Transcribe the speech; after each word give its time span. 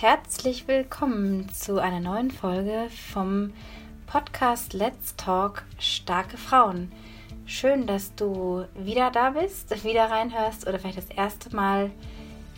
herzlich 0.00 0.66
willkommen 0.66 1.52
zu 1.52 1.78
einer 1.78 2.00
neuen 2.00 2.30
Folge 2.30 2.88
vom 3.12 3.52
Podcast 4.06 4.72
Let's 4.72 5.14
Talk 5.16 5.62
Starke 5.78 6.38
Frauen. 6.38 6.90
Schön, 7.44 7.86
dass 7.86 8.14
du 8.14 8.64
wieder 8.74 9.10
da 9.10 9.28
bist, 9.28 9.84
wieder 9.84 10.10
reinhörst 10.10 10.66
oder 10.66 10.78
vielleicht 10.78 10.96
das 10.96 11.10
erste 11.10 11.54
Mal 11.54 11.90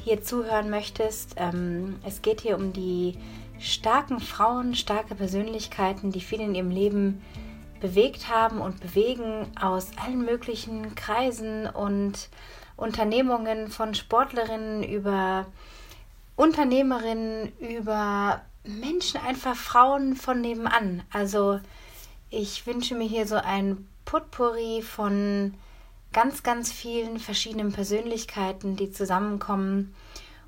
hier 0.04 0.22
zuhören 0.22 0.70
möchtest. 0.70 1.34
Ähm, 1.36 1.98
es 2.06 2.22
geht 2.22 2.42
hier 2.42 2.56
um 2.56 2.72
die 2.72 3.18
starken 3.58 4.20
Frauen, 4.20 4.76
starke 4.76 5.16
Persönlichkeiten, 5.16 6.12
die 6.12 6.20
viel 6.20 6.40
in 6.40 6.54
ihrem 6.54 6.70
Leben 6.70 7.24
bewegt 7.80 8.28
haben 8.28 8.60
und 8.60 8.78
bewegen 8.78 9.48
aus 9.60 9.90
allen 9.96 10.24
möglichen 10.24 10.94
Kreisen 10.94 11.66
und 11.66 12.28
Unternehmungen 12.76 13.66
von 13.66 13.96
Sportlerinnen 13.96 14.84
über 14.84 15.46
Unternehmerinnen, 16.36 17.52
über 17.58 18.42
Menschen, 18.64 19.20
einfach 19.20 19.56
Frauen 19.56 20.16
von 20.16 20.40
nebenan. 20.40 21.02
Also 21.12 21.60
ich 22.30 22.66
wünsche 22.66 22.94
mir 22.94 23.06
hier 23.06 23.26
so 23.26 23.36
ein 23.36 23.86
Potpourri 24.04 24.82
von 24.82 25.54
ganz, 26.12 26.42
ganz 26.42 26.70
vielen 26.70 27.18
verschiedenen 27.18 27.72
Persönlichkeiten, 27.72 28.76
die 28.76 28.90
zusammenkommen 28.90 29.94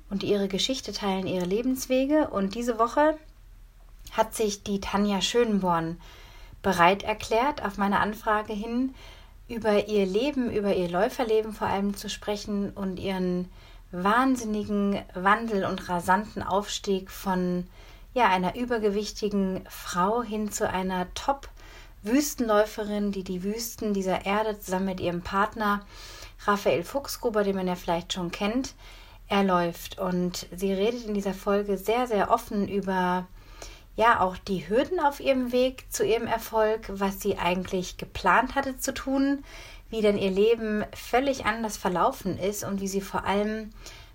und 0.09 0.23
ihre 0.23 0.47
Geschichte 0.47 0.93
teilen, 0.93 1.27
ihre 1.27 1.45
Lebenswege. 1.45 2.29
Und 2.29 2.55
diese 2.55 2.79
Woche 2.79 3.17
hat 4.11 4.35
sich 4.35 4.63
die 4.63 4.79
Tanja 4.79 5.21
Schönborn 5.21 5.99
bereit 6.61 7.03
erklärt, 7.03 7.63
auf 7.63 7.77
meine 7.77 7.99
Anfrage 7.99 8.53
hin 8.53 8.95
über 9.47 9.87
ihr 9.87 10.05
Leben, 10.05 10.51
über 10.51 10.75
ihr 10.75 10.89
Läuferleben 10.89 11.53
vor 11.53 11.67
allem 11.67 11.95
zu 11.95 12.09
sprechen 12.09 12.71
und 12.71 12.99
ihren 12.99 13.49
wahnsinnigen 13.91 15.01
Wandel 15.13 15.65
und 15.65 15.89
rasanten 15.89 16.43
Aufstieg 16.43 17.11
von 17.11 17.67
ja, 18.13 18.29
einer 18.29 18.55
übergewichtigen 18.55 19.61
Frau 19.69 20.23
hin 20.23 20.51
zu 20.51 20.69
einer 20.69 21.13
Top-Wüstenläuferin, 21.13 23.11
die 23.11 23.23
die 23.23 23.43
Wüsten 23.43 23.93
dieser 23.93 24.25
Erde 24.25 24.59
zusammen 24.59 24.85
mit 24.85 24.99
ihrem 24.99 25.21
Partner 25.21 25.85
Raphael 26.45 26.83
Fuchsgruber, 26.83 27.43
den 27.43 27.55
man 27.55 27.67
ja 27.67 27.75
vielleicht 27.75 28.13
schon 28.13 28.31
kennt, 28.31 28.73
erläuft. 29.27 29.99
Und 29.99 30.47
sie 30.55 30.71
redet 30.71 31.05
in 31.05 31.13
dieser 31.13 31.33
Folge 31.33 31.77
sehr, 31.77 32.07
sehr 32.07 32.31
offen 32.31 32.67
über 32.67 33.27
ja 33.95 34.19
auch 34.19 34.37
die 34.37 34.67
Hürden 34.67 34.99
auf 34.99 35.19
ihrem 35.19 35.51
Weg 35.51 35.85
zu 35.89 36.05
ihrem 36.05 36.27
Erfolg, 36.27 36.81
was 36.89 37.21
sie 37.21 37.37
eigentlich 37.37 37.97
geplant 37.97 38.55
hatte 38.55 38.77
zu 38.77 38.93
tun, 38.93 39.43
wie 39.95 40.01
denn 40.01 40.17
ihr 40.17 40.31
Leben 40.31 40.83
völlig 40.93 41.45
anders 41.45 41.77
verlaufen 41.77 42.37
ist 42.37 42.65
und 42.65 42.81
wie 42.81 42.87
sie 42.89 42.99
vor 42.99 43.23
allem 43.23 43.69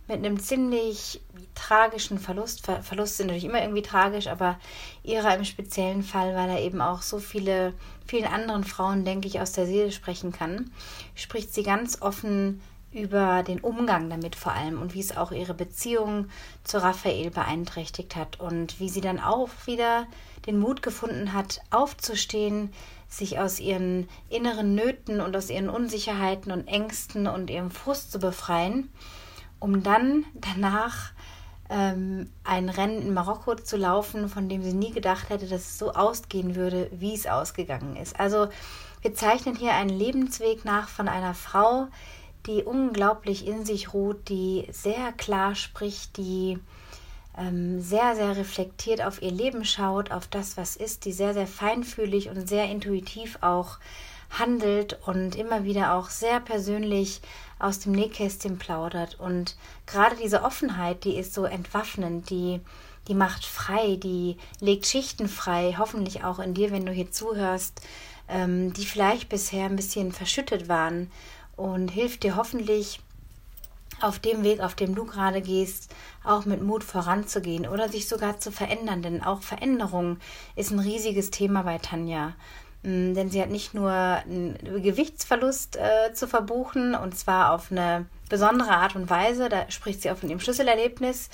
mit 0.08 0.18
einem 0.18 0.38
ziemlich 0.38 1.22
tragischen 1.54 2.18
Verlust, 2.18 2.66
Ver 2.66 2.82
Verlust 2.82 3.16
sind 3.16 3.28
natürlich 3.28 3.46
immer 3.46 3.62
irgendwie 3.62 3.80
tragisch, 3.80 4.26
aber 4.26 4.58
ihrer 5.02 5.34
im 5.34 5.44
speziellen 5.44 6.02
Fall, 6.02 6.34
weil 6.34 6.50
er 6.50 6.60
eben 6.60 6.82
auch 6.82 7.00
so 7.00 7.18
viele, 7.18 7.72
vielen 8.06 8.26
anderen 8.26 8.64
Frauen, 8.64 9.06
denke 9.06 9.26
ich, 9.26 9.40
aus 9.40 9.52
der 9.52 9.64
Seele 9.64 9.90
sprechen 9.90 10.32
kann, 10.32 10.70
spricht 11.14 11.54
sie 11.54 11.62
ganz 11.62 12.02
offen 12.02 12.60
über 12.92 13.42
den 13.42 13.60
Umgang 13.60 14.10
damit 14.10 14.36
vor 14.36 14.52
allem 14.52 14.82
und 14.82 14.92
wie 14.92 15.00
es 15.00 15.16
auch 15.16 15.32
ihre 15.32 15.54
Beziehung 15.54 16.26
zu 16.62 16.82
Raphael 16.82 17.30
beeinträchtigt 17.30 18.16
hat 18.16 18.38
und 18.38 18.80
wie 18.80 18.90
sie 18.90 19.00
dann 19.00 19.18
auch 19.18 19.48
wieder 19.64 20.06
den 20.44 20.58
Mut 20.58 20.82
gefunden 20.82 21.32
hat, 21.32 21.62
aufzustehen, 21.70 22.70
sich 23.10 23.38
aus 23.38 23.60
ihren 23.60 24.08
inneren 24.30 24.74
Nöten 24.74 25.20
und 25.20 25.36
aus 25.36 25.50
ihren 25.50 25.68
Unsicherheiten 25.68 26.52
und 26.52 26.68
Ängsten 26.68 27.26
und 27.26 27.50
ihrem 27.50 27.70
Frust 27.70 28.12
zu 28.12 28.20
befreien, 28.20 28.90
um 29.58 29.82
dann 29.82 30.24
danach 30.34 31.12
ähm, 31.68 32.30
ein 32.44 32.68
Rennen 32.68 33.02
in 33.02 33.12
Marokko 33.12 33.56
zu 33.56 33.76
laufen, 33.76 34.28
von 34.28 34.48
dem 34.48 34.62
sie 34.62 34.72
nie 34.72 34.92
gedacht 34.92 35.28
hätte, 35.28 35.46
dass 35.46 35.62
es 35.62 35.78
so 35.78 35.92
ausgehen 35.92 36.54
würde, 36.54 36.88
wie 36.92 37.14
es 37.14 37.26
ausgegangen 37.26 37.96
ist. 37.96 38.18
Also 38.18 38.48
wir 39.02 39.14
zeichnen 39.14 39.56
hier 39.56 39.74
einen 39.74 39.90
Lebensweg 39.90 40.64
nach 40.64 40.88
von 40.88 41.08
einer 41.08 41.34
Frau, 41.34 41.88
die 42.46 42.62
unglaublich 42.62 43.46
in 43.46 43.64
sich 43.64 43.92
ruht, 43.92 44.28
die 44.28 44.66
sehr 44.70 45.12
klar 45.12 45.54
spricht, 45.54 46.16
die 46.16 46.58
ähm, 47.36 47.80
sehr, 47.80 48.16
sehr 48.16 48.36
reflektiert 48.36 49.02
auf 49.02 49.22
ihr 49.22 49.30
Leben 49.30 49.64
schaut, 49.64 50.10
auf 50.10 50.26
das, 50.26 50.56
was 50.56 50.76
ist, 50.76 51.04
die 51.04 51.12
sehr, 51.12 51.34
sehr 51.34 51.46
feinfühlig 51.46 52.28
und 52.28 52.48
sehr 52.48 52.68
intuitiv 52.70 53.38
auch 53.40 53.78
handelt 54.30 54.98
und 55.06 55.34
immer 55.34 55.64
wieder 55.64 55.94
auch 55.94 56.08
sehr 56.08 56.40
persönlich 56.40 57.20
aus 57.58 57.80
dem 57.80 57.92
Nähkästchen 57.92 58.58
plaudert. 58.58 59.18
Und 59.18 59.56
gerade 59.86 60.16
diese 60.16 60.42
Offenheit, 60.42 61.04
die 61.04 61.16
ist 61.16 61.34
so 61.34 61.44
entwaffnend, 61.44 62.30
die, 62.30 62.60
die 63.08 63.14
macht 63.14 63.44
frei, 63.44 63.96
die 63.96 64.36
legt 64.60 64.86
Schichten 64.86 65.28
frei, 65.28 65.74
hoffentlich 65.78 66.24
auch 66.24 66.38
in 66.38 66.54
dir, 66.54 66.70
wenn 66.70 66.86
du 66.86 66.92
hier 66.92 67.10
zuhörst, 67.10 67.80
ähm, 68.28 68.72
die 68.72 68.86
vielleicht 68.86 69.28
bisher 69.28 69.66
ein 69.66 69.76
bisschen 69.76 70.12
verschüttet 70.12 70.68
waren 70.68 71.10
und 71.56 71.90
hilft 71.90 72.22
dir 72.22 72.36
hoffentlich 72.36 73.00
auf 74.02 74.18
dem 74.18 74.42
Weg, 74.42 74.60
auf 74.60 74.74
dem 74.74 74.94
du 74.94 75.04
gerade 75.04 75.40
gehst, 75.40 75.94
auch 76.24 76.44
mit 76.44 76.62
Mut 76.62 76.84
voranzugehen 76.84 77.66
oder 77.66 77.88
sich 77.88 78.08
sogar 78.08 78.38
zu 78.38 78.50
verändern. 78.52 79.02
Denn 79.02 79.22
auch 79.22 79.42
Veränderung 79.42 80.18
ist 80.56 80.70
ein 80.70 80.78
riesiges 80.78 81.30
Thema 81.30 81.62
bei 81.62 81.78
Tanja. 81.78 82.34
Mm, 82.82 83.14
denn 83.14 83.30
sie 83.30 83.42
hat 83.42 83.50
nicht 83.50 83.74
nur 83.74 83.90
einen 83.90 84.58
Gewichtsverlust 84.82 85.76
äh, 85.76 86.12
zu 86.14 86.26
verbuchen 86.26 86.94
und 86.94 87.16
zwar 87.16 87.52
auf 87.52 87.70
eine 87.70 88.06
besondere 88.28 88.70
Art 88.70 88.96
und 88.96 89.10
Weise, 89.10 89.48
da 89.48 89.70
spricht 89.70 90.02
sie 90.02 90.10
auch 90.10 90.16
von 90.16 90.30
ihrem 90.30 90.40
Schlüsselerlebnis, 90.40 91.28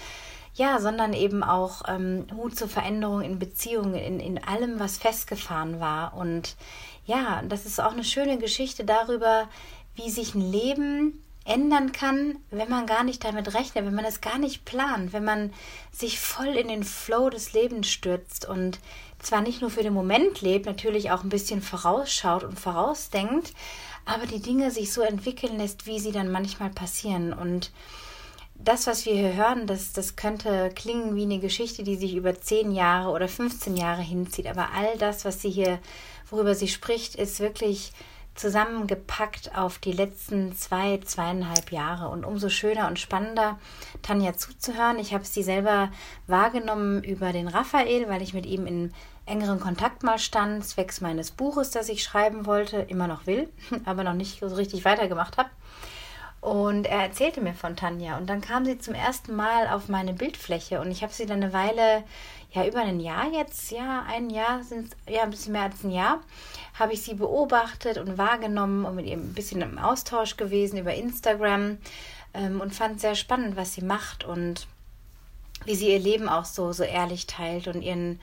ja, 0.55 0.81
sondern 0.81 1.13
eben 1.13 1.45
auch 1.45 1.83
ähm, 1.87 2.27
Mut 2.35 2.57
zur 2.57 2.69
Veränderung 2.69 3.21
in 3.21 3.39
Beziehungen, 3.39 3.95
in, 3.95 4.19
in 4.19 4.43
allem, 4.43 4.81
was 4.81 4.97
festgefahren 4.97 5.81
war. 5.81 6.17
Und 6.17 6.57
ja, 7.05 7.43
das 7.47 7.67
ist 7.67 7.79
auch 7.79 7.93
eine 7.93 8.05
schöne 8.05 8.39
Geschichte 8.39 8.85
darüber, 8.85 9.49
wie 9.95 10.11
sich 10.11 10.35
ein 10.35 10.41
Leben 10.41 11.23
ändern 11.47 11.93
kann, 11.93 12.39
wenn 12.51 12.69
man 12.69 12.87
gar 12.87 13.05
nicht 13.05 13.25
damit 13.25 13.55
rechnet, 13.55 13.87
wenn 13.87 13.95
man 13.95 14.05
es 14.05 14.21
gar 14.21 14.39
nicht 14.39 14.65
plant, 14.65 15.13
wenn 15.13 15.25
man 15.25 15.53
sich 15.93 16.19
voll 16.19 16.49
in 16.49 16.69
den 16.69 16.83
Flow 16.83 17.31
des 17.31 17.53
Lebens 17.53 17.89
stürzt 17.89 18.49
und 18.49 18.81
zwar 19.21 19.41
nicht 19.41 19.61
nur 19.61 19.71
für 19.71 19.83
den 19.83 19.95
Moment 19.95 20.41
lebt, 20.41 20.67
natürlich 20.67 21.11
auch 21.11 21.23
ein 21.23 21.29
bisschen 21.29 21.63
vorausschaut 21.63 22.45
und 22.45 22.59
vorausdenkt, 22.59 23.53
aber 24.05 24.27
die 24.27 24.41
Dinge 24.41 24.71
sich 24.71 24.93
so 24.93 25.03
entwickeln 25.03 25.59
lässt, 25.59 25.87
wie 25.87 25.99
sie 25.99 26.13
dann 26.13 26.31
manchmal 26.31 26.71
passieren. 26.71 27.33
Und 27.33 27.71
das, 28.55 28.87
was 28.87 29.07
wir 29.07 29.15
hier 29.15 29.35
hören, 29.35 29.67
das, 29.67 29.93
das 29.93 30.17
könnte 30.17 30.71
klingen 30.75 31.17
wie 31.17 31.25
eine 31.25 31.39
Geschichte, 31.39 31.83
die 31.83 31.97
sich 31.97 32.15
über 32.15 32.41
10 32.41 32.73
Jahre 32.73 33.11
oder 33.11 33.29
15 33.29 33.77
Jahre 33.77 34.03
hinzieht. 34.03 34.47
Aber 34.47 34.69
all 34.75 34.97
das, 34.99 35.25
was 35.25 35.43
sie 35.43 35.51
hier, 35.51 35.79
worüber 36.31 36.55
sie 36.55 36.69
spricht, 36.69 37.15
ist 37.17 37.41
wirklich 37.41 37.93
zusammengepackt 38.37 39.57
auf 39.57 39.79
die 39.79 39.93
letzten 39.93 40.55
zwei, 40.55 40.99
zweieinhalb 40.99 41.73
Jahre. 41.73 42.09
Und 42.09 42.25
umso 42.25 42.49
schöner 42.49 42.87
und 42.87 42.99
spannender, 42.99 43.59
Tanja 44.03 44.35
zuzuhören. 44.35 44.99
Ich 44.99 45.13
habe 45.13 45.25
sie 45.25 45.43
selber 45.43 45.91
wahrgenommen 46.27 47.03
über 47.03 47.33
den 47.33 47.49
Raphael, 47.49 48.09
weil 48.09 48.23
ich 48.23 48.35
mit 48.35 48.47
ihm 48.47 48.67
in 48.67 48.93
engeren 49.27 49.59
Kontakt 49.59 50.03
mal 50.03 50.19
stand, 50.19 50.65
zwecks 50.65 51.01
meines 51.01 51.33
Buches, 51.33 51.71
das 51.71 51.89
ich 51.89 52.03
schreiben 52.03 52.47
wollte, 52.47 52.79
immer 52.79 53.09
noch 53.09 53.27
will, 53.27 53.49
aber 53.85 54.05
noch 54.05 54.15
nicht 54.15 54.41
so 54.41 54.55
richtig 54.55 54.85
weitergemacht 54.85 55.37
habe. 55.37 55.51
Und 56.41 56.87
er 56.87 57.03
erzählte 57.03 57.41
mir 57.41 57.55
von 57.55 57.75
Tanja. 57.75 58.17
Und 58.19 58.31
dann 58.31 58.41
kam 58.41 58.65
sie 58.65 58.79
zum 58.79 58.95
ersten 58.95 59.35
Mal 59.35 59.67
auf 59.67 59.89
meine 59.89 60.13
Bildfläche 60.13 60.81
und 60.81 60.93
ich 60.93 61.03
habe 61.03 61.13
sie 61.13 61.27
dann 61.27 61.43
eine 61.43 61.53
Weile, 61.53 62.05
ja, 62.53 62.67
über 62.67 62.81
ein 62.81 63.01
Jahr 63.01 63.31
jetzt, 63.33 63.71
ja, 63.71 64.05
ein 64.09 64.31
Jahr 64.31 64.63
sind 64.63 64.97
ja, 65.09 65.23
ein 65.23 65.31
bisschen 65.31 65.53
mehr 65.53 65.63
als 65.63 65.85
ein 65.85 65.91
Jahr, 65.91 66.21
habe 66.79 66.93
ich 66.93 67.03
sie 67.03 67.15
beobachtet 67.15 67.99
und 67.99 68.19
wahrgenommen 68.19 68.85
und 68.85 68.95
mit 68.95 69.07
ihr 69.07 69.17
ein 69.17 69.35
bisschen 69.35 69.61
im 69.63 69.79
Austausch 69.79 70.37
gewesen 70.37 70.79
über 70.79 70.95
Instagram 70.95 71.79
ähm, 72.35 72.61
und 72.61 72.75
fand 72.75 73.01
sehr 73.01 73.15
spannend, 73.15 73.57
was 73.57 73.75
sie 73.75 73.83
macht 73.83 74.25
und 74.25 74.67
wie 75.65 75.75
sie 75.75 75.91
ihr 75.91 75.99
Leben 75.99 76.29
auch 76.29 76.45
so, 76.45 76.73
so 76.73 76.83
ehrlich 76.83 77.27
teilt 77.27 77.67
und 77.67 77.83
ihren, 77.83 78.21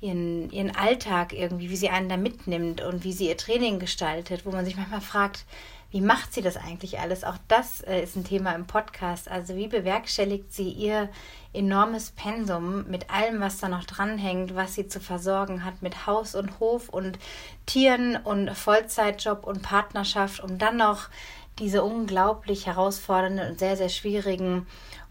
ihren, 0.00 0.50
ihren 0.50 0.74
Alltag 0.74 1.32
irgendwie, 1.32 1.70
wie 1.70 1.76
sie 1.76 1.90
einen 1.90 2.08
da 2.08 2.16
mitnimmt 2.16 2.80
und 2.80 3.04
wie 3.04 3.12
sie 3.12 3.28
ihr 3.28 3.36
Training 3.36 3.78
gestaltet, 3.78 4.46
wo 4.46 4.50
man 4.50 4.64
sich 4.64 4.76
manchmal 4.76 5.00
fragt, 5.00 5.44
wie 5.90 6.00
macht 6.00 6.32
sie 6.32 6.42
das 6.42 6.56
eigentlich 6.56 7.00
alles? 7.00 7.24
Auch 7.24 7.38
das 7.48 7.80
äh, 7.80 8.02
ist 8.02 8.16
ein 8.16 8.24
Thema 8.24 8.52
im 8.52 8.66
Podcast. 8.66 9.28
Also 9.28 9.56
wie 9.56 9.66
bewerkstelligt 9.66 10.52
sie 10.52 10.70
ihr 10.70 11.08
enormes 11.52 12.12
Pensum 12.12 12.88
mit 12.88 13.10
allem, 13.10 13.40
was 13.40 13.58
da 13.58 13.68
noch 13.68 13.84
dranhängt, 13.84 14.54
was 14.54 14.74
sie 14.74 14.86
zu 14.86 15.00
versorgen 15.00 15.64
hat 15.64 15.82
mit 15.82 16.06
Haus 16.06 16.36
und 16.36 16.60
Hof 16.60 16.88
und 16.88 17.18
Tieren 17.66 18.16
und 18.16 18.50
Vollzeitjob 18.56 19.44
und 19.44 19.62
Partnerschaft, 19.62 20.40
um 20.40 20.58
dann 20.58 20.76
noch 20.76 21.08
diese 21.58 21.82
unglaublich 21.82 22.66
herausfordernden 22.66 23.50
und 23.50 23.58
sehr, 23.58 23.76
sehr 23.76 23.88
schwierigen 23.88 24.66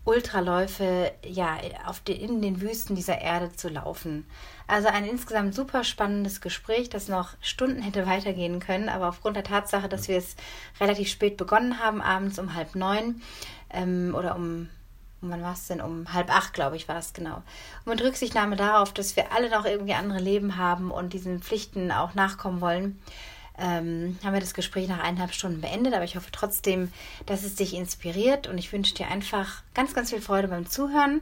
Ultraläufe 0.05 1.11
ja, 1.23 1.57
auf 1.85 1.99
den, 1.99 2.19
in 2.19 2.41
den 2.41 2.61
Wüsten 2.61 2.95
dieser 2.95 3.19
Erde 3.19 3.51
zu 3.51 3.67
laufen. 3.67 4.25
Also 4.69 4.88
ein 4.88 5.04
insgesamt 5.04 5.56
super 5.56 5.83
spannendes 5.83 6.42
Gespräch, 6.42 6.89
das 6.89 7.07
noch 7.07 7.30
Stunden 7.42 7.81
hätte 7.81 8.06
weitergehen 8.06 8.60
können, 8.60 8.88
aber 8.88 9.10
aufgrund 9.10 9.36
der 9.36 9.44
Tatsache, 9.44 9.89
dass 9.89 10.07
wir 10.07 10.18
es 10.18 10.36
relativ 10.80 11.10
spät 11.10 11.38
begonnen 11.38 11.80
haben, 11.80 12.04
abends 12.04 12.38
um 12.38 12.54
halb 12.54 12.75
neun 12.75 13.19
ähm, 13.71 14.13
oder 14.16 14.36
um 14.36 14.69
um 15.21 15.31
wann 15.31 15.42
war 15.42 15.54
es 15.54 15.68
denn? 15.68 15.81
Um 15.81 16.13
halb 16.13 16.33
acht, 16.33 16.54
glaube 16.54 16.77
ich, 16.77 16.88
war 16.88 16.95
das 16.95 17.12
genau. 17.12 17.42
Und 17.83 17.88
mit 17.88 18.01
Rücksichtnahme 18.01 18.56
darauf, 18.56 18.94
dass 18.94 19.18
wir 19.18 19.33
alle 19.33 19.50
noch 19.50 19.66
irgendwie 19.66 19.94
andere 19.94 20.19
Leben 20.19 20.56
haben 20.56 20.92
und 20.92 21.12
diesen 21.12 21.42
Pflichten 21.42 21.92
auch 21.92 22.13
nachkommen 22.13 22.62
wollen, 22.62 23.01
ähm, 23.57 24.18
haben 24.24 24.33
wir 24.33 24.39
das 24.39 24.54
Gespräch 24.54 24.88
nach 24.88 25.04
eineinhalb 25.04 25.33
Stunden 25.33 25.60
beendet. 25.60 25.94
Aber 25.94 26.06
ich 26.06 26.16
hoffe 26.16 26.30
trotzdem, 26.31 26.94
dass 27.25 27.44
es 27.44 27.56
dich 27.56 27.74
inspiriert 27.74 28.48
und 28.48 28.57
ich 28.57 28.71
wünsche 28.71 28.94
dir 28.94 29.07
einfach 29.07 29.62
ganz, 29.74 29.94
ganz 29.94 30.12
viel 30.12 30.21
Freude 30.21 30.48
beim 30.48 30.69
Zuhören. 30.69 31.21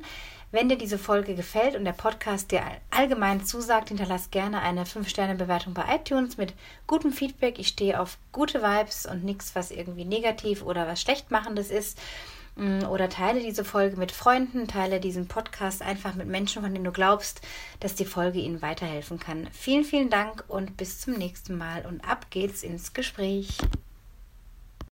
Wenn 0.49 0.69
dir 0.69 0.77
diese 0.77 0.97
Folge 0.97 1.35
gefällt 1.35 1.75
und 1.75 1.83
der 1.83 1.91
Podcast 1.91 2.51
dir 2.51 2.61
allgemein 2.89 3.43
zusagt, 3.43 3.89
hinterlass 3.89 4.31
gerne 4.31 4.61
eine 4.61 4.85
5-Sterne-Bewertung 4.85 5.73
bei 5.73 5.83
iTunes 5.93 6.37
mit 6.37 6.53
gutem 6.87 7.11
Feedback. 7.11 7.59
Ich 7.59 7.67
stehe 7.67 7.99
auf 7.99 8.17
gute 8.31 8.61
Vibes 8.61 9.05
und 9.05 9.25
nichts, 9.25 9.55
was 9.55 9.71
irgendwie 9.71 10.05
negativ 10.05 10.63
oder 10.63 10.87
was 10.87 11.01
schlecht 11.01 11.31
machendes 11.31 11.69
ist. 11.69 11.99
Mm, 12.55 12.85
oder 12.85 13.09
teile 13.09 13.41
diese 13.41 13.65
Folge 13.65 13.97
mit 13.97 14.13
Freunden, 14.13 14.69
teile 14.69 15.01
diesen 15.01 15.27
Podcast 15.27 15.81
einfach 15.81 16.15
mit 16.15 16.27
Menschen, 16.27 16.61
von 16.61 16.71
denen 16.71 16.85
du 16.85 16.93
glaubst, 16.93 17.41
dass 17.81 17.95
die 17.95 18.05
Folge 18.05 18.39
ihnen 18.39 18.61
weiterhelfen 18.61 19.19
kann. 19.19 19.49
Vielen, 19.51 19.83
vielen 19.83 20.09
Dank 20.09 20.45
und 20.47 20.77
bis 20.77 21.01
zum 21.01 21.15
nächsten 21.15 21.57
Mal 21.57 21.85
und 21.85 22.07
ab 22.09 22.27
geht's 22.29 22.63
ins 22.63 22.93
Gespräch. 22.93 23.57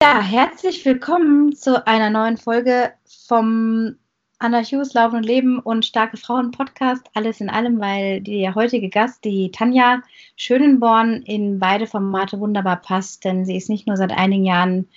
Ja, 0.03 0.19
herzlich 0.19 0.83
willkommen 0.83 1.55
zu 1.55 1.87
einer 1.87 2.09
neuen 2.09 2.35
Folge 2.35 2.91
vom 3.25 3.95
Anna 4.45 4.61
Hughes 4.61 4.93
Laufen 4.93 5.15
und 5.15 5.25
Leben 5.25 5.57
und 5.57 5.85
Starke 5.85 6.17
Frauen 6.17 6.51
Podcast. 6.51 7.09
Alles 7.15 7.41
in 7.41 7.49
allem, 7.49 7.79
weil 7.79 8.21
der 8.21 8.53
heutige 8.53 8.89
Gast, 8.89 9.25
die 9.25 9.49
Tanja 9.49 10.03
Schönenborn, 10.35 11.23
in 11.23 11.57
beide 11.57 11.87
Formate 11.87 12.39
wunderbar 12.39 12.75
passt, 12.75 13.25
denn 13.25 13.43
sie 13.43 13.57
ist 13.57 13.69
nicht 13.69 13.87
nur 13.87 13.97
seit 13.97 14.11
einigen 14.11 14.45
Jahren 14.45 14.87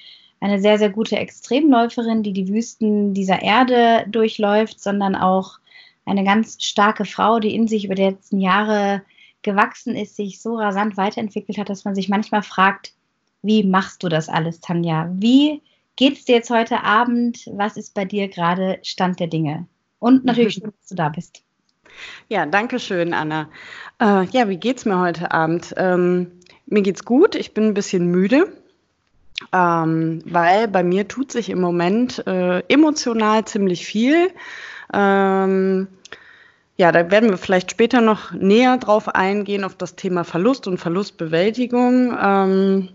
eine 0.41 0.61
sehr, 0.61 0.77
sehr 0.77 0.91
gute 0.91 1.17
Extremläuferin, 1.17 2.23
die 2.23 2.35
die 2.35 2.49
Wüsten 2.49 3.15
dieser 3.15 3.41
Erde 3.41 4.05
durchläuft, 4.11 4.83
sondern 4.83 5.17
auch 5.17 5.61
eine 6.05 6.25
ganz 6.25 6.63
starke 6.63 7.07
Frau, 7.07 7.41
die 7.41 7.55
in 7.55 7.69
sich 7.69 7.87
über 7.87 7.95
die 7.95 8.03
letzten 8.03 8.41
Jahre 8.41 9.01
gewachsen 9.41 9.97
ist, 9.97 10.17
sich 10.17 10.43
so 10.43 10.57
rasant 10.57 10.99
weiterentwickelt 10.99 11.57
hat, 11.57 11.71
dass 11.71 11.87
man 11.87 11.95
sich 11.95 12.11
manchmal 12.11 12.43
fragt, 12.43 12.93
wie 13.41 13.65
machst 13.65 14.03
du 14.03 14.11
das 14.11 14.29
alles, 14.29 14.61
Tanja? 14.61 15.09
Wie 15.15 15.63
geht's 15.99 16.25
dir 16.25 16.37
jetzt 16.37 16.51
heute 16.51 16.85
Abend? 16.85 17.45
Was 17.53 17.77
ist 17.77 17.93
bei 17.93 18.05
dir 18.05 18.29
gerade 18.29 18.79
Stand 18.83 19.19
der 19.21 19.27
Dinge? 19.27 19.67
Und 19.99 20.25
natürlich 20.25 20.55
schön, 20.63 20.73
dass 20.81 20.89
du 20.89 20.95
da 20.95 21.09
bist. 21.09 21.43
Ja, 22.29 22.47
danke 22.47 22.79
schön, 22.79 23.13
Anna. 23.13 23.49
Äh, 24.01 24.25
ja, 24.27 24.49
wie 24.49 24.57
geht's 24.57 24.85
mir 24.85 25.01
heute 25.01 25.33
Abend? 25.33 25.75
Ähm, 25.77 26.31
mir 26.67 26.83
geht's 26.83 27.05
gut. 27.05 27.35
Ich 27.35 27.53
bin 27.53 27.65
ein 27.65 27.75
bisschen 27.75 28.07
müde, 28.07 28.53
ähm, 29.53 30.23
weil 30.25 30.69
bei 30.69 30.85
mir 30.85 31.09
tut 31.09 31.33
sich 31.33 31.51
im 31.51 31.61
Moment 31.61 32.25
äh, 32.29 32.61
emotional 32.69 33.45
ziemlich 33.45 33.85
viel. 33.85 34.31
Ähm, 34.95 35.89
ja, 36.77 36.93
da 36.93 37.11
werden 37.11 37.31
wir 37.31 37.39
vielleicht 37.39 37.73
später 37.73 38.01
noch 38.01 38.31
näher 38.31 38.77
drauf 38.77 39.09
eingehen, 39.09 39.65
auf 39.65 39.75
das 39.75 39.97
Thema 39.97 40.23
Verlust 40.23 40.69
und 40.69 40.79
Verlustbewältigung. 40.79 42.17
Ähm, 42.23 42.89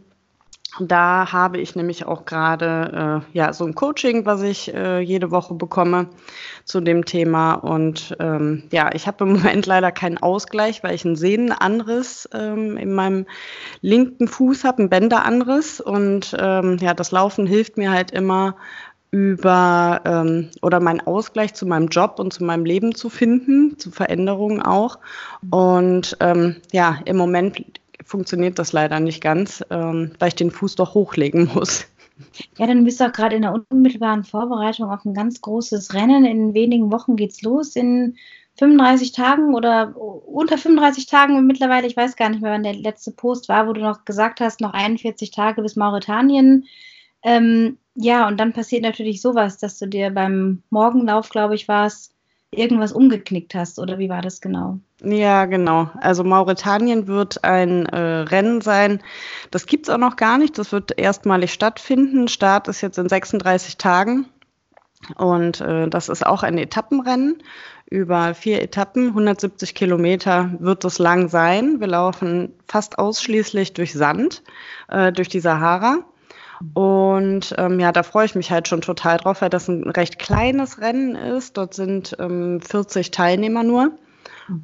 da 0.79 1.31
habe 1.31 1.59
ich 1.59 1.75
nämlich 1.75 2.05
auch 2.05 2.25
gerade 2.25 3.23
äh, 3.31 3.37
ja 3.37 3.53
so 3.53 3.65
ein 3.65 3.75
Coaching, 3.75 4.25
was 4.25 4.41
ich 4.41 4.73
äh, 4.73 4.99
jede 4.99 5.29
Woche 5.29 5.53
bekomme 5.53 6.07
zu 6.65 6.81
dem 6.81 7.05
Thema. 7.05 7.53
Und 7.53 8.15
ähm, 8.19 8.63
ja, 8.71 8.89
ich 8.93 9.05
habe 9.05 9.25
im 9.25 9.33
Moment 9.37 9.65
leider 9.65 9.91
keinen 9.91 10.17
Ausgleich, 10.17 10.83
weil 10.83 10.95
ich 10.95 11.05
einen 11.05 11.15
Sehnenanriss 11.15 12.27
ähm, 12.33 12.77
in 12.77 12.93
meinem 12.93 13.25
linken 13.81 14.27
Fuß 14.27 14.63
habe, 14.63 14.79
einen 14.79 14.89
Bänderanriss. 14.89 15.79
Und 15.79 16.35
ähm, 16.39 16.77
ja, 16.79 16.93
das 16.93 17.11
Laufen 17.11 17.45
hilft 17.45 17.77
mir 17.77 17.91
halt 17.91 18.11
immer 18.11 18.55
über 19.11 20.01
ähm, 20.05 20.49
oder 20.63 20.79
meinen 20.79 21.01
Ausgleich 21.01 21.53
zu 21.53 21.67
meinem 21.67 21.89
Job 21.89 22.15
und 22.17 22.33
zu 22.33 22.43
meinem 22.43 22.65
Leben 22.65 22.95
zu 22.95 23.11
finden, 23.11 23.77
zu 23.77 23.91
Veränderungen 23.91 24.59
auch. 24.59 24.97
Und 25.51 26.17
ähm, 26.19 26.55
ja, 26.71 26.97
im 27.05 27.17
Moment 27.17 27.63
funktioniert 28.13 28.59
das 28.59 28.73
leider 28.73 28.99
nicht 28.99 29.21
ganz, 29.21 29.65
ähm, 29.71 30.11
weil 30.19 30.27
ich 30.27 30.35
den 30.35 30.51
Fuß 30.51 30.75
doch 30.75 30.93
hochlegen 30.93 31.49
muss. 31.55 31.87
Ja, 32.59 32.67
dann 32.67 32.83
bist 32.83 32.99
du 32.99 33.05
auch 33.05 33.11
gerade 33.11 33.35
in 33.35 33.41
der 33.41 33.59
unmittelbaren 33.71 34.23
Vorbereitung 34.23 34.91
auf 34.91 35.03
ein 35.03 35.15
ganz 35.15 35.41
großes 35.41 35.95
Rennen. 35.95 36.23
In 36.23 36.53
wenigen 36.53 36.91
Wochen 36.91 37.15
geht's 37.15 37.41
los. 37.41 37.75
In 37.75 38.15
35 38.59 39.13
Tagen 39.13 39.55
oder 39.55 39.95
unter 39.97 40.59
35 40.59 41.07
Tagen 41.07 41.47
mittlerweile, 41.47 41.87
ich 41.87 41.97
weiß 41.97 42.15
gar 42.15 42.29
nicht 42.29 42.43
mehr, 42.43 42.51
wann 42.51 42.61
der 42.61 42.75
letzte 42.75 43.09
Post 43.09 43.49
war, 43.49 43.67
wo 43.67 43.73
du 43.73 43.81
noch 43.81 44.05
gesagt 44.05 44.41
hast, 44.41 44.61
noch 44.61 44.73
41 44.73 45.31
Tage 45.31 45.63
bis 45.63 45.75
Mauretanien. 45.75 46.67
Ähm, 47.23 47.79
ja, 47.95 48.27
und 48.27 48.39
dann 48.39 48.53
passiert 48.53 48.83
natürlich 48.83 49.21
sowas, 49.21 49.57
dass 49.57 49.79
du 49.79 49.87
dir 49.87 50.11
beim 50.11 50.61
Morgenlauf, 50.69 51.29
glaube 51.29 51.55
ich, 51.55 51.67
war 51.67 51.87
es, 51.87 52.13
irgendwas 52.51 52.91
umgeknickt 52.91 53.55
hast, 53.55 53.79
oder 53.79 53.97
wie 53.97 54.09
war 54.09 54.21
das 54.21 54.39
genau? 54.39 54.77
Ja, 55.03 55.45
genau. 55.45 55.89
Also 55.99 56.23
Mauretanien 56.23 57.07
wird 57.07 57.43
ein 57.43 57.85
äh, 57.87 57.97
Rennen 57.97 58.61
sein. 58.61 59.01
Das 59.51 59.65
gibt 59.65 59.87
es 59.87 59.93
auch 59.93 59.97
noch 59.97 60.15
gar 60.15 60.37
nicht. 60.37 60.57
Das 60.57 60.71
wird 60.71 60.97
erstmalig 60.97 61.51
stattfinden. 61.51 62.29
Start 62.29 62.69
ist 62.69 62.81
jetzt 62.81 62.97
in 62.97 63.09
36 63.09 63.77
Tagen. 63.77 64.27
Und 65.17 65.59
äh, 65.59 65.89
das 65.89 66.07
ist 66.07 66.25
auch 66.25 66.43
ein 66.43 66.57
Etappenrennen 66.57 67.43
über 67.89 68.33
vier 68.33 68.61
Etappen. 68.61 69.09
170 69.09 69.75
Kilometer 69.75 70.51
wird 70.59 70.85
es 70.85 70.99
lang 70.99 71.27
sein. 71.27 71.81
Wir 71.81 71.87
laufen 71.87 72.53
fast 72.69 72.97
ausschließlich 72.97 73.73
durch 73.73 73.91
Sand, 73.91 74.41
äh, 74.87 75.11
durch 75.11 75.27
die 75.27 75.41
Sahara. 75.41 75.97
Und 76.73 77.53
ähm, 77.57 77.77
ja, 77.81 77.91
da 77.91 78.03
freue 78.03 78.25
ich 78.25 78.35
mich 78.35 78.51
halt 78.51 78.69
schon 78.69 78.79
total 78.79 79.17
drauf, 79.17 79.41
weil 79.41 79.49
das 79.49 79.67
ein 79.67 79.83
recht 79.89 80.17
kleines 80.17 80.79
Rennen 80.79 81.15
ist. 81.15 81.57
Dort 81.57 81.73
sind 81.73 82.15
ähm, 82.19 82.61
40 82.61 83.11
Teilnehmer 83.11 83.63
nur. 83.63 83.91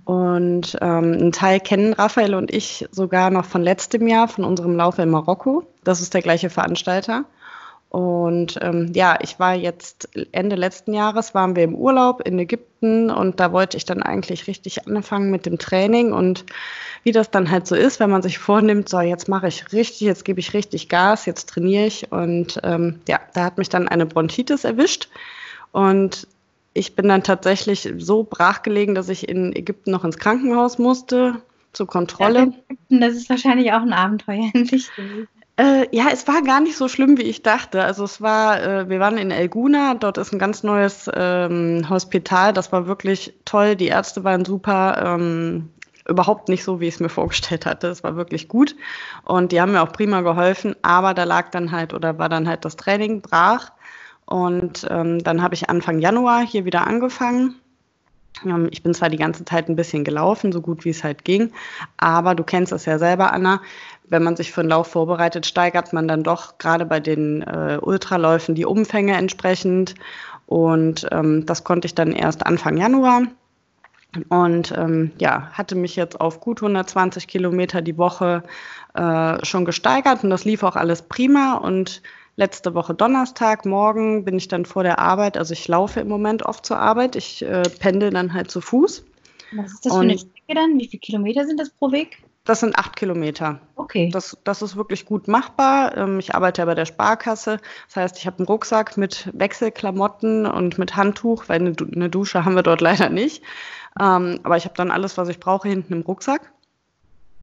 Und 0.05 0.77
ähm, 0.81 1.13
einen 1.13 1.31
Teil 1.31 1.59
kennen 1.59 1.93
Raphael 1.93 2.35
und 2.35 2.53
ich 2.53 2.87
sogar 2.91 3.29
noch 3.29 3.45
von 3.45 3.61
letztem 3.61 4.07
Jahr, 4.07 4.27
von 4.27 4.43
unserem 4.43 4.75
Lauf 4.75 4.99
in 4.99 5.09
Marokko. 5.09 5.63
Das 5.83 6.01
ist 6.01 6.13
der 6.13 6.21
gleiche 6.21 6.49
Veranstalter. 6.49 7.25
Und 7.89 8.59
ähm, 8.61 8.91
ja, 8.93 9.17
ich 9.19 9.39
war 9.39 9.55
jetzt 9.55 10.09
Ende 10.31 10.55
letzten 10.55 10.93
Jahres, 10.93 11.33
waren 11.33 11.55
wir 11.55 11.63
im 11.63 11.73
Urlaub 11.73 12.21
in 12.21 12.37
Ägypten 12.37 13.09
und 13.09 13.39
da 13.39 13.51
wollte 13.51 13.77
ich 13.77 13.85
dann 13.85 14.03
eigentlich 14.03 14.45
richtig 14.45 14.87
anfangen 14.87 15.31
mit 15.31 15.47
dem 15.47 15.57
Training 15.57 16.13
und 16.13 16.45
wie 17.01 17.11
das 17.11 17.31
dann 17.31 17.49
halt 17.49 17.65
so 17.65 17.73
ist, 17.73 17.99
wenn 17.99 18.11
man 18.11 18.21
sich 18.21 18.37
vornimmt, 18.37 18.89
so 18.89 18.99
jetzt 18.99 19.27
mache 19.27 19.47
ich 19.47 19.73
richtig, 19.73 20.01
jetzt 20.01 20.23
gebe 20.23 20.39
ich 20.39 20.53
richtig 20.53 20.87
Gas, 20.87 21.25
jetzt 21.25 21.49
trainiere 21.49 21.87
ich 21.87 22.11
und 22.11 22.59
ähm, 22.63 23.01
ja, 23.07 23.19
da 23.33 23.45
hat 23.45 23.57
mich 23.57 23.69
dann 23.69 23.87
eine 23.87 24.05
Bronchitis 24.05 24.65
erwischt 24.65 25.09
und 25.71 26.27
ich 26.79 26.95
bin 26.95 27.09
dann 27.09 27.23
tatsächlich 27.23 27.93
so 27.97 28.23
brachgelegen, 28.23 28.95
dass 28.95 29.09
ich 29.09 29.27
in 29.27 29.53
Ägypten 29.53 29.91
noch 29.91 30.05
ins 30.05 30.17
Krankenhaus 30.17 30.79
musste 30.79 31.41
zur 31.73 31.87
Kontrolle. 31.87 32.53
Das 32.89 33.13
ist 33.13 33.29
wahrscheinlich 33.29 33.73
auch 33.73 33.81
ein 33.81 33.91
Abenteuer 33.91 34.49
in 34.53 34.65
sich. 34.65 34.89
Äh, 35.57 35.87
ja, 35.91 36.05
es 36.11 36.25
war 36.25 36.41
gar 36.41 36.61
nicht 36.61 36.77
so 36.77 36.87
schlimm, 36.87 37.17
wie 37.17 37.23
ich 37.23 37.43
dachte. 37.43 37.83
Also 37.83 38.05
es 38.05 38.21
war, 38.21 38.63
äh, 38.63 38.89
wir 38.89 39.01
waren 39.01 39.17
in 39.17 39.29
El 39.29 39.49
Guna, 39.49 39.93
dort 39.93 40.17
ist 40.17 40.31
ein 40.31 40.39
ganz 40.39 40.63
neues 40.63 41.11
ähm, 41.13 41.85
Hospital. 41.89 42.53
Das 42.53 42.71
war 42.71 42.87
wirklich 42.87 43.33
toll. 43.43 43.75
Die 43.75 43.87
Ärzte 43.87 44.23
waren 44.23 44.45
super. 44.45 45.17
Ähm, 45.19 45.69
überhaupt 46.07 46.47
nicht 46.47 46.63
so, 46.63 46.79
wie 46.79 46.87
ich 46.87 46.95
es 46.95 46.99
mir 47.01 47.09
vorgestellt 47.09 47.65
hatte. 47.65 47.87
Es 47.87 48.03
war 48.03 48.15
wirklich 48.15 48.47
gut. 48.47 48.73
Und 49.25 49.51
die 49.51 49.59
haben 49.59 49.73
mir 49.73 49.81
auch 49.81 49.91
prima 49.91 50.21
geholfen. 50.21 50.77
Aber 50.81 51.13
da 51.13 51.25
lag 51.25 51.51
dann 51.51 51.73
halt 51.73 51.93
oder 51.93 52.17
war 52.17 52.29
dann 52.29 52.47
halt 52.47 52.63
das 52.63 52.77
Training 52.77 53.21
brach. 53.21 53.73
Und 54.29 54.85
ähm, 54.91 55.23
dann 55.23 55.41
habe 55.41 55.55
ich 55.55 55.71
Anfang 55.71 55.97
Januar 55.97 56.45
hier 56.45 56.63
wieder 56.63 56.85
angefangen. 56.85 57.55
Ähm, 58.45 58.67
ich 58.69 58.83
bin 58.83 58.93
zwar 58.93 59.09
die 59.09 59.17
ganze 59.17 59.43
Zeit 59.43 59.69
ein 59.69 59.75
bisschen 59.75 60.03
gelaufen, 60.03 60.51
so 60.51 60.61
gut 60.61 60.85
wie 60.85 60.91
es 60.91 61.03
halt 61.03 61.25
ging, 61.25 61.51
aber 61.97 62.35
du 62.35 62.43
kennst 62.43 62.71
es 62.71 62.85
ja 62.85 62.99
selber, 62.99 63.33
Anna. 63.33 63.59
Wenn 64.07 64.21
man 64.21 64.35
sich 64.35 64.51
für 64.51 64.61
einen 64.61 64.69
Lauf 64.69 64.87
vorbereitet, 64.87 65.47
steigert 65.47 65.93
man 65.93 66.07
dann 66.07 66.21
doch 66.21 66.59
gerade 66.59 66.85
bei 66.85 66.99
den 66.99 67.41
äh, 67.41 67.79
Ultraläufen 67.81 68.53
die 68.53 68.65
Umfänge 68.65 69.15
entsprechend. 69.15 69.95
Und 70.45 71.07
ähm, 71.11 71.47
das 71.47 71.63
konnte 71.63 71.87
ich 71.87 71.95
dann 71.95 72.11
erst 72.11 72.45
Anfang 72.45 72.77
Januar. 72.77 73.23
Und 74.29 74.73
ähm, 74.77 75.11
ja, 75.19 75.49
hatte 75.53 75.75
mich 75.75 75.95
jetzt 75.95 76.21
auf 76.21 76.39
gut 76.39 76.61
120 76.61 77.27
Kilometer 77.27 77.81
die 77.81 77.97
Woche 77.97 78.43
äh, 78.93 79.43
schon 79.43 79.65
gesteigert 79.65 80.23
und 80.23 80.29
das 80.29 80.45
lief 80.45 80.61
auch 80.61 80.75
alles 80.75 81.03
prima. 81.03 81.55
Und 81.55 82.03
letzte 82.39 82.73
Woche 82.73 82.93
Donnerstag, 82.93 83.65
morgen 83.65 84.23
bin 84.23 84.37
ich 84.37 84.47
dann 84.47 84.65
vor 84.65 84.83
der 84.83 84.97
Arbeit. 84.97 85.37
Also 85.37 85.51
ich 85.51 85.67
laufe 85.67 85.99
im 85.99 86.07
Moment 86.07 86.43
oft 86.43 86.65
zur 86.65 86.79
Arbeit. 86.79 87.17
Ich 87.17 87.43
äh, 87.43 87.63
pendel 87.63 88.11
dann 88.11 88.33
halt 88.33 88.49
zu 88.49 88.61
Fuß. 88.61 89.03
Was 89.51 89.73
ist 89.73 89.85
das 89.85 89.93
für 89.93 89.99
eine 89.99 90.17
Strecke 90.17 90.55
dann? 90.55 90.79
Wie 90.79 90.87
viele 90.87 91.01
Kilometer 91.01 91.45
sind 91.45 91.59
das 91.59 91.69
pro 91.69 91.91
Weg? 91.91 92.23
Das 92.45 92.61
sind 92.61 92.77
acht 92.77 92.95
Kilometer. 92.95 93.59
Okay. 93.75 94.09
Das, 94.11 94.37
das 94.45 94.61
ist 94.61 94.77
wirklich 94.77 95.05
gut 95.05 95.27
machbar. 95.27 95.97
Ähm, 95.97 96.19
ich 96.19 96.33
arbeite 96.33 96.61
ja 96.61 96.65
bei 96.65 96.75
der 96.75 96.85
Sparkasse. 96.85 97.59
Das 97.87 97.97
heißt, 97.97 98.17
ich 98.17 98.25
habe 98.25 98.37
einen 98.37 98.47
Rucksack 98.47 98.95
mit 98.95 99.29
Wechselklamotten 99.33 100.45
und 100.45 100.77
mit 100.77 100.95
Handtuch, 100.95 101.49
weil 101.49 101.59
eine, 101.59 102.09
Dusche 102.09 102.45
haben 102.45 102.55
wir 102.55 102.63
dort 102.63 102.79
leider 102.89 103.09
nicht. 103.09 103.43
Ähm, 103.99 104.39
aber 104.43 104.55
ich 104.55 104.63
habe 104.63 104.75
dann 104.75 104.91
alles, 104.91 105.17
was 105.17 105.27
ich 105.27 105.41
brauche, 105.41 105.67
hinten 105.67 105.91
im 105.91 106.01
Rucksack. 106.01 106.53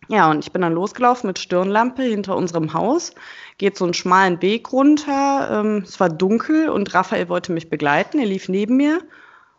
Ja, 0.08 0.30
und 0.30 0.44
ich 0.44 0.52
bin 0.52 0.62
dann 0.62 0.72
losgelaufen 0.72 1.26
mit 1.26 1.38
Stirnlampe 1.38 2.02
hinter 2.02 2.36
unserem 2.36 2.72
Haus, 2.72 3.12
geht 3.58 3.76
so 3.76 3.84
einen 3.84 3.94
schmalen 3.94 4.40
Weg 4.40 4.72
runter. 4.72 5.48
Ähm, 5.50 5.82
es 5.84 5.98
war 5.98 6.08
dunkel 6.08 6.68
und 6.68 6.94
Raphael 6.94 7.28
wollte 7.28 7.52
mich 7.52 7.70
begleiten. 7.70 8.18
Er 8.18 8.26
lief 8.26 8.48
neben 8.48 8.76
mir 8.76 9.00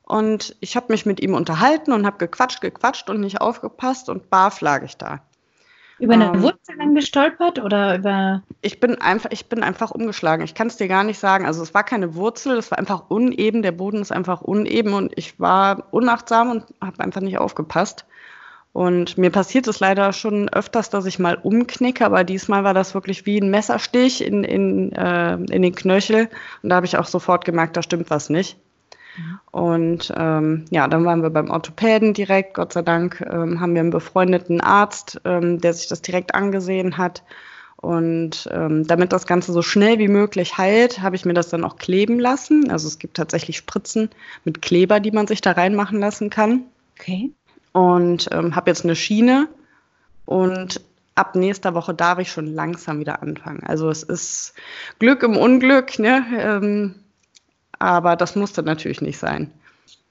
und 0.04 0.56
ich 0.62 0.76
habe 0.78 0.94
mich 0.94 1.06
mit 1.06 1.20
ihm 1.20 1.34
unterhalten 1.34 1.92
und 1.92 2.06
habe 2.06 2.18
gequatscht, 2.18 2.62
gequatscht 2.62 3.10
und 3.10 3.20
nicht 3.20 3.42
aufgepasst 3.42 4.08
und 4.10 4.30
barf 4.30 4.62
lag 4.62 4.84
ich 4.84 4.96
da. 4.96 5.22
Über 6.00 6.14
eine 6.14 6.26
ähm, 6.26 6.44
Wurzel 6.44 6.78
dann 6.78 6.94
gestolpert 6.94 7.60
oder 7.60 7.98
über. 7.98 8.44
Ich 8.62 8.80
bin 8.80 9.02
einfach, 9.02 9.32
ich 9.32 9.50
bin 9.50 9.64
einfach 9.64 9.92
umgeschlagen. 9.92 10.46
Ich 10.46 10.54
kann 10.54 10.68
es 10.68 10.78
dir 10.78 10.88
gar 10.88 11.04
nicht 11.04 11.18
sagen. 11.18 11.46
Also 11.46 11.64
es 11.64 11.74
war 11.74 11.84
keine 11.84 12.14
Wurzel, 12.14 12.58
es 12.58 12.70
war 12.70 12.78
einfach 12.78 13.10
uneben. 13.10 13.64
Der 13.64 13.72
Boden 13.72 14.02
ist 14.02 14.12
einfach 14.12 14.42
uneben 14.42 14.94
und 14.94 15.12
ich 15.18 15.40
war 15.40 15.88
unachtsam 15.92 16.52
und 16.52 16.66
habe 16.82 17.04
einfach 17.04 17.22
nicht 17.22 17.40
aufgepasst. 17.40 18.06
Und 18.74 19.18
mir 19.18 19.32
passiert 19.32 19.68
es 19.68 19.80
leider 19.80 20.14
schon 20.14 20.50
öfters, 20.50 20.90
dass 20.90 21.06
ich 21.06 21.18
mal 21.18 21.36
umknicke, 21.36 22.06
aber 22.06 22.24
diesmal 22.24 22.64
war 22.64 22.76
das 22.76 22.94
wirklich 22.94 23.26
wie 23.26 23.42
ein 23.42 23.50
Messerstich 23.50 24.24
in, 24.24 24.44
in, 24.44 24.92
äh, 24.92 25.34
in 25.34 25.62
den 25.64 25.74
Knöchel. 25.74 26.30
Und 26.62 26.70
da 26.70 26.76
habe 26.76 26.86
ich 26.86 26.98
auch 26.98 27.08
sofort 27.08 27.44
gemerkt, 27.44 27.76
da 27.76 27.82
stimmt 27.82 28.10
was 28.12 28.30
nicht. 28.30 28.58
Und 29.52 30.14
ähm, 30.16 30.66
ja, 30.70 30.88
dann 30.88 31.06
waren 31.06 31.24
wir 31.24 31.30
beim 31.30 31.50
Orthopäden 31.50 32.14
direkt, 32.14 32.54
Gott 32.54 32.74
sei 32.74 32.84
Dank, 32.84 33.22
ähm, 33.22 33.60
haben 33.60 33.74
wir 33.74 33.82
einen 33.82 33.90
befreundeten 33.90 34.62
Arzt, 34.62 35.20
ähm, 35.26 35.60
der 35.60 35.74
sich 35.74 35.88
das 35.88 36.02
direkt 36.02 36.36
angesehen 36.36 36.98
hat. 36.98 37.24
Und 37.78 38.50
ähm, 38.52 38.86
damit 38.88 39.14
das 39.14 39.28
Ganze 39.28 39.54
so 39.54 39.62
schnell 39.62 40.00
wie 40.00 40.08
möglich 40.08 40.58
heilt, 40.58 41.02
habe 41.02 41.16
ich 41.16 41.26
mir 41.26 41.34
das 41.34 41.50
dann 41.50 41.64
auch 41.64 41.78
kleben 41.78 42.20
lassen. 42.20 42.72
Also 42.72 42.88
es 42.88 43.00
gibt 43.00 43.18
tatsächlich 43.18 43.58
Spritzen 43.58 44.10
mit 44.44 44.62
Kleber, 44.62 45.00
die 45.00 45.12
man 45.12 45.28
sich 45.28 45.42
da 45.42 45.52
reinmachen 45.52 46.00
lassen 46.00 46.30
kann. 46.30 46.66
Okay. 47.00 47.34
Und 47.78 48.30
ähm, 48.32 48.56
habe 48.56 48.72
jetzt 48.72 48.86
eine 48.86 48.96
Schiene 48.96 49.48
und 50.26 50.82
ab 51.14 51.36
nächster 51.36 51.76
Woche 51.76 51.94
darf 51.94 52.18
ich 52.18 52.32
schon 52.32 52.48
langsam 52.48 53.00
wieder 53.00 53.22
anfangen. 53.22 53.62
Also 53.68 53.92
es 53.92 54.02
ist 54.02 54.56
Glück 54.98 55.22
im 55.22 55.38
Unglück, 55.38 56.00
ne? 56.00 56.26
Ähm, 56.40 56.96
aber 57.78 58.16
das 58.16 58.36
musste 58.36 58.64
natürlich 58.64 59.02
nicht 59.02 59.20
sein. 59.20 59.52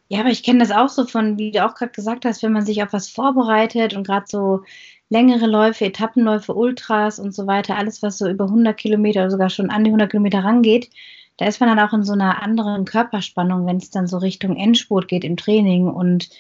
Ja, 0.07 0.21
aber 0.21 0.29
ich 0.29 0.45
kenne 0.45 0.61
das 0.61 0.71
auch 0.71 0.89
so 0.89 1.07
von, 1.07 1.39
wie 1.39 1.51
du 1.51 1.67
auch 1.67 1.75
gerade 1.75 1.91
gesagt 1.91 2.25
hast, 2.25 2.45
wenn 2.45 2.53
man 2.53 2.65
sich 2.65 2.85
auf 2.85 2.93
was 2.93 3.09
vorbereitet 3.09 3.95
und 3.95 4.07
gerade 4.07 4.27
so 4.29 4.63
längere 5.09 5.49
Läufe, 5.49 5.87
Etappenläufe, 5.87 6.55
Ultras 6.55 7.19
und 7.19 7.35
so 7.35 7.49
weiter, 7.49 7.77
alles, 7.77 8.01
was 8.01 8.19
so 8.19 8.29
über 8.29 8.45
100 8.45 8.77
Kilometer 8.77 9.23
oder 9.23 9.33
sogar 9.33 9.51
schon 9.51 9.71
an 9.71 9.83
die 9.83 9.91
100 9.91 10.09
Kilometer 10.09 10.45
rangeht, 10.45 10.89
da 11.37 11.47
ist 11.47 11.59
man 11.59 11.69
dann 11.69 11.85
auch 11.85 11.93
in 11.93 12.05
so 12.05 12.13
einer 12.13 12.45
anderen 12.45 12.85
Körperspannung, 12.85 13.67
wenn 13.67 13.79
es 13.79 13.91
dann 13.91 14.07
so 14.07 14.19
Richtung 14.19 14.55
Endspurt 14.55 15.09
geht 15.09 15.25
im 15.25 15.37
Training 15.37 15.89
und 15.89 16.31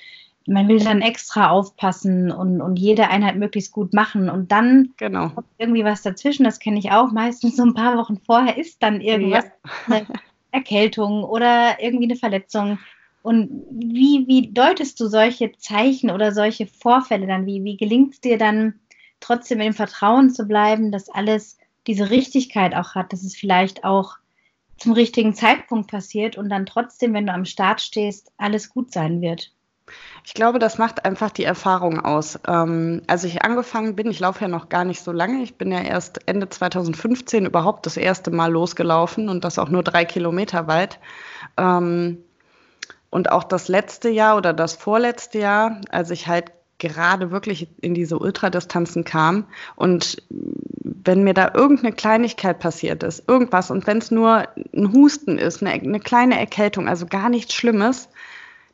man 0.46 0.68
will 0.68 0.78
dann 0.78 1.02
extra 1.02 1.50
aufpassen 1.50 2.30
und, 2.30 2.60
und 2.60 2.78
jede 2.78 3.08
Einheit 3.08 3.36
möglichst 3.36 3.72
gut 3.72 3.92
machen 3.92 4.30
und 4.30 4.52
dann 4.52 4.94
genau. 4.96 5.30
kommt 5.30 5.48
irgendwie 5.58 5.84
was 5.84 6.02
dazwischen, 6.02 6.44
das 6.44 6.60
kenne 6.60 6.78
ich 6.78 6.92
auch, 6.92 7.10
meistens 7.12 7.56
so 7.56 7.64
ein 7.64 7.74
paar 7.74 7.96
Wochen 7.96 8.18
vorher 8.18 8.56
ist 8.56 8.82
dann 8.82 9.00
irgendwas, 9.00 9.44
ja. 9.88 10.02
Erkältung 10.52 11.24
oder 11.24 11.80
irgendwie 11.80 12.04
eine 12.04 12.16
Verletzung. 12.16 12.78
Und 13.22 13.50
wie, 13.70 14.24
wie 14.28 14.52
deutest 14.52 15.00
du 15.00 15.08
solche 15.08 15.52
Zeichen 15.58 16.10
oder 16.10 16.32
solche 16.32 16.66
Vorfälle 16.66 17.26
dann? 17.26 17.44
Wie, 17.44 17.64
wie 17.64 17.76
gelingt 17.76 18.14
es 18.14 18.20
dir 18.20 18.38
dann 18.38 18.74
trotzdem 19.20 19.60
im 19.60 19.72
Vertrauen 19.72 20.30
zu 20.30 20.46
bleiben, 20.46 20.92
dass 20.92 21.08
alles 21.08 21.58
diese 21.86 22.10
Richtigkeit 22.10 22.74
auch 22.74 22.94
hat, 22.94 23.12
dass 23.12 23.24
es 23.24 23.36
vielleicht 23.36 23.84
auch 23.84 24.16
zum 24.78 24.92
richtigen 24.92 25.34
Zeitpunkt 25.34 25.90
passiert 25.90 26.38
und 26.38 26.48
dann 26.48 26.66
trotzdem, 26.66 27.14
wenn 27.14 27.26
du 27.26 27.32
am 27.32 27.44
Start 27.44 27.80
stehst, 27.80 28.32
alles 28.36 28.70
gut 28.70 28.92
sein 28.92 29.20
wird? 29.20 29.52
Ich 30.24 30.34
glaube, 30.34 30.58
das 30.58 30.78
macht 30.78 31.04
einfach 31.04 31.30
die 31.30 31.44
Erfahrung 31.44 32.00
aus. 32.00 32.38
Ähm, 32.48 33.02
als 33.06 33.24
ich 33.24 33.42
angefangen 33.42 33.94
bin, 33.94 34.10
ich 34.10 34.18
laufe 34.18 34.42
ja 34.42 34.48
noch 34.48 34.68
gar 34.68 34.84
nicht 34.84 35.02
so 35.02 35.12
lange, 35.12 35.42
ich 35.42 35.56
bin 35.56 35.70
ja 35.70 35.80
erst 35.80 36.20
Ende 36.26 36.48
2015 36.48 37.46
überhaupt 37.46 37.86
das 37.86 37.96
erste 37.96 38.30
Mal 38.30 38.50
losgelaufen 38.50 39.28
und 39.28 39.44
das 39.44 39.58
auch 39.58 39.68
nur 39.68 39.82
drei 39.82 40.04
Kilometer 40.04 40.66
weit. 40.66 40.98
Ähm, 41.56 42.18
und 43.10 43.30
auch 43.30 43.44
das 43.44 43.68
letzte 43.68 44.08
Jahr 44.08 44.36
oder 44.36 44.52
das 44.52 44.74
vorletzte 44.74 45.38
Jahr, 45.38 45.80
als 45.90 46.10
ich 46.10 46.26
halt 46.26 46.52
gerade 46.78 47.30
wirklich 47.30 47.68
in 47.80 47.94
diese 47.94 48.18
Ultradistanzen 48.18 49.04
kam 49.04 49.46
und 49.76 50.22
wenn 50.28 51.24
mir 51.24 51.34
da 51.34 51.52
irgendeine 51.54 51.92
Kleinigkeit 51.92 52.58
passiert 52.58 53.02
ist, 53.02 53.28
irgendwas 53.28 53.70
und 53.70 53.86
wenn 53.86 53.98
es 53.98 54.10
nur 54.10 54.46
ein 54.74 54.92
Husten 54.92 55.38
ist, 55.38 55.62
eine, 55.62 55.72
eine 55.72 56.00
kleine 56.00 56.38
Erkältung, 56.38 56.88
also 56.88 57.06
gar 57.06 57.28
nichts 57.30 57.54
Schlimmes, 57.54 58.08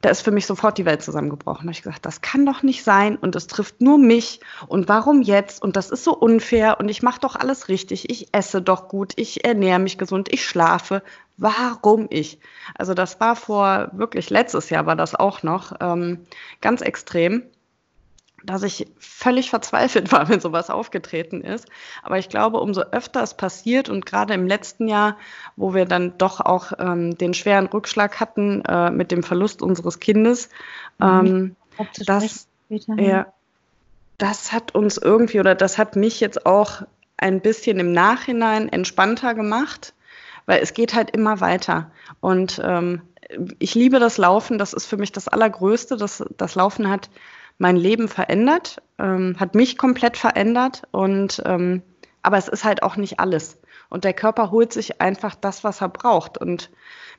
da 0.03 0.11
ist 0.11 0.21
für 0.21 0.33
mich 0.33 0.47
sofort 0.47 0.79
die 0.79 0.85
Welt 0.85 1.01
zusammengebrochen. 1.03 1.61
Da 1.61 1.69
habe 1.69 1.73
ich 1.73 1.83
gesagt, 1.83 2.05
das 2.05 2.21
kann 2.21 2.45
doch 2.45 2.63
nicht 2.63 2.85
sein 2.85 3.17
und 3.17 3.35
es 3.37 3.47
trifft 3.47 3.81
nur 3.81 3.99
mich 3.99 4.41
und 4.67 4.89
warum 4.89 5.23
jetzt 5.23 5.63
und 5.63 5.77
das 5.77 5.91
ist 5.91 6.05
so 6.05 6.15
unfair 6.15 6.79
und 6.81 6.89
ich 6.89 7.03
mache 7.03 7.21
doch 7.21 7.37
alles 7.37 7.69
richtig, 7.69 8.11
ich 8.11 8.29
esse 8.33 8.61
doch 8.61 8.89
gut, 8.89 9.13
ich 9.17 9.45
ernähre 9.45 9.79
mich 9.79 9.97
gesund, 9.99 10.31
ich 10.31 10.45
schlafe. 10.45 11.03
Warum 11.39 12.09
ich? 12.11 12.41
Also 12.75 12.95
das 12.95 13.19
war 13.21 13.37
vor 13.37 13.91
wirklich 13.93 14.29
letztes 14.29 14.71
Jahr 14.71 14.87
war 14.87 14.97
das 14.97 15.15
auch 15.15 15.43
noch 15.43 15.73
ähm, 15.81 16.27
ganz 16.61 16.83
extrem 16.83 17.45
dass 18.45 18.63
ich 18.63 18.87
völlig 18.99 19.51
verzweifelt 19.51 20.13
war, 20.13 20.29
wenn 20.29 20.41
sowas 20.41 20.71
aufgetreten 20.71 21.43
ist. 21.43 21.67
Aber 22.03 22.19
ich 22.19 22.29
glaube, 22.29 22.61
umso 22.61 22.83
öfter 22.83 23.23
es 23.23 23.35
passiert 23.35 23.89
und 23.89 24.07
gerade 24.07 24.35
im 24.35 24.47
letzten 24.47 24.89
Jahr, 24.89 25.17
wo 25.57 25.75
wir 25.75 25.87
dann 25.87 26.19
doch 26.19 26.41
auch 26.41 26.73
ähm, 26.79 27.17
den 27.17 27.35
schweren 27.35 27.67
Rückschlag 27.67 28.21
hatten 28.21 28.63
äh, 28.63 28.91
mit 28.91 29.11
dem 29.11 29.23
Verlust 29.23 29.63
unseres 29.63 30.01
Kindes, 30.01 30.49
mhm. 30.99 31.57
ähm, 31.79 31.89
das, 32.07 32.49
ja, 32.69 33.27
das 34.19 34.53
hat 34.53 34.75
uns 34.75 34.99
irgendwie 34.99 35.41
oder 35.41 35.55
das 35.55 35.79
hat 35.79 35.97
mich 35.97 36.21
jetzt 36.21 36.47
auch 36.47 36.83
ein 37.17 37.41
bisschen 37.41 37.79
im 37.79 37.93
Nachhinein 37.93 38.69
entspannter 38.69 39.35
gemacht, 39.35 39.95
weil 40.47 40.61
es 40.61 40.75
geht 40.75 40.95
halt 40.95 41.11
immer 41.11 41.41
weiter. 41.41 41.91
Und 42.21 42.61
ähm, 42.65 43.03
ich 43.59 43.75
liebe 43.75 43.99
das 43.99 44.19
Laufen, 44.19 44.59
das 44.59 44.73
ist 44.73 44.87
für 44.87 44.97
mich 44.97 45.13
das 45.13 45.29
Allergrößte. 45.29 45.97
Das, 45.97 46.25
das 46.37 46.55
Laufen 46.55 46.91
hat 46.91 47.09
mein 47.59 47.77
Leben 47.77 48.09
verändert, 48.09 48.83
ähm, 48.99 49.37
hat 49.39 49.55
mich 49.55 49.79
komplett 49.79 50.17
verändert 50.17 50.83
und 50.91 51.43
ähm, 51.45 51.83
aber 52.23 52.39
es 52.39 52.49
ist 52.49 52.65
halt 52.65 52.83
auch 52.83 52.97
nicht 52.97 53.21
alles. 53.21 53.59
Und 53.89 54.05
der 54.05 54.15
Körper 54.15 54.51
holt 54.51 54.73
sich 54.73 55.01
einfach 55.01 55.35
das, 55.35 55.65
was 55.65 55.81
er 55.81 55.89
braucht. 55.89 56.39
Und 56.39 56.71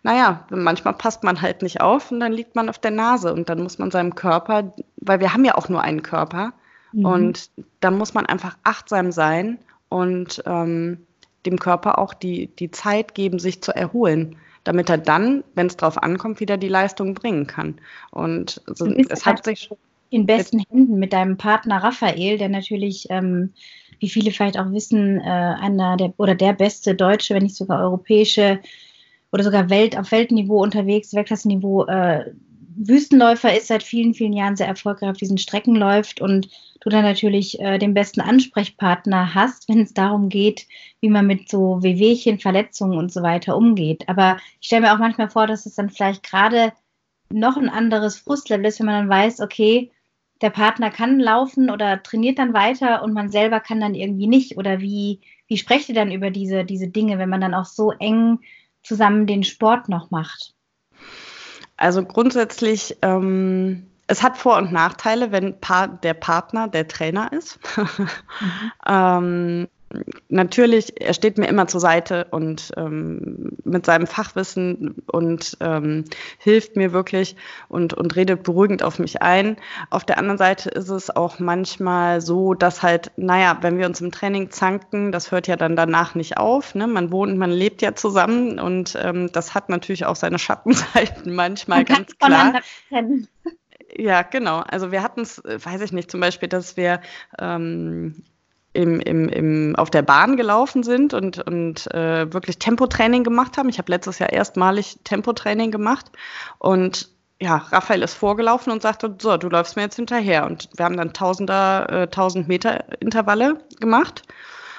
naja, 0.01 0.47
manchmal 0.49 0.93
passt 0.93 1.23
man 1.23 1.41
halt 1.41 1.61
nicht 1.61 1.81
auf 1.81 2.11
und 2.11 2.19
dann 2.19 2.31
liegt 2.31 2.55
man 2.55 2.69
auf 2.69 2.79
der 2.79 2.91
Nase 2.91 3.33
und 3.33 3.49
dann 3.49 3.61
muss 3.61 3.77
man 3.77 3.91
seinem 3.91 4.15
Körper, 4.15 4.73
weil 4.97 5.19
wir 5.19 5.33
haben 5.33 5.45
ja 5.45 5.55
auch 5.55 5.69
nur 5.69 5.81
einen 5.81 6.03
Körper 6.03 6.53
mhm. 6.91 7.05
und 7.05 7.49
da 7.79 7.91
muss 7.91 8.13
man 8.13 8.25
einfach 8.25 8.57
achtsam 8.63 9.11
sein 9.11 9.59
und 9.89 10.41
ähm, 10.45 11.05
dem 11.45 11.59
Körper 11.59 11.99
auch 11.99 12.13
die, 12.13 12.47
die 12.47 12.71
Zeit 12.71 13.13
geben, 13.13 13.39
sich 13.39 13.61
zu 13.61 13.75
erholen 13.75 14.37
damit 14.63 14.89
er 14.89 14.97
dann, 14.97 15.43
wenn 15.55 15.67
es 15.67 15.77
drauf 15.77 16.01
ankommt, 16.01 16.39
wieder 16.39 16.57
die 16.57 16.69
Leistung 16.69 17.13
bringen 17.13 17.47
kann. 17.47 17.75
Und 18.11 18.61
also, 18.67 18.87
es 18.87 19.25
hat 19.25 19.43
sich 19.43 19.69
in 20.13 20.27
besten 20.27 20.63
Händen 20.70 21.00
mit 21.00 21.12
deinem 21.12 21.38
Partner 21.38 21.77
Raphael, 21.77 22.38
der 22.38 22.50
natürlich, 22.50 23.08
ähm, 23.10 23.53
wie 24.00 24.10
viele 24.10 24.32
vielleicht 24.32 24.60
auch 24.60 24.72
wissen, 24.72 25.20
äh, 25.20 25.24
einer 25.24 25.98
der 25.98 26.13
oder 26.17 26.36
der 26.36 26.53
beste 26.53 26.93
Deutsche, 26.93 27.34
wenn 27.34 27.43
nicht 27.43 27.55
sogar 27.55 27.82
europäische 27.82 28.60
oder 29.32 29.43
sogar 29.43 29.72
Welt 29.72 29.98
auf 29.98 30.12
Weltniveau 30.12 30.62
unterwegs, 30.62 31.13
Weltklassenniveau, 31.13 31.86
äh, 31.88 32.32
Wüstenläufer 32.75 33.55
ist 33.55 33.67
seit 33.67 33.82
vielen, 33.82 34.13
vielen 34.13 34.34
Jahren 34.34 34.55
sehr 34.55 34.67
erfolgreich 34.67 35.10
auf 35.10 35.17
diesen 35.17 35.38
Strecken 35.38 35.75
läuft 35.75 36.22
und 36.22 36.48
du 36.82 36.89
dann 36.89 37.03
natürlich 37.03 37.60
äh, 37.60 37.79
den 37.79 37.93
besten 37.96 38.22
Ansprechpartner 38.22 39.34
hast, 39.34 39.67
wenn 39.70 39.82
es 39.82 39.93
darum 39.93 40.29
geht, 40.29 40.67
wie 41.00 41.10
man 41.10 41.25
mit 41.25 41.50
so 41.50 41.82
Wehwehchen, 41.82 42.39
Verletzungen 42.39 42.98
und 42.98 43.12
so 43.12 43.24
weiter 43.24 43.58
umgeht. 43.58 44.08
Aber 44.10 44.38
ich 44.60 44.67
stelle 44.67 44.84
mir 44.84 44.93
auch 44.93 45.00
manchmal 45.00 45.29
vor, 45.29 45.48
dass 45.48 45.65
es 45.65 45.75
dann 45.75 45.89
vielleicht 45.89 46.24
gerade 46.24 46.72
noch 47.32 47.58
ein 47.58 47.70
anderes 47.70 48.17
Frustlevel 48.17 48.65
ist, 48.65 48.79
wenn 48.79 48.86
man 48.86 49.08
dann 49.08 49.10
weiß, 49.10 49.39
okay, 49.39 49.91
der 50.43 50.50
Partner 50.50 50.91
kann 50.91 51.21
laufen 51.21 51.69
oder 51.69 52.03
trainiert 52.03 52.38
dann 52.38 52.53
weiter 52.53 53.01
und 53.01 53.13
man 53.13 53.29
selber 53.29 53.62
kann 53.62 53.79
dann 53.79 53.95
irgendwie 53.95 54.27
nicht? 54.27 54.57
Oder 54.57 54.81
wie, 54.81 55.21
wie 55.47 55.57
sprecht 55.57 55.88
ihr 55.88 55.95
dann 55.95 56.12
über 56.12 56.31
diese, 56.31 56.65
diese 56.65 56.89
Dinge, 56.89 57.17
wenn 57.17 57.29
man 57.29 57.39
dann 57.39 57.53
auch 57.53 57.65
so 57.65 57.93
eng 57.93 58.39
zusammen 58.83 59.25
den 59.25 59.45
Sport 59.45 59.88
noch 59.88 60.12
macht? 60.12 60.53
Also 61.77 62.03
grundsätzlich, 62.03 62.97
ähm, 63.01 63.88
es 64.07 64.21
hat 64.21 64.38
Vor- 64.38 64.57
und 64.57 64.73
Nachteile, 64.73 65.31
wenn 65.31 65.62
pa 65.62 65.88
der 65.88 66.13
Partner 66.13 66.67
der 66.67 66.89
Trainer 66.89 67.31
ist. 67.31 67.57
mhm. 67.77 68.09
ähm, 68.85 69.67
natürlich, 70.29 71.01
er 71.01 71.13
steht 71.13 71.38
mir 71.38 71.47
immer 71.47 71.67
zur 71.67 71.79
Seite 71.79 72.27
und 72.31 72.71
ähm, 72.77 73.57
mit 73.63 73.85
seinem 73.85 74.07
Fachwissen 74.07 75.03
und 75.07 75.57
ähm, 75.59 76.05
hilft 76.38 76.75
mir 76.75 76.93
wirklich 76.93 77.35
und, 77.69 77.93
und 77.93 78.15
redet 78.15 78.43
beruhigend 78.43 78.83
auf 78.83 79.00
mich 79.00 79.21
ein. 79.21 79.57
Auf 79.89 80.03
der 80.03 80.17
anderen 80.17 80.38
Seite 80.38 80.69
ist 80.69 80.89
es 80.89 81.09
auch 81.09 81.39
manchmal 81.39 82.21
so, 82.21 82.53
dass 82.53 82.83
halt, 82.83 83.12
naja, 83.17 83.57
wenn 83.62 83.77
wir 83.77 83.85
uns 83.85 84.01
im 84.01 84.12
Training 84.12 84.51
zanken, 84.51 85.12
das 85.12 85.31
hört 85.31 85.47
ja 85.47 85.55
dann 85.55 85.75
danach 85.75 86.15
nicht 86.15 86.38
auf. 86.38 86.75
Ne? 86.75 86.88
Man 86.88 87.12
wohnt, 87.12 87.38
man 87.38 87.51
lebt 87.51 87.81
ja 87.81 87.95
zusammen 87.95 88.59
und 88.59 88.97
ähm, 89.01 89.31
das 89.31 89.53
hat 89.53 89.69
natürlich 89.69 90.05
auch 90.05 90.15
seine 90.15 90.39
Schattenseiten 90.39 91.33
manchmal, 91.35 91.79
man 91.79 91.85
ganz 91.85 92.17
klar. 92.17 92.62
Ja, 93.95 94.23
genau. 94.23 94.59
Also 94.59 94.91
wir 94.91 95.03
hatten 95.03 95.21
es, 95.21 95.39
äh, 95.39 95.63
weiß 95.63 95.81
ich 95.81 95.91
nicht, 95.91 96.09
zum 96.09 96.19
Beispiel, 96.19 96.50
dass 96.50 96.77
wir 96.77 97.01
ähm, 97.39 98.23
im, 98.73 98.99
im, 98.99 99.29
im, 99.29 99.75
auf 99.75 99.89
der 99.89 100.01
Bahn 100.01 100.35
gelaufen 100.35 100.83
sind 100.83 101.13
und, 101.13 101.39
und 101.39 101.91
äh, 101.93 102.31
wirklich 102.33 102.59
Tempotraining 102.59 103.23
gemacht 103.23 103.57
haben. 103.57 103.69
Ich 103.69 103.77
habe 103.77 103.91
letztes 103.91 104.19
Jahr 104.19 104.33
erstmalig 104.33 104.99
Tempotraining 105.03 105.71
gemacht 105.71 106.11
und 106.57 107.09
ja, 107.39 107.57
Raphael 107.57 108.03
ist 108.03 108.13
vorgelaufen 108.13 108.71
und 108.71 108.81
sagte, 108.81 109.15
so, 109.19 109.35
du 109.37 109.49
läufst 109.49 109.75
mir 109.75 109.81
jetzt 109.83 109.97
hinterher. 109.97 110.45
Und 110.45 110.69
wir 110.75 110.85
haben 110.85 110.95
dann 110.95 111.13
Tausender, 111.13 111.87
äh, 111.89 112.03
1000 112.03 112.47
Meter 112.47 112.85
Intervalle 113.01 113.57
gemacht. 113.79 114.23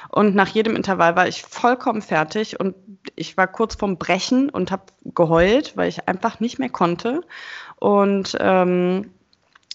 Und 0.09 0.35
nach 0.35 0.49
jedem 0.49 0.77
Intervall 0.77 1.17
war 1.17 1.29
ich 1.29 1.43
vollkommen 1.43 2.01
fertig 2.01 2.61
und 2.61 2.77
ich 3.17 3.37
war 3.37 3.49
kurz 3.49 3.75
vorm 3.75 3.99
Brechen 3.99 4.49
und 4.49 4.71
habe 4.71 4.85
geheult, 5.05 5.77
weil 5.77 5.89
ich 5.89 6.09
einfach 6.09 6.41
nicht 6.41 6.59
mehr 6.59 6.71
konnte. 6.71 7.23
Und 7.77 8.37
ähm, 8.41 9.11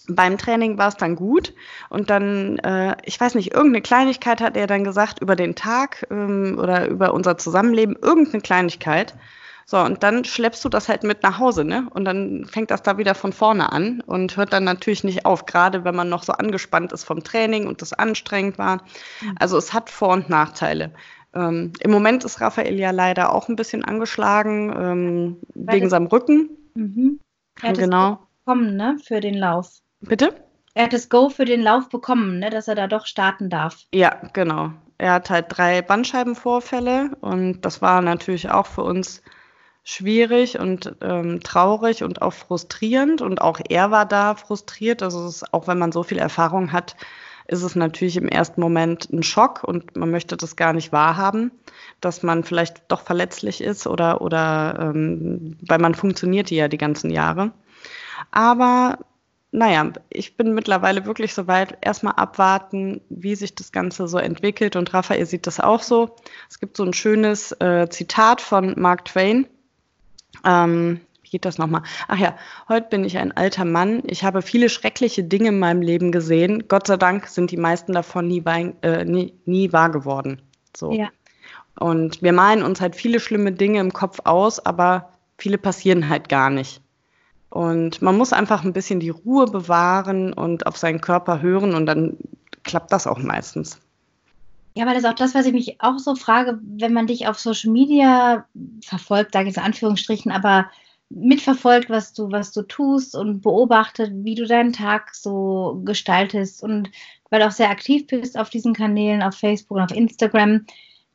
beim 0.08 0.38
Training 0.38 0.78
war 0.78 0.88
es 0.88 0.96
dann 0.96 1.16
gut 1.16 1.54
und 1.88 2.10
dann, 2.10 2.58
äh, 2.58 2.96
ich 3.04 3.20
weiß 3.20 3.34
nicht, 3.34 3.52
irgendeine 3.52 3.82
Kleinigkeit 3.82 4.40
hat 4.40 4.56
er 4.56 4.66
dann 4.66 4.84
gesagt 4.84 5.20
über 5.20 5.36
den 5.36 5.54
Tag 5.54 6.06
ähm, 6.10 6.56
oder 6.58 6.88
über 6.88 7.14
unser 7.14 7.38
Zusammenleben, 7.38 7.96
irgendeine 8.00 8.42
Kleinigkeit. 8.42 9.14
So, 9.66 9.78
und 9.78 10.02
dann 10.02 10.24
schleppst 10.24 10.64
du 10.64 10.68
das 10.68 10.88
halt 10.88 11.04
mit 11.04 11.22
nach 11.22 11.38
Hause, 11.38 11.64
ne? 11.64 11.86
Und 11.94 12.04
dann 12.04 12.44
fängt 12.44 12.72
das 12.72 12.82
da 12.82 12.98
wieder 12.98 13.14
von 13.14 13.32
vorne 13.32 13.70
an 13.70 14.02
und 14.04 14.36
hört 14.36 14.52
dann 14.52 14.64
natürlich 14.64 15.04
nicht 15.04 15.26
auf, 15.26 15.46
gerade 15.46 15.84
wenn 15.84 15.94
man 15.94 16.08
noch 16.08 16.24
so 16.24 16.32
angespannt 16.32 16.92
ist 16.92 17.04
vom 17.04 17.22
Training 17.22 17.68
und 17.68 17.80
das 17.80 17.92
anstrengend 17.92 18.58
war. 18.58 18.78
Mhm. 19.20 19.36
Also 19.38 19.56
es 19.56 19.72
hat 19.72 19.88
Vor- 19.88 20.12
und 20.12 20.28
Nachteile. 20.28 20.92
Ähm, 21.34 21.72
Im 21.78 21.92
Moment 21.92 22.24
ist 22.24 22.40
Raphael 22.40 22.80
ja 22.80 22.90
leider 22.90 23.32
auch 23.32 23.48
ein 23.48 23.54
bisschen 23.54 23.84
angeschlagen 23.84 24.74
ähm, 24.76 25.36
wegen 25.54 25.88
seinem 25.88 26.06
Rücken. 26.06 26.50
Mhm. 26.74 27.20
Hat 27.62 27.78
genau. 27.78 28.26
bekommen, 28.44 28.74
ne, 28.76 28.96
für 29.04 29.20
den 29.20 29.34
Lauf. 29.34 29.80
Bitte? 30.00 30.34
Er 30.74 30.84
hat 30.84 30.92
das 30.92 31.08
Go 31.08 31.28
für 31.28 31.44
den 31.44 31.62
Lauf 31.62 31.88
bekommen, 31.88 32.38
ne, 32.38 32.50
dass 32.50 32.68
er 32.68 32.74
da 32.74 32.86
doch 32.86 33.06
starten 33.06 33.50
darf. 33.50 33.86
Ja, 33.92 34.20
genau. 34.32 34.72
Er 34.98 35.14
hat 35.14 35.30
halt 35.30 35.46
drei 35.48 35.82
Bandscheibenvorfälle 35.82 37.16
und 37.20 37.62
das 37.62 37.82
war 37.82 38.00
natürlich 38.02 38.50
auch 38.50 38.66
für 38.66 38.82
uns 38.82 39.22
schwierig 39.82 40.58
und 40.58 40.94
ähm, 41.00 41.40
traurig 41.42 42.02
und 42.02 42.22
auch 42.22 42.32
frustrierend. 42.32 43.22
Und 43.22 43.40
auch 43.40 43.60
er 43.68 43.90
war 43.90 44.06
da 44.06 44.34
frustriert. 44.34 45.02
Also 45.02 45.26
ist, 45.26 45.52
auch 45.52 45.66
wenn 45.66 45.78
man 45.78 45.92
so 45.92 46.02
viel 46.02 46.18
Erfahrung 46.18 46.72
hat, 46.72 46.96
ist 47.48 47.62
es 47.62 47.74
natürlich 47.74 48.16
im 48.16 48.28
ersten 48.28 48.60
Moment 48.60 49.10
ein 49.10 49.24
Schock 49.24 49.64
und 49.64 49.96
man 49.96 50.10
möchte 50.10 50.36
das 50.36 50.54
gar 50.54 50.72
nicht 50.72 50.92
wahrhaben, 50.92 51.50
dass 52.00 52.22
man 52.22 52.44
vielleicht 52.44 52.84
doch 52.88 53.00
verletzlich 53.00 53.60
ist 53.60 53.88
oder, 53.88 54.20
oder 54.20 54.92
ähm, 54.94 55.56
weil 55.62 55.78
man 55.78 55.94
funktioniert 55.94 56.50
ja 56.50 56.68
die 56.68 56.78
ganzen 56.78 57.10
Jahre. 57.10 57.50
Aber 58.30 58.98
naja, 59.52 59.92
ich 60.10 60.36
bin 60.36 60.54
mittlerweile 60.54 61.06
wirklich 61.06 61.34
so 61.34 61.46
weit, 61.48 61.78
erstmal 61.80 62.14
abwarten, 62.14 63.00
wie 63.08 63.34
sich 63.34 63.54
das 63.54 63.72
Ganze 63.72 64.06
so 64.06 64.18
entwickelt. 64.18 64.76
Und 64.76 64.94
Raphael 64.94 65.26
sieht 65.26 65.46
das 65.46 65.58
auch 65.58 65.82
so. 65.82 66.14
Es 66.48 66.60
gibt 66.60 66.76
so 66.76 66.84
ein 66.84 66.92
schönes 66.92 67.52
äh, 67.60 67.88
Zitat 67.90 68.40
von 68.40 68.78
Mark 68.78 69.06
Twain. 69.06 69.46
Ähm, 70.44 71.00
wie 71.22 71.30
geht 71.30 71.44
das 71.44 71.58
nochmal? 71.58 71.82
Ach 72.06 72.18
ja, 72.18 72.36
heute 72.68 72.88
bin 72.90 73.04
ich 73.04 73.18
ein 73.18 73.36
alter 73.36 73.64
Mann. 73.64 74.02
Ich 74.06 74.22
habe 74.22 74.40
viele 74.42 74.68
schreckliche 74.68 75.24
Dinge 75.24 75.48
in 75.48 75.58
meinem 75.58 75.82
Leben 75.82 76.12
gesehen. 76.12 76.68
Gott 76.68 76.86
sei 76.86 76.96
Dank 76.96 77.26
sind 77.26 77.50
die 77.50 77.56
meisten 77.56 77.92
davon 77.92 78.28
nie, 78.28 78.44
äh, 78.82 79.04
nie, 79.04 79.34
nie 79.46 79.72
wahr 79.72 79.90
geworden. 79.90 80.42
So. 80.76 80.92
Ja. 80.92 81.08
Und 81.76 82.22
wir 82.22 82.32
malen 82.32 82.62
uns 82.62 82.80
halt 82.80 82.94
viele 82.94 83.18
schlimme 83.18 83.50
Dinge 83.50 83.80
im 83.80 83.92
Kopf 83.92 84.20
aus, 84.24 84.64
aber 84.64 85.10
viele 85.38 85.58
passieren 85.58 86.08
halt 86.08 86.28
gar 86.28 86.50
nicht. 86.50 86.80
Und 87.50 88.00
man 88.00 88.16
muss 88.16 88.32
einfach 88.32 88.64
ein 88.64 88.72
bisschen 88.72 89.00
die 89.00 89.10
Ruhe 89.10 89.46
bewahren 89.46 90.32
und 90.32 90.66
auf 90.66 90.76
seinen 90.76 91.00
Körper 91.00 91.42
hören 91.42 91.74
und 91.74 91.86
dann 91.86 92.16
klappt 92.62 92.92
das 92.92 93.06
auch 93.06 93.18
meistens. 93.18 93.80
Ja, 94.74 94.86
weil 94.86 94.94
das 94.94 95.02
ist 95.02 95.10
auch 95.10 95.14
das, 95.14 95.34
was 95.34 95.46
ich 95.46 95.52
mich 95.52 95.80
auch 95.80 95.98
so 95.98 96.14
frage, 96.14 96.60
wenn 96.62 96.92
man 96.92 97.08
dich 97.08 97.26
auf 97.26 97.40
Social 97.40 97.72
Media 97.72 98.46
verfolgt, 98.84 99.32
sage 99.32 99.48
ich 99.48 99.56
in 99.56 99.62
Anführungsstrichen, 99.62 100.30
aber 100.30 100.70
mitverfolgt, 101.08 101.90
was 101.90 102.12
du, 102.12 102.30
was 102.30 102.52
du 102.52 102.62
tust 102.62 103.16
und 103.16 103.40
beobachtet, 103.40 104.12
wie 104.14 104.36
du 104.36 104.46
deinen 104.46 104.72
Tag 104.72 105.12
so 105.12 105.82
gestaltest 105.84 106.62
und 106.62 106.90
weil 107.30 107.40
du 107.40 107.46
auch 107.48 107.52
sehr 107.52 107.70
aktiv 107.70 108.06
bist 108.06 108.38
auf 108.38 108.48
diesen 108.48 108.74
Kanälen, 108.74 109.22
auf 109.22 109.34
Facebook 109.34 109.76
und 109.76 109.82
auf 109.82 109.96
Instagram, 109.96 110.66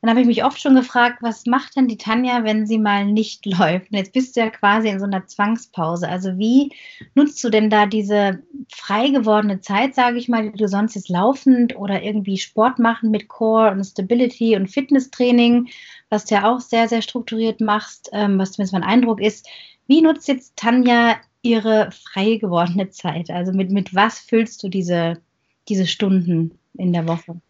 dann 0.06 0.14
habe 0.14 0.20
ich 0.20 0.26
mich 0.26 0.44
oft 0.44 0.60
schon 0.60 0.76
gefragt, 0.76 1.18
was 1.20 1.46
macht 1.46 1.74
denn 1.76 1.88
die 1.88 1.98
Tanja, 1.98 2.44
wenn 2.44 2.66
sie 2.66 2.78
mal 2.78 3.04
nicht 3.04 3.44
läuft? 3.58 3.90
Und 3.90 3.98
jetzt 3.98 4.12
bist 4.12 4.36
du 4.36 4.40
ja 4.40 4.50
quasi 4.50 4.88
in 4.88 5.00
so 5.00 5.04
einer 5.04 5.26
Zwangspause. 5.26 6.08
Also 6.08 6.38
wie 6.38 6.72
nutzt 7.14 7.42
du 7.42 7.50
denn 7.50 7.70
da 7.70 7.86
diese 7.86 8.42
frei 8.72 9.08
gewordene 9.08 9.60
Zeit, 9.60 9.94
sage 9.94 10.18
ich 10.18 10.28
mal, 10.28 10.50
die 10.50 10.58
du 10.58 10.68
sonst 10.68 10.94
jetzt 10.94 11.08
laufend 11.08 11.76
oder 11.76 12.02
irgendwie 12.02 12.38
Sport 12.38 12.78
machen 12.78 13.10
mit 13.10 13.28
Core 13.28 13.72
und 13.72 13.84
Stability 13.84 14.54
und 14.56 14.68
Fitnesstraining, 14.68 15.68
was 16.08 16.24
du 16.24 16.36
ja 16.36 16.50
auch 16.50 16.60
sehr, 16.60 16.88
sehr 16.88 17.02
strukturiert 17.02 17.60
machst, 17.60 18.08
ähm, 18.12 18.38
was 18.38 18.52
zumindest 18.52 18.74
mein 18.74 18.84
Eindruck 18.84 19.20
ist. 19.20 19.48
Wie 19.88 20.02
nutzt 20.02 20.28
jetzt 20.28 20.56
Tanja 20.56 21.16
ihre 21.42 21.90
frei 21.90 22.36
gewordene 22.36 22.90
Zeit? 22.90 23.30
Also 23.30 23.52
mit, 23.52 23.70
mit 23.70 23.94
was 23.94 24.20
füllst 24.20 24.62
du 24.62 24.68
diese, 24.68 25.20
diese 25.68 25.86
Stunden 25.86 26.58
in 26.74 26.92
der 26.92 27.08
Woche? 27.08 27.40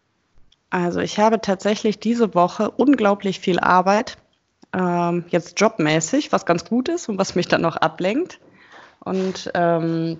Also 0.69 0.99
ich 0.99 1.17
habe 1.19 1.39
tatsächlich 1.39 1.99
diese 1.99 2.35
Woche 2.35 2.71
unglaublich 2.71 3.39
viel 3.39 3.59
Arbeit, 3.59 4.17
ähm, 4.73 5.25
jetzt 5.29 5.59
jobmäßig, 5.59 6.31
was 6.31 6.45
ganz 6.45 6.65
gut 6.65 6.89
ist 6.89 7.07
und 7.07 7.17
was 7.17 7.35
mich 7.35 7.47
dann 7.47 7.61
noch 7.61 7.77
ablenkt. 7.77 8.39
Und 8.99 9.49
ähm, 9.53 10.17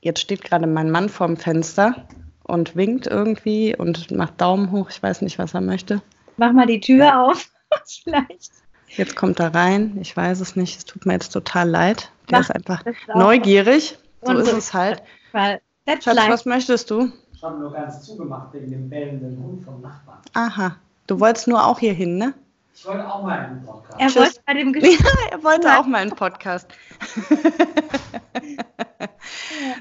jetzt 0.00 0.20
steht 0.20 0.44
gerade 0.44 0.66
mein 0.66 0.90
Mann 0.90 1.08
vorm 1.08 1.36
Fenster 1.36 2.06
und 2.44 2.76
winkt 2.76 3.06
irgendwie 3.06 3.74
und 3.76 4.10
macht 4.12 4.40
Daumen 4.40 4.70
hoch. 4.70 4.90
Ich 4.90 5.02
weiß 5.02 5.22
nicht, 5.22 5.38
was 5.38 5.54
er 5.54 5.60
möchte. 5.60 6.02
Mach 6.36 6.52
mal 6.52 6.66
die 6.66 6.80
Tür 6.80 7.20
auf, 7.20 7.50
vielleicht. 8.04 8.52
Jetzt 8.88 9.16
kommt 9.16 9.40
er 9.40 9.54
rein. 9.54 9.96
Ich 10.00 10.16
weiß 10.16 10.40
es 10.40 10.54
nicht. 10.54 10.78
Es 10.78 10.84
tut 10.84 11.06
mir 11.06 11.14
jetzt 11.14 11.30
total 11.30 11.68
leid. 11.68 12.10
Der 12.30 12.38
Mach 12.38 12.44
ist 12.44 12.54
einfach 12.54 12.84
neugierig. 13.14 13.98
So 14.22 14.32
ist 14.34 14.52
es 14.52 14.74
halt. 14.74 15.02
Schatz, 15.32 16.06
was 16.06 16.44
möchtest 16.44 16.90
du? 16.90 17.10
Ich 17.42 17.48
habe 17.48 17.58
nur 17.58 17.72
ganz 17.72 18.04
zugemacht 18.04 18.52
wegen 18.52 18.70
dem 18.70 18.88
bellenden 18.88 19.36
Hund 19.42 19.64
vom 19.64 19.80
Nachbarn. 19.80 20.20
Aha. 20.32 20.76
Du 21.08 21.18
wolltest 21.18 21.48
nur 21.48 21.66
auch 21.66 21.80
hier 21.80 21.92
hin, 21.92 22.16
ne? 22.16 22.34
Ich 22.72 22.86
wollte 22.86 23.12
auch 23.12 23.24
mal 23.24 23.36
einen 23.36 23.64
Podcast. 23.64 23.98
Er 23.98 24.14
wollte 24.14 24.40
bei 24.46 24.54
dem 24.54 24.72
Gespräch. 24.72 25.00
Ja, 25.00 25.30
er 25.32 25.42
wollte 25.42 25.76
auch 25.76 25.84
mal 25.84 26.02
einen 26.02 26.12
Podcast. 26.12 26.68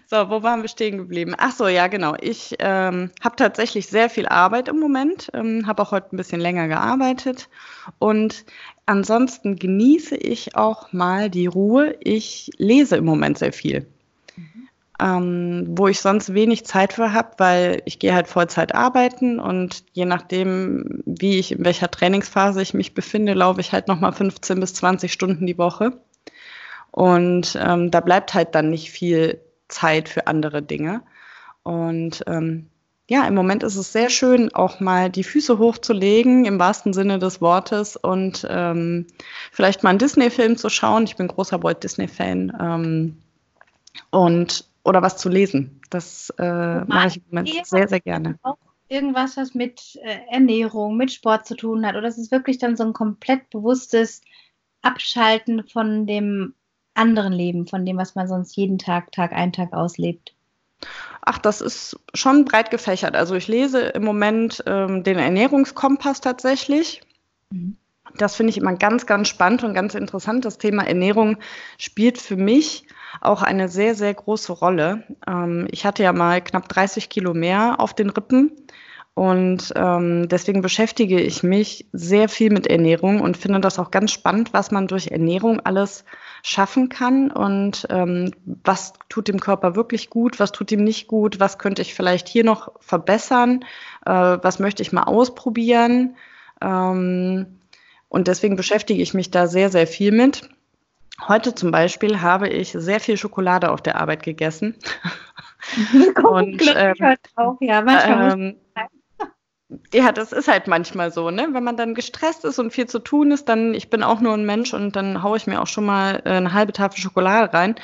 so, 0.07 0.29
wo 0.31 0.41
waren 0.41 0.63
wir 0.63 0.69
stehen 0.69 0.97
geblieben? 0.97 1.35
Ach 1.37 1.51
so, 1.51 1.67
ja, 1.67 1.85
genau. 1.85 2.15
Ich 2.19 2.55
ähm, 2.57 3.11
habe 3.23 3.35
tatsächlich 3.35 3.85
sehr 3.85 4.09
viel 4.09 4.27
Arbeit 4.27 4.67
im 4.67 4.79
Moment, 4.79 5.29
ähm, 5.35 5.67
habe 5.67 5.83
auch 5.83 5.91
heute 5.91 6.15
ein 6.15 6.17
bisschen 6.17 6.41
länger 6.41 6.67
gearbeitet 6.67 7.47
und 7.99 8.43
ansonsten 8.87 9.55
genieße 9.55 10.17
ich 10.17 10.55
auch 10.55 10.91
mal 10.93 11.29
die 11.29 11.45
Ruhe. 11.45 11.95
Ich 11.99 12.49
lese 12.57 12.95
im 12.95 13.05
Moment 13.05 13.37
sehr 13.37 13.53
viel 13.53 13.85
ähm, 15.01 15.65
wo 15.69 15.87
ich 15.87 15.99
sonst 15.99 16.33
wenig 16.33 16.65
Zeit 16.65 16.93
für 16.93 17.11
habe, 17.11 17.31
weil 17.37 17.81
ich 17.85 17.97
gehe 17.97 18.13
halt 18.13 18.27
Vollzeit 18.27 18.75
arbeiten 18.75 19.39
und 19.39 19.83
je 19.93 20.05
nachdem, 20.05 21.01
wie 21.05 21.39
ich 21.39 21.53
in 21.53 21.65
welcher 21.65 21.89
Trainingsphase 21.89 22.61
ich 22.61 22.73
mich 22.75 22.93
befinde, 22.93 23.33
laufe 23.33 23.61
ich 23.61 23.73
halt 23.73 23.87
nochmal 23.87 24.13
15 24.13 24.59
bis 24.59 24.75
20 24.75 25.11
Stunden 25.11 25.47
die 25.47 25.57
Woche. 25.57 25.93
Und 26.91 27.57
ähm, 27.59 27.89
da 27.89 28.01
bleibt 28.01 28.33
halt 28.33 28.53
dann 28.53 28.69
nicht 28.69 28.91
viel 28.91 29.39
Zeit 29.69 30.07
für 30.09 30.27
andere 30.27 30.61
Dinge. 30.61 31.01
Und 31.63 32.23
ähm, 32.27 32.67
ja, 33.09 33.25
im 33.27 33.33
Moment 33.33 33.63
ist 33.63 33.77
es 33.77 33.91
sehr 33.91 34.09
schön, 34.09 34.53
auch 34.53 34.79
mal 34.79 35.09
die 35.09 35.23
Füße 35.23 35.57
hochzulegen, 35.57 36.45
im 36.45 36.59
wahrsten 36.59 36.93
Sinne 36.93 37.17
des 37.17 37.41
Wortes, 37.41 37.95
und 37.95 38.45
ähm, 38.49 39.07
vielleicht 39.51 39.83
mal 39.83 39.89
einen 39.89 39.99
Disney-Film 39.99 40.57
zu 40.57 40.69
schauen. 40.69 41.05
Ich 41.05 41.15
bin 41.15 41.27
großer 41.27 41.63
Walt 41.63 41.83
Disney-Fan. 41.83 42.53
Ähm, 42.61 43.17
und 44.11 44.70
oder 44.83 45.01
was 45.01 45.17
zu 45.17 45.29
lesen. 45.29 45.81
Das 45.89 46.31
äh, 46.37 46.85
mache 46.85 47.07
ich 47.07 47.17
im 47.17 47.23
Moment 47.29 47.65
sehr, 47.65 47.87
sehr 47.87 47.99
gerne. 47.99 48.39
Auch 48.43 48.57
irgendwas, 48.87 49.37
was 49.37 49.55
mit 49.55 49.97
äh, 50.03 50.19
Ernährung, 50.29 50.97
mit 50.97 51.11
Sport 51.11 51.45
zu 51.45 51.55
tun 51.55 51.85
hat. 51.85 51.95
Oder 51.95 52.07
es 52.07 52.17
ist 52.17 52.31
wirklich 52.31 52.57
dann 52.57 52.75
so 52.75 52.83
ein 52.83 52.93
komplett 52.93 53.49
bewusstes 53.49 54.21
Abschalten 54.81 55.67
von 55.67 56.05
dem 56.05 56.53
anderen 56.93 57.33
Leben, 57.33 57.67
von 57.67 57.85
dem, 57.85 57.97
was 57.97 58.15
man 58.15 58.27
sonst 58.27 58.55
jeden 58.57 58.77
Tag, 58.77 59.11
Tag 59.11 59.31
ein, 59.31 59.53
Tag 59.53 59.73
auslebt. 59.73 60.35
Ach, 61.21 61.37
das 61.37 61.61
ist 61.61 61.99
schon 62.13 62.45
breit 62.45 62.71
gefächert. 62.71 63.15
Also 63.15 63.35
ich 63.35 63.47
lese 63.47 63.79
im 63.81 64.03
Moment 64.03 64.63
ähm, 64.65 65.03
den 65.03 65.19
Ernährungskompass 65.19 66.21
tatsächlich. 66.21 67.01
Mhm. 67.51 67.77
Das 68.17 68.35
finde 68.35 68.51
ich 68.51 68.57
immer 68.57 68.73
ganz, 68.75 69.05
ganz 69.05 69.27
spannend 69.27 69.63
und 69.63 69.73
ganz 69.73 69.95
interessant. 69.95 70.45
Das 70.45 70.57
Thema 70.57 70.85
Ernährung 70.85 71.37
spielt 71.77 72.17
für 72.17 72.35
mich 72.35 72.85
auch 73.19 73.41
eine 73.41 73.67
sehr, 73.69 73.95
sehr 73.95 74.13
große 74.13 74.53
Rolle. 74.53 75.03
Ähm, 75.27 75.67
ich 75.71 75.85
hatte 75.85 76.03
ja 76.03 76.13
mal 76.13 76.41
knapp 76.41 76.69
30 76.69 77.09
Kilo 77.09 77.33
mehr 77.33 77.79
auf 77.79 77.93
den 77.93 78.09
Rippen 78.09 78.51
Und 79.13 79.73
ähm, 79.75 80.29
deswegen 80.29 80.61
beschäftige 80.61 81.19
ich 81.19 81.43
mich 81.43 81.85
sehr 81.91 82.29
viel 82.29 82.49
mit 82.49 82.65
Ernährung 82.67 83.19
und 83.19 83.35
finde 83.35 83.59
das 83.59 83.77
auch 83.77 83.91
ganz 83.91 84.11
spannend, 84.11 84.53
was 84.53 84.71
man 84.71 84.87
durch 84.87 85.07
Ernährung 85.07 85.59
alles 85.59 86.05
schaffen 86.43 86.87
kann 86.89 87.29
und 87.29 87.85
ähm, 87.89 88.31
was 88.63 88.93
tut 89.09 89.27
dem 89.27 89.39
Körper 89.41 89.75
wirklich 89.75 90.09
gut, 90.09 90.39
was 90.39 90.53
tut 90.53 90.71
ihm 90.71 90.83
nicht 90.83 91.07
gut, 91.07 91.39
was 91.41 91.57
könnte 91.59 91.81
ich 91.81 91.93
vielleicht 91.93 92.29
hier 92.29 92.45
noch 92.45 92.71
verbessern, 92.79 93.65
äh, 94.05 94.11
was 94.11 94.59
möchte 94.59 94.81
ich 94.81 94.93
mal 94.93 95.03
ausprobieren. 95.03 96.15
Ähm, 96.61 97.60
und 98.11 98.27
deswegen 98.27 98.57
beschäftige 98.57 99.01
ich 99.01 99.13
mich 99.13 99.31
da 99.31 99.47
sehr, 99.47 99.69
sehr 99.69 99.87
viel 99.87 100.11
mit. 100.11 100.41
Heute 101.29 101.55
zum 101.55 101.71
Beispiel 101.71 102.19
habe 102.19 102.49
ich 102.49 102.73
sehr 102.73 102.99
viel 102.99 103.15
Schokolade 103.15 103.71
auf 103.71 103.81
der 103.81 103.95
Arbeit 103.95 104.21
gegessen. 104.21 104.75
und 106.29 106.61
ähm, 106.75 106.95
auch, 107.37 107.55
ja, 107.61 107.81
manchmal 107.81 108.33
ähm, 108.33 108.55
ja, 109.93 110.11
das 110.11 110.31
ist 110.33 110.47
halt 110.47 110.67
manchmal 110.67 111.11
so, 111.11 111.31
ne? 111.31 111.47
Wenn 111.51 111.63
man 111.63 111.77
dann 111.77 111.93
gestresst 111.93 112.43
ist 112.43 112.59
und 112.59 112.71
viel 112.71 112.87
zu 112.87 112.99
tun 112.99 113.31
ist, 113.31 113.47
dann, 113.47 113.73
ich 113.73 113.89
bin 113.89 114.03
auch 114.03 114.19
nur 114.19 114.33
ein 114.33 114.45
Mensch 114.45 114.73
und 114.73 114.95
dann 114.95 115.23
haue 115.23 115.37
ich 115.37 115.47
mir 115.47 115.61
auch 115.61 115.67
schon 115.67 115.85
mal 115.85 116.21
äh, 116.25 116.31
eine 116.31 116.53
halbe 116.53 116.73
Tafel 116.73 116.99
Schokolade 116.99 117.53
rein. 117.53 117.75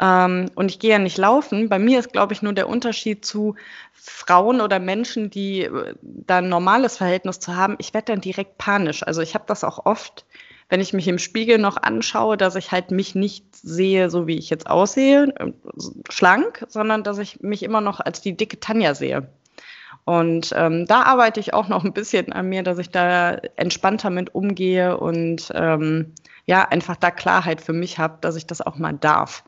Ähm, 0.00 0.50
und 0.56 0.70
ich 0.70 0.78
gehe 0.78 0.90
ja 0.90 0.98
nicht 0.98 1.18
laufen. 1.18 1.68
Bei 1.68 1.78
mir 1.78 2.00
ist, 2.00 2.12
glaube 2.12 2.32
ich, 2.32 2.42
nur 2.42 2.52
der 2.52 2.68
Unterschied 2.68 3.24
zu 3.24 3.54
Frauen 3.92 4.60
oder 4.60 4.80
Menschen, 4.80 5.30
die 5.30 5.62
äh, 5.62 5.94
da 6.02 6.38
ein 6.38 6.48
normales 6.48 6.96
Verhältnis 6.96 7.38
zu 7.38 7.54
haben. 7.54 7.76
Ich 7.78 7.94
werde 7.94 8.12
dann 8.12 8.20
direkt 8.20 8.58
panisch. 8.58 9.02
Also 9.04 9.20
ich 9.20 9.34
habe 9.34 9.44
das 9.46 9.62
auch 9.62 9.86
oft, 9.86 10.24
wenn 10.68 10.80
ich 10.80 10.92
mich 10.92 11.06
im 11.06 11.18
Spiegel 11.18 11.58
noch 11.58 11.76
anschaue, 11.76 12.36
dass 12.36 12.56
ich 12.56 12.72
halt 12.72 12.90
mich 12.90 13.14
nicht 13.14 13.44
sehe, 13.54 14.10
so 14.10 14.26
wie 14.26 14.38
ich 14.38 14.50
jetzt 14.50 14.68
aussehe, 14.68 15.32
äh, 15.38 15.52
schlank, 16.10 16.66
sondern 16.68 17.04
dass 17.04 17.18
ich 17.18 17.40
mich 17.42 17.62
immer 17.62 17.80
noch 17.80 18.00
als 18.00 18.20
die 18.20 18.36
dicke 18.36 18.58
Tanja 18.58 18.94
sehe. 18.94 19.28
Und 20.08 20.54
ähm, 20.56 20.86
da 20.86 21.02
arbeite 21.02 21.38
ich 21.38 21.52
auch 21.52 21.68
noch 21.68 21.84
ein 21.84 21.92
bisschen 21.92 22.32
an 22.32 22.48
mir, 22.48 22.62
dass 22.62 22.78
ich 22.78 22.88
da 22.88 23.32
entspannter 23.56 24.08
mit 24.08 24.34
umgehe 24.34 24.96
und 24.96 25.52
ähm, 25.54 26.14
ja, 26.46 26.66
einfach 26.66 26.96
da 26.96 27.10
Klarheit 27.10 27.60
für 27.60 27.74
mich 27.74 27.98
habe, 27.98 28.16
dass 28.22 28.34
ich 28.34 28.46
das 28.46 28.62
auch 28.62 28.78
mal 28.78 28.94
darf. 28.94 29.44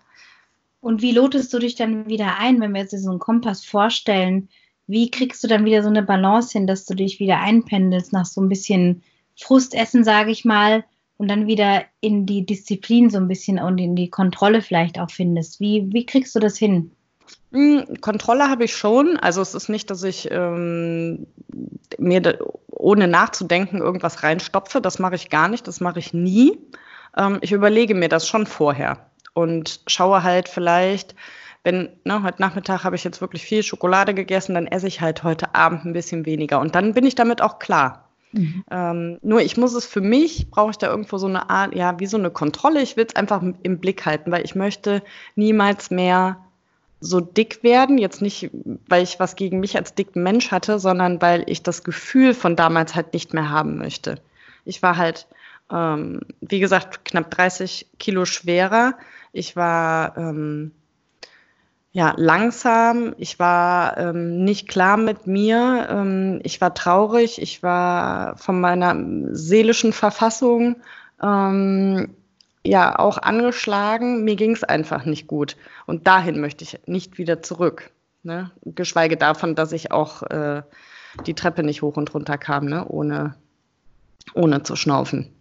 Und 0.83 1.01
wie 1.01 1.13
lotest 1.13 1.51
du 1.55 1.61
dich 1.61 1.77
dann 1.77 2.09
wieder 2.09 2.39
ein, 2.39 2.61
wenn 2.61 2.75
wir 2.75 2.83
jetzt 2.83 2.91
so 2.91 3.09
einen 3.09 3.19
Kompass 3.19 3.65
vorstellen? 3.65 4.51
Wie 4.87 5.11
kriegst 5.11 5.43
du 5.43 5.49
dann 5.49 5.65
wieder 5.65 5.83
so 5.83 5.89
eine 5.89 6.03
Balance 6.03 6.53
hin, 6.53 6.67
dass 6.67 6.85
du 6.85 6.93
dich 6.93 7.21
wieder 7.21 7.41
einpendelst 7.41 8.13
nach 8.13 8.27
so 8.27 8.43
ein 8.43 8.51
bisschen 8.51 9.03
Frustessen, 9.39 10.05
sage 10.05 10.31
ich 10.31 10.45
mal, 10.45 10.85
und 11.17 11.29
dann 11.29 11.47
wieder 11.47 11.85
in 12.03 12.27
die 12.27 12.45
Disziplin 12.45 13.09
so 13.09 13.17
ein 13.17 13.29
bisschen 13.29 13.59
und 13.59 13.79
in 13.79 13.97
die 13.97 14.11
Kontrolle 14.11 14.61
vielleicht 14.61 15.01
auch 15.01 15.11
findest? 15.11 15.59
Wie, 15.59 15.91
wie 15.91 16.05
kriegst 16.05 16.35
du 16.35 16.39
das 16.39 16.59
hin? 16.59 16.91
Hm, 17.53 18.01
Kontrolle 18.01 18.49
habe 18.49 18.65
ich 18.65 18.77
schon. 18.77 19.17
Also 19.17 19.43
es 19.43 19.55
ist 19.55 19.69
nicht, 19.69 19.91
dass 19.91 20.03
ich 20.03 20.29
ähm, 20.31 21.27
mir 21.99 22.21
da, 22.21 22.35
ohne 22.69 23.09
nachzudenken 23.09 23.79
irgendwas 23.79 24.23
reinstopfe. 24.23 24.81
Das 24.81 24.99
mache 24.99 25.17
ich 25.17 25.31
gar 25.31 25.49
nicht. 25.49 25.67
Das 25.67 25.81
mache 25.81 25.99
ich 25.99 26.15
nie. 26.15 26.59
Ähm, 27.17 27.39
ich 27.41 27.53
überlege 27.53 27.95
mir 27.95 28.09
das 28.09 28.29
schon 28.29 28.47
vorher 28.47 29.11
und 29.35 29.81
schaue 29.87 30.23
halt 30.23 30.49
vielleicht, 30.49 31.15
wenn, 31.65 31.91
ne, 32.05 32.23
heute 32.23 32.41
Nachmittag 32.41 32.85
habe 32.85 32.97
ich 32.97 33.05
jetzt 33.05 33.21
wirklich 33.21 33.45
viel 33.45 33.63
Schokolade 33.63 34.15
gegessen, 34.15 34.55
dann 34.55 34.67
esse 34.67 34.87
ich 34.87 35.01
halt 35.01 35.23
heute 35.25 35.55
Abend 35.55 35.85
ein 35.85 35.93
bisschen 35.93 36.27
weniger. 36.27 36.61
Und 36.61 36.75
dann 36.75 36.95
bin 36.95 37.05
ich 37.05 37.15
damit 37.15 37.43
auch 37.43 37.59
klar. 37.59 38.09
Mhm. 38.33 38.65
Ähm, 38.71 39.19
nur 39.23 39.43
ich 39.43 39.57
muss 39.57 39.75
es 39.75 39.87
für 39.87 40.01
mich, 40.01 40.51
brauche 40.51 40.71
ich 40.71 40.79
da 40.79 40.89
irgendwo 40.89 41.19
so 41.19 41.27
eine 41.27 41.51
Art, 41.51 41.75
ja, 41.75 41.99
wie 41.99 42.07
so 42.07 42.17
eine 42.17 42.31
Kontrolle. 42.31 42.81
Ich 42.81 42.97
will 42.97 43.07
es 43.07 43.17
einfach 43.17 43.43
im 43.43 43.79
Blick 43.81 44.07
halten, 44.07 44.31
weil 44.31 44.45
ich 44.45 44.55
möchte 44.55 45.03
niemals 45.35 45.91
mehr 45.91 46.39
so 47.01 47.21
dick 47.21 47.63
werden. 47.63 47.99
Jetzt 47.99 48.23
nicht, 48.23 48.51
weil 48.87 49.03
ich 49.03 49.19
was 49.19 49.37
gegen 49.37 49.61
mich 49.61 49.77
als 49.77 49.95
dicken 49.95 50.23
Mensch 50.23 50.51
hatte, 50.51 50.79
sondern 50.79 51.21
weil 51.21 51.45
ich 51.47 51.63
das 51.63 51.83
Gefühl 51.83 52.35
von 52.35 52.57
damals 52.57 52.95
halt 52.95 53.13
nicht 53.13 53.35
mehr 53.35 53.51
haben 53.51 53.79
möchte. 53.79 54.21
Ich 54.65 54.83
war 54.83 54.97
halt, 54.97 55.27
ähm, 55.71 56.21
wie 56.41 56.61
gesagt, 56.61 57.05
knapp 57.05 57.31
30 57.31 57.89
Kilo 57.99 58.25
schwerer. 58.27 58.95
Ich 59.33 59.57
war 59.57 60.17
ähm, 60.19 60.73
ja 61.93 62.15
langsam. 62.17 63.15
Ich 63.17 63.39
war 63.39 63.97
ähm, 63.97 64.45
nicht 64.45 64.69
klar 64.69 64.97
mit 64.97 65.27
mir. 65.27 65.89
Ähm, 65.91 66.41
ich 66.43 66.61
war 66.61 66.75
traurig. 66.75 67.41
Ich 67.41 67.63
war 67.63 68.37
von 68.37 68.61
meiner 68.61 68.97
seelischen 69.33 69.93
Verfassung 69.93 70.77
ähm, 71.23 72.15
ja 72.65 72.99
auch 72.99 73.19
angeschlagen. 73.19 74.25
Mir 74.25 74.37
ging 74.37 74.53
es 74.53 74.65
einfach 74.65 75.05
nicht 75.05 75.27
gut. 75.27 75.57
Und 75.87 76.07
dahin 76.07 76.41
möchte 76.41 76.65
ich 76.65 76.79
nicht 76.87 77.19
wieder 77.19 77.43
zurück. 77.43 77.91
Ne? 78.23 78.51
Geschweige 78.65 79.17
davon, 79.17 79.55
dass 79.55 79.73
ich 79.73 79.93
auch 79.93 80.23
äh, 80.25 80.63
die 81.27 81.35
Treppe 81.35 81.63
nicht 81.63 81.83
hoch 81.83 81.97
und 81.97 82.13
runter 82.13 82.39
kam, 82.39 82.67
ne? 82.67 82.87
ohne, 82.87 83.35
ohne 84.35 84.63
zu 84.63 84.77
schnaufen. 84.77 85.33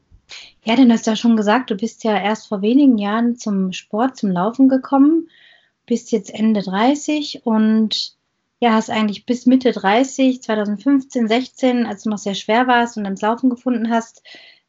Ja, 0.64 0.76
denn 0.76 0.90
du 0.90 0.94
hast 0.94 1.08
ja 1.08 1.16
schon 1.16 1.36
gesagt, 1.36 1.72
du 1.72 1.76
bist 1.76 2.04
ja 2.04 2.18
erst 2.18 2.48
vor 2.48 2.62
wenigen 2.62 2.98
Jahren 2.98 3.36
zum 3.38 3.74
Sport, 3.74 4.18
zum 4.18 4.32
Laufen 4.32 4.70
gekommen, 4.70 5.30
bist 5.86 6.12
jetzt 6.12 6.34
Ende 6.34 6.62
30 6.62 7.42
und 7.46 8.14
ja, 8.60 8.74
hast 8.74 8.90
eigentlich 8.90 9.26
bis 9.26 9.46
Mitte 9.46 9.72
30, 9.72 10.44
2015, 10.44 11.28
16, 11.28 11.86
als 11.86 12.04
du 12.04 12.10
noch 12.10 12.18
sehr 12.18 12.36
schwer 12.36 12.68
warst 12.68 12.98
und 12.98 13.06
ins 13.06 13.22
Laufen 13.22 13.50
gefunden 13.50 13.90
hast, 13.90 14.22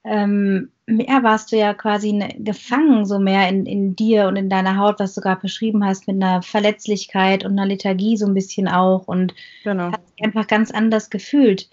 ähm, 0.04 0.70
mehr 0.86 1.22
warst 1.22 1.52
du 1.52 1.56
ja 1.56 1.74
quasi 1.74 2.12
ne, 2.12 2.34
gefangen, 2.38 3.04
so 3.04 3.18
mehr 3.18 3.48
in, 3.48 3.66
in 3.66 3.96
dir 3.96 4.26
und 4.26 4.36
in 4.36 4.48
deiner 4.48 4.76
Haut, 4.76 4.98
was 4.98 5.14
du 5.14 5.20
gerade 5.20 5.42
beschrieben 5.42 5.84
hast, 5.84 6.06
mit 6.06 6.16
einer 6.16 6.42
Verletzlichkeit 6.42 7.44
und 7.44 7.52
einer 7.52 7.66
Lethargie 7.66 8.16
so 8.16 8.26
ein 8.26 8.34
bisschen 8.34 8.68
auch 8.68 9.06
und 9.06 9.34
genau. 9.62 9.92
hast 9.92 10.02
dich 10.16 10.24
einfach 10.24 10.46
ganz 10.46 10.70
anders 10.70 11.10
gefühlt. 11.10 11.68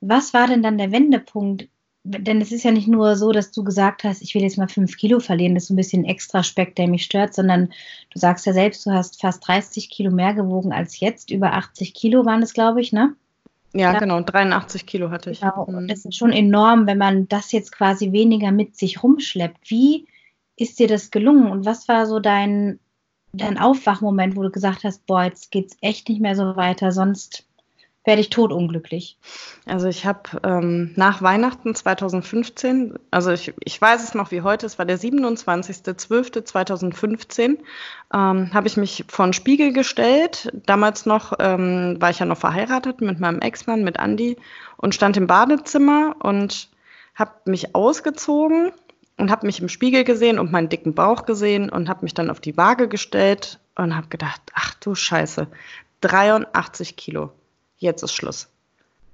Was 0.00 0.34
war 0.34 0.46
denn 0.46 0.62
dann 0.62 0.78
der 0.78 0.92
Wendepunkt? 0.92 1.68
Denn 2.02 2.40
es 2.40 2.50
ist 2.50 2.64
ja 2.64 2.70
nicht 2.70 2.88
nur 2.88 3.16
so, 3.16 3.30
dass 3.30 3.52
du 3.52 3.62
gesagt 3.62 4.04
hast, 4.04 4.22
ich 4.22 4.34
will 4.34 4.42
jetzt 4.42 4.56
mal 4.56 4.68
fünf 4.68 4.96
Kilo 4.96 5.20
verlieren, 5.20 5.54
das 5.54 5.64
ist 5.64 5.68
so 5.68 5.74
ein 5.74 5.76
bisschen 5.76 6.06
extra 6.06 6.42
Speck, 6.42 6.74
der 6.76 6.88
mich 6.88 7.04
stört, 7.04 7.34
sondern 7.34 7.66
du 7.66 8.18
sagst 8.18 8.46
ja 8.46 8.54
selbst, 8.54 8.86
du 8.86 8.90
hast 8.90 9.20
fast 9.20 9.46
30 9.46 9.90
Kilo 9.90 10.10
mehr 10.10 10.32
gewogen 10.32 10.72
als 10.72 10.98
jetzt, 11.00 11.30
über 11.30 11.52
80 11.52 11.92
Kilo 11.92 12.24
waren 12.24 12.42
es, 12.42 12.54
glaube 12.54 12.80
ich, 12.80 12.92
ne? 12.92 13.14
Ja, 13.72 13.92
ja, 13.92 13.98
genau, 13.98 14.20
83 14.20 14.84
Kilo 14.86 15.10
hatte 15.10 15.30
ich. 15.30 15.40
Genau, 15.40 15.64
und 15.64 15.84
mhm. 15.84 15.88
das 15.88 16.04
ist 16.04 16.16
schon 16.16 16.32
enorm, 16.32 16.86
wenn 16.86 16.98
man 16.98 17.28
das 17.28 17.52
jetzt 17.52 17.72
quasi 17.72 18.12
weniger 18.12 18.50
mit 18.50 18.76
sich 18.76 19.02
rumschleppt. 19.02 19.70
Wie 19.70 20.06
ist 20.56 20.78
dir 20.78 20.88
das 20.88 21.10
gelungen 21.10 21.50
und 21.50 21.64
was 21.64 21.88
war 21.88 22.06
so 22.06 22.18
dein, 22.18 22.80
dein 23.32 23.58
Aufwachmoment, 23.58 24.36
wo 24.36 24.42
du 24.42 24.50
gesagt 24.50 24.84
hast, 24.84 25.06
boah, 25.06 25.24
jetzt 25.24 25.50
geht's 25.50 25.76
echt 25.80 26.08
nicht 26.08 26.20
mehr 26.20 26.34
so 26.34 26.56
weiter, 26.56 26.90
sonst 26.92 27.46
werde 28.04 28.20
ich 28.22 28.30
totunglücklich. 28.30 29.18
Also 29.66 29.88
ich 29.88 30.06
habe 30.06 30.40
ähm, 30.42 30.92
nach 30.96 31.20
Weihnachten 31.20 31.74
2015, 31.74 32.98
also 33.10 33.30
ich, 33.30 33.52
ich 33.62 33.78
weiß 33.80 34.02
es 34.02 34.14
noch 34.14 34.30
wie 34.30 34.40
heute, 34.40 34.64
es 34.64 34.78
war 34.78 34.86
der 34.86 34.98
27.12.2015, 34.98 37.58
ähm, 38.12 38.54
habe 38.54 38.68
ich 38.68 38.78
mich 38.78 39.04
vor 39.08 39.26
den 39.26 39.34
Spiegel 39.34 39.74
gestellt. 39.74 40.50
Damals 40.64 41.04
noch 41.04 41.34
ähm, 41.38 41.96
war 42.00 42.08
ich 42.10 42.20
ja 42.20 42.26
noch 42.26 42.38
verheiratet 42.38 43.02
mit 43.02 43.20
meinem 43.20 43.40
Ex-Mann, 43.40 43.84
mit 43.84 43.98
Andy 43.98 44.38
und 44.78 44.94
stand 44.94 45.18
im 45.18 45.26
Badezimmer 45.26 46.16
und 46.20 46.70
habe 47.14 47.32
mich 47.44 47.74
ausgezogen 47.74 48.72
und 49.18 49.30
habe 49.30 49.46
mich 49.46 49.60
im 49.60 49.68
Spiegel 49.68 50.04
gesehen 50.04 50.38
und 50.38 50.52
meinen 50.52 50.70
dicken 50.70 50.94
Bauch 50.94 51.26
gesehen 51.26 51.68
und 51.68 51.90
habe 51.90 52.04
mich 52.04 52.14
dann 52.14 52.30
auf 52.30 52.40
die 52.40 52.56
Waage 52.56 52.88
gestellt 52.88 53.60
und 53.74 53.94
habe 53.94 54.06
gedacht, 54.08 54.40
ach 54.54 54.72
du 54.74 54.94
Scheiße, 54.94 55.48
83 56.00 56.96
Kilo 56.96 57.32
jetzt 57.80 58.02
ist 58.02 58.14
Schluss. 58.14 58.48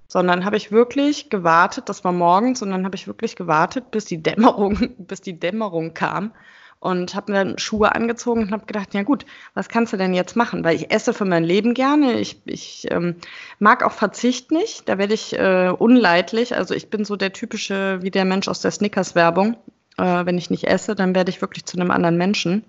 Sondern 0.09 0.45
habe 0.45 0.57
ich 0.57 0.71
wirklich 0.71 1.31
gewartet, 1.31 1.89
das 1.89 2.05
war 2.05 2.13
morgens, 2.13 2.63
und 2.63 2.71
dann 2.71 2.85
habe 2.85 2.95
ich 2.95 3.07
wirklich 3.07 3.35
gewartet, 3.35 3.91
bis 3.91 4.05
die 4.05 4.23
Dämmerung, 4.23 4.95
bis 4.99 5.21
die 5.21 5.39
Dämmerung 5.39 5.95
kam 5.95 6.33
und 6.79 7.15
habe 7.15 7.33
mir 7.33 7.45
dann 7.45 7.59
Schuhe 7.59 7.95
angezogen 7.95 8.43
und 8.43 8.53
habe 8.53 8.67
gedacht, 8.67 8.93
ja 8.95 9.03
gut, 9.03 9.25
was 9.55 9.69
kannst 9.69 9.93
du 9.93 9.97
denn 9.97 10.15
jetzt 10.15 10.37
machen? 10.37 10.63
Weil 10.63 10.77
ich 10.77 10.91
esse 10.93 11.15
für 11.15 11.25
mein 11.25 11.43
Leben 11.43 11.75
gerne, 11.75 12.21
ich, 12.21 12.41
ich 12.45 12.87
ähm, 12.91 13.17
mag 13.59 13.83
auch 13.83 13.93
Verzicht 13.93 14.53
nicht, 14.53 14.89
da 14.89 14.99
werde 14.99 15.15
ich 15.15 15.37
äh, 15.37 15.71
unleidlich, 15.77 16.55
also 16.55 16.75
ich 16.75 16.91
bin 16.91 17.05
so 17.05 17.17
der 17.17 17.33
typische, 17.33 18.03
wie 18.03 18.11
der 18.11 18.27
Mensch 18.27 18.47
aus 18.47 18.61
der 18.61 18.71
Snickers-Werbung, 18.71 19.57
äh, 19.97 20.27
wenn 20.27 20.39
ich 20.39 20.51
nicht 20.51 20.65
esse, 20.65 20.95
dann 20.95 21.15
werde 21.15 21.31
ich 21.31 21.41
wirklich 21.41 21.65
zu 21.65 21.79
einem 21.79 21.91
anderen 21.91 22.19
Menschen. 22.19 22.65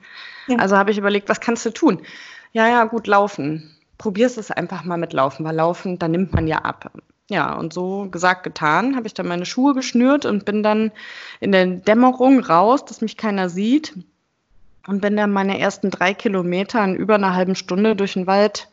Ja. 0.48 0.58
Also 0.58 0.78
habe 0.78 0.92
ich 0.92 0.98
überlegt, 0.98 1.28
was 1.30 1.42
kannst 1.42 1.66
du 1.66 1.72
tun? 1.72 2.02
Ja, 2.54 2.68
ja, 2.68 2.86
gut, 2.86 3.08
laufen 3.08 3.77
probierst 3.98 4.38
es 4.38 4.52
einfach 4.52 4.84
mal 4.84 4.98
mit 4.98 5.14
Laufen, 5.14 5.46
weil 5.46 5.56
Laufen, 5.56 6.00
da 6.00 6.08
nimmt 6.08 6.34
man 6.34 6.48
ja 6.48 6.60
ab. 6.60 6.92
Ja, 7.30 7.54
und 7.56 7.74
so 7.74 8.08
gesagt, 8.10 8.44
getan, 8.44 8.96
habe 8.96 9.08
ich 9.08 9.14
dann 9.14 9.28
meine 9.28 9.46
Schuhe 9.46 9.74
geschnürt 9.74 10.26
und 10.26 10.46
bin 10.46 10.64
dann 10.64 10.92
in 11.42 11.52
der 11.52 11.66
Dämmerung 11.66 12.40
raus, 12.40 12.86
dass 12.86 13.02
mich 13.02 13.18
keiner 13.18 13.50
sieht. 13.50 13.94
Und 14.88 15.02
bin 15.02 15.18
dann 15.18 15.34
meine 15.34 15.60
ersten 15.60 15.90
drei 15.90 16.14
Kilometer 16.14 16.82
in 16.86 16.96
über 16.96 17.16
einer 17.16 17.36
halben 17.36 17.56
Stunde 17.56 17.98
durch 17.98 18.14
den 18.14 18.26
Wald 18.26 18.70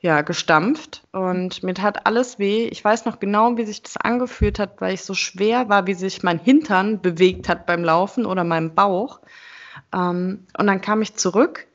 ja, 0.00 0.22
gestampft. 0.22 1.04
Und 1.12 1.62
mir 1.62 1.74
tat 1.74 2.04
alles 2.06 2.40
weh. 2.40 2.66
Ich 2.66 2.84
weiß 2.84 3.04
noch 3.04 3.20
genau, 3.20 3.56
wie 3.56 3.64
sich 3.64 3.80
das 3.80 3.96
angefühlt 3.96 4.58
hat, 4.58 4.80
weil 4.80 4.94
ich 4.94 5.02
so 5.02 5.14
schwer 5.14 5.68
war, 5.68 5.86
wie 5.86 5.94
sich 5.94 6.24
mein 6.24 6.40
Hintern 6.40 7.00
bewegt 7.00 7.48
hat 7.48 7.66
beim 7.66 7.84
Laufen 7.84 8.26
oder 8.26 8.42
mein 8.42 8.74
Bauch. 8.74 9.20
Ähm, 9.94 10.46
und 10.58 10.66
dann 10.66 10.80
kam 10.80 11.02
ich 11.02 11.14
zurück 11.14 11.68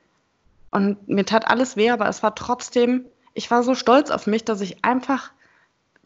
und 0.71 1.07
mir 1.07 1.25
tat 1.25 1.47
alles 1.47 1.75
weh, 1.75 1.89
aber 1.89 2.07
es 2.07 2.23
war 2.23 2.33
trotzdem, 2.33 3.05
ich 3.33 3.51
war 3.51 3.63
so 3.63 3.75
stolz 3.75 4.09
auf 4.09 4.25
mich, 4.27 4.45
dass 4.45 4.61
ich 4.61 4.83
einfach 4.83 5.31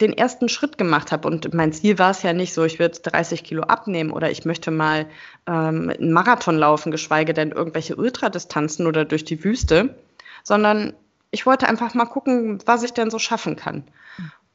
den 0.01 0.11
ersten 0.11 0.49
Schritt 0.49 0.77
gemacht 0.77 1.11
habe. 1.11 1.27
Und 1.27 1.53
mein 1.53 1.71
Ziel 1.71 1.97
war 1.99 2.11
es 2.11 2.21
ja 2.21 2.33
nicht 2.33 2.53
so, 2.53 2.65
ich 2.65 2.79
würde 2.79 2.99
30 2.99 3.43
Kilo 3.43 3.63
abnehmen 3.63 4.11
oder 4.11 4.29
ich 4.29 4.43
möchte 4.43 4.71
mal 4.71 5.05
ähm, 5.47 5.89
einen 5.89 6.11
Marathon 6.11 6.57
laufen, 6.57 6.91
geschweige 6.91 7.33
denn 7.33 7.51
irgendwelche 7.51 7.95
Ultradistanzen 7.95 8.87
oder 8.87 9.05
durch 9.05 9.23
die 9.23 9.43
Wüste, 9.43 9.95
sondern 10.43 10.93
ich 11.31 11.45
wollte 11.45 11.67
einfach 11.67 11.93
mal 11.93 12.05
gucken, 12.05 12.59
was 12.65 12.83
ich 12.83 12.91
denn 12.91 13.09
so 13.09 13.19
schaffen 13.19 13.55
kann. 13.55 13.83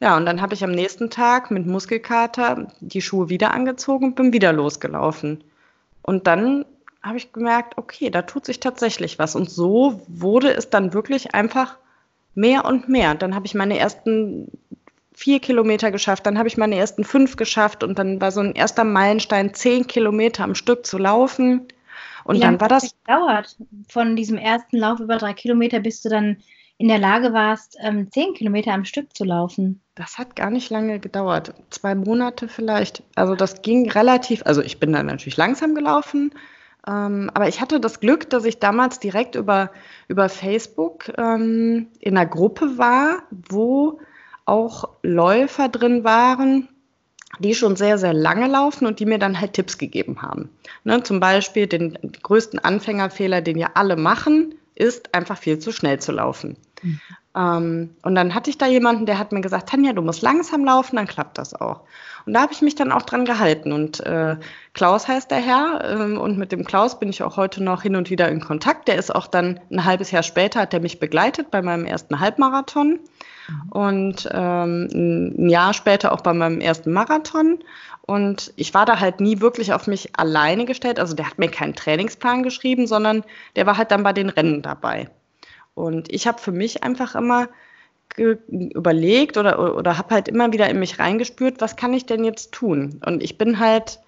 Ja, 0.01 0.17
und 0.17 0.25
dann 0.27 0.41
habe 0.41 0.55
ich 0.55 0.65
am 0.65 0.71
nächsten 0.73 1.11
Tag 1.11 1.51
mit 1.51 1.67
Muskelkater 1.67 2.69
die 2.81 3.03
Schuhe 3.03 3.29
wieder 3.29 3.53
angezogen 3.53 4.07
und 4.07 4.15
bin 4.15 4.33
wieder 4.33 4.53
losgelaufen. 4.53 5.45
Und 6.03 6.27
dann 6.27 6.65
habe 7.03 7.17
ich 7.19 7.33
gemerkt, 7.33 7.79
okay, 7.79 8.11
da 8.11 8.23
tut 8.23 8.45
sich 8.45 8.61
tatsächlich 8.61 9.19
was. 9.19 9.35
Und 9.35 9.51
so 9.51 10.03
wurde 10.09 10.53
es 10.53 10.71
dann 10.71 10.93
wirklich 10.93 11.35
einfach 11.35 11.77
mehr 12.35 12.65
und 12.65 12.89
mehr. 12.89 13.15
Dann 13.15 13.35
habe 13.35 13.47
ich 13.47 13.55
meine 13.55 13.79
ersten 13.79 14.51
vier 15.15 15.41
Kilometer 15.41 15.91
geschafft, 15.91 16.25
dann 16.25 16.39
habe 16.39 16.49
ich 16.49 16.57
meine 16.57 16.77
ersten 16.77 17.05
fünf 17.05 17.37
geschafft 17.37 17.85
und 17.85 17.99
dann 17.99 18.21
war 18.21 18.33
so 18.33 18.41
ein 18.41 18.55
erster 18.55 18.85
Meilenstein, 18.85 19.53
zehn 19.53 19.87
Kilometer 19.87 20.45
am 20.45 20.55
Stück 20.55 20.87
zu 20.87 20.97
laufen. 20.97 21.69
Und 22.25 22.37
Wie 22.37 22.41
dann 22.41 22.61
war 22.61 22.69
das. 22.69 22.95
dauert 23.07 23.57
von 23.89 24.17
diesem 24.17 24.39
ersten 24.39 24.79
Lauf 24.79 25.01
über 25.01 25.17
drei 25.17 25.35
Kilometer, 25.35 25.81
bis 25.81 26.01
du 26.01 26.09
dann 26.09 26.39
in 26.79 26.89
der 26.89 26.99
Lage 26.99 27.35
warst, 27.35 27.77
ähm, 27.83 28.11
zehn 28.11 28.33
Kilometer 28.33 28.73
am 28.73 28.87
Stück 28.87 29.15
zu 29.15 29.25
laufen? 29.25 29.83
Das 29.95 30.17
hat 30.17 30.37
gar 30.37 30.49
nicht 30.49 30.71
lange 30.71 30.99
gedauert. 30.99 31.53
Zwei 31.69 31.95
Monate 31.95 32.49
vielleicht. 32.49 33.03
Also 33.15 33.35
das 33.35 33.61
ging 33.61 33.91
relativ, 33.91 34.43
also 34.47 34.63
ich 34.63 34.81
bin 34.81 34.95
dann 34.95 35.07
natürlich 35.07 35.37
langsam 35.37 35.75
gelaufen, 35.75 36.33
ähm, 36.87 37.31
aber 37.35 37.49
ich 37.49 37.61
hatte 37.61 37.81
das 37.81 38.01
Glück, 38.01 38.31
dass 38.31 38.45
ich 38.45 38.59
damals 38.59 38.99
direkt 38.99 39.35
über, 39.35 39.71
über 40.09 40.29
Facebook 40.29 41.13
ähm, 41.19 41.89
in 42.01 42.17
einer 42.17 42.27
Gruppe 42.27 42.79
war, 42.79 43.23
wo 43.31 44.01
auch 44.47 44.89
Läufer 45.03 45.69
drin 45.69 46.05
waren, 46.05 46.69
die 47.39 47.55
schon 47.55 47.77
sehr, 47.77 47.99
sehr 47.99 48.15
lange 48.15 48.49
laufen 48.49 48.87
und 48.87 48.99
die 48.99 49.07
mir 49.07 49.19
dann 49.19 49.41
halt 49.41 49.53
Tipps 49.53 49.79
gegeben 49.79 50.23
haben. 50.23 50.51
Ne, 50.85 51.03
zum 51.03 51.21
Beispiel 51.21 51.67
den 51.67 51.99
größten 52.23 52.59
Anfängerfehler, 52.59 53.41
den 53.41 53.59
ja 53.59 53.71
alle 53.75 53.97
machen, 53.97 54.55
ist 54.75 55.15
einfach 55.15 55.39
viel 55.39 55.59
zu 55.59 55.73
schnell 55.73 56.01
zu 56.01 56.13
laufen. 56.13 56.57
Mhm. 56.83 57.01
Ähm, 57.37 57.95
und 58.03 58.15
dann 58.15 58.35
hatte 58.35 58.51
ich 58.51 58.59
da 58.59 58.67
jemanden, 58.67 59.07
der 59.07 59.19
hat 59.19 59.33
mir 59.33 59.41
gesagt, 59.41 59.69
Tanja, 59.69 59.93
du 59.93 60.03
musst 60.03 60.23
langsam 60.23 60.65
laufen, 60.65 60.97
dann 60.97 61.07
klappt 61.07 61.39
das 61.39 61.55
auch. 61.55 61.83
Und 62.27 62.35
da 62.35 62.43
habe 62.43 62.53
ich 62.53 62.61
mich 62.61 62.75
dann 62.75 62.93
auch 62.93 63.03
dran 63.03 63.25
gehalten. 63.25 63.73
Und 63.73 64.01
äh, 64.01 64.37
Klaus 64.75 65.09
heißt 65.09 65.31
der 65.31 65.39
Herr. 65.39 65.81
Äh, 65.85 66.17
und 66.19 66.39
mit 66.39 66.53
dem 66.53 66.65
Klaus 66.65 66.99
bin 66.99 67.09
ich 67.09 67.23
auch 67.23 67.37
heute 67.37 67.63
noch 67.63 67.83
hin 67.83 67.97
und 67.97 68.11
wieder 68.11 68.29
in 68.29 68.41
Kontakt. 68.41 68.89
Der 68.89 68.97
ist 68.97 69.15
auch 69.15 69.27
dann 69.27 69.61
ein 69.71 69.85
halbes 69.85 70.11
Jahr 70.11 70.23
später, 70.23 70.61
hat 70.61 70.75
er 70.75 70.81
mich 70.81 70.99
begleitet 70.99 71.51
bei 71.51 71.63
meinem 71.63 71.87
ersten 71.87 72.21
Halbmarathon. 72.21 72.99
Mhm. 73.49 73.71
Und 73.71 74.29
ähm, 74.33 74.89
ein 74.93 75.49
Jahr 75.49 75.73
später 75.73 76.13
auch 76.13 76.21
bei 76.21 76.33
meinem 76.33 76.61
ersten 76.61 76.93
Marathon. 76.93 77.61
Und 78.03 78.53
ich 78.57 78.75
war 78.75 78.87
da 78.87 78.99
halt 78.99 79.21
nie 79.21 79.41
wirklich 79.41 79.73
auf 79.73 79.87
mich 79.87 80.11
alleine 80.17 80.65
gestellt. 80.65 80.99
Also 80.99 81.15
der 81.15 81.31
hat 81.31 81.39
mir 81.39 81.49
keinen 81.49 81.77
Trainingsplan 81.77 82.43
geschrieben, 82.43 82.89
sondern 82.89 83.23
der 83.55 83.67
war 83.67 83.77
halt 83.77 83.93
dann 83.93 84.03
bei 84.03 84.13
den 84.13 84.31
Rennen 84.31 84.63
dabei. 84.63 85.09
Und 85.81 86.13
ich 86.13 86.27
habe 86.27 86.41
für 86.41 86.53
mich 86.53 86.83
einfach 86.83 87.15
immer 87.15 87.49
überlegt 88.17 89.37
oder, 89.37 89.77
oder 89.77 89.97
habe 89.97 90.15
halt 90.15 90.29
immer 90.29 90.53
wieder 90.53 90.69
in 90.69 90.79
mich 90.79 90.99
reingespürt, 90.99 91.61
was 91.61 91.77
kann 91.77 91.95
ich 91.95 92.07
denn 92.07 92.25
jetzt 92.25 92.53
tun? 92.53 93.01
Und 93.07 93.23
ich 93.23 93.39
bin 93.39 93.61
halt 93.61 94.01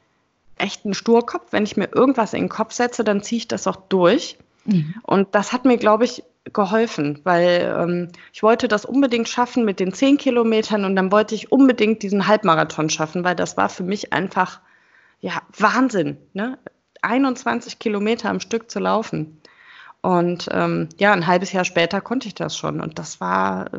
echt 0.58 0.84
ein 0.84 0.94
Sturkopf. 0.94 1.52
Wenn 1.52 1.64
ich 1.64 1.76
mir 1.76 1.88
irgendwas 1.94 2.34
in 2.34 2.42
den 2.42 2.48
Kopf 2.48 2.72
setze, 2.72 3.04
dann 3.04 3.22
ziehe 3.22 3.38
ich 3.38 3.48
das 3.48 3.66
auch 3.66 3.76
durch. 3.76 4.38
Mhm. 4.64 4.94
Und 5.02 5.34
das 5.34 5.52
hat 5.52 5.64
mir, 5.64 5.76
glaube 5.76 6.04
ich, 6.04 6.24
geholfen, 6.52 7.20
weil 7.22 7.74
ähm, 7.78 8.08
ich 8.32 8.42
wollte 8.42 8.66
das 8.66 8.84
unbedingt 8.84 9.28
schaffen 9.28 9.64
mit 9.64 9.78
den 9.78 9.92
zehn 9.92 10.18
Kilometern 10.18 10.84
und 10.84 10.96
dann 10.96 11.12
wollte 11.12 11.36
ich 11.36 11.52
unbedingt 11.52 12.02
diesen 12.02 12.26
Halbmarathon 12.26 12.90
schaffen, 12.90 13.22
weil 13.22 13.36
das 13.36 13.56
war 13.56 13.68
für 13.68 13.84
mich 13.84 14.12
einfach 14.12 14.60
ja 15.20 15.40
Wahnsinn, 15.56 16.16
ne? 16.32 16.58
21 17.00 17.78
Kilometer 17.78 18.28
am 18.28 18.40
Stück 18.40 18.70
zu 18.70 18.78
laufen. 18.78 19.40
Und 20.02 20.48
ähm, 20.50 20.88
ja, 20.98 21.12
ein 21.12 21.26
halbes 21.26 21.52
Jahr 21.52 21.64
später 21.64 22.00
konnte 22.00 22.26
ich 22.26 22.34
das 22.34 22.56
schon 22.56 22.80
und 22.80 22.98
das 22.98 23.20
war 23.20 23.72
äh, 23.72 23.78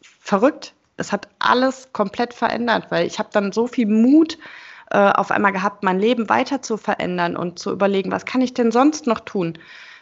verrückt. 0.00 0.74
Es 0.96 1.12
hat 1.12 1.28
alles 1.40 1.92
komplett 1.92 2.32
verändert, 2.32 2.86
weil 2.90 3.06
ich 3.06 3.18
habe 3.18 3.28
dann 3.32 3.52
so 3.52 3.66
viel 3.66 3.86
Mut 3.86 4.38
äh, 4.90 5.10
auf 5.10 5.30
einmal 5.32 5.52
gehabt, 5.52 5.82
mein 5.82 5.98
Leben 5.98 6.28
weiter 6.28 6.62
zu 6.62 6.76
verändern 6.76 7.36
und 7.36 7.58
zu 7.58 7.72
überlegen, 7.72 8.12
was 8.12 8.24
kann 8.24 8.40
ich 8.40 8.54
denn 8.54 8.70
sonst 8.70 9.08
noch 9.08 9.20
tun? 9.20 9.58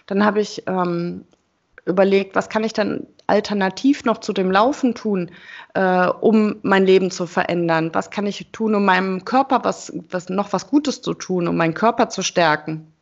Dann 0.07 0.25
habe 0.25 0.41
ich 0.41 0.65
ähm, 0.67 1.25
überlegt, 1.87 2.37
was 2.37 2.51
kann 2.51 2.63
ich 2.65 2.75
dann 2.75 3.07
alternativ 3.27 4.05
noch 4.05 4.19
zu 4.19 4.35
dem 4.35 4.51
Laufen 4.51 4.95
tun, 4.95 5.31
äh, 5.73 6.07
um 6.07 6.57
mein 6.63 6.85
Leben 6.85 7.11
zu 7.11 7.27
verändern? 7.27 7.91
Was 7.95 8.11
kann 8.11 8.27
ich 8.27 8.51
tun, 8.53 8.75
um 8.75 8.85
meinem 8.85 9.25
Körper 9.25 9.65
was, 9.65 9.93
was 10.11 10.29
noch 10.29 10.53
was 10.53 10.69
Gutes 10.69 11.01
zu 11.01 11.15
tun, 11.15 11.49
um 11.49 11.57
meinen 11.57 11.75
Körper 11.75 12.11
zu 12.11 12.23
stärken? 12.23 12.94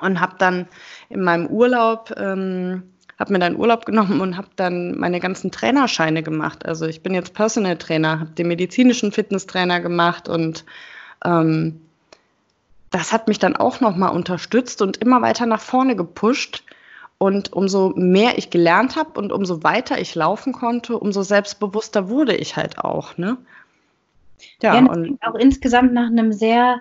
Und 0.00 0.20
habe 0.20 0.36
dann 0.38 0.66
in 1.08 1.22
meinem 1.22 1.46
Urlaub 1.46 2.14
ähm, 2.16 2.82
habe 3.18 3.32
mir 3.32 3.38
dann 3.40 3.56
Urlaub 3.56 3.84
genommen 3.84 4.20
und 4.20 4.36
habe 4.36 4.48
dann 4.56 4.96
meine 4.96 5.18
ganzen 5.18 5.50
Trainerscheine 5.50 6.22
gemacht. 6.22 6.64
Also 6.64 6.86
ich 6.86 7.02
bin 7.02 7.14
jetzt 7.14 7.34
Personal 7.34 7.76
Trainer, 7.76 8.20
habe 8.20 8.30
den 8.30 8.46
medizinischen 8.46 9.10
Fitnesstrainer 9.10 9.80
gemacht 9.80 10.28
und 10.28 10.64
ähm, 11.24 11.80
das 12.90 13.12
hat 13.12 13.28
mich 13.28 13.38
dann 13.38 13.56
auch 13.56 13.80
nochmal 13.80 14.14
unterstützt 14.14 14.80
und 14.80 14.96
immer 14.98 15.20
weiter 15.20 15.46
nach 15.46 15.60
vorne 15.60 15.96
gepusht. 15.96 16.64
Und 17.20 17.52
umso 17.52 17.92
mehr 17.96 18.38
ich 18.38 18.50
gelernt 18.50 18.94
habe 18.94 19.18
und 19.18 19.32
umso 19.32 19.64
weiter 19.64 20.00
ich 20.00 20.14
laufen 20.14 20.52
konnte, 20.52 20.96
umso 20.96 21.22
selbstbewusster 21.22 22.08
wurde 22.08 22.36
ich 22.36 22.54
halt 22.54 22.78
auch. 22.78 23.18
Ne? 23.18 23.36
Ja, 24.62 24.76
ja 24.76 24.86
und 24.86 25.18
auch 25.22 25.34
insgesamt 25.34 25.92
nach 25.92 26.06
einem 26.06 26.32
sehr, 26.32 26.80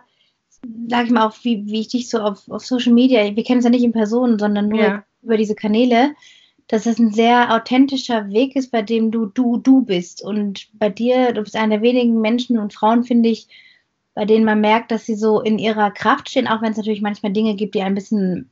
sag 0.89 1.05
ich 1.05 1.11
mal, 1.11 1.27
auch 1.27 1.35
wie, 1.43 1.65
wie 1.65 1.81
ich 1.81 1.89
dich 1.89 2.09
so 2.09 2.19
auf, 2.19 2.49
auf 2.49 2.65
Social 2.65 2.93
Media, 2.93 3.35
wir 3.35 3.43
kennen 3.43 3.59
es 3.59 3.65
ja 3.65 3.69
nicht 3.69 3.83
in 3.83 3.91
Person, 3.91 4.39
sondern 4.39 4.69
nur 4.69 4.81
ja. 4.81 5.03
über 5.21 5.37
diese 5.37 5.55
Kanäle, 5.55 6.15
dass 6.67 6.85
es 6.85 6.99
ein 6.99 7.13
sehr 7.13 7.53
authentischer 7.53 8.29
Weg 8.29 8.55
ist, 8.55 8.71
bei 8.71 8.81
dem 8.81 9.11
du 9.11 9.25
du 9.25 9.57
du 9.57 9.81
bist. 9.81 10.23
Und 10.23 10.67
bei 10.73 10.89
dir, 10.89 11.33
du 11.33 11.41
bist 11.41 11.55
einer 11.55 11.77
der 11.77 11.81
wenigen 11.81 12.19
Menschen 12.19 12.57
und 12.57 12.73
Frauen, 12.73 13.03
finde 13.03 13.29
ich, 13.29 13.47
bei 14.13 14.25
denen 14.25 14.45
man 14.45 14.61
merkt, 14.61 14.91
dass 14.91 15.05
sie 15.05 15.15
so 15.15 15.41
in 15.41 15.59
ihrer 15.59 15.91
Kraft 15.91 16.29
stehen, 16.29 16.47
auch 16.47 16.61
wenn 16.61 16.71
es 16.71 16.77
natürlich 16.77 17.01
manchmal 17.01 17.33
Dinge 17.33 17.55
gibt, 17.55 17.75
die 17.75 17.83
ein 17.83 17.95
bisschen 17.95 18.49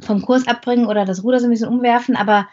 vom 0.00 0.22
Kurs 0.22 0.46
abbringen 0.48 0.86
oder 0.86 1.04
das 1.04 1.22
Ruder 1.22 1.38
so 1.38 1.46
ein 1.46 1.50
bisschen 1.50 1.68
umwerfen, 1.68 2.16
aber 2.16 2.48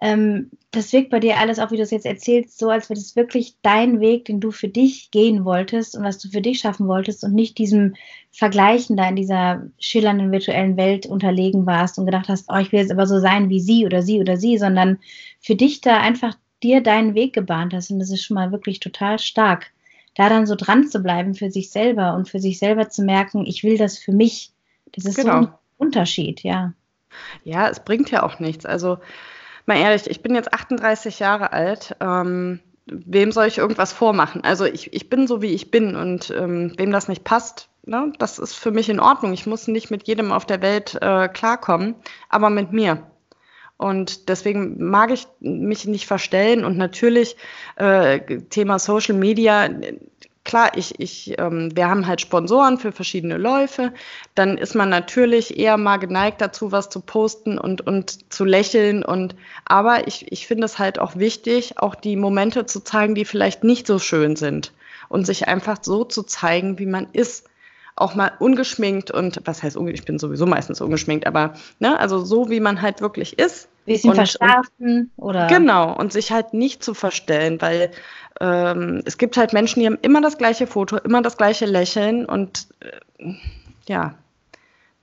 ähm, 0.00 0.50
das 0.70 0.92
wirkt 0.92 1.10
bei 1.10 1.20
dir 1.20 1.38
alles 1.38 1.58
auch, 1.58 1.70
wie 1.72 1.76
du 1.76 1.82
es 1.82 1.90
jetzt 1.90 2.06
erzählst, 2.06 2.58
so, 2.58 2.70
als 2.70 2.88
wäre 2.88 2.98
das 2.98 3.16
wirklich 3.16 3.56
dein 3.62 4.00
Weg, 4.00 4.26
den 4.26 4.40
du 4.40 4.50
für 4.50 4.68
dich 4.68 5.10
gehen 5.10 5.44
wolltest 5.44 5.96
und 5.96 6.04
was 6.04 6.18
du 6.18 6.28
für 6.28 6.40
dich 6.40 6.60
schaffen 6.60 6.86
wolltest 6.86 7.24
und 7.24 7.34
nicht 7.34 7.58
diesem 7.58 7.94
Vergleichen 8.30 8.96
da 8.96 9.08
in 9.08 9.16
dieser 9.16 9.66
schillernden 9.78 10.30
virtuellen 10.30 10.76
Welt 10.76 11.06
unterlegen 11.06 11.66
warst 11.66 11.98
und 11.98 12.06
gedacht 12.06 12.28
hast, 12.28 12.46
oh, 12.48 12.58
ich 12.58 12.70
will 12.72 12.80
jetzt 12.80 12.92
aber 12.92 13.06
so 13.06 13.18
sein 13.18 13.48
wie 13.48 13.60
sie 13.60 13.84
oder 13.84 14.02
sie 14.02 14.20
oder 14.20 14.36
sie, 14.36 14.58
sondern 14.58 14.98
für 15.40 15.56
dich 15.56 15.80
da 15.80 15.98
einfach 15.98 16.36
dir 16.62 16.82
deinen 16.82 17.14
Weg 17.14 17.32
gebahnt 17.32 17.74
hast 17.74 17.90
und 17.90 17.98
das 17.98 18.10
ist 18.10 18.22
schon 18.22 18.36
mal 18.36 18.52
wirklich 18.52 18.80
total 18.80 19.18
stark 19.18 19.72
da 20.14 20.28
dann 20.28 20.46
so 20.46 20.54
dran 20.54 20.88
zu 20.88 21.00
bleiben 21.00 21.34
für 21.34 21.50
sich 21.50 21.70
selber 21.70 22.14
und 22.14 22.28
für 22.28 22.40
sich 22.40 22.58
selber 22.58 22.88
zu 22.88 23.02
merken, 23.02 23.46
ich 23.46 23.62
will 23.62 23.78
das 23.78 23.98
für 23.98 24.12
mich. 24.12 24.52
Das 24.92 25.04
ist 25.04 25.16
genau. 25.16 25.42
so 25.42 25.48
ein 25.48 25.54
Unterschied, 25.78 26.42
ja. 26.42 26.72
Ja, 27.44 27.68
es 27.68 27.80
bringt 27.80 28.10
ja 28.10 28.22
auch 28.22 28.38
nichts. 28.38 28.66
Also 28.66 28.98
mal 29.70 29.78
ehrlich, 29.78 30.10
ich 30.10 30.20
bin 30.20 30.34
jetzt 30.34 30.52
38 30.52 31.20
Jahre 31.20 31.52
alt. 31.52 31.96
Ähm, 32.00 32.58
wem 32.86 33.30
soll 33.30 33.46
ich 33.46 33.58
irgendwas 33.58 33.92
vormachen? 33.92 34.42
Also 34.42 34.64
ich, 34.64 34.92
ich 34.92 35.08
bin 35.08 35.28
so, 35.28 35.42
wie 35.42 35.54
ich 35.54 35.70
bin 35.70 35.94
und 35.94 36.30
ähm, 36.30 36.74
wem 36.76 36.90
das 36.90 37.06
nicht 37.06 37.22
passt, 37.22 37.68
ne, 37.86 38.12
das 38.18 38.40
ist 38.40 38.54
für 38.54 38.72
mich 38.72 38.88
in 38.88 38.98
Ordnung. 38.98 39.32
Ich 39.32 39.46
muss 39.46 39.68
nicht 39.68 39.90
mit 39.92 40.08
jedem 40.08 40.32
auf 40.32 40.44
der 40.44 40.60
Welt 40.60 40.98
äh, 41.00 41.28
klarkommen, 41.28 41.94
aber 42.28 42.50
mit 42.50 42.72
mir. 42.72 43.06
Und 43.76 44.28
deswegen 44.28 44.90
mag 44.90 45.12
ich 45.12 45.28
mich 45.38 45.86
nicht 45.86 46.06
verstellen. 46.06 46.64
Und 46.64 46.76
natürlich 46.76 47.36
äh, 47.76 48.20
Thema 48.50 48.80
Social 48.80 49.14
Media, 49.14 49.68
klar, 50.50 50.72
ich, 50.74 50.98
ich, 50.98 51.38
ähm, 51.38 51.70
wir 51.76 51.88
haben 51.88 52.08
halt 52.08 52.20
Sponsoren 52.20 52.76
für 52.76 52.90
verschiedene 52.90 53.38
Läufe. 53.38 53.92
Dann 54.34 54.58
ist 54.58 54.74
man 54.74 54.88
natürlich 54.88 55.56
eher 55.56 55.76
mal 55.76 55.98
geneigt 55.98 56.40
dazu, 56.40 56.72
was 56.72 56.88
zu 56.88 57.00
posten 57.00 57.56
und, 57.56 57.86
und 57.86 58.32
zu 58.32 58.44
lächeln. 58.44 59.04
Und 59.04 59.36
aber 59.64 60.08
ich, 60.08 60.32
ich 60.32 60.48
finde 60.48 60.64
es 60.64 60.80
halt 60.80 60.98
auch 60.98 61.14
wichtig, 61.14 61.78
auch 61.78 61.94
die 61.94 62.16
Momente 62.16 62.66
zu 62.66 62.80
zeigen, 62.80 63.14
die 63.14 63.24
vielleicht 63.24 63.62
nicht 63.62 63.86
so 63.86 64.00
schön 64.00 64.34
sind. 64.34 64.72
Und 65.08 65.24
sich 65.24 65.46
einfach 65.46 65.78
so 65.82 66.02
zu 66.02 66.24
zeigen, 66.24 66.80
wie 66.80 66.86
man 66.86 67.06
ist 67.12 67.46
auch 67.94 68.16
mal 68.16 68.32
ungeschminkt 68.40 69.12
und 69.12 69.40
was 69.44 69.62
heißt 69.62 69.76
ich 69.76 70.04
bin 70.04 70.18
sowieso 70.18 70.46
meistens 70.46 70.80
ungeschminkt, 70.80 71.26
aber 71.26 71.54
ne, 71.78 71.98
also 71.98 72.24
so 72.24 72.48
wie 72.48 72.60
man 72.60 72.82
halt 72.82 73.02
wirklich 73.02 73.38
ist. 73.38 73.68
Bisschen 73.90 74.10
und, 74.10 74.16
verschlafen 74.16 75.10
oder. 75.16 75.48
Genau, 75.48 75.92
und 75.96 76.12
sich 76.12 76.30
halt 76.30 76.54
nicht 76.54 76.84
zu 76.84 76.94
verstellen, 76.94 77.60
weil 77.60 77.90
ähm, 78.40 79.02
es 79.04 79.18
gibt 79.18 79.36
halt 79.36 79.52
Menschen, 79.52 79.80
die 79.80 79.86
haben 79.86 79.98
immer 80.02 80.20
das 80.20 80.38
gleiche 80.38 80.68
Foto, 80.68 80.96
immer 80.98 81.22
das 81.22 81.36
gleiche 81.36 81.66
Lächeln 81.66 82.24
und 82.24 82.68
äh, 82.78 83.34
ja, 83.88 84.14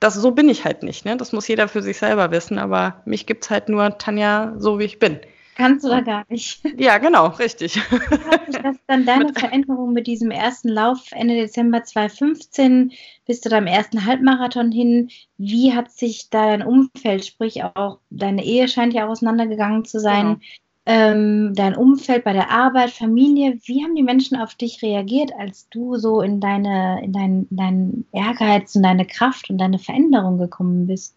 das 0.00 0.14
so 0.14 0.30
bin 0.30 0.48
ich 0.48 0.64
halt 0.64 0.82
nicht, 0.82 1.04
ne? 1.04 1.18
Das 1.18 1.32
muss 1.32 1.48
jeder 1.48 1.68
für 1.68 1.82
sich 1.82 1.98
selber 1.98 2.30
wissen, 2.30 2.58
aber 2.58 3.02
mich 3.04 3.26
gibt 3.26 3.44
es 3.44 3.50
halt 3.50 3.68
nur 3.68 3.98
Tanja 3.98 4.54
so 4.56 4.78
wie 4.78 4.84
ich 4.84 4.98
bin. 4.98 5.20
Kannst 5.58 5.84
du 5.84 5.88
da 5.88 6.00
gar 6.00 6.24
nicht. 6.28 6.62
Ja, 6.78 6.98
genau, 6.98 7.26
richtig. 7.26 7.76
Hat 7.90 8.46
sich 8.46 8.62
das 8.62 8.76
dann 8.86 9.04
deine 9.06 9.34
Veränderung 9.34 9.92
mit 9.92 10.06
diesem 10.06 10.30
ersten 10.30 10.68
Lauf 10.68 11.10
Ende 11.10 11.34
Dezember 11.34 11.82
2015 11.82 12.92
bis 13.26 13.40
zu 13.40 13.48
deinem 13.48 13.66
ersten 13.66 14.06
Halbmarathon 14.06 14.70
hin? 14.70 15.10
Wie 15.36 15.74
hat 15.74 15.90
sich 15.90 16.30
da 16.30 16.46
dein 16.46 16.62
Umfeld, 16.62 17.26
sprich 17.26 17.64
auch 17.64 17.98
deine 18.10 18.44
Ehe 18.44 18.68
scheint 18.68 18.94
ja 18.94 19.08
auseinandergegangen 19.08 19.84
zu 19.84 19.98
sein, 19.98 20.40
genau. 20.40 20.40
ähm, 20.86 21.54
dein 21.54 21.74
Umfeld 21.76 22.24
bei 22.24 22.32
der 22.32 22.50
Arbeit, 22.50 22.90
Familie, 22.90 23.58
wie 23.64 23.82
haben 23.82 23.96
die 23.96 24.04
Menschen 24.04 24.38
auf 24.38 24.54
dich 24.54 24.80
reagiert, 24.82 25.32
als 25.36 25.68
du 25.70 25.96
so 25.96 26.22
in 26.22 26.40
deine, 26.40 27.02
in 27.02 27.12
dein, 27.12 27.46
deinen 27.50 28.06
Ehrgeiz 28.12 28.76
und 28.76 28.84
deine 28.84 29.06
Kraft 29.06 29.50
und 29.50 29.58
deine 29.58 29.80
Veränderung 29.80 30.38
gekommen 30.38 30.86
bist? 30.86 31.16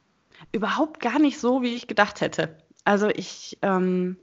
Überhaupt 0.51 0.99
gar 0.99 1.19
nicht 1.19 1.39
so, 1.39 1.61
wie 1.61 1.75
ich 1.75 1.87
gedacht 1.87 2.19
hätte. 2.21 2.57
Also 2.83 3.09
ich, 3.09 3.59
ähm, 3.61 4.17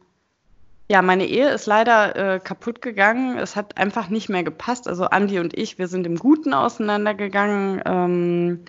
ja, 0.91 1.03
meine 1.03 1.27
Ehe 1.27 1.51
ist 1.51 1.67
leider 1.67 2.17
äh, 2.17 2.41
kaputt 2.41 2.81
gegangen. 2.81 3.39
Es 3.39 3.57
hat 3.57 3.77
einfach 3.77 4.09
nicht 4.09 4.29
mehr 4.31 4.43
gepasst. 4.43 4.89
Also 4.89 5.05
Andi 5.05 5.39
und 5.39 5.57
ich, 5.57 5.79
wir 5.79 5.87
sind 5.87 6.07
im 6.07 6.17
Guten 6.17 6.55
auseinandergegangen. 6.55 7.83
Ähm, 7.85 8.65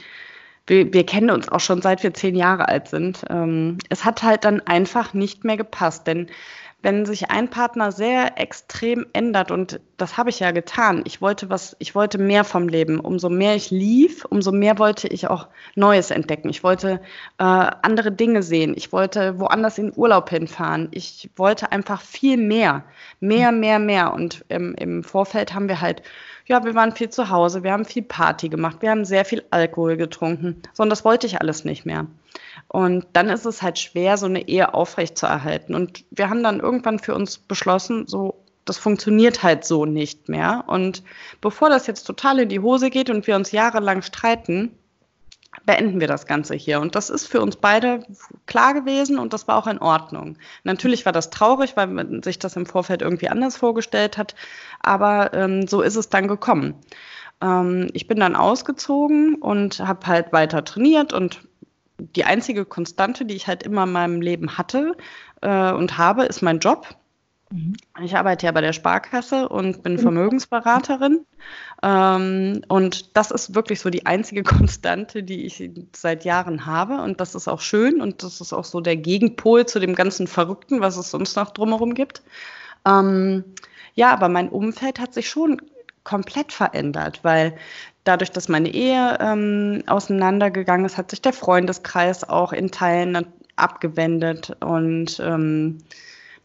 wir, 0.67 0.93
wir, 0.93 1.05
kennen 1.05 1.29
uns 1.29 1.49
auch 1.49 1.61
schon 1.61 1.81
seit 1.81 2.03
wir 2.03 2.13
zehn 2.13 2.35
Jahre 2.35 2.67
alt 2.67 2.89
sind. 2.89 3.23
Ähm, 3.29 3.77
es 3.89 4.03
hat 4.03 4.21
halt 4.21 4.43
dann 4.43 4.59
einfach 4.61 5.13
nicht 5.13 5.45
mehr 5.45 5.57
gepasst, 5.57 6.07
denn 6.07 6.27
wenn 6.81 7.05
sich 7.05 7.29
ein 7.29 7.49
Partner 7.49 7.91
sehr 7.91 8.39
extrem 8.39 9.05
ändert, 9.13 9.51
und 9.51 9.81
das 9.97 10.17
habe 10.17 10.29
ich 10.29 10.39
ja 10.39 10.51
getan, 10.51 11.01
ich 11.05 11.21
wollte 11.21 11.49
was, 11.49 11.75
ich 11.79 11.93
wollte 11.93 12.17
mehr 12.17 12.43
vom 12.43 12.69
Leben. 12.69 12.99
Umso 12.99 13.29
mehr 13.29 13.55
ich 13.55 13.69
lief, 13.69 14.23
umso 14.25 14.51
mehr 14.51 14.79
wollte 14.79 15.07
ich 15.07 15.27
auch 15.27 15.47
Neues 15.75 16.09
entdecken. 16.09 16.49
Ich 16.49 16.63
wollte 16.63 17.01
äh, 17.37 17.43
andere 17.43 18.11
Dinge 18.11 18.43
sehen. 18.43 18.73
Ich 18.77 18.93
wollte 18.93 19.39
woanders 19.39 19.77
in 19.77 19.91
Urlaub 19.95 20.29
hinfahren. 20.29 20.87
Ich 20.91 21.29
wollte 21.35 21.71
einfach 21.71 22.01
viel 22.01 22.37
mehr, 22.37 22.83
mehr, 23.19 23.51
mehr, 23.51 23.79
mehr. 23.79 24.13
Und 24.13 24.45
im, 24.47 24.73
im 24.75 25.03
Vorfeld 25.03 25.53
haben 25.53 25.67
wir 25.67 25.81
halt 25.81 26.01
ja, 26.49 26.65
wir 26.65 26.73
waren 26.73 26.91
viel 26.93 27.09
zu 27.09 27.29
Hause, 27.29 27.63
wir 27.63 27.71
haben 27.71 27.85
viel 27.85 28.01
Party 28.01 28.49
gemacht, 28.49 28.77
wir 28.79 28.89
haben 28.89 29.05
sehr 29.05 29.23
viel 29.23 29.43
Alkohol 29.51 29.97
getrunken. 29.97 30.63
So, 30.73 30.81
und 30.81 30.89
das 30.89 31.05
wollte 31.05 31.27
ich 31.27 31.39
alles 31.39 31.63
nicht 31.63 31.85
mehr. 31.85 32.07
Und 32.69 33.05
dann 33.13 33.29
ist 33.29 33.45
es 33.45 33.61
halt 33.61 33.79
schwer, 33.79 34.17
so 34.17 34.27
eine 34.27 34.47
Ehe 34.47 34.73
aufrechtzuerhalten. 34.73 35.73
Und 35.73 36.05
wir 36.11 36.29
haben 36.29 36.43
dann 36.43 36.59
irgendwann 36.59 36.99
für 36.99 37.15
uns 37.15 37.39
beschlossen, 37.39 38.05
so, 38.07 38.45
das 38.65 38.77
funktioniert 38.77 39.41
halt 39.41 39.65
so 39.65 39.85
nicht 39.85 40.29
mehr. 40.29 40.63
Und 40.67 41.03
bevor 41.41 41.69
das 41.69 41.87
jetzt 41.87 42.03
total 42.03 42.39
in 42.39 42.49
die 42.49 42.59
Hose 42.59 42.91
geht 42.91 43.09
und 43.09 43.25
wir 43.25 43.35
uns 43.35 43.51
jahrelang 43.51 44.03
streiten, 44.03 44.71
beenden 45.65 45.99
wir 45.99 46.07
das 46.07 46.27
Ganze 46.27 46.53
hier. 46.53 46.79
Und 46.79 46.95
das 46.95 47.09
ist 47.09 47.25
für 47.25 47.41
uns 47.41 47.55
beide 47.55 48.05
klar 48.45 48.75
gewesen 48.75 49.17
und 49.17 49.33
das 49.33 49.47
war 49.47 49.57
auch 49.57 49.67
in 49.67 49.79
Ordnung. 49.79 50.37
Natürlich 50.63 51.05
war 51.05 51.11
das 51.11 51.31
traurig, 51.31 51.75
weil 51.75 51.87
man 51.87 52.21
sich 52.21 52.37
das 52.37 52.55
im 52.55 52.67
Vorfeld 52.67 53.01
irgendwie 53.01 53.29
anders 53.29 53.57
vorgestellt 53.57 54.17
hat, 54.17 54.35
aber 54.81 55.33
ähm, 55.33 55.67
so 55.67 55.81
ist 55.81 55.95
es 55.95 56.09
dann 56.09 56.27
gekommen. 56.27 56.75
Ähm, 57.41 57.89
ich 57.93 58.07
bin 58.07 58.19
dann 58.19 58.35
ausgezogen 58.35 59.35
und 59.35 59.79
habe 59.79 60.05
halt 60.05 60.31
weiter 60.33 60.63
trainiert 60.63 61.13
und 61.13 61.41
die 61.99 62.23
einzige 62.23 62.65
Konstante, 62.65 63.25
die 63.25 63.35
ich 63.35 63.47
halt 63.47 63.63
immer 63.63 63.83
in 63.83 63.91
meinem 63.91 64.21
Leben 64.21 64.57
hatte 64.57 64.95
äh, 65.41 65.71
und 65.71 65.97
habe, 65.97 66.25
ist 66.25 66.41
mein 66.41 66.59
Job. 66.59 66.87
Mhm. 67.51 67.75
Ich 68.03 68.15
arbeite 68.15 68.45
ja 68.45 68.51
bei 68.51 68.61
der 68.61 68.73
Sparkasse 68.73 69.49
und 69.49 69.83
bin 69.83 69.93
mhm. 69.93 69.99
Vermögensberaterin. 69.99 71.25
Ähm, 71.81 72.61
und 72.67 73.17
das 73.17 73.31
ist 73.31 73.55
wirklich 73.55 73.79
so 73.79 73.89
die 73.89 74.05
einzige 74.05 74.43
Konstante, 74.43 75.23
die 75.23 75.45
ich 75.45 75.71
seit 75.93 76.25
Jahren 76.25 76.65
habe. 76.65 77.01
Und 77.01 77.19
das 77.19 77.35
ist 77.35 77.47
auch 77.47 77.61
schön 77.61 78.01
und 78.01 78.23
das 78.23 78.41
ist 78.41 78.53
auch 78.53 78.65
so 78.65 78.81
der 78.81 78.97
Gegenpol 78.97 79.65
zu 79.65 79.79
dem 79.79 79.95
ganzen 79.95 80.27
Verrückten, 80.27 80.81
was 80.81 80.97
es 80.97 81.11
sonst 81.11 81.35
noch 81.35 81.51
drumherum 81.51 81.93
gibt. 81.93 82.23
Ähm, 82.85 83.43
ja, 83.95 84.13
aber 84.13 84.29
mein 84.29 84.49
Umfeld 84.49 84.99
hat 84.99 85.13
sich 85.13 85.29
schon 85.29 85.61
komplett 86.03 86.53
verändert, 86.53 87.19
weil 87.23 87.55
dadurch, 88.03 88.31
dass 88.31 88.49
meine 88.49 88.73
Ehe 88.73 89.17
ähm, 89.19 89.83
auseinandergegangen 89.87 90.85
ist, 90.85 90.97
hat 90.97 91.11
sich 91.11 91.21
der 91.21 91.33
Freundeskreis 91.33 92.27
auch 92.27 92.53
in 92.53 92.71
Teilen 92.71 93.25
abgewendet 93.55 94.55
und 94.61 95.19
ähm, 95.19 95.79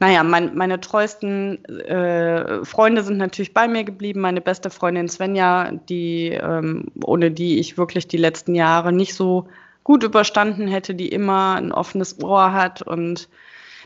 naja, 0.01 0.23
mein, 0.23 0.55
meine 0.57 0.81
treuesten 0.81 1.64
äh, 1.64 2.64
Freunde 2.64 3.05
sind 3.05 3.17
natürlich 3.19 3.55
bei 3.55 3.69
mir 3.69 3.85
geblieben. 3.85 4.21
Meine 4.21 4.40
beste 4.40 4.69
Freundin 4.69 5.09
Svenja, 5.09 5.71
die, 5.88 6.31
ähm, 6.31 6.87
ohne 7.05 7.31
die 7.31 7.59
ich 7.59 7.79
wirklich 7.79 8.09
die 8.09 8.17
letzten 8.17 8.55
Jahre 8.55 8.93
nicht 8.93 9.14
so 9.14 9.49
gut 9.85 10.03
überstanden 10.03 10.67
hätte, 10.67 10.95
die 10.95 11.09
immer 11.09 11.55
ein 11.55 11.73
offenes 11.73 12.23
Ohr 12.23 12.53
hat. 12.53 12.83
Und 12.83 13.29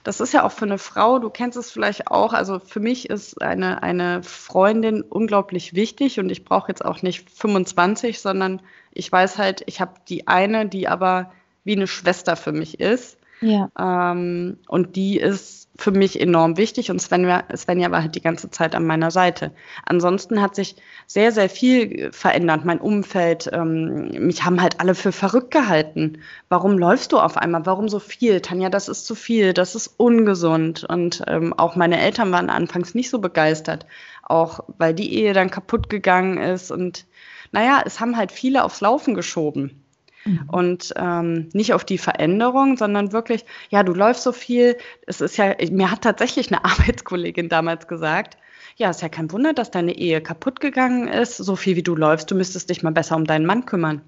das 0.08 0.20
ist 0.20 0.32
ja 0.32 0.42
auch 0.42 0.52
für 0.52 0.64
eine 0.64 0.78
Frau, 0.78 1.18
du 1.18 1.28
kennst 1.28 1.58
es 1.58 1.70
vielleicht 1.70 2.06
auch, 2.06 2.32
also 2.32 2.60
für 2.60 2.80
mich 2.80 3.10
ist 3.10 3.42
eine, 3.42 3.82
eine 3.82 4.22
Freundin 4.22 5.02
unglaublich 5.02 5.74
wichtig 5.74 6.18
und 6.18 6.30
ich 6.30 6.46
brauche 6.46 6.68
jetzt 6.68 6.82
auch 6.82 7.02
nicht 7.02 7.28
25, 7.28 8.18
sondern 8.18 8.62
ich 8.90 9.12
weiß 9.12 9.36
halt, 9.36 9.64
ich 9.66 9.82
habe 9.82 9.92
die 10.08 10.26
eine, 10.26 10.66
die 10.66 10.88
aber 10.88 11.30
wie 11.62 11.76
eine 11.76 11.86
Schwester 11.86 12.36
für 12.36 12.52
mich 12.52 12.80
ist. 12.80 13.17
Ja. 13.40 13.70
Ähm, 13.78 14.58
und 14.66 14.96
die 14.96 15.18
ist 15.18 15.68
für 15.80 15.92
mich 15.92 16.20
enorm 16.20 16.56
wichtig 16.56 16.90
und 16.90 17.00
Svenja, 17.00 17.44
Svenja 17.56 17.92
war 17.92 18.02
halt 18.02 18.16
die 18.16 18.20
ganze 18.20 18.50
Zeit 18.50 18.74
an 18.74 18.84
meiner 18.84 19.12
Seite. 19.12 19.52
Ansonsten 19.86 20.42
hat 20.42 20.56
sich 20.56 20.74
sehr, 21.06 21.30
sehr 21.30 21.48
viel 21.48 22.10
verändert, 22.12 22.64
mein 22.64 22.80
Umfeld. 22.80 23.48
Ähm, 23.52 24.08
mich 24.26 24.44
haben 24.44 24.60
halt 24.60 24.80
alle 24.80 24.96
für 24.96 25.12
verrückt 25.12 25.52
gehalten. 25.52 26.18
Warum 26.48 26.78
läufst 26.78 27.12
du 27.12 27.18
auf 27.20 27.36
einmal? 27.36 27.64
Warum 27.64 27.88
so 27.88 28.00
viel? 28.00 28.40
Tanja, 28.40 28.70
das 28.70 28.88
ist 28.88 29.06
zu 29.06 29.14
viel, 29.14 29.52
das 29.52 29.76
ist 29.76 29.94
ungesund. 29.98 30.82
Und 30.82 31.22
ähm, 31.28 31.54
auch 31.56 31.76
meine 31.76 32.00
Eltern 32.00 32.32
waren 32.32 32.50
anfangs 32.50 32.94
nicht 32.94 33.10
so 33.10 33.20
begeistert, 33.20 33.86
auch 34.24 34.64
weil 34.78 34.94
die 34.94 35.14
Ehe 35.14 35.32
dann 35.32 35.50
kaputt 35.50 35.88
gegangen 35.88 36.38
ist. 36.38 36.72
Und 36.72 37.06
naja, 37.52 37.82
es 37.86 38.00
haben 38.00 38.16
halt 38.16 38.32
viele 38.32 38.64
aufs 38.64 38.80
Laufen 38.80 39.14
geschoben. 39.14 39.84
Mhm. 40.24 40.48
Und 40.48 40.94
ähm, 40.96 41.48
nicht 41.52 41.74
auf 41.74 41.84
die 41.84 41.98
Veränderung, 41.98 42.76
sondern 42.76 43.12
wirklich, 43.12 43.44
ja, 43.70 43.82
du 43.82 43.92
läufst 43.92 44.22
so 44.22 44.32
viel. 44.32 44.76
Es 45.06 45.20
ist 45.20 45.36
ja, 45.36 45.54
mir 45.70 45.90
hat 45.90 46.02
tatsächlich 46.02 46.52
eine 46.52 46.64
Arbeitskollegin 46.64 47.48
damals 47.48 47.88
gesagt, 47.88 48.36
ja, 48.76 48.90
ist 48.90 49.02
ja 49.02 49.08
kein 49.08 49.32
Wunder, 49.32 49.54
dass 49.54 49.70
deine 49.70 49.96
Ehe 49.96 50.20
kaputt 50.20 50.60
gegangen 50.60 51.08
ist, 51.08 51.36
so 51.36 51.56
viel 51.56 51.76
wie 51.76 51.82
du 51.82 51.96
läufst, 51.96 52.30
du 52.30 52.36
müsstest 52.36 52.70
dich 52.70 52.82
mal 52.82 52.92
besser 52.92 53.16
um 53.16 53.24
deinen 53.24 53.46
Mann 53.46 53.66
kümmern. 53.66 54.02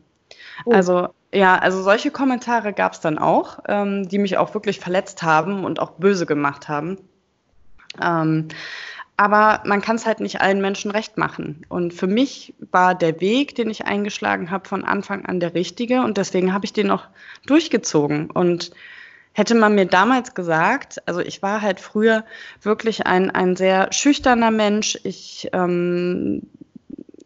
Oh. 0.65 0.73
Also 0.73 1.09
ja, 1.33 1.59
also 1.59 1.83
solche 1.83 2.11
Kommentare 2.11 2.73
gab 2.73 2.93
es 2.93 3.01
dann 3.01 3.19
auch, 3.19 3.61
ähm, 3.69 4.09
die 4.09 4.19
mich 4.19 4.37
auch 4.37 4.55
wirklich 4.55 4.81
verletzt 4.81 5.23
haben 5.23 5.65
und 5.65 5.81
auch 5.81 5.93
böse 5.93 6.27
gemacht 6.27 6.69
haben. 6.69 6.99
Ähm, 8.01 8.49
aber 9.21 9.61
man 9.67 9.83
kann 9.83 9.97
es 9.97 10.07
halt 10.07 10.21
nicht 10.21 10.41
allen 10.41 10.63
Menschen 10.63 10.91
recht 10.91 11.19
machen. 11.19 11.67
Und 11.69 11.93
für 11.93 12.07
mich 12.07 12.55
war 12.71 12.95
der 12.95 13.21
Weg, 13.21 13.55
den 13.55 13.69
ich 13.69 13.85
eingeschlagen 13.85 14.51
habe, 14.51 14.67
von 14.67 14.83
Anfang 14.83 15.27
an 15.27 15.41
der 15.41 15.53
richtige 15.53 16.01
und 16.01 16.17
deswegen 16.17 16.55
habe 16.55 16.65
ich 16.65 16.73
den 16.73 16.91
auch 16.91 17.05
durchgezogen. 17.45 18.31
Und 18.31 18.71
hätte 19.35 19.55
man 19.55 19.75
mir 19.75 19.85
damals 19.85 20.35
gesagt, 20.35 21.07
also 21.07 21.21
ich 21.21 21.43
war 21.43 21.61
halt 21.61 21.81
früher 21.81 22.25
wirklich 22.63 23.07
ein, 23.07 23.31
ein 23.31 23.57
sehr 23.57 23.93
schüchterner 23.93 24.51
Mensch, 24.51 24.99
ich 25.05 25.51
ähm, 25.53 26.49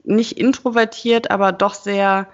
nicht 0.03 0.37
introvertiert, 0.37 1.31
aber 1.31 1.53
doch 1.53 1.75
sehr 1.75 2.27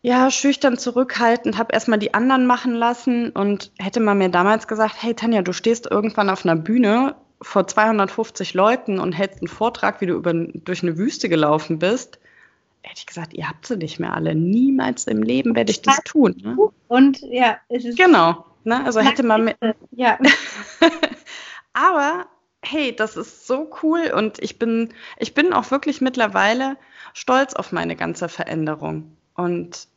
ja, 0.00 0.30
schüchtern 0.30 0.78
zurückhaltend, 0.78 1.58
habe 1.58 1.74
erstmal 1.74 1.98
die 1.98 2.14
anderen 2.14 2.46
machen 2.46 2.72
lassen 2.72 3.32
und 3.32 3.70
hätte 3.78 4.00
man 4.00 4.16
mir 4.16 4.30
damals 4.30 4.66
gesagt, 4.66 4.94
hey 4.98 5.12
Tanja, 5.12 5.42
du 5.42 5.52
stehst 5.52 5.90
irgendwann 5.90 6.30
auf 6.30 6.46
einer 6.46 6.56
Bühne 6.56 7.16
vor 7.42 7.66
250 7.66 8.54
Leuten 8.54 8.98
und 8.98 9.12
hältst 9.12 9.40
einen 9.40 9.48
Vortrag, 9.48 10.00
wie 10.00 10.06
du 10.06 10.14
über, 10.14 10.32
durch 10.34 10.82
eine 10.82 10.98
Wüste 10.98 11.28
gelaufen 11.28 11.78
bist, 11.78 12.18
hätte 12.82 12.98
ich 12.98 13.06
gesagt, 13.06 13.34
ihr 13.34 13.48
habt 13.48 13.66
sie 13.66 13.76
nicht 13.76 14.00
mehr 14.00 14.14
alle. 14.14 14.34
Niemals 14.34 15.06
im 15.06 15.22
Leben 15.22 15.54
werde 15.54 15.70
ich 15.70 15.82
das 15.82 16.00
tun. 16.04 16.36
Ne? 16.42 16.56
Und 16.88 17.20
ja, 17.20 17.58
es 17.68 17.84
ist. 17.84 17.98
Genau. 17.98 18.44
Ne? 18.64 18.84
Also 18.84 19.00
hätte 19.00 19.22
man 19.22 19.44
mit. 19.44 19.56
Ja. 19.90 20.18
Aber 21.72 22.26
hey, 22.62 22.94
das 22.94 23.16
ist 23.16 23.46
so 23.46 23.70
cool 23.82 24.12
und 24.14 24.42
ich 24.42 24.58
bin, 24.58 24.92
ich 25.18 25.34
bin 25.34 25.52
auch 25.52 25.70
wirklich 25.70 26.00
mittlerweile 26.00 26.76
stolz 27.14 27.54
auf 27.54 27.72
meine 27.72 27.96
ganze 27.96 28.28
Veränderung. 28.28 29.16
Und 29.34 29.88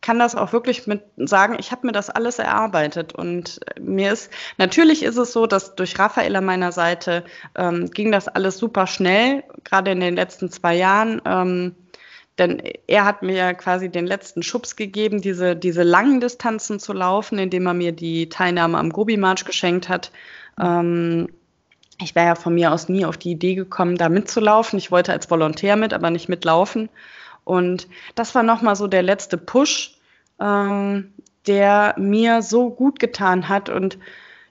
kann 0.00 0.18
das 0.18 0.34
auch 0.34 0.52
wirklich 0.52 0.86
mit 0.86 1.02
sagen, 1.16 1.56
ich 1.58 1.72
habe 1.72 1.86
mir 1.86 1.92
das 1.92 2.10
alles 2.10 2.38
erarbeitet 2.38 3.14
und 3.14 3.60
mir 3.80 4.12
ist, 4.12 4.30
natürlich 4.56 5.02
ist 5.02 5.16
es 5.16 5.32
so, 5.32 5.46
dass 5.46 5.74
durch 5.74 5.98
Raphael 5.98 6.36
an 6.36 6.44
meiner 6.44 6.72
Seite 6.72 7.24
ähm, 7.56 7.90
ging 7.90 8.12
das 8.12 8.28
alles 8.28 8.58
super 8.58 8.86
schnell, 8.86 9.42
gerade 9.64 9.90
in 9.90 10.00
den 10.00 10.16
letzten 10.16 10.50
zwei 10.50 10.76
Jahren. 10.76 11.20
Ähm, 11.24 11.74
denn 12.38 12.62
er 12.86 13.04
hat 13.04 13.22
mir 13.22 13.52
quasi 13.54 13.88
den 13.88 14.06
letzten 14.06 14.44
Schubs 14.44 14.76
gegeben, 14.76 15.20
diese, 15.20 15.56
diese 15.56 15.82
langen 15.82 16.20
Distanzen 16.20 16.78
zu 16.78 16.92
laufen, 16.92 17.38
indem 17.38 17.66
er 17.66 17.74
mir 17.74 17.92
die 17.92 18.28
Teilnahme 18.28 18.78
am 18.78 18.90
Gobi-March 18.90 19.44
geschenkt 19.44 19.88
hat. 19.88 20.12
Ähm, 20.60 21.28
ich 22.00 22.14
wäre 22.14 22.28
ja 22.28 22.34
von 22.36 22.54
mir 22.54 22.72
aus 22.72 22.88
nie 22.88 23.04
auf 23.04 23.16
die 23.16 23.32
Idee 23.32 23.56
gekommen, 23.56 23.96
da 23.96 24.08
mitzulaufen. 24.08 24.78
Ich 24.78 24.92
wollte 24.92 25.12
als 25.12 25.28
Volontär 25.28 25.74
mit, 25.74 25.92
aber 25.92 26.10
nicht 26.10 26.28
mitlaufen. 26.28 26.88
Und 27.48 27.88
das 28.14 28.34
war 28.34 28.42
nochmal 28.42 28.76
so 28.76 28.86
der 28.86 29.02
letzte 29.02 29.38
Push, 29.38 29.96
ähm, 30.38 31.14
der 31.46 31.94
mir 31.96 32.42
so 32.42 32.68
gut 32.68 32.98
getan 32.98 33.48
hat. 33.48 33.70
Und 33.70 33.96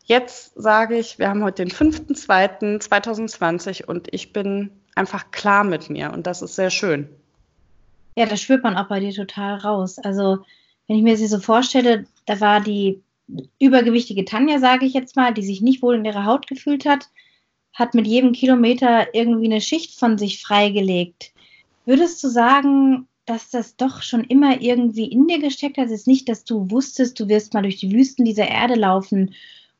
jetzt 0.05 0.53
sage 0.55 0.97
ich, 0.97 1.19
wir 1.19 1.29
haben 1.29 1.43
heute 1.43 1.63
den 1.63 1.71
5.2.2020 1.71 3.85
und 3.85 4.11
ich 4.11 4.33
bin 4.33 4.71
einfach 4.95 5.29
klar 5.29 5.63
mit 5.63 5.91
mir 5.91 6.11
und 6.11 6.25
das 6.25 6.41
ist 6.41 6.55
sehr 6.55 6.71
schön. 6.71 7.07
Ja, 8.15 8.25
das 8.25 8.41
spürt 8.41 8.63
man 8.63 8.75
auch 8.75 8.87
bei 8.87 8.99
dir 8.99 9.13
total 9.13 9.59
raus. 9.59 9.99
Also, 9.99 10.39
wenn 10.87 10.97
ich 10.97 11.03
mir 11.03 11.17
sie 11.17 11.27
so 11.27 11.39
vorstelle, 11.39 12.07
da 12.25 12.41
war 12.41 12.61
die 12.61 13.03
übergewichtige 13.59 14.25
Tanja, 14.25 14.57
sage 14.57 14.87
ich 14.87 14.95
jetzt 14.95 15.15
mal, 15.15 15.35
die 15.35 15.43
sich 15.43 15.61
nicht 15.61 15.83
wohl 15.83 15.93
in 15.93 16.05
ihrer 16.05 16.25
Haut 16.25 16.47
gefühlt 16.47 16.87
hat, 16.87 17.09
hat 17.73 17.93
mit 17.93 18.07
jedem 18.07 18.31
Kilometer 18.31 19.13
irgendwie 19.13 19.45
eine 19.45 19.61
Schicht 19.61 19.99
von 19.99 20.17
sich 20.17 20.41
freigelegt. 20.41 21.31
Würdest 21.87 22.21
du 22.21 22.27
sagen, 22.27 23.07
dass 23.25 23.49
das 23.49 23.77
doch 23.77 24.01
schon 24.01 24.25
immer 24.25 24.61
irgendwie 24.61 25.05
in 25.05 25.25
dir 25.25 25.39
gesteckt 25.39 25.77
hat? 25.77 25.85
Es 25.85 25.93
ist 25.93 26.07
nicht, 26.07 26.27
dass 26.27 26.43
du 26.43 26.69
wusstest, 26.69 27.17
du 27.17 27.29
wirst 27.29 27.53
mal 27.53 27.61
durch 27.61 27.77
die 27.77 27.93
Wüsten 27.93 28.25
dieser 28.25 28.45
Erde 28.45 28.75
laufen 28.75 29.33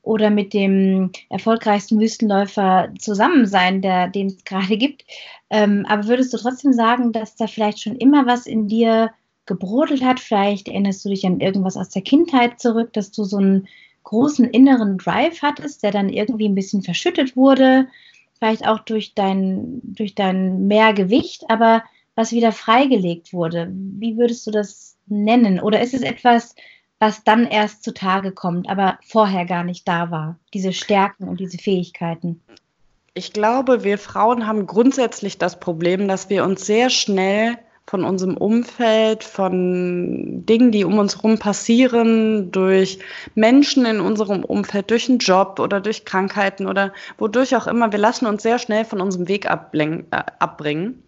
oder 0.04 0.30
mit 0.30 0.54
dem 0.54 1.12
erfolgreichsten 1.30 2.00
Wüstenläufer 2.00 2.94
zusammen 2.98 3.46
sein, 3.46 3.82
der, 3.82 4.08
den 4.08 4.28
es 4.28 4.46
gerade 4.46 4.78
gibt. 4.78 5.04
Ähm, 5.50 5.86
aber 5.90 6.08
würdest 6.08 6.32
du 6.32 6.38
trotzdem 6.38 6.72
sagen, 6.72 7.12
dass 7.12 7.36
da 7.36 7.46
vielleicht 7.46 7.82
schon 7.82 7.98
immer 7.98 8.26
was 8.26 8.48
in 8.48 8.70
dir 8.70 9.12
gebrodelt 9.46 10.02
hat? 10.02 10.22
Vielleicht 10.22 10.70
erinnerst 10.70 11.04
du 11.04 11.10
dich 11.10 11.26
an 11.26 11.42
irgendwas 11.42 11.76
aus 11.76 11.90
der 11.90 12.04
Kindheit 12.04 12.62
zurück, 12.62 12.94
dass 12.94 13.12
du 13.12 13.26
so 13.26 13.36
einen 13.36 13.68
großen 14.04 14.46
inneren 14.46 14.98
Drive 14.98 15.42
hattest, 15.42 15.84
der 15.84 15.92
dann 15.92 16.08
irgendwie 16.08 16.48
ein 16.48 16.56
bisschen 16.56 16.84
verschüttet 16.84 17.36
wurde, 17.36 17.90
vielleicht 18.40 18.66
auch 18.66 18.80
durch 18.80 19.14
dein, 19.14 19.82
durch 19.84 20.16
dein 20.16 20.68
Mehrgewicht, 20.68 21.50
aber 21.50 21.84
was 22.18 22.32
wieder 22.32 22.52
freigelegt 22.52 23.32
wurde. 23.32 23.70
Wie 23.72 24.18
würdest 24.18 24.46
du 24.48 24.52
das 24.52 24.98
nennen? 25.06 25.60
Oder 25.60 25.82
ist 25.82 25.94
es 25.94 26.02
etwas, 26.02 26.56
was 27.00 27.24
dann 27.24 27.46
erst 27.46 27.84
zutage 27.84 28.32
kommt, 28.32 28.68
aber 28.68 28.98
vorher 29.08 29.46
gar 29.46 29.64
nicht 29.64 29.88
da 29.88 30.10
war, 30.10 30.40
diese 30.52 30.74
Stärken 30.74 31.30
und 31.30 31.40
diese 31.40 31.60
Fähigkeiten? 31.60 32.42
Ich 33.14 33.34
glaube, 33.34 33.84
wir 33.84 34.00
Frauen 34.00 34.48
haben 34.48 34.66
grundsätzlich 34.66 35.38
das 35.38 35.60
Problem, 35.60 36.08
dass 36.08 36.30
wir 36.30 36.44
uns 36.44 36.66
sehr 36.66 36.90
schnell 36.90 37.60
von 37.86 38.04
unserem 38.04 38.36
Umfeld, 38.36 39.24
von 39.24 40.44
Dingen, 40.46 40.72
die 40.72 40.86
um 40.86 40.98
uns 40.98 41.18
herum 41.18 41.38
passieren, 41.38 42.52
durch 42.52 42.98
Menschen 43.36 43.86
in 43.86 44.02
unserem 44.02 44.44
Umfeld, 44.44 44.90
durch 44.90 45.08
einen 45.08 45.20
Job 45.20 45.60
oder 45.60 45.82
durch 45.82 46.04
Krankheiten 46.04 46.66
oder 46.66 46.94
wodurch 47.20 47.56
auch 47.56 47.68
immer, 47.68 47.92
wir 47.92 48.00
lassen 48.00 48.26
uns 48.26 48.42
sehr 48.42 48.58
schnell 48.58 48.86
von 48.86 49.02
unserem 49.02 49.28
Weg 49.28 49.46
äh, 49.46 49.50
abbringen 50.40 51.04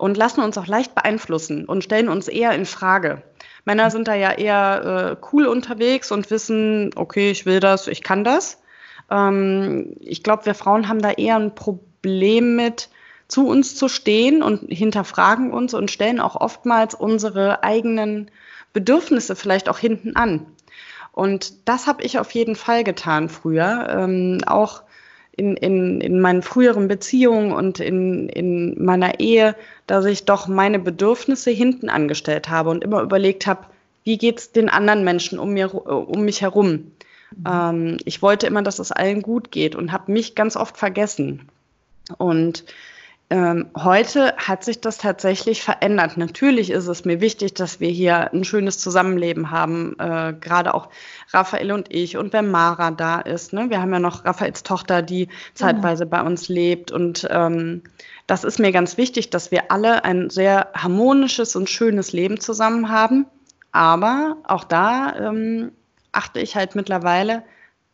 und 0.00 0.16
lassen 0.16 0.40
uns 0.40 0.56
auch 0.56 0.66
leicht 0.66 0.94
beeinflussen 0.94 1.66
und 1.66 1.84
stellen 1.84 2.08
uns 2.08 2.26
eher 2.26 2.52
in 2.52 2.64
Frage. 2.64 3.22
Männer 3.66 3.90
sind 3.90 4.08
da 4.08 4.14
ja 4.14 4.32
eher 4.32 5.18
äh, 5.20 5.26
cool 5.32 5.46
unterwegs 5.46 6.10
und 6.10 6.30
wissen, 6.30 6.90
okay, 6.96 7.30
ich 7.30 7.44
will 7.44 7.60
das, 7.60 7.86
ich 7.86 8.02
kann 8.02 8.24
das. 8.24 8.62
Ähm, 9.10 9.94
ich 10.00 10.22
glaube, 10.22 10.46
wir 10.46 10.54
Frauen 10.54 10.88
haben 10.88 11.02
da 11.02 11.10
eher 11.10 11.36
ein 11.36 11.54
Problem 11.54 12.56
mit, 12.56 12.88
zu 13.28 13.46
uns 13.46 13.76
zu 13.76 13.88
stehen 13.88 14.42
und 14.42 14.72
hinterfragen 14.72 15.52
uns 15.52 15.74
und 15.74 15.90
stellen 15.90 16.18
auch 16.18 16.34
oftmals 16.34 16.94
unsere 16.94 17.62
eigenen 17.62 18.30
Bedürfnisse 18.72 19.36
vielleicht 19.36 19.68
auch 19.68 19.78
hinten 19.78 20.16
an. 20.16 20.46
Und 21.12 21.68
das 21.68 21.86
habe 21.86 22.02
ich 22.02 22.18
auf 22.18 22.30
jeden 22.32 22.56
Fall 22.56 22.84
getan 22.84 23.28
früher. 23.28 23.88
Ähm, 23.90 24.38
auch 24.46 24.82
in, 25.40 25.56
in, 25.56 26.00
in 26.02 26.20
meinen 26.20 26.42
früheren 26.42 26.86
Beziehungen 26.86 27.52
und 27.52 27.80
in, 27.80 28.28
in 28.28 28.84
meiner 28.84 29.20
Ehe, 29.20 29.56
dass 29.86 30.04
ich 30.04 30.26
doch 30.26 30.48
meine 30.48 30.78
Bedürfnisse 30.78 31.50
hinten 31.50 31.88
angestellt 31.88 32.50
habe 32.50 32.68
und 32.68 32.84
immer 32.84 33.00
überlegt 33.00 33.46
habe, 33.46 33.64
wie 34.04 34.18
geht 34.18 34.38
es 34.38 34.52
den 34.52 34.68
anderen 34.68 35.02
Menschen 35.02 35.38
um, 35.38 35.52
mir, 35.52 35.74
um 35.74 36.24
mich 36.26 36.42
herum. 36.42 36.92
Mhm. 37.34 37.44
Ähm, 37.48 37.96
ich 38.04 38.20
wollte 38.20 38.46
immer, 38.46 38.62
dass 38.62 38.78
es 38.78 38.92
allen 38.92 39.22
gut 39.22 39.50
geht 39.50 39.74
und 39.74 39.92
habe 39.92 40.12
mich 40.12 40.34
ganz 40.34 40.56
oft 40.56 40.76
vergessen. 40.76 41.48
Und 42.18 42.64
heute 43.32 44.34
hat 44.36 44.64
sich 44.64 44.80
das 44.80 44.98
tatsächlich 44.98 45.62
verändert. 45.62 46.16
Natürlich 46.16 46.70
ist 46.70 46.88
es 46.88 47.04
mir 47.04 47.20
wichtig, 47.20 47.54
dass 47.54 47.78
wir 47.78 47.88
hier 47.88 48.32
ein 48.32 48.42
schönes 48.42 48.78
Zusammenleben 48.80 49.52
haben, 49.52 49.94
äh, 50.00 50.32
gerade 50.32 50.74
auch 50.74 50.88
Raphael 51.32 51.70
und 51.70 51.94
ich 51.94 52.16
und 52.16 52.32
wenn 52.32 52.50
Mara 52.50 52.90
da 52.90 53.20
ist. 53.20 53.52
Ne? 53.52 53.70
Wir 53.70 53.80
haben 53.80 53.92
ja 53.92 54.00
noch 54.00 54.24
Raphaels 54.24 54.64
Tochter, 54.64 55.02
die 55.02 55.28
zeitweise 55.54 56.06
bei 56.06 56.22
uns 56.22 56.48
lebt 56.48 56.90
und 56.90 57.28
ähm, 57.30 57.82
das 58.26 58.42
ist 58.42 58.58
mir 58.58 58.72
ganz 58.72 58.96
wichtig, 58.96 59.30
dass 59.30 59.52
wir 59.52 59.70
alle 59.70 60.04
ein 60.04 60.30
sehr 60.30 60.68
harmonisches 60.74 61.54
und 61.54 61.70
schönes 61.70 62.12
Leben 62.12 62.40
zusammen 62.40 62.88
haben. 62.90 63.26
Aber 63.70 64.38
auch 64.44 64.64
da 64.64 65.14
ähm, 65.16 65.70
achte 66.10 66.40
ich 66.40 66.56
halt 66.56 66.74
mittlerweile 66.74 67.44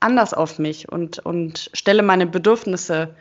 anders 0.01 0.35
auf 0.35 0.59
mich 0.59 0.91
und, 0.91 1.19
und 1.19 1.71
stelle 1.75 2.03
meine 2.03 2.27
Bedürfnisse 2.27 3.15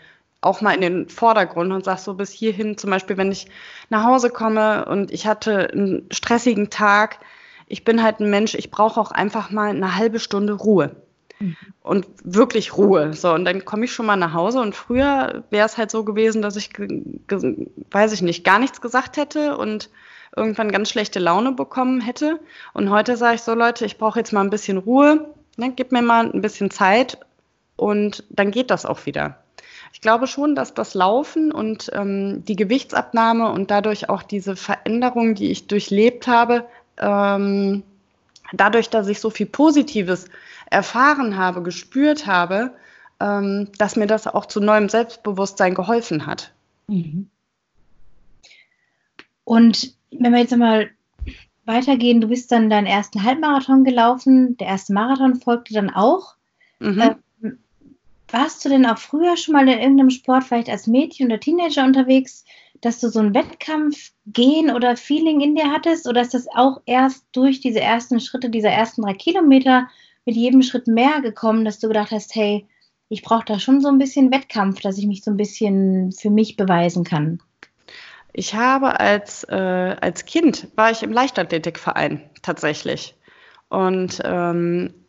auch 0.46 0.62
mal 0.62 0.74
in 0.74 0.82
den 0.82 1.10
Vordergrund 1.10 1.72
und 1.72 1.84
sag 1.84 1.98
so 1.98 2.14
bis 2.14 2.32
hierhin, 2.32 2.78
zum 2.78 2.92
Beispiel, 2.92 3.18
wenn 3.18 3.32
ich 3.32 3.48
nach 3.90 4.04
Hause 4.04 4.30
komme 4.30 4.86
und 4.86 5.12
ich 5.12 5.26
hatte 5.26 5.72
einen 5.72 6.08
stressigen 6.12 6.70
Tag, 6.70 7.20
ich 7.68 7.84
bin 7.84 8.04
halt 8.04 8.20
ein 8.20 8.30
Mensch, 8.30 8.54
ich 8.54 8.70
brauche 8.70 9.00
auch 9.00 9.12
einfach 9.12 9.50
mal 9.50 9.70
eine 9.70 9.96
halbe 9.96 10.20
Stunde 10.20 10.54
Ruhe. 10.54 10.96
Mhm. 11.40 11.56
Und 11.82 12.08
wirklich 12.24 12.78
Ruhe. 12.78 13.14
So, 13.14 13.34
und 13.34 13.46
dann 13.46 13.66
komme 13.66 13.86
ich 13.86 13.94
schon 13.94 14.06
mal 14.06 14.16
nach 14.16 14.34
Hause 14.34 14.62
und 14.62 14.76
früher 14.76 15.44
wäre 15.50 15.66
es 15.66 15.78
halt 15.78 15.90
so 15.90 16.04
gewesen, 16.04 16.42
dass 16.42 16.56
ich, 16.56 16.70
weiß 17.92 18.14
ich 18.14 18.22
nicht, 18.22 18.44
gar 18.44 18.60
nichts 18.60 18.82
gesagt 18.82 19.18
hätte 19.18 19.58
und 19.58 19.90
irgendwann 20.36 20.72
ganz 20.72 20.90
schlechte 20.90 21.20
Laune 21.20 21.54
bekommen 21.54 22.02
hätte. 22.02 22.40
Und 22.74 22.90
heute 22.92 23.18
sage 23.18 23.36
ich 23.36 23.42
so, 23.42 23.54
Leute, 23.54 23.86
ich 23.86 23.98
brauche 23.98 24.20
jetzt 24.20 24.32
mal 24.32 24.42
ein 24.42 24.50
bisschen 24.50 24.78
Ruhe, 24.78 25.34
ne, 25.58 25.74
gib 25.76 25.92
mir 25.92 26.02
mal 26.02 26.30
ein 26.30 26.42
bisschen 26.42 26.70
Zeit 26.70 27.18
und 27.78 28.24
dann 28.30 28.52
geht 28.52 28.70
das 28.70 28.86
auch 28.86 29.06
wieder. 29.06 29.40
Ich 29.96 30.02
glaube 30.02 30.28
schon, 30.28 30.56
dass 30.56 30.74
das 30.74 30.94
Laufen 30.94 31.54
und 31.54 31.90
ähm, 31.94 32.44
die 32.44 32.58
Gewichtsabnahme 32.58 33.50
und 33.50 33.72
dadurch 33.72 34.10
auch 34.10 34.24
diese 34.24 34.58
Veränderung, 34.58 35.36
die 35.36 35.50
ich 35.50 35.68
durchlebt 35.68 36.28
habe, 36.28 36.66
ähm, 36.98 37.82
dadurch, 38.52 38.90
dass 38.90 39.08
ich 39.08 39.22
so 39.22 39.30
viel 39.30 39.46
Positives 39.46 40.26
erfahren 40.70 41.38
habe, 41.38 41.64
gespürt 41.64 42.28
habe, 42.28 42.74
ähm, 43.22 43.70
dass 43.78 43.96
mir 43.96 44.06
das 44.06 44.28
auch 44.28 44.48
zu 44.48 44.60
neuem 44.60 44.90
Selbstbewusstsein 44.90 45.74
geholfen 45.74 46.26
hat. 46.26 46.52
Mhm. 46.88 47.30
Und 49.46 49.96
wenn 50.12 50.34
wir 50.34 50.42
jetzt 50.42 50.58
mal 50.58 50.90
weitergehen, 51.64 52.20
du 52.20 52.28
bist 52.28 52.52
dann 52.52 52.70
deinen 52.70 52.86
ersten 52.86 53.24
Halbmarathon 53.24 53.86
gelaufen, 53.86 54.58
der 54.58 54.68
erste 54.68 54.92
Marathon 54.92 55.36
folgte 55.36 55.74
dann 55.74 55.90
auch. 55.90 56.36
Mhm. 56.80 57.16
Warst 58.36 58.66
du 58.66 58.70
denn 58.70 58.86
auch 58.86 58.98
früher 58.98 59.38
schon 59.38 59.54
mal 59.54 59.66
in 59.66 59.80
irgendeinem 59.80 60.10
Sport, 60.10 60.44
vielleicht 60.44 60.68
als 60.68 60.88
Mädchen 60.88 61.28
oder 61.28 61.40
Teenager 61.40 61.86
unterwegs, 61.86 62.44
dass 62.82 63.00
du 63.00 63.08
so 63.08 63.22
ein 63.22 63.34
Wettkampfgehen 63.34 64.72
oder 64.72 64.98
Feeling 64.98 65.40
in 65.40 65.56
dir 65.56 65.72
hattest? 65.72 66.06
Oder 66.06 66.20
ist 66.20 66.34
das 66.34 66.46
auch 66.54 66.82
erst 66.86 67.26
durch 67.32 67.62
diese 67.62 67.80
ersten 67.80 68.20
Schritte, 68.20 68.50
dieser 68.50 68.72
ersten 68.72 69.04
drei 69.04 69.14
Kilometer 69.14 69.88
mit 70.26 70.36
jedem 70.36 70.64
Schritt 70.64 70.86
mehr 70.86 71.22
gekommen, 71.22 71.64
dass 71.64 71.80
du 71.80 71.88
gedacht 71.88 72.12
hast, 72.12 72.36
hey, 72.36 72.68
ich 73.08 73.22
brauche 73.22 73.46
da 73.46 73.58
schon 73.58 73.80
so 73.80 73.88
ein 73.88 74.00
bisschen 74.00 74.34
Wettkampf, 74.34 74.82
dass 74.82 74.98
ich 74.98 75.08
mich 75.08 75.24
so 75.24 75.32
ein 75.32 75.38
bisschen 75.38 76.12
für 76.12 76.30
mich 76.30 76.58
beweisen 76.58 77.06
kann? 77.06 77.40
Ich 78.34 78.54
habe 78.54 79.00
als, 79.00 79.46
äh, 79.46 79.96
als 80.02 80.26
Kind 80.26 80.68
war 80.76 80.92
ich 80.92 81.04
im 81.04 81.14
Leichtathletikverein 81.14 82.30
tatsächlich. 82.42 83.16
Und 83.70 84.22
ähm, 84.26 85.05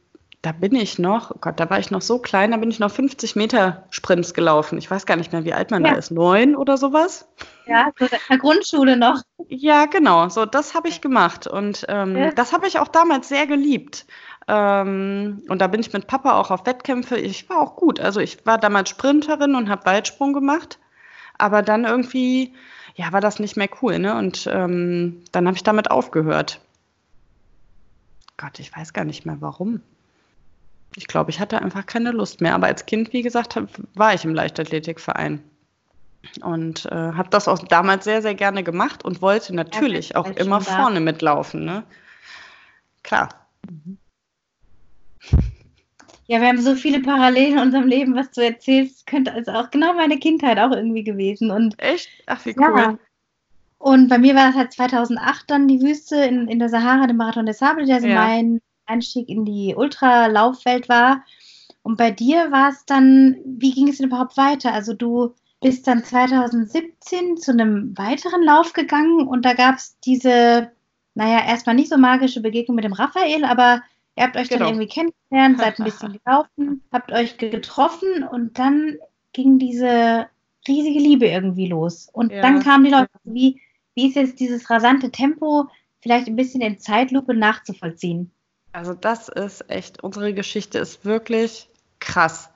da 0.46 0.52
bin 0.52 0.76
ich 0.76 1.00
noch, 1.00 1.32
oh 1.32 1.38
Gott, 1.40 1.58
da 1.58 1.68
war 1.70 1.80
ich 1.80 1.90
noch 1.90 2.02
so 2.02 2.20
klein, 2.20 2.52
da 2.52 2.56
bin 2.56 2.70
ich 2.70 2.78
noch 2.78 2.92
50 2.92 3.34
Meter 3.34 3.84
Sprints 3.90 4.32
gelaufen. 4.32 4.78
Ich 4.78 4.88
weiß 4.88 5.04
gar 5.04 5.16
nicht 5.16 5.32
mehr, 5.32 5.44
wie 5.44 5.52
alt 5.52 5.72
man 5.72 5.84
ja. 5.84 5.90
da 5.90 5.98
ist. 5.98 6.12
Neun 6.12 6.54
oder 6.54 6.76
sowas? 6.76 7.28
Ja, 7.66 7.90
so 7.98 8.04
in 8.04 8.10
der 8.30 8.38
Grundschule 8.38 8.96
noch. 8.96 9.22
Ja, 9.48 9.86
genau. 9.86 10.28
So, 10.28 10.46
das 10.46 10.76
habe 10.76 10.86
ich 10.86 11.00
gemacht. 11.00 11.48
Und 11.48 11.84
ähm, 11.88 12.16
ja. 12.16 12.30
das 12.30 12.52
habe 12.52 12.68
ich 12.68 12.78
auch 12.78 12.86
damals 12.86 13.28
sehr 13.28 13.48
geliebt. 13.48 14.06
Ähm, 14.46 15.42
und 15.48 15.60
da 15.60 15.66
bin 15.66 15.80
ich 15.80 15.92
mit 15.92 16.06
Papa 16.06 16.38
auch 16.38 16.52
auf 16.52 16.64
Wettkämpfe. 16.64 17.18
Ich 17.18 17.50
war 17.50 17.58
auch 17.58 17.74
gut. 17.74 17.98
Also 17.98 18.20
ich 18.20 18.46
war 18.46 18.56
damals 18.56 18.90
Sprinterin 18.90 19.56
und 19.56 19.68
habe 19.68 19.84
Weitsprung 19.84 20.32
gemacht. 20.32 20.78
Aber 21.38 21.62
dann 21.62 21.84
irgendwie, 21.84 22.54
ja, 22.94 23.12
war 23.12 23.20
das 23.20 23.40
nicht 23.40 23.56
mehr 23.56 23.68
cool. 23.82 23.98
Ne? 23.98 24.16
Und 24.16 24.48
ähm, 24.48 25.24
dann 25.32 25.48
habe 25.48 25.56
ich 25.56 25.64
damit 25.64 25.90
aufgehört. 25.90 26.60
Gott, 28.36 28.60
ich 28.60 28.76
weiß 28.76 28.92
gar 28.92 29.04
nicht 29.04 29.26
mehr 29.26 29.38
warum. 29.40 29.80
Ich 30.96 31.06
glaube, 31.06 31.30
ich 31.30 31.40
hatte 31.40 31.60
einfach 31.60 31.84
keine 31.84 32.10
Lust 32.10 32.40
mehr. 32.40 32.54
Aber 32.54 32.66
als 32.66 32.86
Kind, 32.86 33.12
wie 33.12 33.22
gesagt, 33.22 33.60
war 33.94 34.14
ich 34.14 34.24
im 34.24 34.34
Leichtathletikverein. 34.34 35.42
Und 36.42 36.86
äh, 36.86 36.94
habe 36.94 37.28
das 37.30 37.46
auch 37.46 37.58
damals 37.60 38.04
sehr, 38.04 38.22
sehr 38.22 38.34
gerne 38.34 38.64
gemacht 38.64 39.04
und 39.04 39.22
wollte 39.22 39.54
natürlich 39.54 40.10
ja, 40.10 40.16
auch 40.16 40.30
immer 40.30 40.60
vorne 40.60 41.00
mitlaufen. 41.00 41.64
Ne? 41.64 41.84
Klar. 43.02 43.28
Mhm. 43.68 43.98
Ja, 46.28 46.40
wir 46.40 46.48
haben 46.48 46.60
so 46.60 46.74
viele 46.74 47.00
Parallelen 47.00 47.52
in 47.52 47.58
unserem 47.60 47.86
Leben, 47.86 48.16
was 48.16 48.32
du 48.32 48.40
erzählst, 48.40 49.06
könnte 49.06 49.32
also 49.32 49.52
auch 49.52 49.70
genau 49.70 49.92
meine 49.92 50.18
Kindheit 50.18 50.58
auch 50.58 50.72
irgendwie 50.72 51.04
gewesen. 51.04 51.52
Und, 51.52 51.78
Echt? 51.78 52.08
Ach, 52.26 52.44
wie 52.44 52.56
cool. 52.58 52.74
Ja. 52.76 52.98
Und 53.78 54.08
bei 54.08 54.18
mir 54.18 54.34
war 54.34 54.50
es 54.50 54.56
halt 54.56 54.72
2008 54.72 55.48
dann 55.48 55.68
die 55.68 55.80
Wüste 55.80 56.16
in, 56.16 56.48
in 56.48 56.58
der 56.58 56.68
Sahara, 56.68 57.06
der 57.06 57.14
Marathon 57.14 57.46
des 57.46 57.58
Sable, 57.58 57.86
der 57.86 58.00
so 58.00 58.08
ja. 58.08 58.16
mein 58.16 58.60
Einstieg 58.86 59.28
in 59.28 59.44
die 59.44 59.74
Ultralaufwelt 59.76 60.88
war. 60.88 61.24
Und 61.82 61.96
bei 61.96 62.10
dir 62.10 62.50
war 62.50 62.70
es 62.70 62.84
dann, 62.84 63.36
wie 63.44 63.72
ging 63.72 63.88
es 63.88 63.98
denn 63.98 64.08
überhaupt 64.08 64.36
weiter? 64.36 64.72
Also 64.72 64.92
du 64.92 65.34
bist 65.60 65.86
dann 65.86 66.04
2017 66.04 67.36
zu 67.36 67.52
einem 67.52 67.96
weiteren 67.96 68.42
Lauf 68.42 68.72
gegangen 68.72 69.26
und 69.26 69.44
da 69.44 69.54
gab 69.54 69.76
es 69.76 69.98
diese, 70.00 70.70
naja, 71.14 71.46
erstmal 71.46 71.74
nicht 71.74 71.90
so 71.90 71.96
magische 71.96 72.40
Begegnung 72.40 72.76
mit 72.76 72.84
dem 72.84 72.92
Raphael, 72.92 73.44
aber 73.44 73.82
ihr 74.16 74.24
habt 74.24 74.36
euch 74.36 74.48
genau. 74.48 74.64
dann 74.64 74.74
irgendwie 74.74 74.88
kennengelernt, 74.88 75.58
seid 75.58 75.78
ein 75.78 75.84
bisschen 75.84 76.18
gelaufen, 76.24 76.82
habt 76.92 77.12
euch 77.12 77.38
getroffen 77.38 78.22
und 78.22 78.58
dann 78.58 78.96
ging 79.32 79.58
diese 79.58 80.26
riesige 80.68 80.98
Liebe 80.98 81.26
irgendwie 81.26 81.68
los. 81.68 82.08
Und 82.12 82.32
ja. 82.32 82.42
dann 82.42 82.62
kamen 82.62 82.84
die 82.84 82.90
Leute, 82.90 83.10
wie, 83.24 83.60
wie 83.94 84.08
ist 84.08 84.16
jetzt 84.16 84.40
dieses 84.40 84.68
rasante 84.70 85.10
Tempo 85.10 85.68
vielleicht 86.00 86.26
ein 86.26 86.36
bisschen 86.36 86.60
in 86.60 86.78
Zeitlupe 86.78 87.34
nachzuvollziehen? 87.34 88.30
Also 88.76 88.92
das 88.92 89.30
ist 89.30 89.70
echt, 89.70 90.04
unsere 90.04 90.34
Geschichte 90.34 90.78
ist 90.78 91.06
wirklich 91.06 91.70
krass. 91.98 92.50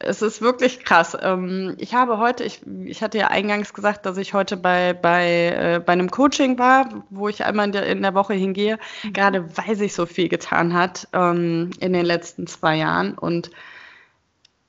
Es 0.00 0.20
ist 0.20 0.42
wirklich 0.42 0.84
krass. 0.84 1.16
Ähm, 1.20 1.76
ich 1.78 1.94
habe 1.94 2.18
heute, 2.18 2.42
ich, 2.42 2.62
ich 2.86 3.04
hatte 3.04 3.18
ja 3.18 3.28
eingangs 3.28 3.72
gesagt, 3.72 4.04
dass 4.04 4.16
ich 4.16 4.34
heute 4.34 4.56
bei, 4.56 4.94
bei, 4.94 5.76
äh, 5.76 5.78
bei 5.78 5.92
einem 5.92 6.10
Coaching 6.10 6.58
war, 6.58 7.04
wo 7.10 7.28
ich 7.28 7.44
einmal 7.44 7.66
in 7.66 7.72
der, 7.72 7.86
in 7.86 8.02
der 8.02 8.14
Woche 8.14 8.34
hingehe, 8.34 8.80
mhm. 9.04 9.12
gerade 9.12 9.56
weil 9.56 9.76
sich 9.76 9.94
so 9.94 10.06
viel 10.06 10.28
getan 10.28 10.74
hat 10.74 11.06
ähm, 11.12 11.70
in 11.78 11.92
den 11.92 12.04
letzten 12.04 12.48
zwei 12.48 12.74
Jahren. 12.74 13.16
Und 13.16 13.52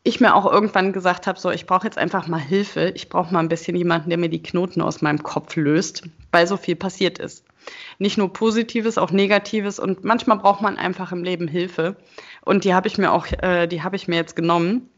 ich 0.03 0.21
mir 0.21 0.35
auch 0.35 0.45
irgendwann 0.45 0.93
gesagt 0.93 1.25
habe, 1.25 1.39
so, 1.39 1.49
ich 1.49 1.65
brauche 1.65 1.87
jetzt 1.87 1.97
einfach 1.97 2.27
mal 2.27 2.39
Hilfe. 2.39 2.91
Ich 2.93 3.09
brauche 3.09 3.33
mal 3.33 3.39
ein 3.39 3.49
bisschen 3.49 3.75
jemanden, 3.75 4.09
der 4.09 4.19
mir 4.19 4.29
die 4.29 4.43
Knoten 4.43 4.83
aus 4.83 5.01
meinem 5.01 5.23
Kopf 5.23 5.55
löst, 5.55 6.03
weil 6.31 6.45
so 6.45 6.57
viel 6.57 6.75
passiert 6.75 7.17
ist. 7.17 7.43
Nicht 7.99 8.17
nur 8.17 8.33
Positives, 8.33 8.97
auch 8.97 9.11
Negatives 9.11 9.79
und 9.79 10.03
manchmal 10.03 10.37
braucht 10.37 10.61
man 10.61 10.77
einfach 10.77 11.11
im 11.11 11.23
Leben 11.23 11.47
Hilfe. 11.47 11.95
Und 12.43 12.63
die 12.63 12.73
habe 12.73 12.87
ich 12.87 12.97
mir 12.97 13.11
auch, 13.11 13.27
äh, 13.41 13.67
die 13.67 13.83
habe 13.83 13.95
ich 13.95 14.07
mir 14.07 14.15
jetzt 14.15 14.35
genommen. 14.35 14.89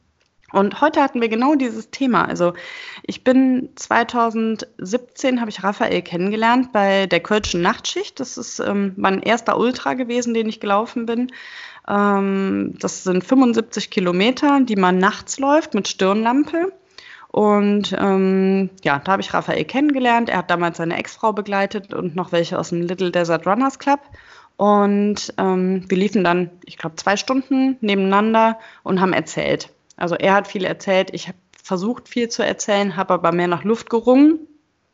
Und 0.54 0.82
heute 0.82 1.02
hatten 1.02 1.20
wir 1.20 1.30
genau 1.30 1.56
dieses 1.56 1.90
Thema. 1.90 2.26
Also 2.26 2.54
ich 3.02 3.24
bin 3.24 3.70
2017 3.76 5.42
habe 5.42 5.50
ich 5.50 5.64
Raphael 5.64 6.04
kennengelernt 6.04 6.72
bei 6.72 7.08
der 7.08 7.22
Kölschen 7.22 7.62
Nachtschicht. 7.62 8.20
Das 8.20 8.38
ist 8.38 8.60
ähm, 8.60 8.94
mein 8.96 9.24
erster 9.24 9.58
Ultra 9.58 9.96
gewesen, 9.96 10.36
den 10.36 10.48
ich 10.48 10.60
gelaufen 10.60 11.08
bin. 11.08 11.32
Ähm, 11.88 12.76
das 12.80 13.04
sind 13.04 13.24
75 13.24 13.90
Kilometer, 13.90 14.60
die 14.62 14.76
man 14.76 15.00
nachts 15.00 15.40
läuft 15.40 15.74
mit 15.74 15.88
Stirnlampe. 15.88 16.72
Und 17.34 17.96
ähm, 17.98 18.70
ja, 18.84 19.00
da 19.00 19.14
habe 19.14 19.24
ich 19.24 19.34
Raphael 19.34 19.66
kennengelernt. 19.66 20.30
Er 20.30 20.38
hat 20.38 20.52
damals 20.52 20.78
seine 20.78 20.96
Ex-Frau 21.00 21.34
begleitet 21.34 21.92
und 21.92 22.16
noch 22.16 22.32
welche 22.32 22.60
aus 22.60 22.70
dem 22.70 22.84
Little 22.84 23.10
Desert 23.10 23.48
Runners 23.48 23.80
Club. 23.80 24.02
Und 24.56 25.34
ähm, 25.40 25.84
wir 25.90 25.98
liefen 25.98 26.24
dann, 26.24 26.52
ich 26.64 26.78
glaube, 26.78 26.96
zwei 26.98 27.18
Stunden 27.18 27.78
nebeneinander 27.82 28.60
und 28.84 29.02
haben 29.02 29.14
erzählt. 29.14 29.70
Also 29.98 30.14
er 30.14 30.36
hat 30.36 30.48
viel 30.48 30.64
erzählt, 30.64 31.10
ich 31.12 31.28
habe 31.28 31.38
versucht 31.64 32.08
viel 32.08 32.30
zu 32.30 32.46
erzählen, 32.46 32.98
habe 32.98 33.16
aber 33.16 33.32
mehr 33.32 33.48
nach 33.48 33.64
Luft 33.64 33.90
gerungen, 33.90 34.38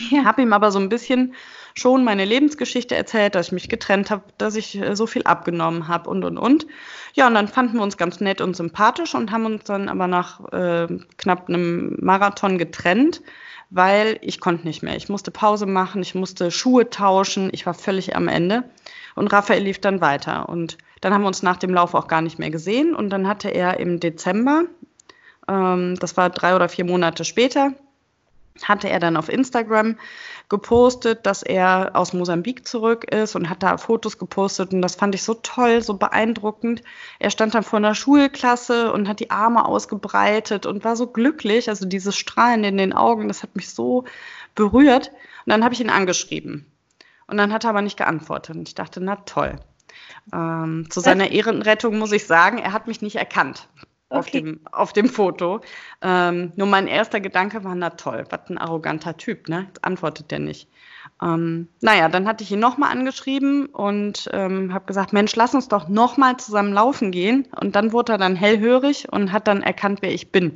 ja. 0.01 0.25
habe 0.25 0.41
ihm 0.41 0.53
aber 0.53 0.71
so 0.71 0.79
ein 0.79 0.89
bisschen 0.89 1.33
schon 1.75 2.03
meine 2.03 2.25
Lebensgeschichte 2.25 2.95
erzählt, 2.95 3.35
dass 3.35 3.47
ich 3.47 3.51
mich 3.51 3.69
getrennt 3.69 4.11
habe, 4.11 4.23
dass 4.37 4.55
ich 4.55 4.79
äh, 4.79 4.95
so 4.95 5.07
viel 5.07 5.23
abgenommen 5.23 5.87
habe 5.87 6.09
und 6.09 6.23
und 6.25 6.37
und. 6.37 6.67
Ja, 7.13 7.27
und 7.27 7.33
dann 7.33 7.47
fanden 7.47 7.77
wir 7.77 7.83
uns 7.83 7.97
ganz 7.97 8.19
nett 8.19 8.41
und 8.41 8.55
sympathisch 8.55 9.15
und 9.15 9.31
haben 9.31 9.45
uns 9.45 9.63
dann 9.63 9.89
aber 9.89 10.07
nach 10.07 10.51
äh, 10.51 10.87
knapp 11.17 11.49
einem 11.49 11.97
Marathon 12.01 12.57
getrennt, 12.57 13.21
weil 13.69 14.17
ich 14.21 14.39
konnte 14.39 14.67
nicht 14.67 14.83
mehr. 14.83 14.95
Ich 14.95 15.09
musste 15.09 15.31
Pause 15.31 15.65
machen, 15.65 16.01
ich 16.01 16.15
musste 16.15 16.51
Schuhe 16.51 16.89
tauschen, 16.89 17.49
ich 17.51 17.65
war 17.65 17.73
völlig 17.73 18.15
am 18.15 18.27
Ende. 18.27 18.63
Und 19.15 19.27
Raphael 19.27 19.63
lief 19.63 19.79
dann 19.79 20.01
weiter. 20.01 20.49
Und 20.49 20.77
dann 21.01 21.13
haben 21.13 21.21
wir 21.21 21.27
uns 21.27 21.43
nach 21.43 21.57
dem 21.57 21.73
Lauf 21.73 21.93
auch 21.93 22.07
gar 22.07 22.21
nicht 22.21 22.39
mehr 22.39 22.49
gesehen. 22.49 22.95
Und 22.95 23.09
dann 23.09 23.27
hatte 23.27 23.49
er 23.49 23.79
im 23.79 23.99
Dezember 23.99 24.63
ähm, 25.49 25.95
das 25.99 26.15
war 26.15 26.29
drei 26.29 26.55
oder 26.55 26.69
vier 26.69 26.85
Monate 26.85 27.25
später, 27.25 27.73
hatte 28.63 28.89
er 28.89 28.99
dann 28.99 29.17
auf 29.17 29.29
Instagram 29.29 29.97
gepostet, 30.49 31.25
dass 31.25 31.43
er 31.43 31.91
aus 31.93 32.13
Mosambik 32.13 32.67
zurück 32.67 33.03
ist 33.13 33.35
und 33.35 33.49
hat 33.49 33.61
da 33.61 33.77
Fotos 33.77 34.17
gepostet 34.17 34.73
und 34.73 34.81
das 34.81 34.95
fand 34.95 35.15
ich 35.15 35.23
so 35.23 35.35
toll, 35.35 35.81
so 35.81 35.95
beeindruckend. 35.95 36.81
Er 37.19 37.29
stand 37.29 37.53
dann 37.53 37.63
vor 37.63 37.77
einer 37.77 37.95
Schulklasse 37.95 38.91
und 38.91 39.07
hat 39.07 39.19
die 39.19 39.31
Arme 39.31 39.65
ausgebreitet 39.65 40.65
und 40.65 40.83
war 40.83 40.95
so 40.95 41.07
glücklich, 41.07 41.69
also 41.69 41.85
dieses 41.85 42.17
Strahlen 42.17 42.63
in 42.63 42.77
den 42.77 42.93
Augen, 42.93 43.27
das 43.27 43.43
hat 43.43 43.55
mich 43.55 43.69
so 43.69 44.05
berührt. 44.55 45.11
Und 45.45 45.51
dann 45.51 45.63
habe 45.63 45.73
ich 45.73 45.81
ihn 45.81 45.89
angeschrieben. 45.89 46.65
Und 47.27 47.37
dann 47.37 47.53
hat 47.53 47.63
er 47.63 47.69
aber 47.69 47.83
nicht 47.83 47.97
geantwortet. 47.97 48.55
Und 48.55 48.67
ich 48.67 48.75
dachte, 48.75 48.99
na 49.01 49.17
toll. 49.17 49.55
Ähm, 50.33 50.87
zu 50.89 50.99
seiner 50.99 51.31
Ehrenrettung 51.31 51.97
muss 51.97 52.11
ich 52.11 52.25
sagen, 52.25 52.57
er 52.57 52.73
hat 52.73 52.87
mich 52.87 53.01
nicht 53.01 53.15
erkannt 53.15 53.67
auf, 54.09 54.27
okay. 54.27 54.41
dem, 54.41 54.59
auf 54.71 54.93
dem 54.93 55.07
Foto. 55.07 55.61
Ähm, 56.01 56.51
nur 56.55 56.67
mein 56.67 56.87
erster 56.87 57.19
Gedanke 57.19 57.63
war, 57.63 57.75
na 57.75 57.91
toll, 57.91 58.25
was 58.29 58.49
ein 58.49 58.57
arroganter 58.57 59.17
Typ, 59.17 59.47
ne? 59.47 59.65
Jetzt 59.67 59.85
antwortet 59.85 60.31
der 60.31 60.39
nicht. 60.39 60.67
Ähm, 61.21 61.67
naja, 61.81 62.09
dann 62.09 62.27
hatte 62.27 62.43
ich 62.43 62.51
ihn 62.51 62.59
nochmal 62.59 62.91
angeschrieben 62.91 63.67
und 63.67 64.29
ähm, 64.33 64.73
habe 64.73 64.85
gesagt, 64.85 65.13
Mensch, 65.13 65.35
lass 65.35 65.53
uns 65.53 65.67
doch 65.67 65.87
nochmal 65.87 66.37
zusammen 66.37 66.73
laufen 66.73 67.11
gehen. 67.11 67.47
Und 67.59 67.75
dann 67.75 67.91
wurde 67.91 68.13
er 68.13 68.17
dann 68.17 68.35
hellhörig 68.35 69.07
und 69.11 69.31
hat 69.31 69.47
dann 69.47 69.61
erkannt, 69.61 69.99
wer 70.01 70.13
ich 70.13 70.31
bin. 70.31 70.53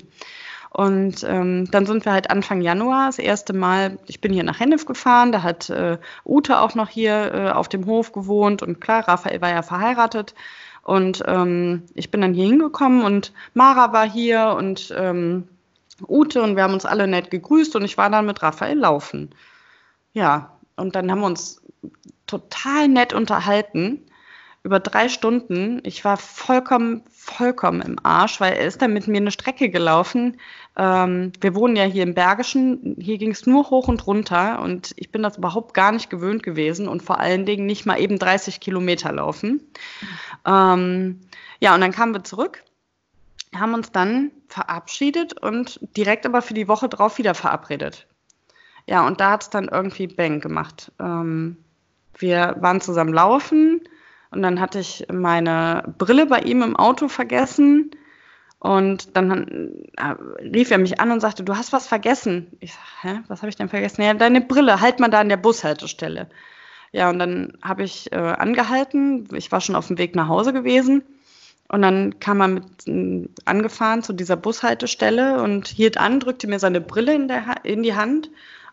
Und 0.74 1.24
ähm, 1.24 1.70
dann 1.70 1.86
sind 1.86 2.04
wir 2.04 2.14
halt 2.14 2.32
Anfang 2.32 2.62
Januar 2.62 3.06
das 3.06 3.20
erste 3.20 3.54
Mal, 3.54 4.00
ich 4.08 4.22
bin 4.22 4.34
hier 4.34 4.44
nach 4.44 4.60
Hennef 4.60 4.86
gefahren, 4.88 5.32
da 5.32 5.44
hat 5.44 5.70
äh, 5.70 6.00
Ute 6.26 6.60
auch 6.60 6.74
noch 6.74 6.90
hier 6.90 7.32
äh, 7.32 7.50
auf 7.52 7.70
dem 7.70 7.86
Hof 7.86 8.12
gewohnt 8.12 8.64
und 8.64 8.82
klar, 8.82 9.08
Raphael 9.08 9.40
war 9.40 9.52
ja 9.52 9.62
verheiratet. 9.62 10.34
Und 10.84 11.24
ähm, 11.26 11.84
ich 11.94 12.12
bin 12.12 12.22
dann 12.22 12.34
hier 12.34 12.46
hingekommen 12.46 13.04
und 13.04 13.32
Mara 13.54 13.94
war 13.94 14.10
hier 14.10 14.56
und 14.58 14.94
ähm, 14.96 15.48
Ute 16.08 16.42
und 16.42 16.56
wir 16.56 16.64
haben 16.64 16.74
uns 16.74 16.86
alle 16.86 17.08
nett 17.08 17.32
gegrüßt 17.32 17.76
und 17.76 17.86
ich 17.86 17.98
war 17.98 18.10
dann 18.10 18.26
mit 18.26 18.44
Raphael 18.44 18.78
laufen. 18.78 19.34
Ja, 20.14 20.58
und 20.76 20.96
dann 20.96 21.10
haben 21.10 21.22
wir 21.22 21.28
uns 21.28 21.62
total 22.28 22.88
nett 22.90 23.14
unterhalten 23.14 24.02
über 24.64 24.80
drei 24.80 25.10
Stunden. 25.10 25.82
Ich 25.84 26.06
war 26.06 26.16
vollkommen, 26.16 27.04
vollkommen 27.12 27.82
im 27.82 27.98
Arsch, 28.02 28.40
weil 28.40 28.54
er 28.54 28.66
ist 28.66 28.82
dann 28.82 28.94
mit 28.94 29.08
mir 29.08 29.18
eine 29.18 29.32
Strecke 29.32 29.70
gelaufen. 29.70 30.40
Ähm, 30.78 31.34
wir 31.42 31.54
wohnen 31.54 31.76
ja 31.76 31.84
hier 31.84 32.04
im 32.04 32.14
Bergischen. 32.14 32.96
Hier 32.98 33.18
ging 33.18 33.32
es 33.32 33.46
nur 33.46 33.70
hoch 33.70 33.90
und 33.90 34.08
runter 34.08 34.62
und 34.62 34.94
ich 34.96 35.12
bin 35.12 35.22
das 35.22 35.38
überhaupt 35.38 35.74
gar 35.74 35.92
nicht 35.92 36.10
gewöhnt 36.10 36.44
gewesen 36.44 36.88
und 36.88 37.04
vor 37.04 37.20
allen 37.20 37.46
Dingen 37.46 37.66
nicht 37.66 37.86
mal 37.86 38.00
eben 38.00 38.18
30 38.18 38.62
Kilometer 38.62 39.12
laufen. 39.12 39.62
Ähm, 40.46 41.20
ja, 41.60 41.76
und 41.76 41.82
dann 41.82 41.92
kamen 41.92 42.14
wir 42.14 42.24
zurück, 42.24 42.64
haben 43.54 43.74
uns 43.74 43.92
dann 43.92 44.32
verabschiedet 44.48 45.42
und 45.42 45.80
direkt 45.98 46.26
aber 46.26 46.42
für 46.42 46.54
die 46.54 46.70
Woche 46.70 46.88
drauf 46.88 47.18
wieder 47.18 47.34
verabredet. 47.34 48.08
Ja, 48.88 49.06
und 49.06 49.20
da 49.20 49.32
hat 49.32 49.44
es 49.44 49.50
dann 49.50 49.68
irgendwie 49.68 50.08
Bang 50.08 50.40
gemacht. 50.40 50.92
Ähm, 51.02 51.58
wir 52.18 52.56
waren 52.60 52.80
zusammen 52.80 53.14
laufen 53.14 53.82
und 54.34 54.42
dann 54.42 54.60
hatte 54.60 54.80
ich 54.80 55.06
meine 55.12 55.94
Brille 55.98 56.26
bei 56.26 56.40
ihm 56.40 56.62
im 56.62 56.76
Auto 56.76 57.08
vergessen. 57.08 57.92
Und 58.60 59.18
dann 59.18 59.74
äh, 59.98 60.16
rief 60.42 60.72
er 60.72 60.78
mich 60.78 61.02
an 61.02 61.12
und 61.12 61.20
sagte, 61.20 61.44
du 61.44 61.58
hast 61.58 61.74
was 61.74 61.88
vergessen. 61.88 62.48
Ich 62.62 62.74
sag, 62.74 62.82
hä, 63.02 63.20
was 63.28 63.42
habe 63.42 63.50
ich 63.50 63.58
denn 63.58 63.68
vergessen? 63.68 64.02
Ja, 64.02 64.14
deine 64.14 64.40
Brille, 64.40 64.80
halt 64.80 65.02
mal 65.02 65.10
da 65.10 65.20
an 65.20 65.28
der 65.28 65.38
Bushaltestelle. 65.38 66.30
Ja, 66.94 67.10
und 67.10 67.20
dann 67.20 67.58
habe 67.62 67.84
ich 67.84 68.14
äh, 68.14 68.16
angehalten. 68.16 69.28
Ich 69.34 69.52
war 69.52 69.60
schon 69.60 69.76
auf 69.76 69.88
dem 69.88 69.98
Weg 69.98 70.16
nach 70.16 70.30
Hause 70.30 70.54
gewesen. 70.54 71.04
Und 71.68 71.82
dann 71.82 72.20
kam 72.20 72.42
er 72.42 72.48
mit 72.48 72.88
äh, 72.88 73.28
angefahren 73.44 74.02
zu 74.02 74.14
dieser 74.14 74.38
Bushaltestelle 74.38 75.42
und 75.42 75.68
hielt 75.68 75.98
an, 75.98 76.22
drückte 76.22 76.48
mir 76.48 76.60
seine 76.60 76.80
Brille 76.80 77.14
in, 77.14 77.28
der, 77.28 77.58
in 77.64 77.84
die 77.84 77.96
Hand. 77.96 78.30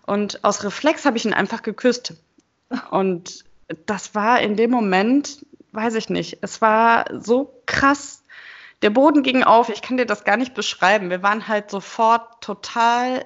Und 0.07 0.45
aus 0.45 0.63
Reflex 0.63 1.05
habe 1.05 1.17
ich 1.17 1.25
ihn 1.25 1.35
einfach 1.35 1.63
geküsst. 1.63 2.15
Und 2.91 3.45
das 3.87 4.15
war 4.15 4.41
in 4.41 4.57
dem 4.57 4.71
Moment 4.71 5.45
weiß 5.73 5.95
ich 5.95 6.11
nicht. 6.11 6.39
Es 6.43 6.61
war 6.61 7.05
so 7.21 7.63
krass. 7.67 8.23
Der 8.83 8.91
Boden 8.91 9.23
ging 9.23 9.43
auf. 9.43 9.69
Ich 9.69 9.83
kann 9.83 9.97
dir 9.97 10.07
das 10.07 10.25
gar 10.25 10.37
nicht 10.37 10.55
beschreiben. 10.55 11.11
Wir 11.11 11.23
waren 11.23 11.49
halt 11.49 11.71
sofort 11.71 12.43
total 12.43 13.25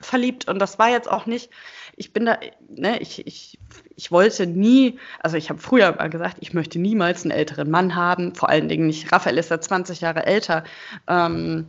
verliebt. 0.00 0.48
Und 0.48 0.58
das 0.58 0.78
war 0.78 0.90
jetzt 0.90 1.10
auch 1.10 1.26
nicht, 1.26 1.50
ich 1.96 2.12
bin 2.12 2.26
da, 2.26 2.38
ne, 2.68 3.00
ich, 3.00 3.26
ich, 3.26 3.58
ich 3.96 4.10
wollte 4.10 4.46
nie, 4.46 4.98
also 5.20 5.36
ich 5.36 5.50
habe 5.50 5.60
früher 5.60 5.94
mal 5.96 6.08
gesagt, 6.08 6.38
ich 6.40 6.54
möchte 6.54 6.78
niemals 6.78 7.22
einen 7.22 7.32
älteren 7.32 7.70
Mann 7.70 7.94
haben. 7.94 8.34
Vor 8.34 8.48
allen 8.48 8.68
Dingen 8.68 8.86
nicht. 8.86 9.12
Raphael 9.12 9.38
ist 9.38 9.50
ja 9.50 9.60
20 9.60 10.00
Jahre 10.00 10.26
älter. 10.26 10.64
Ähm, 11.06 11.66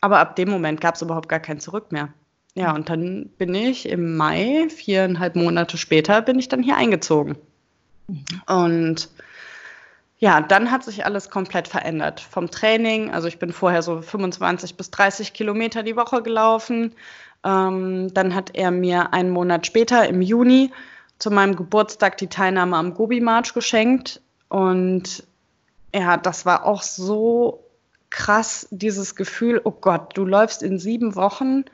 aber 0.00 0.18
ab 0.18 0.36
dem 0.36 0.50
Moment 0.50 0.80
gab 0.80 0.96
es 0.96 1.02
überhaupt 1.02 1.28
gar 1.28 1.40
kein 1.40 1.60
Zurück 1.60 1.90
mehr. 1.90 2.12
Ja, 2.54 2.74
und 2.74 2.88
dann 2.88 3.30
bin 3.38 3.54
ich 3.54 3.88
im 3.88 4.16
Mai, 4.16 4.68
viereinhalb 4.68 5.34
Monate 5.34 5.76
später, 5.76 6.22
bin 6.22 6.38
ich 6.38 6.48
dann 6.48 6.62
hier 6.62 6.76
eingezogen. 6.76 7.36
Mhm. 8.06 8.24
Und 8.46 9.08
ja, 10.24 10.40
dann 10.40 10.70
hat 10.70 10.82
sich 10.82 11.04
alles 11.04 11.28
komplett 11.28 11.68
verändert. 11.68 12.18
Vom 12.18 12.50
Training, 12.50 13.10
also 13.10 13.28
ich 13.28 13.38
bin 13.38 13.52
vorher 13.52 13.82
so 13.82 14.00
25 14.00 14.74
bis 14.74 14.90
30 14.90 15.34
Kilometer 15.34 15.82
die 15.82 15.96
Woche 15.96 16.22
gelaufen. 16.22 16.94
Ähm, 17.44 18.08
dann 18.14 18.34
hat 18.34 18.52
er 18.54 18.70
mir 18.70 19.12
einen 19.12 19.28
Monat 19.28 19.66
später, 19.66 20.08
im 20.08 20.22
Juni, 20.22 20.72
zu 21.18 21.30
meinem 21.30 21.56
Geburtstag 21.56 22.16
die 22.16 22.28
Teilnahme 22.28 22.78
am 22.78 22.94
Gobi 22.94 23.20
March 23.20 23.52
geschenkt. 23.52 24.22
Und 24.48 25.24
ja, 25.94 26.16
das 26.16 26.46
war 26.46 26.64
auch 26.64 26.80
so 26.80 27.62
krass 28.08 28.66
dieses 28.70 29.16
Gefühl, 29.16 29.60
oh 29.62 29.72
Gott, 29.72 30.16
du 30.16 30.24
läufst 30.24 30.62
in 30.62 30.78
sieben 30.78 31.16
Wochen 31.16 31.66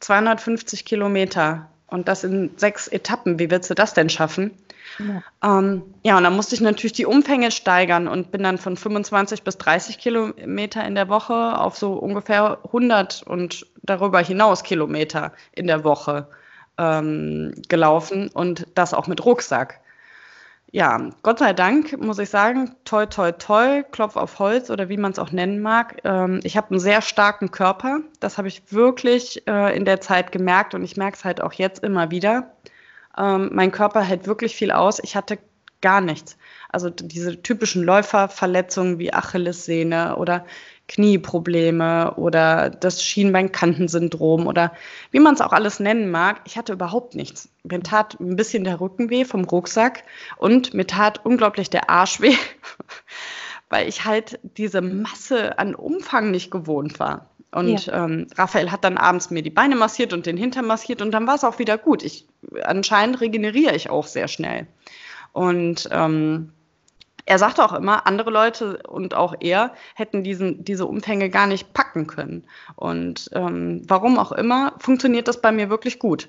250 0.00 0.84
Kilometer 0.84 1.68
und 1.86 2.08
das 2.08 2.24
in 2.24 2.50
sechs 2.56 2.88
Etappen. 2.88 3.38
Wie 3.38 3.48
willst 3.48 3.70
du 3.70 3.74
das 3.74 3.94
denn 3.94 4.10
schaffen? 4.10 4.50
Ja. 4.98 5.58
Ähm, 5.58 5.82
ja, 6.02 6.16
und 6.16 6.24
dann 6.24 6.36
musste 6.36 6.54
ich 6.54 6.60
natürlich 6.60 6.92
die 6.92 7.06
Umfänge 7.06 7.50
steigern 7.50 8.08
und 8.08 8.30
bin 8.30 8.42
dann 8.42 8.58
von 8.58 8.76
25 8.76 9.42
bis 9.42 9.58
30 9.58 9.98
Kilometer 9.98 10.84
in 10.84 10.94
der 10.94 11.08
Woche 11.08 11.58
auf 11.58 11.76
so 11.76 11.94
ungefähr 11.94 12.58
100 12.64 13.22
und 13.22 13.66
darüber 13.82 14.20
hinaus 14.20 14.62
Kilometer 14.62 15.32
in 15.52 15.66
der 15.66 15.84
Woche 15.84 16.28
ähm, 16.78 17.54
gelaufen 17.68 18.28
und 18.32 18.66
das 18.74 18.94
auch 18.94 19.06
mit 19.06 19.24
Rucksack. 19.24 19.80
Ja, 20.74 21.10
Gott 21.22 21.38
sei 21.38 21.52
Dank 21.52 22.00
muss 22.00 22.18
ich 22.18 22.30
sagen, 22.30 22.74
toi, 22.86 23.04
toi, 23.04 23.32
toi, 23.32 23.82
Klopf 23.82 24.16
auf 24.16 24.38
Holz 24.38 24.70
oder 24.70 24.88
wie 24.88 24.96
man 24.96 25.12
es 25.12 25.18
auch 25.18 25.30
nennen 25.30 25.60
mag. 25.60 25.98
Ähm, 26.04 26.40
ich 26.44 26.56
habe 26.56 26.70
einen 26.70 26.80
sehr 26.80 27.02
starken 27.02 27.50
Körper. 27.50 28.00
Das 28.20 28.38
habe 28.38 28.48
ich 28.48 28.72
wirklich 28.72 29.46
äh, 29.46 29.76
in 29.76 29.84
der 29.84 30.00
Zeit 30.00 30.32
gemerkt 30.32 30.74
und 30.74 30.82
ich 30.82 30.96
merke 30.96 31.18
es 31.18 31.24
halt 31.26 31.42
auch 31.42 31.52
jetzt 31.52 31.84
immer 31.84 32.10
wieder. 32.10 32.52
Ähm, 33.16 33.50
mein 33.52 33.72
Körper 33.72 34.02
hält 34.02 34.26
wirklich 34.26 34.54
viel 34.54 34.70
aus. 34.70 35.00
Ich 35.02 35.16
hatte 35.16 35.38
gar 35.82 36.00
nichts. 36.00 36.38
Also 36.70 36.88
diese 36.88 37.42
typischen 37.42 37.82
Läuferverletzungen 37.82 38.98
wie 38.98 39.12
Achillessehne 39.12 40.16
oder 40.16 40.46
Knieprobleme 40.88 42.14
oder 42.16 42.70
das 42.70 43.02
Schienbeinkantensyndrom 43.02 44.46
oder 44.46 44.72
wie 45.10 45.20
man 45.20 45.34
es 45.34 45.40
auch 45.40 45.52
alles 45.52 45.80
nennen 45.80 46.10
mag. 46.10 46.40
Ich 46.44 46.56
hatte 46.56 46.72
überhaupt 46.72 47.14
nichts. 47.14 47.48
Mir 47.62 47.82
tat 47.82 48.18
ein 48.20 48.36
bisschen 48.36 48.64
der 48.64 48.80
Rücken 48.80 49.10
weh 49.10 49.24
vom 49.24 49.44
Rucksack 49.44 50.04
und 50.38 50.74
mir 50.74 50.86
tat 50.86 51.24
unglaublich 51.24 51.70
der 51.70 51.90
Arsch 51.90 52.20
weh, 52.20 52.36
weil 53.70 53.88
ich 53.88 54.04
halt 54.04 54.38
diese 54.42 54.80
Masse 54.82 55.58
an 55.58 55.74
Umfang 55.74 56.30
nicht 56.30 56.50
gewohnt 56.50 56.98
war. 57.00 57.30
Und 57.52 57.86
ja. 57.86 58.04
ähm, 58.04 58.26
Raphael 58.36 58.72
hat 58.72 58.82
dann 58.82 58.96
abends 58.96 59.30
mir 59.30 59.42
die 59.42 59.50
Beine 59.50 59.76
massiert 59.76 60.12
und 60.12 60.24
den 60.26 60.36
Hintern 60.36 60.66
massiert 60.66 61.02
und 61.02 61.10
dann 61.12 61.26
war 61.26 61.34
es 61.34 61.44
auch 61.44 61.58
wieder 61.58 61.76
gut. 61.76 62.02
Ich, 62.02 62.26
anscheinend 62.62 63.20
regeneriere 63.20 63.76
ich 63.76 63.90
auch 63.90 64.06
sehr 64.06 64.26
schnell. 64.26 64.66
Und 65.32 65.88
ähm, 65.92 66.52
er 67.24 67.38
sagte 67.38 67.64
auch 67.64 67.72
immer, 67.72 68.06
andere 68.06 68.30
Leute 68.30 68.82
und 68.88 69.14
auch 69.14 69.34
er 69.40 69.74
hätten 69.94 70.24
diesen, 70.24 70.64
diese 70.64 70.86
Umfänge 70.86 71.30
gar 71.30 71.46
nicht 71.46 71.72
packen 71.72 72.06
können. 72.06 72.44
Und 72.74 73.30
ähm, 73.32 73.82
warum 73.86 74.18
auch 74.18 74.32
immer, 74.32 74.74
funktioniert 74.78 75.28
das 75.28 75.40
bei 75.40 75.52
mir 75.52 75.70
wirklich 75.70 75.98
gut. 75.98 76.28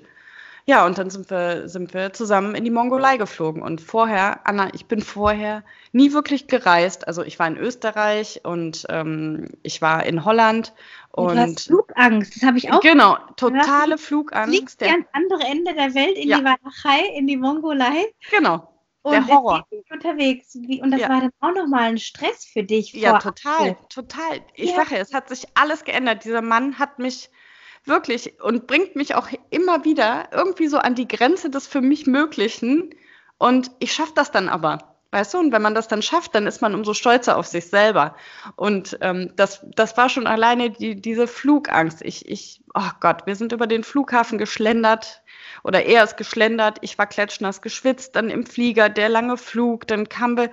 Ja, 0.66 0.86
und 0.86 0.96
dann 0.96 1.10
sind 1.10 1.28
wir, 1.30 1.68
sind 1.68 1.92
wir 1.92 2.14
zusammen 2.14 2.54
in 2.54 2.64
die 2.64 2.70
Mongolei 2.70 3.18
geflogen. 3.18 3.60
Und 3.62 3.82
vorher, 3.82 4.46
Anna, 4.46 4.72
ich 4.72 4.86
bin 4.86 5.02
vorher 5.02 5.62
nie 5.92 6.12
wirklich 6.12 6.46
gereist. 6.46 7.06
Also 7.06 7.22
ich 7.22 7.38
war 7.38 7.46
in 7.46 7.58
Österreich 7.58 8.40
und 8.44 8.86
ähm, 8.88 9.48
ich 9.62 9.82
war 9.82 10.06
in 10.06 10.24
Holland. 10.24 10.72
Und 11.10 11.34
du 11.34 11.40
hast 11.40 11.66
Flugangst, 11.66 12.36
das 12.36 12.42
habe 12.44 12.56
ich 12.56 12.72
auch. 12.72 12.80
Genau, 12.80 13.18
totale 13.36 13.98
Flugangst. 13.98 14.56
Fliegst 14.56 14.80
du 14.80 14.86
ans 14.86 15.06
andere 15.12 15.44
Ende 15.44 15.74
der 15.74 15.94
Welt 15.94 16.16
in 16.16 16.28
ja. 16.28 16.38
die 16.38 16.44
Walachei, 16.44 17.14
in 17.14 17.26
die 17.26 17.36
Mongolei? 17.36 18.06
Genau. 18.30 18.70
Der 19.06 19.26
Horror. 19.26 19.66
unterwegs. 19.90 20.54
Und 20.54 20.90
das 20.90 21.00
ja. 21.02 21.10
war 21.10 21.20
dann 21.20 21.30
auch 21.40 21.54
nochmal 21.54 21.90
ein 21.90 21.98
Stress 21.98 22.46
für 22.46 22.62
dich. 22.62 22.94
Ja, 22.94 23.18
total, 23.18 23.76
total. 23.90 24.40
Ich 24.54 24.70
ja. 24.70 24.76
sage, 24.76 24.96
es 24.96 25.12
hat 25.12 25.28
sich 25.28 25.46
alles 25.52 25.84
geändert. 25.84 26.24
Dieser 26.24 26.40
Mann 26.40 26.78
hat 26.78 26.98
mich 26.98 27.28
wirklich 27.84 28.40
und 28.40 28.66
bringt 28.66 28.96
mich 28.96 29.14
auch 29.14 29.28
immer 29.50 29.84
wieder 29.84 30.28
irgendwie 30.32 30.68
so 30.68 30.78
an 30.78 30.94
die 30.94 31.08
Grenze 31.08 31.50
des 31.50 31.66
für 31.66 31.80
mich 31.80 32.06
Möglichen. 32.06 32.90
Und 33.38 33.70
ich 33.78 33.92
schaffe 33.92 34.12
das 34.14 34.30
dann 34.30 34.48
aber. 34.48 34.94
Weißt 35.14 35.32
du, 35.34 35.38
und 35.38 35.52
wenn 35.52 35.62
man 35.62 35.76
das 35.76 35.86
dann 35.86 36.02
schafft, 36.02 36.34
dann 36.34 36.48
ist 36.48 36.60
man 36.60 36.74
umso 36.74 36.92
stolzer 36.92 37.36
auf 37.36 37.46
sich 37.46 37.68
selber. 37.68 38.16
Und 38.56 38.98
ähm, 39.00 39.32
das, 39.36 39.64
das 39.76 39.96
war 39.96 40.08
schon 40.08 40.26
alleine 40.26 40.70
die, 40.70 41.00
diese 41.00 41.28
Flugangst. 41.28 42.02
Ich, 42.02 42.28
ich, 42.28 42.64
oh 42.74 42.90
Gott, 42.98 43.24
wir 43.24 43.36
sind 43.36 43.52
über 43.52 43.68
den 43.68 43.84
Flughafen 43.84 44.38
geschlendert 44.38 45.22
oder 45.62 45.84
er 45.84 46.02
ist 46.02 46.16
geschlendert. 46.16 46.78
Ich 46.80 46.98
war 46.98 47.06
klatschnass 47.06 47.62
geschwitzt, 47.62 48.16
dann 48.16 48.28
im 48.28 48.44
Flieger, 48.44 48.88
der 48.88 49.08
lange 49.08 49.36
Flug, 49.36 49.86
dann 49.86 50.08
kamen 50.08 50.36
wir 50.36 50.50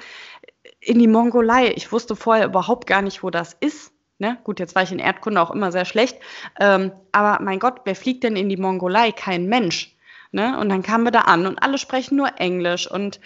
in 0.79 0.99
die 0.99 1.07
Mongolei. 1.07 1.73
Ich 1.75 1.91
wusste 1.91 2.15
vorher 2.15 2.45
überhaupt 2.45 2.85
gar 2.85 3.01
nicht, 3.01 3.23
wo 3.23 3.31
das 3.31 3.57
ist. 3.59 3.91
Ne? 4.21 4.37
Gut, 4.43 4.59
jetzt 4.59 4.75
war 4.75 4.83
ich 4.83 4.91
in 4.91 4.99
Erdkunde 4.99 5.41
auch 5.41 5.49
immer 5.49 5.71
sehr 5.71 5.83
schlecht. 5.83 6.19
Ähm, 6.59 6.91
aber 7.11 7.43
mein 7.43 7.57
Gott, 7.57 7.81
wer 7.85 7.95
fliegt 7.95 8.23
denn 8.23 8.35
in 8.35 8.49
die 8.49 8.55
Mongolei? 8.55 9.11
Kein 9.11 9.47
Mensch. 9.47 9.95
Ne? 10.31 10.59
Und 10.59 10.69
dann 10.69 10.83
kamen 10.83 11.05
wir 11.05 11.11
da 11.11 11.21
an 11.21 11.47
und 11.47 11.57
alle 11.57 11.79
sprechen 11.79 12.17
nur 12.17 12.39
Englisch. 12.39 12.89
Und 12.89 13.19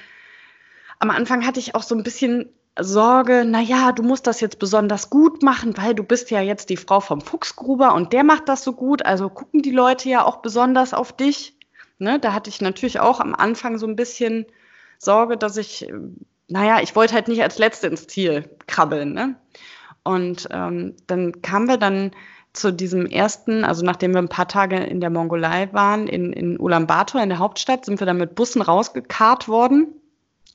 am 1.00 1.10
Anfang 1.10 1.46
hatte 1.46 1.60
ich 1.60 1.76
auch 1.76 1.84
so 1.84 1.96
ein 1.96 2.04
bisschen 2.04 2.48
Sorge, 2.80 3.44
naja, 3.44 3.92
du 3.92 4.04
musst 4.04 4.26
das 4.26 4.40
jetzt 4.40 4.58
besonders 4.58 5.10
gut 5.10 5.44
machen, 5.44 5.76
weil 5.76 5.96
du 5.96 6.04
bist 6.04 6.32
ja 6.32 6.40
jetzt 6.40 6.70
die 6.70 6.78
Frau 6.78 7.02
vom 7.02 7.20
Fuchsgruber 7.20 7.94
und 7.94 8.14
der 8.14 8.24
macht 8.24 8.48
das 8.48 8.64
so 8.64 8.72
gut. 8.72 9.06
Also 9.06 9.28
gucken 9.28 9.62
die 9.62 9.72
Leute 9.72 10.08
ja 10.08 10.24
auch 10.24 10.38
besonders 10.38 10.94
auf 10.94 11.12
dich. 11.12 11.58
Ne? 12.00 12.20
Da 12.22 12.32
hatte 12.32 12.50
ich 12.50 12.62
natürlich 12.62 13.02
auch 13.02 13.20
am 13.20 13.36
Anfang 13.36 13.78
so 13.80 13.86
ein 13.86 13.98
bisschen 13.98 14.46
Sorge, 14.98 15.36
dass 15.36 15.58
ich, 15.58 15.92
naja, 16.48 16.80
ich 16.82 16.96
wollte 16.96 17.16
halt 17.16 17.28
nicht 17.28 17.44
als 17.44 17.58
Letzte 17.58 17.88
ins 17.88 18.08
Ziel 18.08 18.50
krabbeln. 18.66 19.14
Ne? 19.14 19.36
Und 20.06 20.48
ähm, 20.52 20.96
dann 21.08 21.42
kamen 21.42 21.68
wir 21.68 21.78
dann 21.78 22.12
zu 22.54 22.72
diesem 22.72 23.06
ersten, 23.06 23.66
also 23.66 23.84
nachdem 23.84 24.14
wir 24.14 24.20
ein 24.20 24.30
paar 24.30 24.48
Tage 24.48 24.78
in 24.78 25.02
der 25.02 25.10
Mongolei 25.10 25.68
waren, 25.74 26.08
in, 26.08 26.32
in 26.32 26.60
Ulaanbaatar, 26.60 27.22
in 27.22 27.30
der 27.30 27.40
Hauptstadt, 27.40 27.86
sind 27.86 28.00
wir 28.00 28.08
dann 28.08 28.18
mit 28.18 28.36
Bussen 28.36 28.62
rausgekarrt 28.62 29.48
worden 29.50 29.88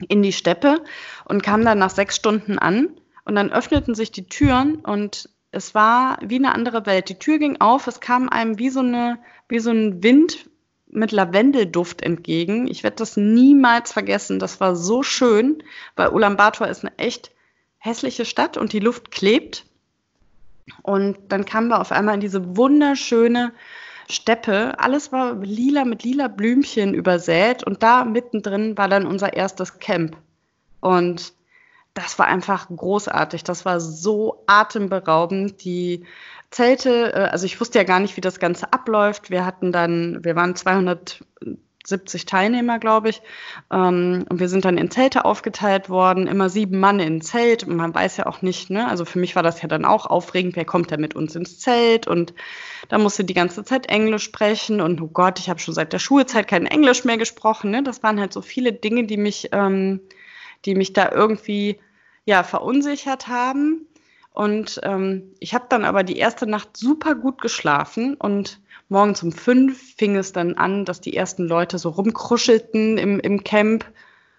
in 0.08 0.22
die 0.22 0.32
Steppe 0.32 0.82
und 1.26 1.42
kamen 1.42 1.64
dann 1.64 1.78
nach 1.78 1.90
sechs 1.90 2.16
Stunden 2.16 2.58
an. 2.58 2.88
Und 3.24 3.34
dann 3.34 3.52
öffneten 3.52 3.94
sich 3.94 4.10
die 4.12 4.28
Türen 4.28 4.76
und 4.76 5.28
es 5.50 5.74
war 5.74 6.18
wie 6.22 6.36
eine 6.36 6.54
andere 6.54 6.86
Welt. 6.86 7.08
Die 7.08 7.18
Tür 7.18 7.38
ging 7.38 7.60
auf, 7.60 7.86
es 7.86 8.00
kam 8.00 8.28
einem 8.28 8.58
wie 8.58 8.70
so, 8.70 8.80
eine, 8.80 9.18
wie 9.48 9.58
so 9.58 9.70
ein 9.70 10.02
Wind 10.02 10.48
mit 10.86 11.12
Lavendelduft 11.12 12.02
entgegen. 12.02 12.66
Ich 12.66 12.82
werde 12.82 12.96
das 12.96 13.16
niemals 13.16 13.92
vergessen. 13.92 14.38
Das 14.38 14.60
war 14.60 14.74
so 14.74 15.02
schön, 15.02 15.62
weil 15.96 16.08
Ulaanbaatar 16.08 16.68
ist 16.68 16.84
eine 16.84 16.96
echt 16.98 17.32
hässliche 17.80 18.24
Stadt 18.24 18.56
und 18.56 18.72
die 18.72 18.78
Luft 18.78 19.10
klebt. 19.10 19.66
Und 20.82 21.18
dann 21.28 21.44
kamen 21.44 21.68
wir 21.68 21.80
auf 21.80 21.90
einmal 21.90 22.14
in 22.14 22.20
diese 22.20 22.56
wunderschöne 22.56 23.52
Steppe. 24.08 24.78
Alles 24.78 25.10
war 25.10 25.34
lila 25.34 25.84
mit 25.84 26.04
lila 26.04 26.28
Blümchen 26.28 26.94
übersät 26.94 27.64
und 27.64 27.82
da 27.82 28.04
mittendrin 28.04 28.78
war 28.78 28.88
dann 28.88 29.06
unser 29.06 29.32
erstes 29.32 29.78
Camp. 29.78 30.16
Und 30.80 31.32
das 31.94 32.18
war 32.18 32.26
einfach 32.26 32.68
großartig. 32.68 33.42
Das 33.44 33.64
war 33.64 33.80
so 33.80 34.44
atemberaubend. 34.46 35.64
Die 35.64 36.04
Zelte, 36.50 37.12
äh, 37.12 37.28
also 37.30 37.46
ich 37.46 37.60
wusste 37.60 37.78
ja 37.78 37.84
gar 37.84 38.00
nicht, 38.00 38.16
wie 38.16 38.20
das 38.20 38.38
Ganze 38.38 38.72
abläuft. 38.72 39.30
Wir 39.30 39.44
hatten 39.44 39.72
dann, 39.72 40.24
wir 40.24 40.36
waren 40.36 40.54
200 40.54 41.24
70 41.86 42.26
Teilnehmer, 42.26 42.78
glaube 42.78 43.08
ich. 43.08 43.22
Ähm, 43.70 44.24
und 44.28 44.38
wir 44.38 44.48
sind 44.48 44.64
dann 44.64 44.78
in 44.78 44.90
Zelte 44.90 45.24
aufgeteilt 45.24 45.88
worden, 45.88 46.26
immer 46.26 46.48
sieben 46.48 46.78
Mann 46.78 47.00
in 47.00 47.20
Zelt. 47.20 47.64
Und 47.64 47.76
man 47.76 47.94
weiß 47.94 48.18
ja 48.18 48.26
auch 48.26 48.42
nicht, 48.42 48.70
ne? 48.70 48.88
Also 48.88 49.04
für 49.04 49.18
mich 49.18 49.34
war 49.36 49.42
das 49.42 49.62
ja 49.62 49.68
dann 49.68 49.84
auch 49.84 50.06
aufregend, 50.06 50.56
wer 50.56 50.64
kommt 50.64 50.92
da 50.92 50.96
mit 50.96 51.16
uns 51.16 51.34
ins 51.34 51.58
Zelt? 51.58 52.06
Und 52.06 52.34
da 52.88 52.98
musste 52.98 53.24
die 53.24 53.34
ganze 53.34 53.64
Zeit 53.64 53.86
Englisch 53.86 54.24
sprechen. 54.24 54.80
Und 54.80 55.00
oh 55.00 55.08
Gott, 55.08 55.38
ich 55.38 55.48
habe 55.48 55.60
schon 55.60 55.74
seit 55.74 55.92
der 55.92 55.98
Schulzeit 55.98 56.48
kein 56.48 56.66
Englisch 56.66 57.04
mehr 57.04 57.18
gesprochen. 57.18 57.70
Ne? 57.70 57.82
Das 57.82 58.02
waren 58.02 58.20
halt 58.20 58.32
so 58.32 58.42
viele 58.42 58.72
Dinge, 58.72 59.04
die 59.04 59.16
mich, 59.16 59.48
ähm, 59.52 60.00
die 60.64 60.74
mich 60.74 60.92
da 60.92 61.10
irgendwie 61.10 61.80
ja 62.26 62.42
verunsichert 62.42 63.28
haben. 63.28 63.86
Und 64.32 64.80
ähm, 64.84 65.34
ich 65.40 65.54
habe 65.54 65.66
dann 65.68 65.84
aber 65.84 66.04
die 66.04 66.18
erste 66.18 66.46
Nacht 66.46 66.76
super 66.76 67.14
gut 67.14 67.40
geschlafen 67.40 68.14
und 68.14 68.60
morgens 68.90 69.22
um 69.22 69.32
fünf 69.32 69.94
fing 69.96 70.16
es 70.16 70.32
dann 70.32 70.54
an, 70.54 70.84
dass 70.84 71.00
die 71.00 71.16
ersten 71.16 71.46
Leute 71.46 71.78
so 71.78 71.90
rumkruschelten 71.90 72.98
im, 72.98 73.20
im 73.20 73.44
Camp 73.44 73.84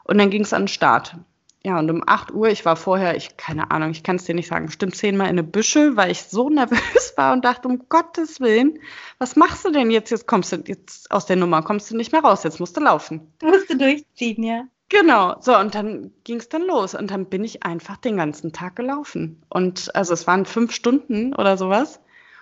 und 0.04 0.18
dann 0.18 0.30
ging 0.30 0.44
es 0.44 0.54
an 0.54 0.64
den 0.64 0.68
Start. 0.68 1.16
Ja, 1.64 1.78
und 1.78 1.92
um 1.92 2.04
8 2.06 2.32
Uhr, 2.32 2.50
ich 2.50 2.66
war 2.66 2.76
vorher, 2.76 3.16
ich, 3.16 3.38
keine 3.38 3.70
Ahnung, 3.70 3.92
ich 3.92 4.02
kann 4.02 4.16
es 4.16 4.26
dir 4.26 4.34
nicht 4.34 4.48
sagen, 4.48 4.66
bestimmt 4.66 4.96
zehnmal 4.96 5.28
in 5.28 5.34
eine 5.34 5.44
Büsche, 5.44 5.96
weil 5.96 6.10
ich 6.10 6.24
so 6.24 6.50
nervös 6.50 7.14
war 7.18 7.34
und 7.34 7.46
dachte, 7.46 7.68
um 7.68 7.88
Gottes 7.88 8.40
Willen, 8.40 8.80
was 9.20 9.36
machst 9.36 9.64
du 9.64 9.72
denn 9.72 9.92
jetzt? 9.92 10.10
Jetzt 10.10 10.26
kommst 10.26 10.52
du 10.52 10.58
jetzt 10.66 11.12
aus 11.12 11.28
der 11.28 11.36
Nummer, 11.36 11.62
kommst 11.62 11.92
du 11.92 11.96
nicht 11.96 12.12
mehr 12.12 12.24
raus, 12.24 12.44
jetzt 12.44 12.60
musst 12.60 12.78
du 12.78 12.82
laufen. 12.82 13.32
Musst 13.44 13.70
du 13.70 13.78
durchziehen, 13.78 14.44
ja. 14.44 14.64
Genau, 14.90 15.38
so 15.40 15.58
und 15.58 15.74
dann 15.74 16.12
ging 16.24 16.38
es 16.38 16.50
dann 16.50 16.64
los 16.64 16.96
und 16.96 17.12
dann 17.12 17.28
bin 17.28 17.46
ich 17.46 17.64
einfach 17.64 17.96
den 17.96 18.18
ganzen 18.18 18.52
Tag 18.52 18.76
gelaufen. 18.76 19.42
Und 19.48 19.96
also 19.96 20.14
es 20.14 20.28
waren 20.28 20.46
fünf 20.46 20.74
Stunden 20.74 21.34
oder 21.34 21.58
sowas. 21.58 22.02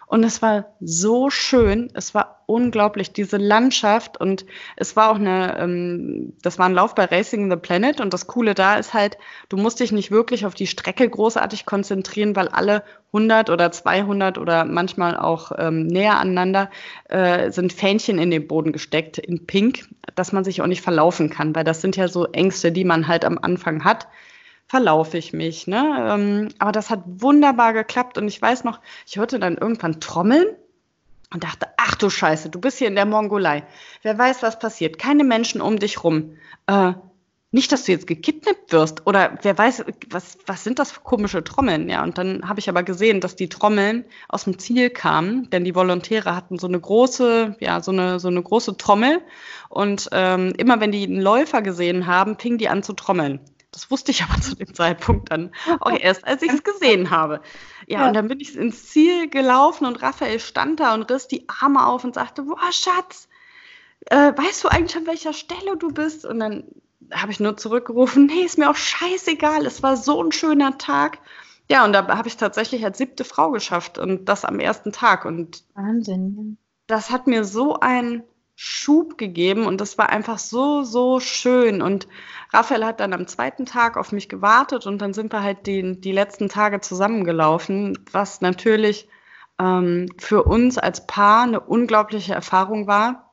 Und 0.10 0.24
es 0.24 0.42
war 0.42 0.66
so 0.82 1.30
schön, 1.30 1.92
es 1.94 2.16
war 2.16 2.42
unglaublich, 2.48 3.14
diese 3.14 3.38
Landschaft. 3.38 4.20
Und 4.20 4.44
es 4.76 4.96
war 4.96 5.12
auch 5.12 5.18
eine, 5.18 5.56
ähm, 5.60 6.34
das 6.42 6.58
war 6.58 6.66
ein 6.66 6.74
Lauf 6.74 6.96
bei 6.96 7.06
Racing 7.06 7.48
the 7.52 7.56
Planet. 7.56 8.02
Und 8.02 8.12
das 8.12 8.26
Coole 8.26 8.56
da 8.56 8.78
ist 8.78 8.96
halt, 8.96 9.20
du 9.50 9.58
musst 9.58 9.80
dich 9.80 9.92
nicht 9.92 10.10
wirklich 10.10 10.48
auf 10.48 10.56
die 10.56 10.66
Strecke 10.66 11.08
großartig 11.08 11.68
konzentrieren, 11.68 12.36
weil 12.36 12.48
alle 12.48 12.82
100 13.14 13.52
oder 13.52 13.72
200 13.72 14.40
oder 14.40 14.66
manchmal 14.66 15.16
auch 15.16 15.52
ähm, 15.60 15.86
näher 15.86 16.18
aneinander 16.18 16.72
äh, 17.08 17.52
sind 17.52 17.72
Fähnchen 17.72 18.18
in 18.18 18.32
den 18.32 18.48
Boden 18.48 18.72
gesteckt 18.72 19.20
in 19.20 19.46
Pink, 19.46 19.90
dass 20.16 20.32
man 20.32 20.44
sich 20.44 20.64
auch 20.64 20.68
nicht 20.68 20.82
verlaufen 20.82 21.30
kann, 21.30 21.54
weil 21.54 21.66
das 21.66 21.82
sind 21.82 21.96
ja 21.98 22.08
so 22.08 22.26
Ängste, 22.26 22.72
die 22.72 22.84
man 22.84 23.08
halt 23.08 23.26
am 23.26 23.38
Anfang 23.38 23.84
hat 23.84 24.08
verlaufe 24.70 25.18
ich 25.18 25.34
mich. 25.34 25.68
Ne? 25.68 26.08
Ähm, 26.10 26.50
aber 26.60 26.72
das 26.72 26.90
hat 26.90 27.02
wunderbar 27.06 27.74
geklappt 27.74 28.18
und 28.18 28.28
ich 28.28 28.42
weiß 28.42 28.64
noch, 28.64 28.80
ich 29.06 29.18
hörte 29.18 29.40
dann 29.40 29.58
irgendwann 29.58 30.00
Trommeln 30.00 30.46
und 31.34 31.44
dachte, 31.44 31.68
ach 31.78 31.96
du 31.96 32.10
Scheiße, 32.10 32.50
du 32.50 32.62
bist 32.62 32.78
hier 32.78 32.88
in 32.88 32.96
der 32.96 33.06
Mongolei. 33.06 33.64
Wer 34.04 34.18
weiß, 34.18 34.44
was 34.44 34.60
passiert. 34.60 35.00
Keine 35.00 35.24
Menschen 35.24 35.60
um 35.60 35.80
dich 35.80 36.04
rum. 36.04 36.38
Äh, 36.68 36.94
nicht, 37.52 37.72
dass 37.72 37.86
du 37.86 37.92
jetzt 37.94 38.06
gekidnappt 38.06 38.72
wirst 38.72 39.08
oder 39.08 39.40
wer 39.42 39.58
weiß, 39.58 39.86
was, 40.12 40.38
was 40.46 40.64
sind 40.64 40.78
das 40.78 40.92
für 40.92 41.02
komische 41.02 41.44
Trommeln? 41.44 41.90
Ja, 41.90 42.04
und 42.04 42.20
dann 42.20 42.48
habe 42.48 42.60
ich 42.60 42.70
aber 42.70 42.84
gesehen, 42.84 43.22
dass 43.22 43.36
die 43.36 43.50
Trommeln 43.50 44.06
aus 44.28 44.44
dem 44.44 44.60
Ziel 44.60 44.92
kamen, 44.92 45.50
denn 45.50 45.66
die 45.66 45.74
Volontäre 45.74 46.36
hatten 46.36 46.60
so 46.60 46.68
eine 46.68 46.80
große, 46.80 47.56
ja, 47.60 47.82
so 47.82 47.92
eine, 47.92 48.20
so 48.20 48.28
eine 48.28 48.44
große 48.44 48.78
Trommel 48.78 49.24
und 49.68 50.10
ähm, 50.12 50.54
immer 50.58 50.80
wenn 50.80 50.92
die 50.92 51.06
einen 51.06 51.22
Läufer 51.22 51.64
gesehen 51.64 52.06
haben, 52.06 52.38
fingen 52.38 52.60
die 52.60 52.70
an 52.70 52.84
zu 52.84 52.94
trommeln. 52.94 53.40
Das 53.72 53.92
wusste 53.92 54.12
ich 54.12 54.24
aber 54.24 54.42
zu 54.42 54.56
dem 54.56 54.74
Zeitpunkt 54.74 55.32
dann 55.32 55.52
auch 55.80 55.92
erst, 55.92 56.26
als 56.26 56.42
ich 56.42 56.52
es 56.52 56.64
gesehen 56.64 57.12
habe. 57.12 57.42
Ja, 57.88 58.02
ja, 58.02 58.08
und 58.08 58.14
dann 58.14 58.28
bin 58.28 58.40
ich 58.40 58.56
ins 58.56 58.90
Ziel 58.90 59.30
gelaufen 59.30 59.86
und 59.86 60.02
Raphael 60.02 60.40
stand 60.40 60.80
da 60.80 60.94
und 60.94 61.10
riss 61.12 61.28
die 61.28 61.48
Arme 61.48 61.86
auf 61.86 62.04
und 62.04 62.16
sagte, 62.16 62.44
boah, 62.44 62.72
Schatz, 62.72 63.30
äh, 64.08 64.34
weißt 64.36 64.64
du 64.64 64.70
eigentlich, 64.70 64.98
an 64.98 65.08
welcher 65.08 65.34
Stelle 65.34 65.78
du 65.78 65.90
bist? 65.92 66.26
Und 66.26 66.40
dann 66.40 66.64
habe 67.12 67.32
ich 67.32 67.40
nur 67.40 67.58
zurückgerufen, 67.58 68.26
nee, 68.26 68.42
ist 68.42 68.58
mir 68.58 68.70
auch 68.70 68.76
scheißegal, 68.76 69.66
es 69.66 69.84
war 69.84 69.98
so 69.98 70.24
ein 70.24 70.32
schöner 70.32 70.78
Tag. 70.78 71.20
Ja, 71.70 71.86
und 71.86 71.94
da 71.94 72.08
habe 72.08 72.28
ich 72.28 72.38
tatsächlich 72.38 72.84
als 72.84 72.98
siebte 72.98 73.24
Frau 73.24 73.52
geschafft 73.52 74.00
und 74.00 74.26
das 74.26 74.44
am 74.44 74.60
ersten 74.60 74.92
Tag. 74.92 75.26
Und 75.26 75.64
Wahnsinn. 75.76 76.58
Das 76.88 77.12
hat 77.12 77.28
mir 77.28 77.44
so 77.44 77.80
einen 77.80 78.24
Schub 78.62 79.18
gegeben 79.18 79.66
und 79.66 79.80
das 79.80 79.98
war 79.98 80.10
einfach 80.10 80.38
so, 80.38 80.84
so 80.84 81.22
schön. 81.22 81.82
Und 81.82 82.10
Raphael 82.52 82.84
hat 82.84 83.00
dann 83.00 83.14
am 83.14 83.26
zweiten 83.26 83.66
Tag 83.66 83.96
auf 83.96 84.12
mich 84.12 84.28
gewartet 84.28 84.86
und 84.86 85.02
dann 85.02 85.14
sind 85.14 85.32
wir 85.32 85.42
halt 85.42 85.66
die, 85.66 86.02
die 86.02 86.12
letzten 86.12 86.50
Tage 86.50 86.82
zusammengelaufen, 86.82 87.98
was 88.12 88.42
natürlich 88.42 89.08
ähm, 89.60 90.10
für 90.18 90.44
uns 90.44 90.78
als 90.78 91.08
Paar 91.08 91.44
eine 91.44 91.62
unglaubliche 91.62 92.34
Erfahrung 92.34 92.86
war 92.86 93.32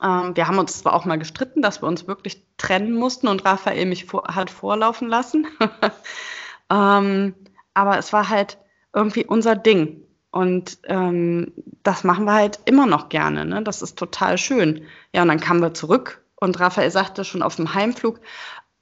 ähm, 0.00 0.36
wir 0.36 0.46
haben 0.46 0.60
uns 0.60 0.78
zwar 0.78 0.94
auch 0.94 1.04
mal 1.06 1.18
gestritten, 1.18 1.60
dass 1.60 1.82
wir 1.82 1.88
uns 1.88 2.06
wirklich 2.06 2.46
trennen 2.56 2.94
mussten 2.94 3.26
und 3.26 3.44
Raphael 3.44 3.84
mich 3.84 4.04
vor, 4.04 4.22
hat 4.28 4.48
vorlaufen 4.48 5.08
lassen. 5.08 5.48
ähm, 6.70 7.34
aber 7.74 7.98
es 7.98 8.12
war 8.12 8.28
halt 8.28 8.58
irgendwie 8.94 9.24
unser 9.24 9.56
Ding. 9.56 10.04
Und 10.30 10.78
ähm, 10.84 11.52
das 11.82 12.04
machen 12.04 12.24
wir 12.24 12.34
halt 12.34 12.60
immer 12.64 12.86
noch 12.86 13.08
gerne. 13.08 13.44
Ne? 13.44 13.62
Das 13.62 13.82
ist 13.82 13.98
total 13.98 14.38
schön. 14.38 14.82
Ja, 15.12 15.22
und 15.22 15.28
dann 15.28 15.40
kamen 15.40 15.60
wir 15.60 15.74
zurück 15.74 16.22
und 16.36 16.60
Raphael 16.60 16.90
sagte 16.90 17.24
schon 17.24 17.42
auf 17.42 17.56
dem 17.56 17.74
Heimflug, 17.74 18.20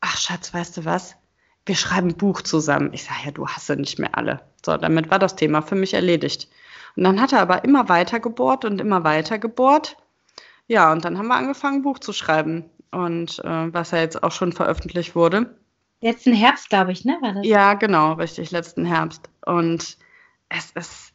ach 0.01 0.17
Schatz, 0.17 0.53
weißt 0.53 0.77
du 0.79 0.85
was? 0.85 1.17
Wir 1.65 1.75
schreiben 1.75 2.09
ein 2.09 2.17
Buch 2.17 2.43
zusammen. 2.43 2.91
Ich 2.93 3.05
sage, 3.05 3.21
ja, 3.27 3.31
du 3.31 3.47
hast 3.47 3.69
ja 3.69 3.77
nicht 3.77 3.99
mehr 3.99 4.17
alle. 4.17 4.41
So, 4.65 4.77
damit 4.77 5.11
war 5.11 5.19
das 5.19 5.37
Thema 5.37 5.63
für 5.63 5.75
mich 5.75 5.95
erledigt. 5.95 6.49
Und 6.97 7.05
dann 7.05 7.21
hat 7.21 7.33
er 7.33 7.41
aber 7.41 7.65
immer 7.65 7.89
weiter 7.89 8.21
gebohrt 8.21 8.65
und 8.65 8.81
immer 8.81 9.05
weiter 9.05 9.39
gebohrt. 9.39 9.97
Ja, 10.67 10.93
und 10.93 11.05
dann 11.05 11.19
haben 11.19 11.29
wir 11.29 11.37
angefangen, 11.37 11.77
ein 11.77 11.83
Buch 11.83 11.99
zu 11.99 12.13
schreiben. 12.13 12.71
Und 12.91 13.39
äh, 13.45 13.73
was 13.73 13.91
ja 13.91 13.99
jetzt 13.99 14.23
auch 14.23 14.33
schon 14.33 14.53
veröffentlicht 14.53 15.15
wurde. 15.15 15.55
Letzten 16.01 16.33
Herbst, 16.33 16.71
glaube 16.71 16.93
ich, 16.93 17.05
ne? 17.05 17.19
War 17.21 17.35
das? 17.35 17.47
Ja, 17.47 17.75
genau, 17.75 18.13
richtig, 18.15 18.51
letzten 18.51 18.85
Herbst. 18.85 19.29
Und 19.45 19.99
es 20.49 20.71
ist 20.73 21.08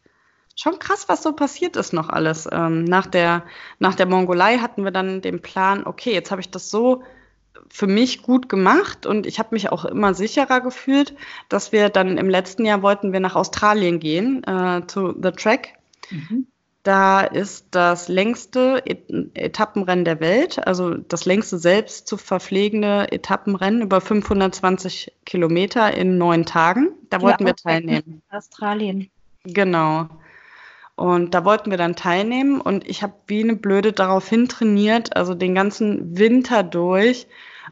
schon 0.55 0.79
krass, 0.79 1.05
was 1.07 1.23
so 1.23 1.33
passiert 1.33 1.75
ist 1.75 1.93
noch 1.93 2.09
alles. 2.09 2.47
Ähm, 2.51 2.83
nach, 2.83 3.07
der, 3.07 3.43
nach 3.79 3.95
der 3.95 4.05
Mongolei 4.05 4.57
hatten 4.57 4.83
wir 4.83 4.91
dann 4.91 5.21
den 5.21 5.41
Plan, 5.41 5.85
okay, 5.85 6.13
jetzt 6.13 6.31
habe 6.31 6.41
ich 6.41 6.49
das 6.49 6.69
so 6.69 7.03
für 7.69 7.87
mich 7.87 8.21
gut 8.21 8.49
gemacht 8.49 9.05
und 9.05 9.25
ich 9.25 9.39
habe 9.39 9.49
mich 9.51 9.71
auch 9.71 9.85
immer 9.85 10.13
sicherer 10.13 10.61
gefühlt, 10.61 11.15
dass 11.49 11.71
wir 11.71 11.89
dann 11.89 12.17
im 12.17 12.29
letzten 12.29 12.65
Jahr 12.65 12.81
wollten 12.81 13.13
wir 13.13 13.19
nach 13.19 13.35
Australien 13.35 13.99
gehen, 13.99 14.43
äh, 14.43 14.85
zu 14.85 15.15
The 15.19 15.31
Track. 15.31 15.69
Mhm. 16.11 16.47
Da 16.83 17.21
ist 17.21 17.67
das 17.71 18.09
längste 18.09 18.83
Etappenrennen 18.85 20.03
der 20.03 20.19
Welt, 20.19 20.67
also 20.67 20.95
das 20.95 21.23
längste 21.23 21.57
selbst 21.57 22.07
zu 22.07 22.17
verpflegende 22.17 23.09
Etappenrennen 23.09 23.81
über 23.81 24.01
520 24.01 25.13
Kilometer 25.25 25.95
in 25.95 26.17
neun 26.17 26.45
Tagen. 26.45 26.89
Da 27.09 27.21
wollten 27.21 27.43
ja, 27.43 27.49
wir 27.49 27.55
teilnehmen. 27.55 28.21
Australien. 28.29 29.09
Genau. 29.45 30.09
Und 30.95 31.33
da 31.33 31.43
wollten 31.43 31.71
wir 31.71 31.77
dann 31.77 31.95
teilnehmen 31.95 32.61
und 32.61 32.87
ich 32.87 33.01
habe 33.01 33.13
wie 33.25 33.43
eine 33.43 33.55
Blöde 33.55 33.93
darauf 33.93 34.27
hin 34.27 34.47
trainiert, 34.47 35.15
also 35.15 35.33
den 35.33 35.55
ganzen 35.55 36.17
Winter 36.17 36.61
durch, 36.61 37.27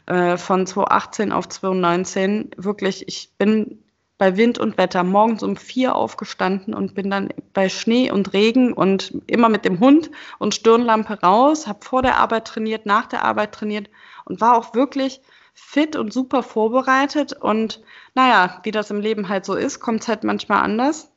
äh, 0.07 0.38
von 0.38 0.65
2018 0.65 1.32
auf 1.32 1.47
2019. 1.47 2.51
Wirklich, 2.57 3.07
ich 3.07 3.32
bin 3.38 3.84
bei 4.17 4.38
Wind 4.38 4.59
und 4.59 4.78
Wetter 4.78 5.03
morgens 5.03 5.43
um 5.43 5.55
vier 5.55 5.95
aufgestanden 5.95 6.74
und 6.74 6.93
bin 6.95 7.09
dann 7.09 7.30
bei 7.53 7.69
Schnee 7.69 8.11
und 8.11 8.34
Regen 8.34 8.74
und 8.74 9.13
immer 9.28 9.49
mit 9.49 9.65
dem 9.65 9.80
Hund 9.80 10.11
und 10.38 10.53
Stirnlampe 10.53 11.22
raus, 11.22 11.67
habe 11.67 11.84
vor 11.84 12.01
der 12.03 12.17
Arbeit 12.17 12.45
trainiert, 12.45 12.86
nach 12.86 13.07
der 13.07 13.26
Arbeit 13.26 13.53
trainiert 13.53 13.89
und 14.26 14.41
war 14.41 14.55
auch 14.57 14.76
wirklich 14.76 15.22
fit 15.53 15.95
und 15.95 16.13
super 16.13 16.43
vorbereitet. 16.43 17.34
Und 17.34 17.82
naja, 18.13 18.59
wie 18.63 18.72
das 18.72 18.91
im 18.91 18.99
Leben 18.99 19.30
halt 19.30 19.45
so 19.45 19.55
ist, 19.55 19.80
kommt 19.80 20.01
es 20.01 20.07
halt 20.07 20.24
manchmal 20.24 20.63
anders. 20.63 21.11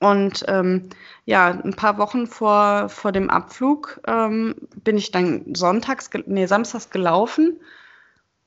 Und 0.00 0.44
ähm, 0.48 0.90
ja, 1.24 1.48
ein 1.50 1.74
paar 1.74 1.98
Wochen 1.98 2.26
vor, 2.26 2.88
vor 2.88 3.12
dem 3.12 3.30
Abflug 3.30 4.00
ähm, 4.06 4.54
bin 4.82 4.96
ich 4.96 5.10
dann 5.10 5.54
sonntags, 5.54 6.10
nee, 6.26 6.46
samstags 6.46 6.90
gelaufen 6.90 7.60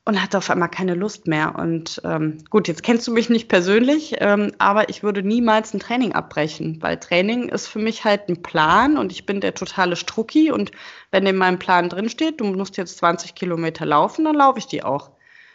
und 0.08 0.22
hatte 0.22 0.38
auf 0.38 0.48
einmal 0.48 0.70
keine 0.70 0.94
Lust 0.94 1.26
mehr. 1.26 1.54
Und 1.56 2.00
ähm, 2.02 2.38
gut, 2.48 2.66
jetzt 2.66 2.82
kennst 2.82 3.06
du 3.06 3.12
mich 3.12 3.28
nicht 3.28 3.48
persönlich, 3.48 4.16
ähm, 4.20 4.52
aber 4.56 4.88
ich 4.88 5.02
würde 5.02 5.22
niemals 5.22 5.74
ein 5.74 5.80
Training 5.80 6.12
abbrechen, 6.12 6.78
weil 6.80 6.98
Training 6.98 7.50
ist 7.50 7.66
für 7.66 7.78
mich 7.78 8.04
halt 8.04 8.26
ein 8.30 8.42
Plan 8.42 8.96
und 8.96 9.12
ich 9.12 9.26
bin 9.26 9.42
der 9.42 9.54
totale 9.54 9.96
Strucki 9.96 10.50
und 10.50 10.72
wenn 11.10 11.26
in 11.26 11.36
meinem 11.36 11.58
Plan 11.58 11.90
drinsteht, 11.90 12.40
du 12.40 12.44
musst 12.44 12.78
jetzt 12.78 12.96
20 12.96 13.34
Kilometer 13.34 13.84
laufen, 13.84 14.24
dann 14.24 14.36
laufe 14.36 14.58
ich 14.58 14.66
die 14.66 14.82
auch. 14.82 15.10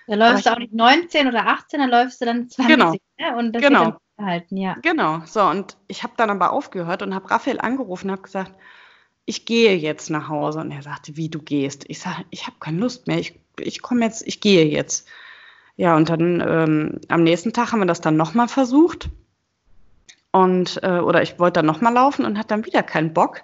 Da 0.06 0.16
läufst 0.16 0.46
du 0.46 0.52
auch 0.52 0.60
nicht 0.60 0.74
19 0.74 1.28
oder 1.28 1.48
18, 1.48 1.80
dann 1.80 1.90
läufst 1.90 2.22
du 2.22 2.26
dann 2.26 2.48
20. 2.48 2.76
Genau. 2.76 2.92
Ne? 2.92 3.36
Und 3.36 3.54
das 3.54 3.62
genau. 3.64 3.98
Halten, 4.18 4.58
ja. 4.58 4.76
Genau. 4.82 5.22
So, 5.26 5.44
und 5.44 5.78
ich 5.88 6.04
habe 6.04 6.14
dann 6.18 6.30
aber 6.30 6.52
aufgehört 6.52 7.02
und 7.02 7.16
habe 7.16 7.30
Raphael 7.30 7.60
angerufen 7.60 8.08
und 8.08 8.14
habe 8.14 8.22
gesagt, 8.24 8.54
ich 9.26 9.46
gehe 9.46 9.76
jetzt 9.76 10.10
nach 10.10 10.30
Hause. 10.30 10.60
Und 10.60 10.72
er 10.72 10.84
sagte, 10.84 11.18
wie 11.18 11.30
du 11.30 11.42
gehst. 11.42 11.86
Ich 11.88 12.00
sage, 12.00 12.26
ich 12.30 12.46
habe 12.46 12.58
keine 12.60 12.80
Lust 12.80 13.08
mehr. 13.08 13.20
Ich 13.20 13.40
ich 13.60 13.82
komme 13.82 14.06
jetzt, 14.06 14.26
ich 14.28 14.42
gehe 14.42 14.66
jetzt. 14.66 15.08
Ja, 15.76 15.96
und 15.96 16.10
dann 16.10 16.42
ähm, 16.42 17.02
am 17.10 17.24
nächsten 17.24 17.54
Tag 17.54 17.72
haben 17.72 17.80
wir 17.80 17.86
das 17.86 18.02
dann 18.02 18.18
nochmal 18.18 18.48
versucht. 18.48 19.10
Und, 20.32 20.82
äh, 20.84 21.00
oder 21.00 21.22
ich 21.22 21.40
wollte 21.40 21.60
dann 21.60 21.66
nochmal 21.66 21.94
laufen 21.94 22.26
und 22.26 22.38
hatte 22.38 22.50
dann 22.50 22.66
wieder 22.66 22.84
keinen 22.84 23.14
Bock. 23.14 23.42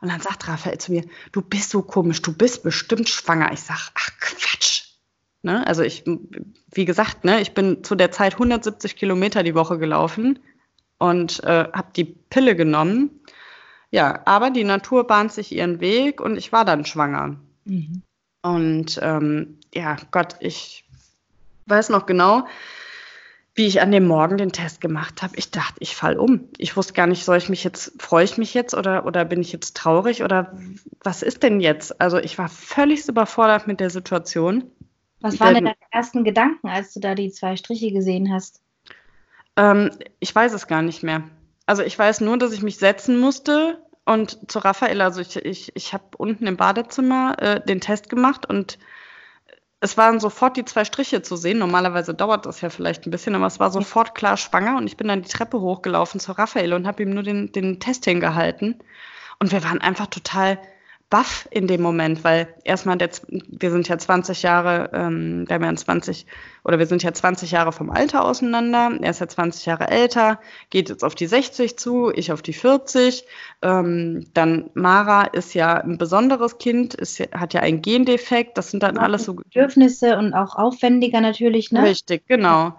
Und 0.00 0.10
dann 0.10 0.20
sagt 0.20 0.46
Raphael 0.48 0.78
zu 0.78 0.92
mir, 0.92 1.04
du 1.32 1.40
bist 1.42 1.70
so 1.70 1.82
komisch, 1.82 2.22
du 2.22 2.36
bist 2.36 2.62
bestimmt 2.62 3.08
schwanger. 3.08 3.52
Ich 3.52 3.62
sage, 3.62 3.80
ach 3.94 4.10
Quatsch. 4.20 4.85
Ne? 5.46 5.64
Also 5.64 5.82
ich, 5.84 6.02
wie 6.72 6.84
gesagt, 6.84 7.24
ne, 7.24 7.40
ich 7.40 7.54
bin 7.54 7.84
zu 7.84 7.94
der 7.94 8.10
Zeit 8.10 8.32
170 8.32 8.96
Kilometer 8.96 9.44
die 9.44 9.54
Woche 9.54 9.78
gelaufen 9.78 10.40
und 10.98 11.42
äh, 11.44 11.68
habe 11.72 11.92
die 11.94 12.04
Pille 12.04 12.56
genommen. 12.56 13.20
Ja, 13.92 14.22
aber 14.24 14.50
die 14.50 14.64
Natur 14.64 15.06
bahnt 15.06 15.30
sich 15.30 15.52
ihren 15.52 15.78
Weg 15.78 16.20
und 16.20 16.36
ich 16.36 16.50
war 16.50 16.64
dann 16.64 16.84
schwanger. 16.84 17.36
Mhm. 17.64 18.02
Und 18.42 18.98
ähm, 19.00 19.60
ja, 19.72 19.96
Gott, 20.10 20.34
ich 20.40 20.84
weiß 21.66 21.90
noch 21.90 22.06
genau, 22.06 22.48
wie 23.54 23.68
ich 23.68 23.80
an 23.80 23.92
dem 23.92 24.08
Morgen 24.08 24.38
den 24.38 24.50
Test 24.50 24.80
gemacht 24.80 25.22
habe. 25.22 25.36
Ich 25.36 25.52
dachte, 25.52 25.76
ich 25.78 25.94
fall 25.94 26.18
um. 26.18 26.48
Ich 26.58 26.76
wusste 26.76 26.92
gar 26.92 27.06
nicht, 27.06 27.24
soll 27.24 27.36
ich 27.36 27.48
mich 27.48 27.62
jetzt, 27.62 28.02
freue 28.02 28.24
ich 28.24 28.36
mich 28.36 28.52
jetzt 28.52 28.74
oder, 28.74 29.06
oder 29.06 29.24
bin 29.24 29.42
ich 29.42 29.52
jetzt 29.52 29.76
traurig 29.76 30.24
oder 30.24 30.58
was 31.04 31.22
ist 31.22 31.44
denn 31.44 31.60
jetzt? 31.60 32.00
Also 32.00 32.18
ich 32.18 32.36
war 32.36 32.48
völlig 32.48 33.08
überfordert 33.08 33.68
mit 33.68 33.78
der 33.78 33.90
Situation. 33.90 34.64
Was 35.20 35.40
waren 35.40 35.54
denn 35.54 35.64
deine 35.64 35.76
ersten 35.90 36.24
Gedanken, 36.24 36.68
als 36.68 36.92
du 36.92 37.00
da 37.00 37.14
die 37.14 37.30
zwei 37.30 37.56
Striche 37.56 37.92
gesehen 37.92 38.32
hast? 38.32 38.60
Ähm, 39.56 39.90
ich 40.20 40.34
weiß 40.34 40.52
es 40.52 40.66
gar 40.66 40.82
nicht 40.82 41.02
mehr. 41.02 41.24
Also 41.64 41.82
ich 41.82 41.98
weiß 41.98 42.20
nur, 42.20 42.38
dass 42.38 42.52
ich 42.52 42.62
mich 42.62 42.78
setzen 42.78 43.18
musste, 43.18 43.82
und 44.06 44.50
zu 44.50 44.60
Raphael, 44.60 45.00
also 45.00 45.20
ich, 45.20 45.36
ich, 45.36 45.72
ich 45.74 45.92
habe 45.92 46.04
unten 46.16 46.46
im 46.46 46.56
Badezimmer 46.56 47.36
äh, 47.42 47.60
den 47.60 47.80
Test 47.80 48.08
gemacht 48.08 48.46
und 48.46 48.78
es 49.80 49.98
waren 49.98 50.20
sofort 50.20 50.56
die 50.56 50.64
zwei 50.64 50.84
Striche 50.84 51.22
zu 51.22 51.36
sehen. 51.36 51.58
Normalerweise 51.58 52.14
dauert 52.14 52.46
das 52.46 52.60
ja 52.60 52.70
vielleicht 52.70 53.06
ein 53.06 53.10
bisschen, 53.10 53.34
aber 53.34 53.46
es 53.46 53.58
war 53.58 53.70
sofort 53.70 54.14
klar 54.14 54.36
schwanger 54.36 54.78
und 54.78 54.86
ich 54.86 54.96
bin 54.96 55.08
dann 55.08 55.22
die 55.22 55.28
Treppe 55.28 55.60
hochgelaufen 55.60 56.20
zu 56.20 56.32
Raphael 56.32 56.72
und 56.72 56.86
habe 56.86 57.02
ihm 57.02 57.10
nur 57.10 57.24
den, 57.24 57.50
den 57.50 57.80
Test 57.80 58.04
hingehalten. 58.04 58.78
Und 59.40 59.50
wir 59.50 59.64
waren 59.64 59.80
einfach 59.80 60.06
total 60.06 60.58
baff 61.08 61.46
in 61.52 61.68
dem 61.68 61.82
Moment, 61.82 62.24
weil 62.24 62.48
erstmal, 62.64 62.98
der, 62.98 63.10
wir 63.28 63.70
sind 63.70 63.88
ja 63.88 63.96
20 63.96 64.42
Jahre, 64.42 64.90
ähm, 64.92 65.44
wir 65.46 65.54
haben 65.54 65.64
ja 65.64 65.74
20, 65.74 66.26
oder 66.64 66.80
wir 66.80 66.86
sind 66.86 67.04
ja 67.04 67.12
20 67.12 67.52
Jahre 67.52 67.70
vom 67.70 67.90
Alter 67.90 68.24
auseinander. 68.24 68.90
Er 69.00 69.10
ist 69.10 69.20
ja 69.20 69.28
20 69.28 69.66
Jahre 69.66 69.88
älter, 69.88 70.40
geht 70.70 70.88
jetzt 70.88 71.04
auf 71.04 71.14
die 71.14 71.28
60 71.28 71.78
zu, 71.78 72.10
ich 72.12 72.32
auf 72.32 72.42
die 72.42 72.52
40. 72.52 73.24
Ähm, 73.62 74.26
dann 74.34 74.70
Mara 74.74 75.22
ist 75.26 75.54
ja 75.54 75.74
ein 75.74 75.96
besonderes 75.96 76.58
Kind, 76.58 76.94
ist, 76.94 77.20
hat 77.32 77.54
ja 77.54 77.60
einen 77.60 77.82
Gendefekt. 77.82 78.58
Das 78.58 78.72
sind 78.72 78.82
dann 78.82 78.98
alles 78.98 79.26
so 79.26 79.34
Bedürfnisse 79.34 80.18
und 80.18 80.34
auch 80.34 80.56
aufwendiger 80.56 81.20
natürlich, 81.20 81.70
ne? 81.70 81.84
Richtig, 81.84 82.26
genau. 82.26 82.76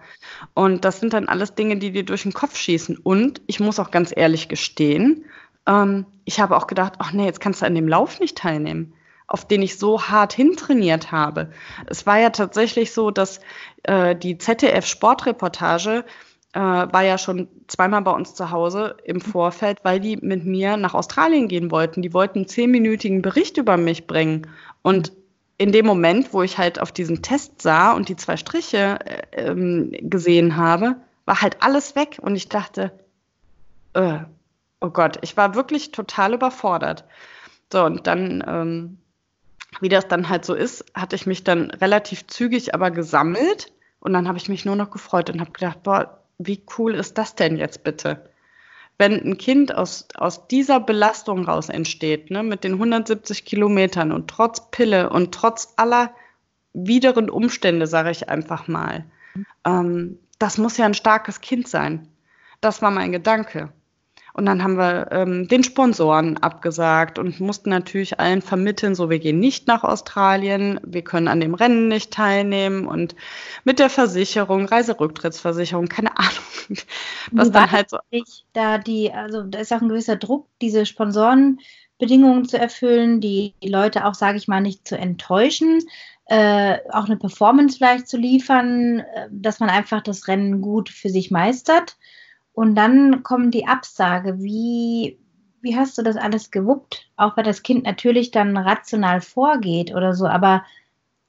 Und 0.54 0.84
das 0.84 1.00
sind 1.00 1.14
dann 1.14 1.30
alles 1.30 1.56
Dinge, 1.56 1.78
die 1.78 1.92
dir 1.92 2.04
durch 2.04 2.24
den 2.24 2.34
Kopf 2.34 2.58
schießen. 2.58 2.98
Und 2.98 3.42
ich 3.48 3.62
muss 3.62 3.80
auch 3.80 3.92
ganz 3.92 4.12
ehrlich 4.14 4.50
gestehen, 4.50 5.24
ähm, 5.68 6.06
ich 6.26 6.40
habe 6.40 6.58
auch 6.58 6.68
gedacht, 6.68 6.94
ach 7.00 7.12
nee, 7.12 7.26
jetzt 7.26 7.40
kannst 7.40 7.62
du 7.62 7.66
an 7.66 7.76
dem 7.76 7.88
Lauf 7.88 8.20
nicht 8.20 8.38
teilnehmen, 8.38 8.94
auf 9.28 9.48
den 9.48 9.62
ich 9.62 9.78
so 9.78 10.02
hart 10.04 10.34
hintrainiert 10.34 11.12
habe. 11.12 11.52
Es 11.86 12.06
war 12.06 12.20
ja 12.20 12.30
tatsächlich 12.32 12.94
so, 12.94 13.12
dass 13.12 13.40
äh, 13.84 14.16
die 14.16 14.38
ZDF-Sportreportage 14.38 16.06
äh, 16.54 16.60
war 16.60 17.04
ja 17.04 17.18
schon 17.18 17.48
zweimal 17.68 18.02
bei 18.02 18.12
uns 18.12 18.34
zu 18.34 18.52
Hause 18.52 18.98
im 19.04 19.22
Vorfeld, 19.22 19.80
weil 19.84 20.00
die 20.00 20.18
mit 20.18 20.46
mir 20.46 20.78
nach 20.78 20.94
Australien 20.94 21.48
gehen 21.48 21.72
wollten. 21.72 22.02
Die 22.02 22.14
wollten 22.14 22.40
einen 22.40 22.48
zehnminütigen 22.48 23.22
Bericht 23.22 23.58
über 23.58 23.78
mich 23.78 24.08
bringen. 24.08 24.48
Und 24.82 25.12
in 25.58 25.72
dem 25.72 25.86
Moment, 25.86 26.34
wo 26.34 26.44
ich 26.44 26.58
halt 26.58 26.80
auf 26.80 26.92
diesen 26.92 27.22
Test 27.22 27.62
sah 27.62 27.94
und 27.94 28.10
die 28.10 28.16
zwei 28.16 28.38
Striche 28.38 29.00
äh, 29.06 29.50
ähm, 29.50 29.92
gesehen 30.02 30.56
habe, 30.56 30.96
war 31.26 31.42
halt 31.42 31.58
alles 31.62 31.96
weg 31.96 32.20
und 32.22 32.36
ich 32.36 32.48
dachte, 32.48 32.92
äh, 33.94 34.20
oh 34.82 34.90
Gott, 34.90 35.18
ich 35.22 35.38
war 35.38 35.56
wirklich 35.56 35.92
total 35.92 36.34
überfordert. 36.34 37.06
So, 37.72 37.84
und 37.84 38.08
dann, 38.08 38.44
ähm, 38.48 38.98
wie 39.82 39.90
das 39.90 40.08
dann 40.08 40.30
halt 40.30 40.46
so 40.46 40.54
ist, 40.54 40.86
hatte 40.94 41.16
ich 41.16 41.26
mich 41.26 41.44
dann 41.44 41.72
relativ 41.72 42.28
zügig 42.28 42.74
aber 42.74 42.92
gesammelt 42.92 43.72
und 44.00 44.14
dann 44.14 44.28
habe 44.28 44.38
ich 44.38 44.50
mich 44.50 44.66
nur 44.66 44.76
noch 44.76 44.92
gefreut 44.92 45.30
und 45.30 45.42
habe 45.42 45.52
gedacht, 45.52 45.84
boah, 45.84 46.24
wie 46.38 46.64
cool 46.78 46.96
ist 46.96 47.18
das 47.18 47.36
denn 47.36 47.58
jetzt 47.58 47.84
bitte? 47.84 48.30
Wenn 48.98 49.14
ein 49.14 49.38
Kind 49.38 49.76
aus, 49.76 50.08
aus 50.16 50.48
dieser 50.48 50.80
Belastung 50.80 51.46
raus 51.46 51.70
entsteht, 51.70 52.32
ne, 52.32 52.42
mit 52.42 52.64
den 52.64 52.74
170 52.74 53.46
Kilometern 53.46 54.12
und 54.12 54.28
trotz 54.30 54.72
Pille 54.72 55.10
und 55.10 55.34
trotz 55.34 55.74
aller 55.76 56.12
wideren 56.74 57.30
Umstände, 57.30 57.86
sage 57.86 58.12
ich 58.12 58.30
einfach 58.30 58.68
mal, 58.68 59.06
ähm, 59.66 60.20
das 60.40 60.58
muss 60.58 60.78
ja 60.78 60.86
ein 60.86 60.94
starkes 60.94 61.42
Kind 61.42 61.68
sein. 61.68 62.08
Das 62.62 62.82
war 62.82 62.92
mein 62.92 63.12
Gedanke. 63.12 63.72
Und 64.38 64.46
dann 64.46 64.62
haben 64.62 64.78
wir 64.78 65.08
ähm, 65.12 65.48
den 65.48 65.64
Sponsoren 65.64 66.38
abgesagt 66.38 67.18
und 67.18 67.40
mussten 67.40 67.72
natürlich 67.72 68.20
allen 68.20 68.44
vermitteln, 68.44 68.94
so 68.94 69.10
wir 69.10 69.18
gehen 69.18 69.40
nicht 69.40 69.66
nach 69.66 69.84
Australien, 69.84 70.80
wir 70.86 71.02
können 71.02 71.28
an 71.28 71.42
dem 71.42 71.56
Rennen 71.56 71.88
nicht 71.88 72.14
teilnehmen 72.14 72.86
und 72.86 73.16
mit 73.64 73.80
der 73.80 73.90
Versicherung, 73.90 74.66
Reiserücktrittsversicherung, 74.66 75.88
keine 75.88 76.16
Ahnung, 76.20 76.78
was 77.32 77.52
dann 77.52 77.72
halt 77.72 77.90
so. 77.90 77.98
Da 78.54 78.78
die, 78.78 79.12
also 79.12 79.42
da 79.42 79.58
ist 79.58 79.74
auch 79.74 79.82
ein 79.82 79.90
gewisser 79.90 80.18
Druck, 80.18 80.48
diese 80.62 80.86
Sponsorenbedingungen 80.86 82.46
zu 82.46 82.60
erfüllen, 82.60 83.20
die 83.20 83.56
Leute 83.64 84.06
auch, 84.06 84.14
sage 84.14 84.38
ich 84.38 84.48
mal, 84.48 84.62
nicht 84.62 84.88
zu 84.88 85.00
enttäuschen. 85.00 85.80
Äh, 86.26 86.78
auch 86.92 87.06
eine 87.06 87.18
Performance 87.18 87.78
vielleicht 87.78 88.08
zu 88.08 88.18
liefern, 88.18 89.00
äh, 89.00 89.30
dass 89.32 89.60
man 89.60 89.72
einfach 89.72 90.02
das 90.02 90.28
Rennen 90.28 90.62
gut 90.62 90.90
für 90.90 91.10
sich 91.10 91.32
meistert. 91.32 91.98
Und 92.58 92.74
dann 92.74 93.22
kommt 93.22 93.54
die 93.54 93.68
Absage. 93.68 94.40
Wie, 94.40 95.20
wie 95.62 95.78
hast 95.78 95.96
du 95.96 96.02
das 96.02 96.18
alles 96.18 96.50
gewuppt? 96.50 97.08
Auch 97.16 97.38
weil 97.38 97.44
das 97.44 97.62
Kind 97.62 97.84
natürlich 97.84 98.32
dann 98.32 98.58
rational 98.58 99.22
vorgeht 99.22 99.94
oder 99.94 100.16
so, 100.16 100.26
aber 100.26 100.66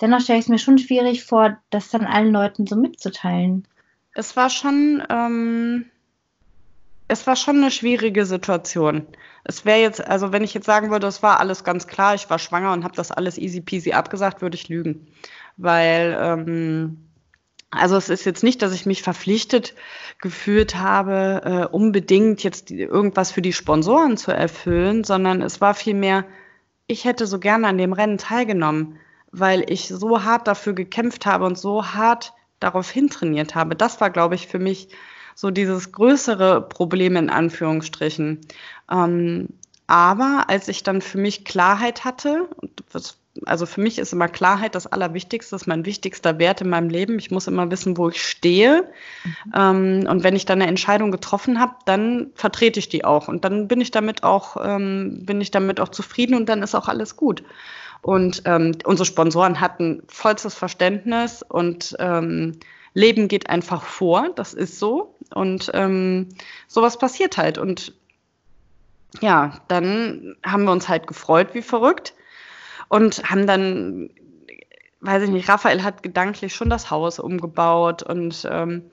dennoch 0.01 0.23
stelle 0.23 0.39
ich 0.39 0.47
es 0.47 0.49
mir 0.49 0.59
schon 0.59 0.79
schwierig 0.79 1.25
vor, 1.25 1.59
das 1.69 1.91
dann 1.91 2.07
allen 2.07 2.33
Leuten 2.33 2.67
so 2.67 2.77
mitzuteilen. 2.77 3.69
Es 4.15 4.39
war 4.39 4.49
schon, 4.49 5.03
ähm, 5.11 5.85
es 7.09 7.27
war 7.27 7.37
schon 7.37 7.59
eine 7.59 7.73
schwierige 7.73 8.25
Situation. 8.25 9.07
Es 9.45 9.67
wäre 9.67 9.81
jetzt, 9.81 10.03
also 10.03 10.33
wenn 10.33 10.45
ich 10.45 10.55
jetzt 10.55 10.65
sagen 10.65 10.91
würde, 10.91 11.09
es 11.09 11.23
war 11.23 11.41
alles 11.41 11.63
ganz 11.63 11.87
klar, 11.87 12.15
ich 12.15 12.31
war 12.31 12.39
schwanger 12.39 12.73
und 12.73 12.85
habe 12.85 12.97
das 12.97 13.13
alles 13.13 13.37
easy 13.37 13.61
peasy 13.61 13.93
abgesagt, 13.93 14.41
würde 14.41 14.57
ich 14.57 14.71
lügen. 14.71 15.07
Weil 15.59 16.17
ähm, 16.19 17.08
also 17.71 17.97
es 17.97 18.09
ist 18.09 18.25
jetzt 18.25 18.43
nicht, 18.43 18.63
dass 18.63 18.73
ich 18.73 18.87
mich 18.87 19.03
verpflichtet 19.03 19.75
gefühlt 20.21 20.77
habe, 20.77 21.43
äh, 21.45 21.67
unbedingt 21.67 22.43
jetzt 22.43 22.71
irgendwas 22.71 23.31
für 23.31 23.43
die 23.43 23.53
Sponsoren 23.53 24.17
zu 24.17 24.33
erfüllen, 24.33 25.05
sondern 25.05 25.43
es 25.43 25.61
war 25.61 25.75
vielmehr, 25.75 26.25
ich 26.87 27.05
hätte 27.05 27.27
so 27.27 27.39
gerne 27.39 27.69
an 27.69 27.79
dem 27.79 27.93
Rennen 27.93 28.17
teilgenommen, 28.17 28.99
weil 29.31 29.71
ich 29.71 29.89
so 29.89 30.25
hart 30.25 30.49
dafür 30.49 30.73
gekämpft 30.73 31.27
habe 31.27 31.45
und 31.45 31.59
so 31.59 31.85
hart 31.85 32.33
darauf 32.59 32.91
hintrainiert 32.91 33.55
habe. 33.55 33.77
Das 33.77 34.01
war, 34.01 34.11
glaube 34.11 34.35
ich, 34.35 34.47
für 34.47 34.59
mich 34.59 34.89
so 35.35 35.51
dieses 35.51 35.93
größere 35.93 36.63
Problem 36.63 37.17
in 37.17 37.31
Anführungsstrichen. 37.31 38.41
Ähm, 38.91 39.49
aber 39.87 40.45
als 40.49 40.69
ich 40.69 40.83
dann 40.83 41.03
für 41.03 41.19
mich 41.19 41.45
Klarheit 41.45 42.05
hatte, 42.05 42.49
was 42.93 43.19
also 43.47 43.67
für 43.67 43.81
mich 43.81 43.99
ist 43.99 44.13
immer 44.13 44.29
Klarheit 44.29 44.75
das 44.75 44.87
Allerwichtigste, 44.87 45.55
das 45.55 45.63
ist 45.63 45.67
mein 45.67 45.85
wichtigster 45.85 46.39
Wert 46.39 46.61
in 46.61 46.69
meinem 46.69 46.89
Leben. 46.89 47.19
Ich 47.19 47.31
muss 47.31 47.47
immer 47.47 47.71
wissen, 47.71 47.97
wo 47.97 48.09
ich 48.09 48.23
stehe. 48.23 48.89
Mhm. 49.25 49.53
Ähm, 49.55 50.07
und 50.09 50.23
wenn 50.25 50.37
ich 50.37 50.45
dann 50.45 50.61
eine 50.61 50.69
Entscheidung 50.69 51.11
getroffen 51.11 51.61
habe, 51.61 51.75
dann 51.85 52.31
vertrete 52.35 52.79
ich 52.79 52.89
die 52.89 53.05
auch. 53.05 53.29
Und 53.29 53.45
dann 53.45 53.69
bin 53.69 53.81
ich 53.81 53.91
damit 53.91 54.23
auch, 54.23 54.57
ähm, 54.63 55.25
bin 55.25 55.41
ich 55.41 55.51
damit 55.51 55.81
auch 55.81 55.89
zufrieden 55.89 56.35
und 56.35 56.49
dann 56.49 56.63
ist 56.63 56.75
auch 56.75 56.89
alles 56.89 57.17
gut. 57.17 57.43
Und 58.03 58.43
ähm, 58.45 58.77
unsere 58.85 59.07
Sponsoren 59.07 59.61
hatten 59.61 60.03
vollstes 60.09 60.55
Verständnis 60.55 61.43
und 61.43 61.97
ähm, 61.99 62.59
Leben 62.95 63.29
geht 63.29 63.51
einfach 63.51 63.83
vor, 63.83 64.31
das 64.35 64.55
ist 64.55 64.79
so. 64.79 65.15
Und 65.35 65.71
ähm, 65.75 66.29
sowas 66.67 66.99
passiert 66.99 67.37
halt. 67.37 67.59
Und 67.59 67.93
ja, 69.21 69.61
dann 69.69 70.37
haben 70.45 70.65
wir 70.65 70.73
uns 70.73 70.89
halt 70.89 71.07
gefreut 71.07 71.49
wie 71.55 71.63
verrückt 71.63 72.15
und 72.89 73.31
haben 73.31 73.47
dann, 73.47 74.11
weiß 75.01 75.25
ich 75.25 75.31
nicht, 75.31 75.49
Raphael 75.49 75.83
hat 75.83 76.03
gedanklich 76.03 76.55
schon 76.55 76.71
das 76.71 76.91
Haus 76.91 77.19
umgebaut 77.19 78.03
und 78.03 78.47
ähm, 78.51 78.91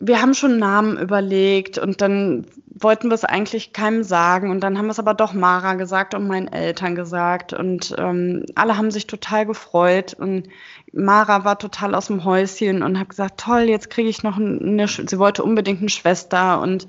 wir 0.00 0.22
haben 0.22 0.32
schon 0.34 0.58
Namen 0.58 0.98
überlegt 0.98 1.76
und 1.76 2.00
dann 2.00 2.46
wollten 2.66 3.08
wir 3.08 3.14
es 3.14 3.24
eigentlich 3.24 3.72
keinem 3.72 4.02
sagen 4.02 4.50
und 4.50 4.60
dann 4.60 4.78
haben 4.78 4.86
wir 4.86 4.92
es 4.92 4.98
aber 4.98 5.12
doch 5.12 5.34
Mara 5.34 5.74
gesagt 5.74 6.14
und 6.14 6.26
meinen 6.26 6.48
Eltern 6.48 6.94
gesagt 6.94 7.52
und 7.52 7.94
ähm, 7.98 8.44
alle 8.54 8.78
haben 8.78 8.90
sich 8.90 9.06
total 9.06 9.44
gefreut 9.44 10.14
und 10.14 10.48
Mara 10.92 11.44
war 11.44 11.58
total 11.58 11.94
aus 11.94 12.06
dem 12.06 12.24
Häuschen 12.24 12.82
und 12.82 12.98
hat 12.98 13.10
gesagt, 13.10 13.38
toll, 13.38 13.62
jetzt 13.62 13.90
kriege 13.90 14.08
ich 14.08 14.22
noch 14.22 14.38
eine, 14.38 14.88
sie 14.88 15.18
wollte 15.18 15.42
unbedingt 15.42 15.80
eine 15.80 15.90
Schwester 15.90 16.60
und 16.60 16.88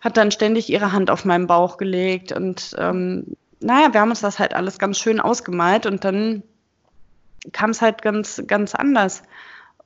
hat 0.00 0.16
dann 0.16 0.30
ständig 0.30 0.70
ihre 0.70 0.92
Hand 0.92 1.10
auf 1.10 1.24
meinen 1.24 1.48
Bauch 1.48 1.76
gelegt 1.76 2.30
und 2.30 2.76
ähm, 2.78 3.36
naja, 3.60 3.92
wir 3.92 4.00
haben 4.00 4.10
uns 4.10 4.20
das 4.20 4.38
halt 4.38 4.54
alles 4.54 4.78
ganz 4.78 4.98
schön 4.98 5.20
ausgemalt 5.20 5.86
und 5.86 6.04
dann 6.04 6.42
kam 7.52 7.70
es 7.70 7.82
halt 7.82 8.02
ganz, 8.02 8.42
ganz 8.46 8.74
anders. 8.74 9.22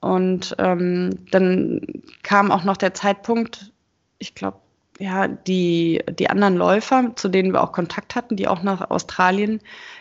Und 0.01 0.57
ähm, 0.59 1.27
dann 1.31 2.03
kam 2.23 2.51
auch 2.51 2.65
noch 2.65 2.77
der 2.77 2.93
Zeitpunkt, 2.95 3.73
ich 4.19 4.35
glaube, 4.35 4.59
ja, 4.99 5.27
die, 5.29 6.03
die 6.19 6.29
anderen 6.29 6.57
Läufer, 6.57 7.13
zu 7.17 7.29
denen 7.29 7.53
wir 7.53 7.63
auch 7.63 7.73
Kontakt 7.73 8.15
hatten, 8.15 8.37
die 8.37 8.49
auch 8.49 8.63
nach 8.63 8.91
Australien 8.91 9.61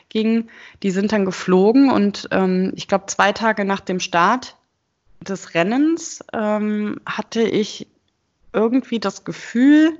gingen, 0.09 0.49
die 0.83 0.91
sind 0.91 1.11
dann 1.11 1.25
geflogen 1.25 1.89
und 1.91 2.27
ähm, 2.31 2.73
ich 2.75 2.87
glaube, 2.87 3.05
zwei 3.07 3.31
Tage 3.31 3.63
nach 3.63 3.79
dem 3.79 3.99
Start 3.99 4.57
des 5.21 5.53
Rennens 5.53 6.23
ähm, 6.33 6.99
hatte 7.05 7.41
ich 7.41 7.87
irgendwie 8.53 8.99
das 8.99 9.23
Gefühl, 9.23 9.97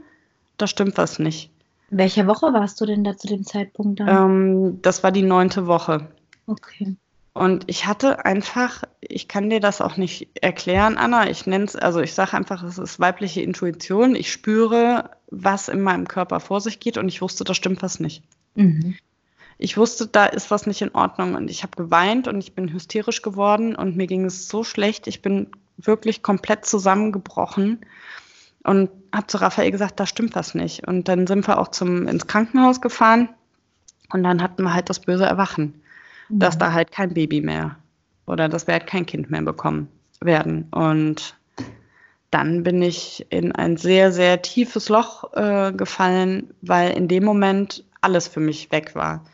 da 0.58 0.68
stimmt 0.68 0.98
was 0.98 1.20
nicht. 1.20 1.50
Welche 1.92 2.26
Woche 2.26 2.54
warst 2.54 2.80
du 2.80 2.86
denn 2.86 3.04
da 3.04 3.18
zu 3.18 3.28
dem 3.28 3.46
Zeitpunkt 3.46 4.00
dann? 4.00 4.08
Ähm, 4.08 4.82
das 4.82 5.04
war 5.04 5.12
die 5.12 5.24
neunte 5.24 5.68
Woche. 5.68 6.08
Okay. 6.48 6.96
Und 7.34 7.66
ich 7.68 7.86
hatte 7.86 8.26
einfach, 8.26 8.84
ich 9.02 9.28
kann 9.28 9.50
dir 9.50 9.60
das 9.60 9.82
auch 9.82 9.98
nicht 9.98 10.30
erklären, 10.42 10.98
Anna. 10.98 11.30
Ich 11.30 11.46
nenne 11.46 11.66
es, 11.66 11.76
also 11.76 12.00
ich 12.00 12.14
sage 12.14 12.36
einfach, 12.36 12.64
es 12.64 12.78
ist 12.78 13.00
weibliche 13.00 13.42
Intuition. 13.42 14.16
Ich 14.16 14.32
spüre, 14.32 15.12
was 15.30 15.68
in 15.68 15.82
meinem 15.82 16.08
Körper 16.08 16.40
vor 16.40 16.62
sich 16.62 16.80
geht 16.80 16.98
und 16.98 17.10
ich 17.10 17.22
wusste, 17.22 17.44
da 17.44 17.54
stimmt 17.54 17.82
was 17.82 18.00
nicht. 18.00 18.24
Mhm. 18.56 18.96
Ich 19.58 19.78
wusste, 19.78 20.08
da 20.08 20.26
ist 20.26 20.50
was 20.50 20.66
nicht 20.66 20.82
in 20.82 20.96
Ordnung 20.96 21.36
und 21.36 21.50
ich 21.50 21.64
habe 21.64 21.76
geweint 21.76 22.28
und 22.28 22.40
ich 22.40 22.56
bin 22.56 22.72
hysterisch 22.72 23.22
geworden 23.22 23.76
und 23.76 23.96
mir 23.96 24.08
ging 24.08 24.26
es 24.26 24.48
so 24.48 24.64
schlecht. 24.64 25.08
Ich 25.08 25.22
bin 25.22 25.48
wirklich 25.78 26.24
komplett 26.24 26.66
zusammengebrochen 26.66 27.86
und 28.64 28.90
habe 29.14 29.28
zu 29.28 29.38
Raphael 29.38 29.72
gesagt, 29.72 30.00
da 30.00 30.06
stimmt 30.06 30.36
was 30.36 30.56
nicht. 30.56 30.88
Und 30.88 31.08
dann 31.08 31.28
sind 31.28 31.48
wir 31.48 31.60
auch 31.60 31.70
zum, 31.70 32.08
ins 32.08 32.28
Krankenhaus 32.28 32.82
gefahren 32.82 33.30
und 34.14 34.24
dann 34.24 34.42
hatten 34.42 34.64
wir 34.64 34.74
halt 34.74 34.90
das 34.90 35.00
böse 35.00 35.26
Erwachen, 35.26 35.82
mhm. 36.30 36.40
dass 36.40 36.58
da 36.58 36.74
halt 36.74 36.92
kein 36.92 37.14
Baby 37.14 37.42
mehr 37.42 37.78
oder 38.26 38.50
dass 38.50 38.68
wir 38.68 38.74
halt 38.74 38.88
kein 38.88 39.06
Kind 39.06 39.30
mehr 39.30 39.42
bekommen 39.42 39.88
werden. 40.22 40.68
Und 40.72 41.36
dann 42.30 42.64
bin 42.64 42.82
ich 42.82 43.26
in 43.30 43.52
ein 43.52 43.78
sehr, 43.78 44.12
sehr 44.12 44.42
tiefes 44.42 44.90
Loch 44.90 45.34
äh, 45.34 45.74
gefallen, 45.74 46.54
weil 46.62 46.92
in 46.92 47.08
dem 47.08 47.26
Moment 47.26 47.84
alles 48.00 48.28
für 48.28 48.40
mich 48.40 48.72
weg 48.72 48.96
war. 48.96 49.26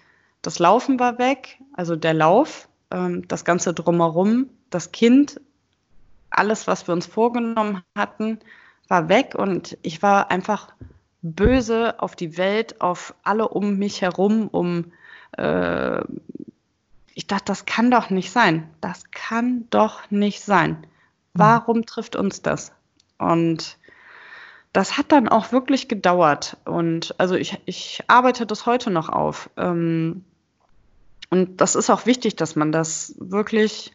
Das 0.41 0.59
Laufen 0.59 0.99
war 0.99 1.19
weg, 1.19 1.59
also 1.73 1.95
der 1.95 2.13
Lauf, 2.13 2.67
ähm, 2.91 3.27
das 3.27 3.45
Ganze 3.45 3.73
drumherum, 3.73 4.49
das 4.69 4.91
Kind, 4.91 5.39
alles, 6.29 6.67
was 6.67 6.87
wir 6.87 6.93
uns 6.93 7.05
vorgenommen 7.05 7.81
hatten, 7.95 8.39
war 8.87 9.09
weg 9.09 9.35
und 9.35 9.77
ich 9.81 10.01
war 10.01 10.31
einfach 10.31 10.73
böse 11.21 11.99
auf 11.99 12.15
die 12.15 12.37
Welt, 12.37 12.81
auf 12.81 13.13
alle 13.23 13.47
um 13.49 13.77
mich 13.77 14.01
herum, 14.01 14.47
um 14.47 14.91
äh, 15.37 16.01
ich 17.13 17.25
dachte, 17.25 17.45
das 17.45 17.65
kann 17.65 17.89
doch 17.89 18.11
nicht 18.11 18.31
sein. 18.31 18.69
Das 18.79 19.09
kann 19.09 19.65
doch 19.71 20.11
nicht 20.11 20.43
sein. 20.43 20.85
Warum 21.33 21.85
trifft 21.85 22.15
uns 22.15 22.41
das? 22.43 22.71
Und 23.17 23.77
das 24.71 24.97
hat 24.97 25.11
dann 25.11 25.27
auch 25.27 25.51
wirklich 25.51 25.87
gedauert. 25.87 26.57
Und 26.65 27.15
also 27.17 27.35
ich, 27.35 27.59
ich 27.65 28.03
arbeite 28.07 28.45
das 28.45 28.67
heute 28.67 28.91
noch 28.91 29.09
auf. 29.09 29.49
Ähm, 29.57 30.23
und 31.29 31.59
das 31.59 31.75
ist 31.75 31.89
auch 31.89 32.05
wichtig, 32.05 32.35
dass 32.35 32.55
man 32.55 32.71
das 32.71 33.15
wirklich 33.17 33.93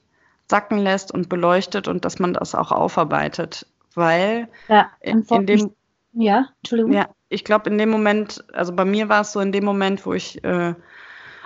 sacken 0.49 0.79
lässt 0.79 1.13
und 1.13 1.29
beleuchtet 1.29 1.89
und 1.89 2.05
dass 2.05 2.19
man 2.19 2.35
das 2.35 2.55
auch 2.55 2.73
aufarbeitet. 2.73 3.67
Weil 3.95 4.49
ja, 4.69 4.91
in, 5.01 5.23
in 5.23 5.47
dem. 5.47 5.71
Ja, 6.13 6.49
Entschuldigung. 6.61 6.93
Ja, 6.93 7.09
ich 7.29 7.45
glaube, 7.45 7.71
in 7.71 7.79
dem 7.79 7.91
Moment, 7.91 8.45
also 8.53 8.75
bei 8.75 8.85
mir 8.85 9.09
war 9.09 9.23
es 9.23 9.33
so 9.33 9.41
in 9.41 9.53
dem 9.53 9.65
Moment, 9.65 10.05
wo 10.05 10.13
ich 10.13 10.43
äh, 10.45 10.75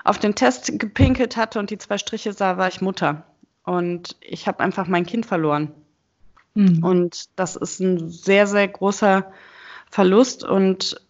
auf 0.04 0.18
den 0.18 0.34
Test 0.34 0.78
gepinkelt 0.78 1.36
hatte 1.36 1.58
und 1.58 1.70
die 1.70 1.78
zwei 1.78 1.98
Striche 1.98 2.32
sah, 2.32 2.56
war 2.56 2.68
ich 2.68 2.80
Mutter. 2.80 3.24
Und 3.64 4.16
ich 4.20 4.46
habe 4.46 4.60
einfach 4.60 4.86
mein 4.86 5.06
Kind 5.06 5.26
verloren. 5.26 5.72
Mhm. 6.54 6.82
Und 6.84 7.26
das 7.36 7.56
ist 7.56 7.80
ein 7.80 8.08
sehr, 8.08 8.46
sehr 8.46 8.68
großer 8.68 9.32
Verlust. 9.90 10.44
Und 10.44 11.00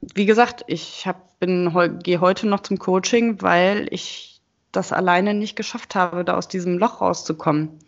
wie 0.00 0.26
gesagt, 0.26 0.64
ich 0.66 1.06
hab, 1.06 1.38
bin, 1.38 1.72
gehe 2.02 2.20
heute 2.20 2.48
noch 2.48 2.60
zum 2.60 2.78
Coaching, 2.78 3.42
weil 3.42 3.88
ich 3.90 4.40
das 4.72 4.92
alleine 4.92 5.34
nicht 5.34 5.56
geschafft 5.56 5.94
habe, 5.94 6.24
da 6.24 6.36
aus 6.36 6.48
diesem 6.48 6.78
Loch 6.78 7.00
rauszukommen. 7.00 7.80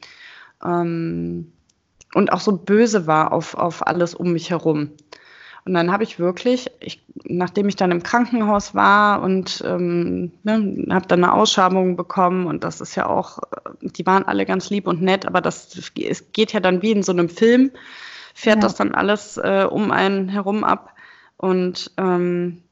Ähm, 0.64 1.52
und 2.14 2.32
auch 2.32 2.40
so 2.40 2.52
böse 2.52 3.06
war 3.06 3.32
auf, 3.32 3.54
auf 3.54 3.86
alles 3.86 4.14
um 4.14 4.32
mich 4.32 4.50
herum. 4.50 4.90
Und 5.64 5.74
dann 5.74 5.92
habe 5.92 6.02
ich 6.02 6.18
wirklich, 6.18 6.70
ich, 6.80 7.04
nachdem 7.24 7.68
ich 7.68 7.76
dann 7.76 7.92
im 7.92 8.02
Krankenhaus 8.02 8.74
war 8.74 9.22
und 9.22 9.62
ähm, 9.64 10.32
ne, 10.42 10.86
habe 10.90 11.06
dann 11.06 11.22
eine 11.22 11.32
Ausschabung 11.32 11.96
bekommen 11.96 12.46
und 12.46 12.64
das 12.64 12.80
ist 12.80 12.96
ja 12.96 13.06
auch, 13.06 13.38
die 13.80 14.04
waren 14.04 14.24
alle 14.24 14.44
ganz 14.44 14.70
lieb 14.70 14.88
und 14.88 15.02
nett, 15.02 15.24
aber 15.24 15.40
das 15.40 15.92
es 15.96 16.32
geht 16.32 16.52
ja 16.52 16.58
dann 16.58 16.82
wie 16.82 16.90
in 16.90 17.04
so 17.04 17.12
einem 17.12 17.28
Film, 17.28 17.70
fährt 18.34 18.56
ja. 18.56 18.62
das 18.62 18.74
dann 18.74 18.92
alles 18.92 19.36
äh, 19.36 19.66
um 19.70 19.92
einen 19.92 20.28
herum 20.28 20.64
ab. 20.64 20.94
Und 21.36 21.92
ähm, 21.96 22.62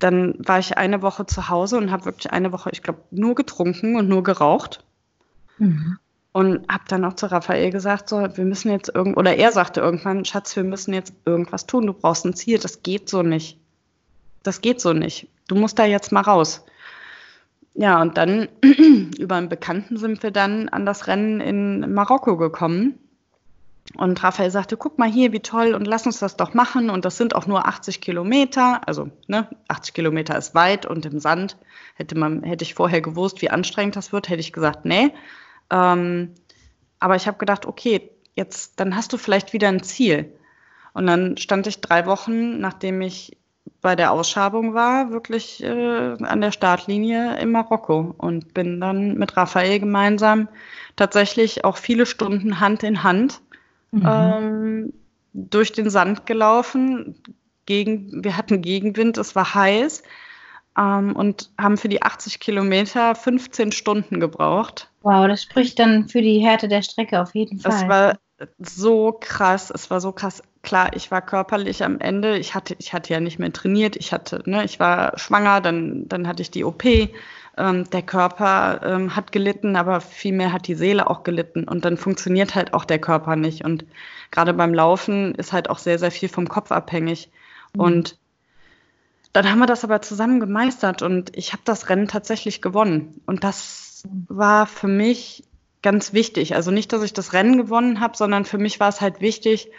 dann 0.00 0.34
war 0.38 0.58
ich 0.58 0.76
eine 0.76 1.02
Woche 1.02 1.26
zu 1.26 1.48
Hause 1.48 1.78
und 1.78 1.92
habe 1.92 2.04
wirklich 2.04 2.32
eine 2.32 2.50
Woche, 2.50 2.70
ich 2.72 2.82
glaube, 2.82 3.00
nur 3.10 3.36
getrunken 3.36 3.96
und 3.96 4.08
nur 4.08 4.24
geraucht. 4.24 4.84
Mhm. 5.58 5.98
Und 6.34 6.66
habe 6.68 6.82
dann 6.88 7.04
auch 7.04 7.14
zu 7.14 7.30
Raphael 7.30 7.70
gesagt, 7.70 8.08
so, 8.08 8.16
wir 8.16 8.44
müssen 8.44 8.68
jetzt 8.68 8.90
irgend 8.92 9.16
oder 9.16 9.36
er 9.36 9.52
sagte 9.52 9.80
irgendwann, 9.80 10.24
Schatz, 10.24 10.56
wir 10.56 10.64
müssen 10.64 10.92
jetzt 10.92 11.14
irgendwas 11.24 11.66
tun. 11.66 11.86
Du 11.86 11.92
brauchst 11.92 12.26
ein 12.26 12.34
Ziel. 12.34 12.58
Das 12.58 12.82
geht 12.82 13.08
so 13.08 13.22
nicht. 13.22 13.56
Das 14.42 14.60
geht 14.60 14.80
so 14.80 14.92
nicht. 14.92 15.28
Du 15.46 15.54
musst 15.54 15.78
da 15.78 15.84
jetzt 15.84 16.10
mal 16.10 16.22
raus. 16.22 16.64
Ja, 17.74 18.02
und 18.02 18.16
dann 18.16 18.48
über 19.16 19.36
einen 19.36 19.48
Bekannten 19.48 19.96
sind 19.96 20.24
wir 20.24 20.32
dann 20.32 20.68
an 20.68 20.84
das 20.84 21.06
Rennen 21.06 21.40
in 21.40 21.94
Marokko 21.94 22.36
gekommen. 22.36 22.98
Und 23.96 24.24
Raphael 24.24 24.50
sagte, 24.50 24.76
guck 24.76 24.98
mal 24.98 25.08
hier, 25.08 25.30
wie 25.30 25.38
toll, 25.38 25.72
und 25.72 25.86
lass 25.86 26.04
uns 26.04 26.18
das 26.18 26.36
doch 26.36 26.52
machen. 26.52 26.90
Und 26.90 27.04
das 27.04 27.16
sind 27.16 27.36
auch 27.36 27.46
nur 27.46 27.68
80 27.68 28.00
Kilometer. 28.00 28.80
Also, 28.88 29.08
ne, 29.28 29.48
80 29.68 29.94
Kilometer 29.94 30.36
ist 30.36 30.56
weit 30.56 30.84
und 30.84 31.06
im 31.06 31.20
Sand. 31.20 31.56
Hätte 31.94 32.18
man, 32.18 32.42
hätte 32.42 32.64
ich 32.64 32.74
vorher 32.74 33.02
gewusst, 33.02 33.40
wie 33.40 33.50
anstrengend 33.50 33.94
das 33.94 34.12
wird, 34.12 34.28
hätte 34.28 34.40
ich 34.40 34.52
gesagt, 34.52 34.84
nee. 34.84 35.12
Ähm, 35.70 36.34
aber 36.98 37.16
ich 37.16 37.26
habe 37.26 37.38
gedacht, 37.38 37.66
okay, 37.66 38.10
jetzt, 38.34 38.80
dann 38.80 38.96
hast 38.96 39.12
du 39.12 39.18
vielleicht 39.18 39.52
wieder 39.52 39.68
ein 39.68 39.82
Ziel. 39.82 40.32
Und 40.92 41.06
dann 41.06 41.36
stand 41.36 41.66
ich 41.66 41.80
drei 41.80 42.06
Wochen, 42.06 42.60
nachdem 42.60 43.00
ich 43.02 43.36
bei 43.80 43.96
der 43.96 44.12
Ausschabung 44.12 44.72
war, 44.72 45.10
wirklich 45.10 45.62
äh, 45.62 46.16
an 46.22 46.40
der 46.40 46.52
Startlinie 46.52 47.36
in 47.38 47.50
Marokko 47.50 48.14
und 48.16 48.54
bin 48.54 48.80
dann 48.80 49.16
mit 49.16 49.36
Raphael 49.36 49.78
gemeinsam 49.78 50.48
tatsächlich 50.96 51.64
auch 51.64 51.76
viele 51.76 52.06
Stunden 52.06 52.60
Hand 52.60 52.82
in 52.82 53.02
Hand 53.02 53.42
mhm. 53.90 54.02
ähm, 54.06 54.92
durch 55.34 55.72
den 55.72 55.90
Sand 55.90 56.24
gelaufen. 56.24 57.16
Gegen, 57.66 58.24
wir 58.24 58.36
hatten 58.36 58.62
Gegenwind, 58.62 59.18
es 59.18 59.34
war 59.34 59.54
heiß 59.54 60.02
ähm, 60.78 61.14
und 61.14 61.50
haben 61.58 61.76
für 61.76 61.88
die 61.88 62.02
80 62.02 62.40
Kilometer 62.40 63.14
15 63.14 63.72
Stunden 63.72 64.20
gebraucht. 64.20 64.90
Wow, 65.02 65.26
das 65.28 65.42
spricht 65.42 65.78
dann 65.78 66.08
für 66.08 66.22
die 66.22 66.40
Härte 66.40 66.68
der 66.68 66.82
Strecke 66.82 67.20
auf 67.20 67.34
jeden 67.34 67.60
Fall. 67.60 67.72
Es 67.72 67.88
war 67.88 68.18
so 68.58 69.16
krass, 69.18 69.70
es 69.70 69.90
war 69.90 70.00
so 70.00 70.12
krass. 70.12 70.42
Klar, 70.62 70.90
ich 70.94 71.10
war 71.10 71.20
körperlich 71.22 71.84
am 71.84 72.00
Ende. 72.00 72.38
Ich 72.38 72.54
hatte, 72.54 72.74
ich 72.78 72.92
hatte 72.92 73.12
ja 73.12 73.20
nicht 73.20 73.38
mehr 73.38 73.52
trainiert. 73.52 73.96
Ich 73.96 74.12
hatte, 74.12 74.42
ne, 74.46 74.64
ich 74.64 74.80
war 74.80 75.18
schwanger, 75.18 75.60
dann, 75.60 76.08
dann 76.08 76.26
hatte 76.26 76.42
ich 76.42 76.50
die 76.50 76.64
OP. 76.64 76.84
Ähm, 77.56 77.88
der 77.90 78.02
Körper 78.02 78.80
ähm, 78.82 79.14
hat 79.14 79.30
gelitten, 79.30 79.76
aber 79.76 80.00
vielmehr 80.00 80.52
hat 80.52 80.66
die 80.66 80.74
Seele 80.74 81.08
auch 81.08 81.22
gelitten. 81.22 81.64
Und 81.64 81.84
dann 81.84 81.96
funktioniert 81.96 82.54
halt 82.54 82.74
auch 82.74 82.84
der 82.84 82.98
Körper 82.98 83.36
nicht. 83.36 83.64
Und 83.64 83.84
gerade 84.30 84.54
beim 84.54 84.74
Laufen 84.74 85.34
ist 85.34 85.52
halt 85.52 85.70
auch 85.70 85.78
sehr, 85.78 85.98
sehr 85.98 86.10
viel 86.10 86.28
vom 86.28 86.48
Kopf 86.48 86.72
abhängig. 86.72 87.30
Mhm. 87.74 87.80
Und 87.80 88.18
dann 89.34 89.50
haben 89.50 89.58
wir 89.58 89.66
das 89.66 89.82
aber 89.82 90.00
zusammen 90.00 90.38
gemeistert 90.38 91.02
und 91.02 91.36
ich 91.36 91.52
habe 91.52 91.62
das 91.64 91.90
Rennen 91.90 92.06
tatsächlich 92.06 92.62
gewonnen. 92.62 93.20
Und 93.26 93.42
das 93.42 94.04
war 94.28 94.66
für 94.66 94.86
mich 94.86 95.42
ganz 95.82 96.12
wichtig. 96.12 96.54
Also 96.54 96.70
nicht, 96.70 96.92
dass 96.92 97.02
ich 97.02 97.12
das 97.12 97.32
Rennen 97.32 97.56
gewonnen 97.56 97.98
habe, 97.98 98.16
sondern 98.16 98.44
für 98.44 98.58
mich 98.58 98.78
war 98.78 98.88
es 98.88 99.00
halt 99.00 99.20
wichtig, 99.20 99.72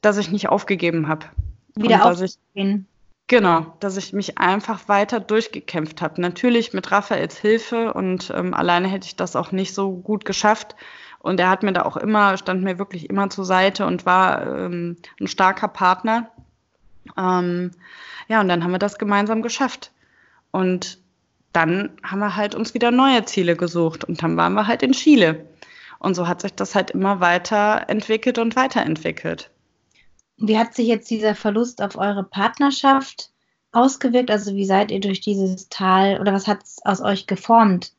dass 0.00 0.16
ich 0.16 0.30
nicht 0.30 0.48
aufgegeben 0.48 1.08
habe. 1.08 1.26
Wieder 1.74 2.04
aufzugehen. 2.04 2.86
Genau, 3.26 3.74
dass 3.80 3.96
ich 3.96 4.12
mich 4.12 4.38
einfach 4.38 4.88
weiter 4.88 5.18
durchgekämpft 5.18 6.00
habe. 6.00 6.20
Natürlich 6.20 6.72
mit 6.72 6.92
Raphaels 6.92 7.36
Hilfe 7.36 7.92
und 7.92 8.32
ähm, 8.34 8.54
alleine 8.54 8.86
hätte 8.86 9.06
ich 9.06 9.16
das 9.16 9.34
auch 9.34 9.50
nicht 9.50 9.74
so 9.74 9.90
gut 9.90 10.24
geschafft. 10.24 10.76
Und 11.18 11.40
er 11.40 11.50
hat 11.50 11.64
mir 11.64 11.72
da 11.72 11.82
auch 11.82 11.96
immer, 11.96 12.36
stand 12.36 12.62
mir 12.62 12.78
wirklich 12.78 13.10
immer 13.10 13.28
zur 13.28 13.44
Seite 13.44 13.86
und 13.86 14.06
war 14.06 14.46
ähm, 14.46 14.96
ein 15.20 15.26
starker 15.26 15.68
Partner. 15.68 16.30
Ähm, 17.16 17.72
ja, 18.28 18.40
und 18.40 18.48
dann 18.48 18.62
haben 18.62 18.72
wir 18.72 18.78
das 18.78 18.98
gemeinsam 18.98 19.42
geschafft. 19.42 19.92
Und 20.50 20.98
dann 21.52 21.90
haben 22.02 22.20
wir 22.20 22.36
halt 22.36 22.54
uns 22.54 22.74
wieder 22.74 22.90
neue 22.90 23.24
Ziele 23.24 23.56
gesucht 23.56 24.04
und 24.04 24.22
dann 24.22 24.36
waren 24.36 24.54
wir 24.54 24.66
halt 24.66 24.82
in 24.82 24.92
Chile. 24.92 25.46
Und 25.98 26.14
so 26.14 26.28
hat 26.28 26.42
sich 26.42 26.54
das 26.54 26.74
halt 26.74 26.92
immer 26.92 27.20
weiterentwickelt 27.20 28.38
und 28.38 28.54
weiterentwickelt. 28.54 29.50
Wie 30.36 30.58
hat 30.58 30.74
sich 30.74 30.86
jetzt 30.86 31.10
dieser 31.10 31.34
Verlust 31.34 31.82
auf 31.82 31.96
eure 31.96 32.22
Partnerschaft 32.22 33.32
ausgewirkt? 33.72 34.30
Also 34.30 34.54
wie 34.54 34.64
seid 34.64 34.90
ihr 34.90 35.00
durch 35.00 35.20
dieses 35.20 35.68
Tal 35.68 36.20
oder 36.20 36.32
was 36.32 36.46
hat 36.46 36.62
es 36.62 36.78
aus 36.84 37.00
euch 37.00 37.26
geformt? 37.26 37.92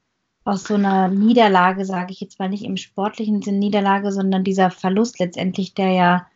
Aus 0.46 0.64
so 0.64 0.76
einer 0.76 1.10
Niederlage, 1.10 1.84
sage 1.84 2.14
ich 2.14 2.22
jetzt 2.22 2.40
mal 2.40 2.48
nicht 2.48 2.64
im 2.64 2.78
sportlichen 2.78 3.42
Sinn 3.42 3.60
Niederlage, 3.60 4.12
sondern 4.14 4.46
dieser 4.46 4.72
Verlust 4.72 5.20
letztendlich, 5.20 5.74
der 5.74 5.92
ja 5.92 6.28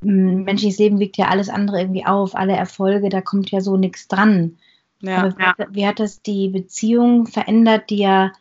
menschliches 0.00 0.78
Leben 0.78 1.00
wiegt 1.00 1.16
ja 1.16 1.28
alles 1.28 1.48
andere 1.48 1.80
irgendwie 1.80 2.06
auf, 2.06 2.34
alle 2.34 2.54
Erfolge, 2.54 3.08
da 3.08 3.20
kommt 3.20 3.50
ja 3.50 3.60
so 3.60 3.76
nichts 3.76 4.08
dran. 4.08 4.58
Ja, 5.00 5.24
Aber 5.24 5.40
ja. 5.40 5.54
wie 5.70 5.86
hat 5.86 6.00
das 6.00 6.22
die 6.22 6.48
Beziehung 6.48 7.26
verändert, 7.26 7.90
die 7.90 7.98
ja 7.98 8.32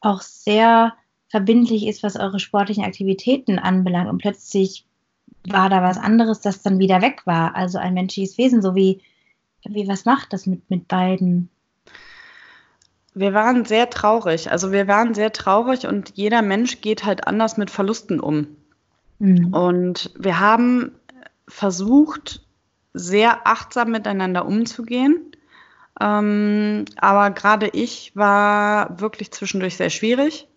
auch 0.00 0.20
sehr 0.20 0.94
verbindlich 1.28 1.86
ist, 1.86 2.02
was 2.02 2.16
eure 2.16 2.40
sportlichen 2.40 2.84
Aktivitäten 2.84 3.58
anbelangt 3.58 4.08
und 4.08 4.18
plötzlich 4.18 4.84
war 5.48 5.70
da 5.70 5.82
was 5.82 5.96
anderes, 5.96 6.40
das 6.40 6.62
dann 6.62 6.78
wieder 6.78 7.00
weg 7.02 7.22
war. 7.24 7.54
Also 7.54 7.78
ein 7.78 7.94
menschliches 7.94 8.36
Wesen, 8.36 8.62
so 8.62 8.74
wie, 8.74 9.00
wie 9.64 9.88
was 9.88 10.04
macht 10.04 10.32
das 10.32 10.46
mit, 10.46 10.68
mit 10.70 10.88
beiden? 10.88 11.48
Wir 13.14 13.32
waren 13.32 13.64
sehr 13.64 13.90
traurig. 13.90 14.50
Also 14.50 14.72
wir 14.72 14.86
waren 14.86 15.14
sehr 15.14 15.32
traurig 15.32 15.86
und 15.86 16.12
jeder 16.14 16.42
Mensch 16.42 16.80
geht 16.80 17.04
halt 17.04 17.26
anders 17.26 17.56
mit 17.56 17.70
Verlusten 17.70 18.20
um. 18.20 18.48
Mhm. 19.18 19.52
Und 19.52 20.10
wir 20.18 20.40
haben 20.40 20.92
versucht, 21.50 22.42
sehr 22.94 23.46
achtsam 23.46 23.90
miteinander 23.90 24.46
umzugehen. 24.46 25.36
Ähm, 26.00 26.86
aber 26.96 27.30
gerade 27.30 27.68
ich 27.68 28.16
war 28.16 29.00
wirklich 29.00 29.32
zwischendurch 29.32 29.76
sehr 29.76 29.90
schwierig, 29.90 30.48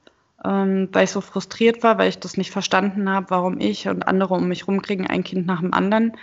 ähm, 0.45 0.89
weil 0.93 1.03
ich 1.03 1.11
so 1.11 1.21
frustriert 1.21 1.83
war, 1.83 1.97
weil 1.97 2.09
ich 2.09 2.19
das 2.19 2.37
nicht 2.37 2.51
verstanden 2.51 3.09
habe, 3.09 3.29
warum 3.29 3.59
ich 3.59 3.87
und 3.87 4.07
andere 4.07 4.35
um 4.35 4.47
mich 4.47 4.67
rumkriegen 4.67 5.07
ein 5.07 5.23
Kind 5.23 5.45
nach 5.45 5.59
dem 5.59 5.73
anderen. 5.73 6.13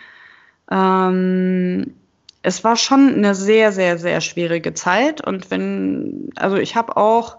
Ähm, 0.70 1.94
es 2.42 2.64
war 2.64 2.76
schon 2.76 3.14
eine 3.14 3.34
sehr, 3.34 3.72
sehr, 3.72 3.98
sehr 3.98 4.20
schwierige 4.20 4.72
Zeit. 4.72 5.26
Und 5.26 5.50
wenn, 5.50 6.30
also 6.36 6.56
ich 6.56 6.76
habe 6.76 6.96
auch 6.96 7.38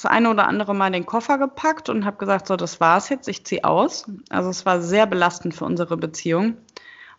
das 0.00 0.06
eine 0.08 0.30
oder 0.30 0.46
andere 0.46 0.76
Mal 0.76 0.92
den 0.92 1.06
Koffer 1.06 1.38
gepackt 1.38 1.88
und 1.88 2.04
habe 2.04 2.18
gesagt, 2.18 2.46
so, 2.46 2.54
das 2.54 2.78
war's 2.78 3.08
jetzt, 3.08 3.28
ich 3.28 3.44
ziehe 3.44 3.64
aus. 3.64 4.06
Also 4.28 4.48
es 4.48 4.64
war 4.64 4.80
sehr 4.80 5.06
belastend 5.06 5.56
für 5.56 5.64
unsere 5.64 5.96
Beziehung. 5.96 6.56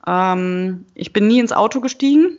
Ähm, 0.07 0.86
ich 0.93 1.11
bin 1.11 1.27
nie 1.27 1.41
ins 1.41 1.51
Auto 1.51 1.82
gestiegen. 1.82 2.38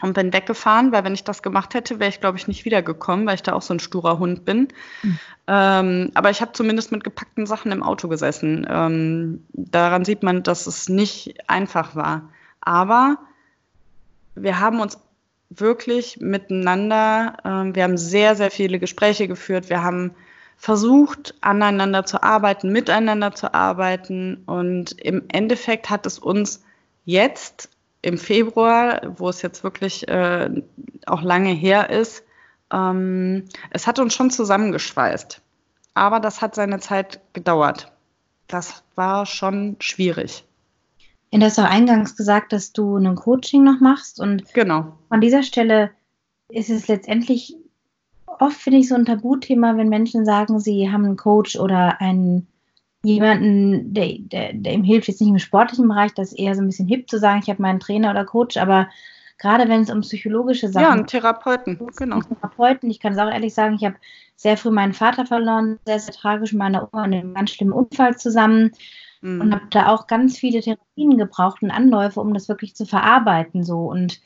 und 0.00 0.14
bin 0.14 0.32
weggefahren, 0.32 0.90
weil 0.90 1.04
wenn 1.04 1.12
ich 1.12 1.22
das 1.22 1.42
gemacht 1.42 1.74
hätte, 1.74 2.00
wäre 2.00 2.08
ich, 2.08 2.18
glaube 2.18 2.38
ich, 2.38 2.48
nicht 2.48 2.64
wiedergekommen, 2.64 3.26
weil 3.26 3.34
ich 3.34 3.42
da 3.42 3.52
auch 3.52 3.60
so 3.60 3.74
ein 3.74 3.78
sturer 3.78 4.18
Hund 4.18 4.46
bin. 4.46 4.68
Mhm. 5.02 5.18
Ähm, 5.46 6.10
aber 6.14 6.30
ich 6.30 6.40
habe 6.40 6.52
zumindest 6.52 6.90
mit 6.90 7.04
gepackten 7.04 7.44
Sachen 7.44 7.72
im 7.72 7.82
Auto 7.82 8.08
gesessen. 8.08 8.66
Ähm, 8.70 9.44
daran 9.52 10.06
sieht 10.06 10.22
man, 10.22 10.42
dass 10.42 10.66
es 10.66 10.88
nicht 10.88 11.34
einfach 11.50 11.94
war. 11.94 12.30
Aber 12.62 13.18
wir 14.34 14.60
haben 14.60 14.80
uns 14.80 14.98
wirklich 15.60 16.18
miteinander, 16.20 17.36
ähm, 17.44 17.74
wir 17.74 17.84
haben 17.84 17.98
sehr, 17.98 18.36
sehr 18.36 18.50
viele 18.50 18.78
Gespräche 18.78 19.28
geführt. 19.28 19.68
Wir 19.68 19.82
haben 19.82 20.14
versucht, 20.56 21.34
aneinander 21.40 22.04
zu 22.04 22.22
arbeiten, 22.22 22.70
miteinander 22.70 23.34
zu 23.34 23.52
arbeiten. 23.52 24.42
Und 24.46 24.92
im 25.00 25.24
Endeffekt 25.28 25.90
hat 25.90 26.06
es 26.06 26.18
uns 26.18 26.62
jetzt 27.04 27.68
im 28.00 28.18
Februar, 28.18 29.00
wo 29.16 29.28
es 29.28 29.42
jetzt 29.42 29.64
wirklich 29.64 30.08
äh, 30.08 30.50
auch 31.06 31.22
lange 31.22 31.50
her 31.50 31.90
ist, 31.90 32.24
ähm, 32.72 33.48
es 33.70 33.86
hat 33.86 33.98
uns 33.98 34.14
schon 34.14 34.30
zusammengeschweißt. 34.30 35.40
Aber 35.94 36.20
das 36.20 36.40
hat 36.40 36.54
seine 36.54 36.80
Zeit 36.80 37.20
gedauert. 37.32 37.92
Das 38.48 38.82
war 38.94 39.26
schon 39.26 39.76
schwierig. 39.80 40.44
Du 41.40 41.46
hast 41.46 41.58
auch 41.58 41.64
eingangs 41.64 42.14
gesagt, 42.16 42.52
dass 42.52 42.72
du 42.72 42.96
ein 42.96 43.14
Coaching 43.14 43.64
noch 43.64 43.80
machst 43.80 44.20
und 44.20 44.52
genau. 44.52 44.92
an 45.08 45.20
dieser 45.20 45.42
Stelle 45.42 45.90
ist 46.48 46.70
es 46.70 46.88
letztendlich 46.88 47.56
oft, 48.26 48.56
finde 48.56 48.78
ich, 48.78 48.88
so 48.88 48.94
ein 48.94 49.06
Tabuthema, 49.06 49.76
wenn 49.76 49.88
Menschen 49.88 50.24
sagen, 50.24 50.60
sie 50.60 50.90
haben 50.90 51.04
einen 51.04 51.16
Coach 51.16 51.56
oder 51.58 52.00
einen 52.00 52.46
jemanden, 53.02 53.94
der, 53.94 54.18
der, 54.18 54.52
der 54.52 54.72
ihm 54.72 54.84
hilft, 54.84 55.08
jetzt 55.08 55.20
nicht 55.20 55.30
im 55.30 55.38
sportlichen 55.38 55.88
Bereich, 55.88 56.12
das 56.14 56.32
ist 56.32 56.38
eher 56.38 56.54
so 56.54 56.60
ein 56.60 56.66
bisschen 56.66 56.86
hip 56.86 57.08
zu 57.08 57.18
sagen, 57.18 57.40
ich 57.42 57.48
habe 57.48 57.62
meinen 57.62 57.80
Trainer 57.80 58.10
oder 58.10 58.24
Coach, 58.24 58.56
aber 58.56 58.88
gerade 59.38 59.68
wenn 59.68 59.82
es 59.82 59.90
um 59.90 60.02
psychologische 60.02 60.68
Sachen 60.68 60.84
geht. 60.84 60.88
Ja, 60.88 60.92
einen 60.92 61.06
Therapeuten, 61.06 61.80
genau. 61.96 62.16
Einen 62.16 62.28
Therapeuten, 62.28 62.90
ich 62.90 63.00
kann 63.00 63.14
es 63.14 63.18
auch 63.18 63.30
ehrlich 63.30 63.54
sagen, 63.54 63.74
ich 63.74 63.84
habe 63.84 63.96
sehr 64.36 64.56
früh 64.56 64.70
meinen 64.70 64.92
Vater 64.92 65.26
verloren, 65.26 65.78
sehr, 65.84 65.98
sehr 65.98 66.14
tragisch 66.14 66.52
mit 66.52 66.60
meiner 66.60 66.88
Oma 66.92 67.06
in 67.06 67.14
einem 67.14 67.34
ganz 67.34 67.50
schlimmen 67.50 67.72
Unfall 67.72 68.16
zusammen 68.16 68.72
mhm. 69.22 69.40
und 69.40 69.54
habe 69.54 69.66
da 69.70 69.88
auch 69.88 70.06
ganz 70.06 70.36
viele 70.36 70.60
Therapien 70.60 71.16
gebraucht 71.16 71.62
und 71.62 71.70
Anläufe, 71.70 72.20
um 72.20 72.34
das 72.34 72.48
wirklich 72.48 72.76
zu 72.76 72.84
verarbeiten 72.84 73.64
so. 73.64 73.90
Und 73.90 74.20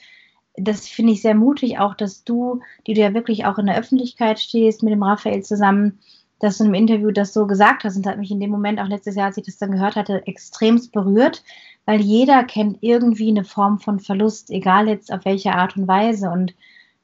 das 0.57 0.89
finde 0.89 1.13
ich 1.13 1.23
sehr 1.23 1.35
mutig 1.35 1.79
auch, 1.79 1.95
dass 1.95 2.25
du, 2.25 2.61
die 2.87 2.95
du 2.95 3.01
ja 3.03 3.15
wirklich 3.15 3.45
auch 3.45 3.59
in 3.59 3.67
der 3.67 3.79
Öffentlichkeit 3.79 4.41
stehst, 4.41 4.83
mit 4.83 4.93
dem 4.93 5.03
Raphael 5.03 5.43
zusammen, 5.43 5.99
dass 6.39 6.59
du 6.59 6.65
im 6.65 6.75
Interview 6.75 7.11
das 7.11 7.33
so 7.33 7.47
gesagt 7.47 7.85
hast. 7.85 7.97
Und 7.97 8.07
hat 8.07 8.19
mich 8.19 8.31
in 8.31 8.41
dem 8.41 8.51
Moment 8.51 8.81
auch 8.81 8.89
letztes 8.89 9.15
Jahr, 9.15 9.27
als 9.27 9.37
ich 9.37 9.45
das 9.45 9.59
dann 9.59 9.73
gehört 9.73 9.97
hatte, 9.97 10.27
extremst 10.27 10.93
berührt, 10.93 11.45
weil 11.85 12.01
jeder 12.01 12.43
kennt 12.45 12.79
irgendwie 12.81 13.29
eine 13.29 13.45
Form 13.45 13.79
von 13.79 14.01
Verlust, 14.01 14.51
egal 14.51 14.89
jetzt 14.89 15.13
auf 15.13 15.25
welche 15.25 15.53
Art 15.53 15.77
und 15.77 15.87
Weise. 15.87 16.31
Und 16.31 16.55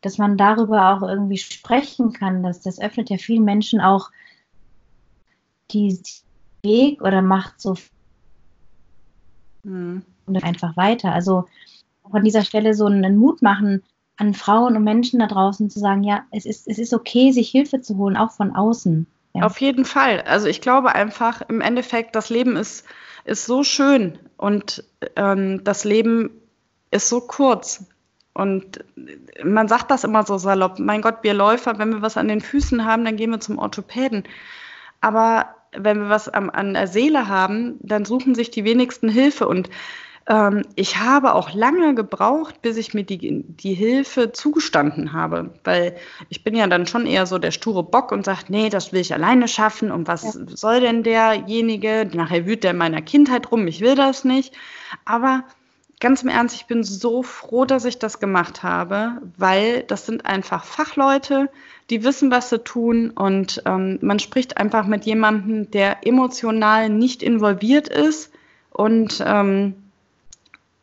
dass 0.01 0.19
man 0.19 0.37
darüber 0.37 0.95
auch 0.95 1.03
irgendwie 1.03 1.39
sprechen 1.39 2.13
kann, 2.13 2.43
dass 2.43 2.61
das 2.61 2.81
öffnet 2.81 3.11
ja 3.11 3.19
vielen 3.19 3.45
Menschen 3.45 3.81
auch 3.81 4.11
die 5.71 5.99
Weg 6.63 7.03
oder 7.03 7.23
macht 7.23 7.61
so 7.61 7.77
hm. 9.65 10.03
und 10.27 10.45
einfach 10.45 10.77
weiter. 10.77 11.13
Also 11.13 11.47
von 12.11 12.25
dieser 12.25 12.43
Stelle 12.43 12.75
so 12.75 12.87
einen 12.87 13.19
Mut 13.19 13.43
machen 13.43 13.83
an 14.17 14.35
Frauen 14.35 14.77
und 14.77 14.85
Menschen 14.85 15.21
da 15.21 15.27
draußen 15.27 15.71
zu 15.71 15.81
sagen, 15.81 16.05
ja, 16.05 16.25
es 16.31 16.47
ist, 16.47 16.69
es 16.69 16.79
ist 16.79 16.95
okay, 16.95 17.33
sich 17.33 17.51
Hilfe 17.51 17.81
zu 17.81 17.97
holen, 17.97 18.17
auch 18.17 18.31
von 18.31 18.55
außen. 18.55 19.07
Ja. 19.35 19.45
Auf 19.47 19.61
jeden 19.61 19.85
Fall. 19.85 20.21
Also 20.23 20.47
ich 20.47 20.61
glaube 20.61 20.95
einfach, 20.95 21.43
im 21.49 21.61
Endeffekt, 21.61 22.15
das 22.15 22.29
Leben 22.31 22.57
ist, 22.57 22.85
ist 23.25 23.47
so 23.47 23.65
schön 23.65 24.19
und 24.37 24.85
ähm, 25.17 25.65
das 25.65 25.85
Leben 25.85 26.31
ist 26.91 27.09
so 27.09 27.21
kurz. 27.23 27.87
Und 28.35 28.85
man 29.43 29.69
sagt 29.69 29.91
das 29.91 30.05
immer 30.05 30.25
so 30.25 30.39
salopp, 30.39 30.79
mein 30.79 31.03
Gott, 31.03 31.19
wir 31.23 31.35
Läufer, 31.35 31.79
wenn 31.79 31.91
wir 31.91 32.03
was 32.03 32.17
an 32.17 32.29
den 32.29 32.41
Füßen 32.41 32.85
haben, 32.85 33.05
dann 33.05 33.17
gehen 33.17 33.31
wir 33.31 33.41
zum 33.41 33.59
Orthopäden. 33.59 34.25
Aber 35.01 35.55
wenn 35.77 36.01
wir 36.01 36.09
was 36.09 36.29
am, 36.29 36.51
an 36.51 36.75
der 36.75 36.87
Seele 36.87 37.29
haben, 37.29 37.77
dann 37.81 38.05
suchen 38.05 38.35
sich 38.35 38.51
die 38.51 38.65
wenigsten 38.65 39.09
Hilfe. 39.09 39.49
Und 39.49 39.71
ähm, 40.29 40.63
ich 40.77 40.99
habe 40.99 41.35
auch 41.35 41.53
lange 41.53 41.95
gebraucht, 41.95 42.63
bis 42.63 42.77
ich 42.77 42.95
mir 42.95 43.05
die, 43.05 43.43
die 43.43 43.75
Hilfe 43.75 44.33
zugestanden 44.33 45.13
habe, 45.13 45.55
weil 45.65 45.97
ich 46.29 46.45
bin 46.45 46.55
ja 46.55 46.67
dann 46.67 46.87
schon 46.87 47.07
eher 47.07 47.27
so 47.27 47.39
der 47.39 47.51
sture 47.51 47.83
Bock 47.83 48.13
und 48.13 48.25
sage, 48.25 48.45
nee, 48.49 48.69
das 48.69 48.93
will 48.93 49.01
ich 49.01 49.13
alleine 49.13 49.49
schaffen 49.49 49.91
und 49.91 50.07
was 50.07 50.23
ja. 50.23 50.31
soll 50.49 50.81
denn 50.81 51.03
derjenige? 51.03 52.09
Nachher 52.13 52.47
wühlt 52.47 52.63
der 52.63 52.73
in 52.73 52.77
meiner 52.77 53.03
Kindheit 53.03 53.51
rum, 53.51 53.67
ich 53.67 53.81
will 53.81 53.97
das 53.97 54.25
nicht. 54.25 54.55
Aber 55.05 55.45
ganz 55.99 56.23
im 56.23 56.29
Ernst, 56.29 56.55
ich 56.55 56.67
bin 56.67 56.85
so 56.85 57.23
froh, 57.23 57.65
dass 57.65 57.85
ich 57.85 57.99
das 57.99 58.21
gemacht 58.21 58.63
habe, 58.63 59.23
weil 59.37 59.83
das 59.85 60.07
sind 60.07 60.27
einfach 60.27 60.65
Fachleute, 60.65 61.49
die 61.91 62.05
wissen, 62.05 62.31
was 62.31 62.51
sie 62.51 62.59
tun 62.59 63.11
und 63.11 63.63
ähm, 63.67 63.99
man 64.01 64.19
spricht 64.19 64.57
einfach 64.57 64.87
mit 64.87 65.05
jemandem, 65.05 65.71
der 65.71 66.07
emotional 66.07 66.89
nicht 66.89 67.23
involviert 67.23 67.89
ist 67.89 68.33
und 68.71 69.23
ähm, 69.25 69.75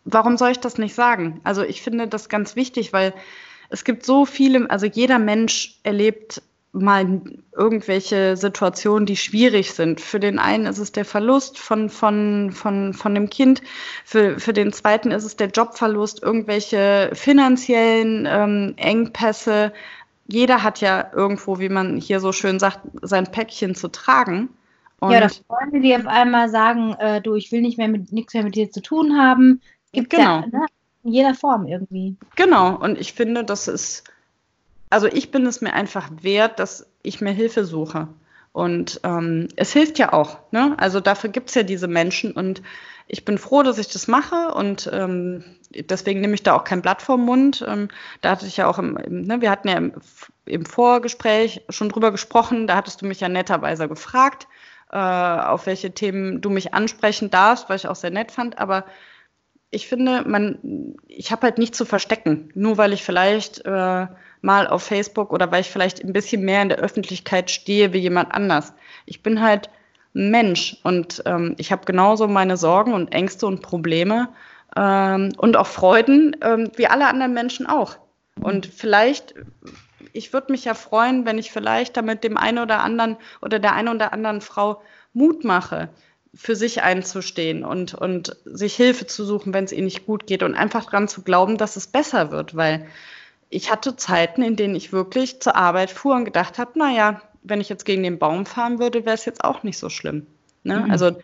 warum 0.05 0.37
soll 0.37 0.51
ich 0.51 0.59
das 0.59 0.77
nicht 0.77 0.95
sagen? 0.95 1.41
Also 1.43 1.63
ich 1.63 1.81
finde 1.81 2.07
das 2.07 2.29
ganz 2.29 2.55
wichtig, 2.55 2.93
weil 2.93 3.13
es 3.69 3.83
gibt 3.83 4.05
so 4.05 4.25
viele, 4.25 4.69
also 4.69 4.85
jeder 4.85 5.19
Mensch 5.19 5.79
erlebt 5.83 6.41
mal 6.71 7.21
irgendwelche 7.57 8.37
Situationen, 8.37 9.07
die 9.07 9.17
schwierig 9.17 9.73
sind. 9.73 9.99
Für 9.99 10.19
den 10.19 10.37
einen 10.37 10.67
ist 10.67 10.77
es 10.77 10.91
der 10.91 11.05
Verlust 11.05 11.57
von, 11.57 11.89
von, 11.89 12.51
von, 12.51 12.93
von 12.93 13.15
dem 13.15 13.29
Kind, 13.29 13.63
für, 14.05 14.39
für 14.39 14.53
den 14.53 14.71
zweiten 14.71 15.09
ist 15.09 15.23
es 15.23 15.35
der 15.35 15.47
Jobverlust, 15.47 16.21
irgendwelche 16.21 17.09
finanziellen 17.13 18.27
ähm, 18.29 18.73
Engpässe. 18.77 19.73
Jeder 20.31 20.63
hat 20.63 20.81
ja 20.81 21.11
irgendwo, 21.13 21.59
wie 21.59 21.69
man 21.69 21.97
hier 21.97 22.19
so 22.19 22.31
schön 22.31 22.59
sagt, 22.59 22.81
sein 23.01 23.31
Päckchen 23.31 23.75
zu 23.75 23.87
tragen. 23.87 24.49
Und 24.99 25.11
ja, 25.11 25.19
das 25.21 25.41
Freunde, 25.47 25.79
die 25.79 25.95
auf 25.95 26.07
einmal 26.07 26.49
sagen, 26.49 26.93
äh, 26.99 27.21
du, 27.21 27.35
ich 27.35 27.51
will 27.51 27.61
nicht 27.61 27.77
mehr 27.77 27.87
mit 27.87 28.11
nichts 28.11 28.33
mehr 28.33 28.43
mit 28.43 28.55
dir 28.55 28.69
zu 28.69 28.81
tun 28.81 29.17
haben, 29.17 29.61
Gibt 29.91 30.11
genau. 30.11 30.41
ja 30.41 30.45
ne? 30.47 30.65
in 31.03 31.13
jeder 31.13 31.33
Form 31.33 31.67
irgendwie. 31.67 32.15
Genau, 32.35 32.75
und 32.75 32.99
ich 32.99 33.13
finde, 33.13 33.43
das 33.43 33.67
ist, 33.67 34.03
also 34.89 35.07
ich 35.07 35.31
bin 35.31 35.45
es 35.45 35.61
mir 35.61 35.73
einfach 35.73 36.09
wert, 36.21 36.59
dass 36.59 36.87
ich 37.01 37.21
mir 37.21 37.31
Hilfe 37.31 37.65
suche. 37.65 38.07
Und 38.51 38.99
ähm, 39.03 39.47
es 39.55 39.73
hilft 39.73 39.99
ja 39.99 40.11
auch. 40.11 40.39
Ne? 40.51 40.75
Also 40.77 40.99
dafür 40.99 41.29
gibt 41.29 41.49
es 41.49 41.55
ja 41.55 41.63
diese 41.63 41.87
Menschen 41.87 42.31
und 42.31 42.61
ich 43.11 43.25
bin 43.25 43.39
froh, 43.39 43.63
dass 43.63 43.79
ich 43.79 43.87
das 43.87 44.07
mache 44.07 44.53
und 44.53 44.87
ähm, 44.93 45.43
deswegen 45.71 46.21
nehme 46.21 46.35
ich 46.35 46.43
da 46.43 46.53
auch 46.53 46.63
kein 46.63 46.83
Blatt 46.83 47.01
vorm 47.01 47.25
Mund. 47.25 47.65
Ähm, 47.67 47.89
da 48.21 48.29
hatte 48.29 48.45
ich 48.45 48.57
ja 48.57 48.67
auch 48.67 48.77
im, 48.77 48.97
im 48.97 49.21
ne, 49.21 49.41
wir 49.41 49.49
hatten 49.49 49.67
ja 49.67 49.77
im, 49.77 49.93
im, 50.45 50.65
Vorgespräch 50.65 51.63
schon 51.69 51.89
drüber 51.89 52.11
gesprochen, 52.11 52.67
da 52.67 52.75
hattest 52.75 53.01
du 53.01 53.07
mich 53.07 53.19
ja 53.19 53.27
netterweise 53.27 53.87
gefragt, 53.87 54.47
äh, 54.91 54.97
auf 54.97 55.65
welche 55.65 55.91
Themen 55.91 56.39
du 56.39 56.51
mich 56.51 56.75
ansprechen 56.75 57.31
darfst, 57.31 57.67
weil 57.67 57.77
ich 57.77 57.87
auch 57.87 57.95
sehr 57.95 58.11
nett 58.11 58.31
fand, 58.31 58.59
aber 58.59 58.85
ich 59.71 59.87
finde, 59.87 60.23
man, 60.27 60.95
ich 61.07 61.31
habe 61.31 61.43
halt 61.43 61.57
nichts 61.57 61.77
zu 61.77 61.85
verstecken. 61.85 62.51
Nur 62.55 62.77
weil 62.77 62.93
ich 62.93 63.03
vielleicht 63.03 63.65
äh, 63.65 64.07
mal 64.41 64.67
auf 64.67 64.83
Facebook 64.83 65.31
oder 65.31 65.51
weil 65.51 65.61
ich 65.61 65.69
vielleicht 65.69 66.03
ein 66.03 66.13
bisschen 66.13 66.43
mehr 66.43 66.61
in 66.61 66.69
der 66.69 66.79
Öffentlichkeit 66.79 67.51
stehe 67.51 67.93
wie 67.93 67.99
jemand 67.99 68.33
anders. 68.33 68.73
Ich 69.05 69.21
bin 69.21 69.41
halt 69.41 69.69
ein 70.19 70.31
Mensch 70.31 70.77
und 70.83 71.23
ähm, 71.25 71.55
ich 71.57 71.71
habe 71.71 71.85
genauso 71.85 72.27
meine 72.27 72.57
Sorgen 72.57 72.93
und 72.93 73.13
Ängste 73.13 73.47
und 73.47 73.61
Probleme 73.61 74.29
ähm, 74.75 75.31
und 75.37 75.57
auch 75.57 75.67
Freuden 75.67 76.35
ähm, 76.41 76.71
wie 76.75 76.87
alle 76.87 77.07
anderen 77.07 77.33
Menschen 77.33 77.65
auch. 77.65 77.97
Und 78.39 78.65
vielleicht, 78.67 79.33
ich 80.13 80.33
würde 80.33 80.51
mich 80.51 80.65
ja 80.65 80.73
freuen, 80.73 81.25
wenn 81.25 81.37
ich 81.37 81.51
vielleicht 81.51 81.97
damit 81.97 82.23
dem 82.23 82.37
einen 82.37 82.59
oder 82.59 82.81
anderen 82.81 83.17
oder 83.41 83.59
der 83.59 83.73
einen 83.73 83.95
oder 83.95 84.13
anderen 84.13 84.41
Frau 84.41 84.81
Mut 85.13 85.43
mache 85.43 85.89
für 86.35 86.55
sich 86.55 86.83
einzustehen 86.83 87.63
und, 87.65 87.95
und 87.95 88.35
sich 88.45 88.75
Hilfe 88.75 89.07
zu 89.07 89.25
suchen, 89.25 89.53
wenn 89.53 89.63
es 89.63 89.71
ihnen 89.71 89.85
nicht 89.85 90.05
gut 90.05 90.27
geht 90.27 90.43
und 90.43 90.53
einfach 90.53 90.85
daran 90.85 91.07
zu 91.07 91.23
glauben, 91.23 91.57
dass 91.57 91.75
es 91.75 91.87
besser 91.87 92.29
wird, 92.29 92.55
weil 92.55 92.85
ich 93.49 93.71
hatte 93.71 93.95
Zeiten, 93.95 94.43
in 94.43 94.55
denen 94.55 94.75
ich 94.75 94.93
wirklich 94.93 95.41
zur 95.41 95.55
Arbeit 95.55 95.89
fuhr 95.89 96.15
und 96.15 96.25
gedacht 96.25 96.59
habe, 96.59 96.77
naja, 96.77 97.21
wenn 97.43 97.61
ich 97.61 97.69
jetzt 97.69 97.85
gegen 97.85 98.03
den 98.03 98.19
Baum 98.19 98.45
fahren 98.45 98.79
würde, 98.79 99.05
wäre 99.05 99.15
es 99.15 99.25
jetzt 99.25 99.43
auch 99.43 99.63
nicht 99.63 99.77
so 99.77 99.89
schlimm. 99.89 100.25
Ne? 100.63 100.81
Mhm. 100.81 100.91
Also 100.91 101.17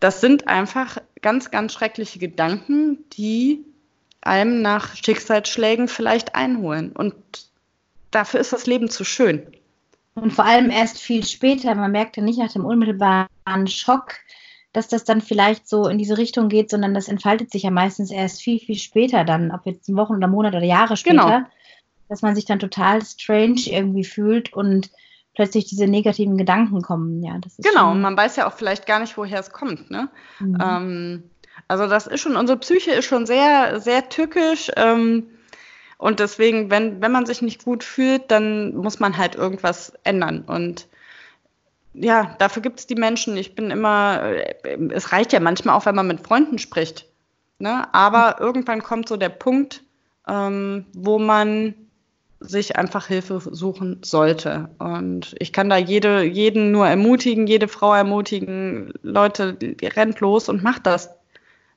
das 0.00 0.20
sind 0.20 0.48
einfach 0.48 0.98
ganz, 1.22 1.50
ganz 1.50 1.72
schreckliche 1.72 2.18
Gedanken, 2.18 2.98
die 3.12 3.64
einem 4.20 4.62
nach 4.62 4.96
Schicksalsschlägen 4.96 5.88
vielleicht 5.88 6.34
einholen. 6.34 6.92
Und 6.92 7.14
dafür 8.10 8.40
ist 8.40 8.52
das 8.52 8.66
Leben 8.66 8.90
zu 8.90 9.04
schön. 9.04 9.46
Und 10.14 10.32
vor 10.32 10.44
allem 10.44 10.70
erst 10.70 10.98
viel 10.98 11.24
später. 11.24 11.74
Man 11.74 11.92
merkt 11.92 12.16
ja 12.16 12.22
nicht 12.22 12.38
nach 12.38 12.52
dem 12.52 12.64
unmittelbaren 12.64 13.66
Schock, 13.66 14.14
dass 14.72 14.88
das 14.88 15.04
dann 15.04 15.20
vielleicht 15.20 15.68
so 15.68 15.88
in 15.88 15.98
diese 15.98 16.18
Richtung 16.18 16.48
geht, 16.48 16.70
sondern 16.70 16.94
das 16.94 17.08
entfaltet 17.08 17.50
sich 17.50 17.62
ja 17.62 17.70
meistens 17.70 18.10
erst 18.10 18.42
viel, 18.42 18.58
viel 18.58 18.76
später 18.76 19.24
dann, 19.24 19.50
ob 19.50 19.66
jetzt 19.66 19.94
Wochen 19.94 20.14
oder 20.14 20.28
Monate 20.28 20.56
oder 20.56 20.66
Jahre 20.66 20.96
später, 20.96 21.24
genau. 21.24 21.46
dass 22.08 22.22
man 22.22 22.34
sich 22.34 22.44
dann 22.44 22.58
total 22.58 23.02
strange 23.04 23.62
irgendwie 23.66 24.04
fühlt 24.04 24.52
und 24.52 24.90
plötzlich 25.34 25.66
diese 25.66 25.86
negativen 25.86 26.36
Gedanken 26.36 26.82
kommen. 26.82 27.22
Ja, 27.22 27.38
das 27.38 27.58
ist 27.58 27.68
genau, 27.68 27.90
und 27.92 28.00
man 28.00 28.16
weiß 28.16 28.36
ja 28.36 28.46
auch 28.46 28.54
vielleicht 28.54 28.86
gar 28.86 29.00
nicht, 29.00 29.16
woher 29.16 29.40
es 29.40 29.50
kommt. 29.50 29.90
Ne? 29.90 30.08
Mhm. 30.40 30.58
Ähm, 30.62 31.22
also 31.68 31.86
das 31.86 32.06
ist 32.06 32.20
schon, 32.20 32.36
unsere 32.36 32.58
Psyche 32.58 32.92
ist 32.92 33.04
schon 33.06 33.26
sehr, 33.26 33.80
sehr 33.80 34.08
tückisch. 34.08 34.70
Ähm, 34.76 35.28
Und 35.96 36.18
deswegen, 36.18 36.70
wenn, 36.70 37.00
wenn 37.00 37.12
man 37.12 37.24
sich 37.24 37.40
nicht 37.40 37.64
gut 37.64 37.84
fühlt, 37.84 38.30
dann 38.30 38.74
muss 38.74 38.98
man 38.98 39.16
halt 39.16 39.36
irgendwas 39.36 39.92
ändern. 40.02 40.42
Und 40.46 40.88
ja, 41.94 42.34
dafür 42.38 42.62
gibt 42.62 42.80
es 42.80 42.86
die 42.86 42.96
Menschen. 42.96 43.36
Ich 43.36 43.54
bin 43.54 43.70
immer, 43.70 44.20
äh, 44.22 44.78
es 44.90 45.12
reicht 45.12 45.32
ja 45.32 45.40
manchmal 45.40 45.76
auch, 45.76 45.86
wenn 45.86 45.94
man 45.94 46.08
mit 46.08 46.26
Freunden 46.26 46.58
spricht. 46.58 47.06
Ne? 47.60 47.86
Aber 47.94 48.40
irgendwann 48.40 48.82
kommt 48.82 49.08
so 49.08 49.16
der 49.16 49.28
Punkt, 49.28 49.84
ähm, 50.26 50.86
wo 50.92 51.18
man 51.20 51.74
sich 52.46 52.76
einfach 52.76 53.06
Hilfe 53.06 53.40
suchen 53.40 54.00
sollte. 54.02 54.68
Und 54.78 55.34
ich 55.38 55.52
kann 55.52 55.68
da 55.68 55.76
jede, 55.76 56.22
jeden 56.22 56.70
nur 56.70 56.86
ermutigen, 56.86 57.46
jede 57.46 57.68
Frau 57.68 57.94
ermutigen, 57.94 58.92
Leute, 59.02 59.56
rennt 59.82 60.20
los 60.20 60.48
und 60.48 60.62
macht 60.62 60.86
das. 60.86 61.10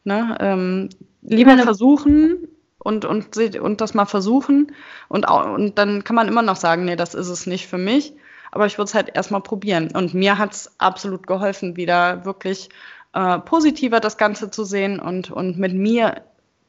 Ne? 0.03 0.37
Ähm, 0.39 0.89
lieber 1.21 1.57
versuchen 1.57 2.47
und, 2.79 3.05
und, 3.05 3.37
und 3.37 3.81
das 3.81 3.93
mal 3.93 4.05
versuchen. 4.05 4.71
Und, 5.09 5.29
und 5.29 5.77
dann 5.77 6.03
kann 6.03 6.15
man 6.15 6.27
immer 6.27 6.41
noch 6.41 6.55
sagen, 6.55 6.85
nee, 6.85 6.95
das 6.95 7.13
ist 7.13 7.29
es 7.29 7.47
nicht 7.47 7.67
für 7.67 7.77
mich. 7.77 8.13
Aber 8.51 8.65
ich 8.65 8.77
würde 8.77 8.87
es 8.87 8.93
halt 8.93 9.15
erstmal 9.15 9.41
probieren. 9.41 9.89
Und 9.93 10.13
mir 10.13 10.37
hat 10.37 10.53
es 10.53 10.79
absolut 10.79 11.27
geholfen, 11.27 11.75
wieder 11.75 12.23
wirklich 12.25 12.69
äh, 13.13 13.39
positiver 13.39 13.99
das 13.99 14.17
Ganze 14.17 14.51
zu 14.51 14.63
sehen 14.63 14.99
und, 14.99 15.31
und 15.31 15.57
mit 15.57 15.73
mir 15.73 16.21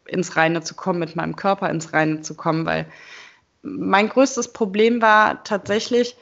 ins 0.07 0.37
Reine 0.37 0.63
zu 0.63 0.75
kommen, 0.75 0.99
mit 0.99 1.15
meinem 1.17 1.37
Körper 1.37 1.71
ins 1.71 1.93
Reine 1.93 2.23
zu 2.23 2.35
kommen, 2.35 2.67
weil 2.67 2.87
mein 3.63 4.09
größtes 4.09 4.53
Problem 4.53 5.03
war 5.03 5.43
tatsächlich, 5.45 6.17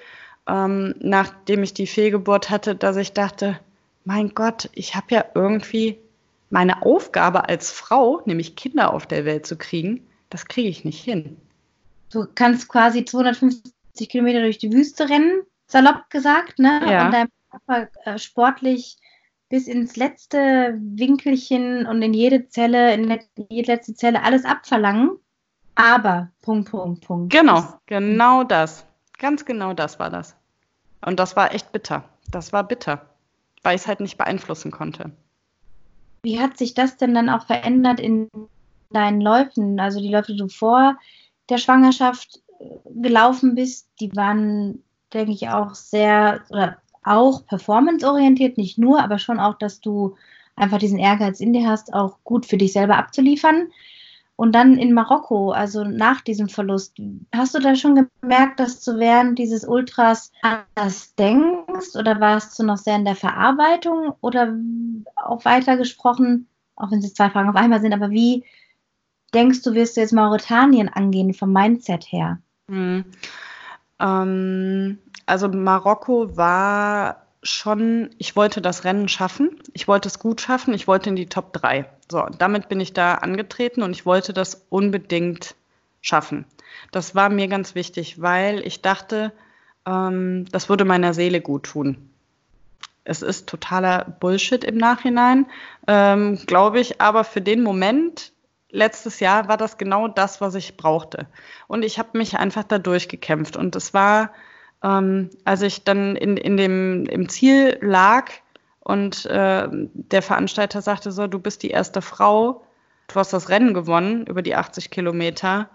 ähm, 0.49 0.95
nachdem 1.01 1.63
ich 1.63 1.75
die 1.75 1.87
Fehlgeburt 1.87 2.51
hatte, 2.51 2.75
dass 2.75 2.97
ich 2.97 3.13
dachte, 3.13 3.59
mein 4.05 4.35
Gott, 4.35 4.71
ich 4.73 4.95
habe 4.95 5.07
ja 5.11 5.25
irgendwie 5.35 5.99
meine 6.51 6.83
Aufgabe 6.83 7.49
als 7.49 7.71
Frau, 7.71 8.23
nämlich 8.25 8.55
Kinder 8.55 8.95
auf 8.95 9.07
der 9.07 9.25
Welt 9.25 9.47
zu 9.47 9.57
kriegen, 9.57 10.07
das 10.31 10.47
kriege 10.47 10.69
ich 10.69 10.85
nicht 10.85 11.03
hin. 11.03 11.37
Du 12.13 12.27
kannst 12.35 12.69
quasi 12.69 13.05
250 13.05 14.09
Kilometer 14.09 14.41
durch 14.41 14.59
die 14.59 14.73
Wüste 14.73 15.09
rennen, 15.09 15.43
salopp 15.67 16.09
gesagt, 16.11 16.59
ne? 16.59 16.81
Ja. 16.89 17.07
Und 17.07 17.13
deinem 17.13 17.29
Körper 17.51 17.89
äh, 18.05 18.19
sportlich 18.19 18.97
bis 19.49 19.67
ins 19.69 19.97
letzte 19.97 20.77
Winkelchen 20.79 21.87
und 21.87 22.03
in 22.03 22.15
jede 22.15 22.49
Zelle, 22.49 22.95
in 22.95 23.19
jede 23.49 23.73
letzte 23.73 23.95
Zelle 23.95 24.23
alles 24.23 24.45
abverlangen. 24.45 25.19
Aber, 25.77 26.31
Punkt, 26.43 26.71
Punkt, 26.71 27.07
Punkt. 27.07 27.33
Genau, 27.33 27.63
genau 27.87 28.43
das. 28.43 28.85
Ganz 29.19 29.45
genau 29.45 29.73
das 29.73 29.99
war 29.99 30.11
das. 30.11 30.35
Und 31.05 31.21
das 31.21 31.37
war 31.37 31.55
echt 31.55 31.71
bitter. 31.73 32.05
Das 32.31 32.53
war 32.53 32.65
bitter, 32.65 33.07
weil 33.63 33.77
ich 33.77 33.83
es 33.83 33.87
halt 33.87 34.01
nicht 34.01 34.19
beeinflussen 34.19 34.71
konnte. 34.71 35.13
Wie 36.23 36.41
hat 36.41 36.59
sich 36.59 36.75
das 36.75 36.97
denn 36.97 37.15
dann 37.15 37.29
auch 37.29 37.47
verändert 37.47 38.01
in 38.01 38.29
deinen 38.91 39.21
Läufen? 39.21 39.79
Also 39.79 40.01
die 40.01 40.09
Läufe, 40.09 40.33
die 40.33 40.39
du 40.39 40.49
vor 40.49 40.97
der 41.49 41.59
Schwangerschaft 41.59 42.43
äh, 42.59 42.65
gelaufen 43.01 43.55
bist, 43.55 43.89
die 44.01 44.15
waren, 44.17 44.83
denke 45.13 45.33
ich, 45.33 45.49
auch 45.49 45.75
sehr 45.75 46.41
oder 46.49 46.79
auch 47.05 47.47
performanceorientiert, 47.47 48.59
nicht 48.59 48.79
nur, 48.79 49.01
aber 49.01 49.19
schon 49.19 49.39
auch, 49.39 49.57
dass 49.59 49.81
du 49.81 50.17
einfach 50.57 50.79
diesen 50.79 50.99
Ehrgeiz 50.99 51.39
in 51.39 51.53
dir 51.53 51.69
hast, 51.69 51.95
auch 51.95 52.19
gut 52.25 52.47
für 52.47 52.57
dich 52.57 52.73
selber 52.73 52.97
abzuliefern. 52.97 53.69
Und 54.37 54.55
dann 54.55 54.77
in 54.77 54.93
Marokko, 54.93 55.53
also 55.53 55.83
nach 55.85 56.21
diesem 56.21 56.51
Verlust, 56.51 56.99
hast 57.35 57.55
du 57.55 57.59
da 57.59 57.75
schon 57.75 58.09
gemerkt, 58.21 58.61
dass 58.61 58.85
du 58.85 58.99
während 58.99 59.39
dieses 59.39 59.67
Ultras 59.67 60.31
anders 60.43 61.15
denkst 61.15 61.97
oder 61.99 62.21
warst 62.21 62.59
du 62.59 62.63
noch 62.63 62.77
sehr 62.77 62.97
in 62.97 63.07
der 63.07 63.17
Verarbeitung 63.17 64.15
oder 64.21 64.55
auch 65.17 65.45
weiter 65.47 65.79
gesprochen, 65.79 66.49
auch 66.77 66.91
wenn 66.91 66.99
es 66.99 67.15
zwei 67.15 67.31
Fragen 67.31 67.49
auf 67.49 67.57
einmal 67.57 67.81
sind, 67.81 67.95
aber 67.95 68.11
wie 68.11 68.45
denkst 69.33 69.63
du, 69.63 69.73
wirst 69.73 69.97
du 69.97 70.03
jetzt 70.03 70.13
Mauretanien 70.13 70.91
angehen 70.91 71.33
vom 71.33 71.53
Mindset 71.53 72.05
her? 72.13 72.39
Hm. 72.69 73.07
Ähm, 73.99 74.99
also 75.25 75.49
Marokko 75.49 76.37
war 76.37 77.26
schon, 77.49 78.11
ich 78.19 78.37
wollte 78.37 78.61
das 78.61 78.85
Rennen 78.85 79.09
schaffen, 79.09 79.61
ich 79.73 79.89
wollte 79.89 80.09
es 80.09 80.19
gut 80.19 80.41
schaffen, 80.41 80.75
ich 80.75 80.87
wollte 80.87 81.11
in 81.11 81.17
die 81.17 81.29
Top 81.29 81.53
3. 81.53 81.89
So, 82.11 82.27
damit 82.39 82.69
bin 82.69 82.81
ich 82.81 82.93
da 82.93 83.15
angetreten 83.15 83.83
und 83.83 83.93
ich 83.93 84.07
wollte 84.07 84.33
das 84.33 84.67
unbedingt 84.69 85.55
schaffen. 86.01 86.45
Das 86.93 87.15
war 87.15 87.29
mir 87.29 87.49
ganz 87.49 87.75
wichtig, 87.75 88.21
weil 88.21 88.61
ich 88.67 88.83
dachte, 88.83 89.33
ähm, 89.87 90.45
das 90.51 90.69
würde 90.69 90.85
meiner 90.85 91.15
Seele 91.15 91.41
gut 91.41 91.65
tun. 91.65 92.11
Es 93.05 93.23
ist 93.23 93.49
totaler 93.49 94.05
Bullshit 94.21 94.65
im 94.65 94.77
Nachhinein, 94.77 95.47
ähm, 95.87 96.39
glaube 96.47 96.81
ich, 96.81 97.01
aber 97.01 97.25
für 97.25 97.41
den 97.41 97.63
Moment 97.63 98.33
letztes 98.71 99.21
Jahr 99.21 99.49
war 99.49 99.57
das 99.57 99.79
genau 99.79 100.09
das, 100.09 100.41
was 100.41 100.55
ich 100.55 100.77
brauchte. 100.77 101.27
Und 101.69 101.85
ich 101.85 101.99
habe 101.99 102.19
mich 102.19 102.37
einfach 102.37 102.65
da 102.65 102.79
durchgekämpft. 102.79 103.57
Und 103.57 103.77
es 103.77 103.95
war, 103.95 104.33
ähm, 104.83 105.31
als 105.45 105.63
ich 105.63 105.85
dann 105.85 106.17
in, 106.17 106.37
in 106.37 106.57
dem, 106.57 107.07
im 107.07 107.29
Ziel 107.29 107.79
lag 107.81 108.31
und 108.81 109.27
äh, 109.27 109.69
der 109.71 110.23
Veranstalter 110.23 110.81
sagte 110.83 111.11
so, 111.11 111.27
du 111.27 111.39
bist 111.39 111.63
die 111.63 111.71
erste 111.71 112.03
Frau, 112.03 112.65
du 113.09 113.15
hast 113.17 113.33
das 113.33 113.49
Rennen 113.49 113.75
gewonnen 113.75 114.27
über 114.27 114.43
die 114.43 114.55
80 114.55 114.91
Kilometer. 114.91 115.69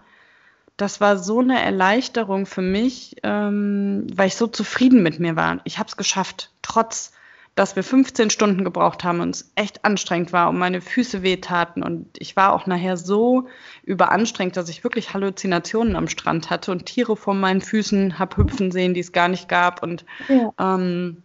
Das 0.76 1.00
war 1.00 1.18
so 1.18 1.40
eine 1.40 1.62
Erleichterung 1.62 2.46
für 2.46 2.62
mich, 2.62 3.16
ähm, 3.22 4.06
weil 4.14 4.28
ich 4.28 4.36
so 4.36 4.46
zufrieden 4.46 5.02
mit 5.02 5.20
mir 5.20 5.36
war. 5.36 5.60
Ich 5.64 5.78
habe 5.78 5.88
es 5.88 5.96
geschafft, 5.96 6.50
trotz 6.62 7.12
dass 7.54 7.76
wir 7.76 7.84
15 7.84 8.30
Stunden 8.30 8.64
gebraucht 8.64 9.04
haben 9.04 9.20
und 9.20 9.36
es 9.36 9.52
echt 9.56 9.84
anstrengend 9.84 10.32
war 10.32 10.48
und 10.48 10.58
meine 10.58 10.80
Füße 10.80 11.22
wehtaten. 11.22 11.82
Und 11.82 12.08
ich 12.18 12.34
war 12.34 12.54
auch 12.54 12.66
nachher 12.66 12.96
so 12.96 13.46
überanstrengt, 13.82 14.56
dass 14.56 14.70
ich 14.70 14.84
wirklich 14.84 15.12
Halluzinationen 15.12 15.94
am 15.94 16.08
Strand 16.08 16.48
hatte 16.48 16.72
und 16.72 16.86
Tiere 16.86 17.14
vor 17.14 17.34
meinen 17.34 17.60
Füßen 17.60 18.18
habe 18.18 18.38
hüpfen 18.38 18.70
sehen, 18.70 18.94
die 18.94 19.00
es 19.00 19.12
gar 19.12 19.28
nicht 19.28 19.48
gab. 19.50 19.82
Und 19.82 20.06
ja. 20.28 20.52
ähm, 20.58 21.22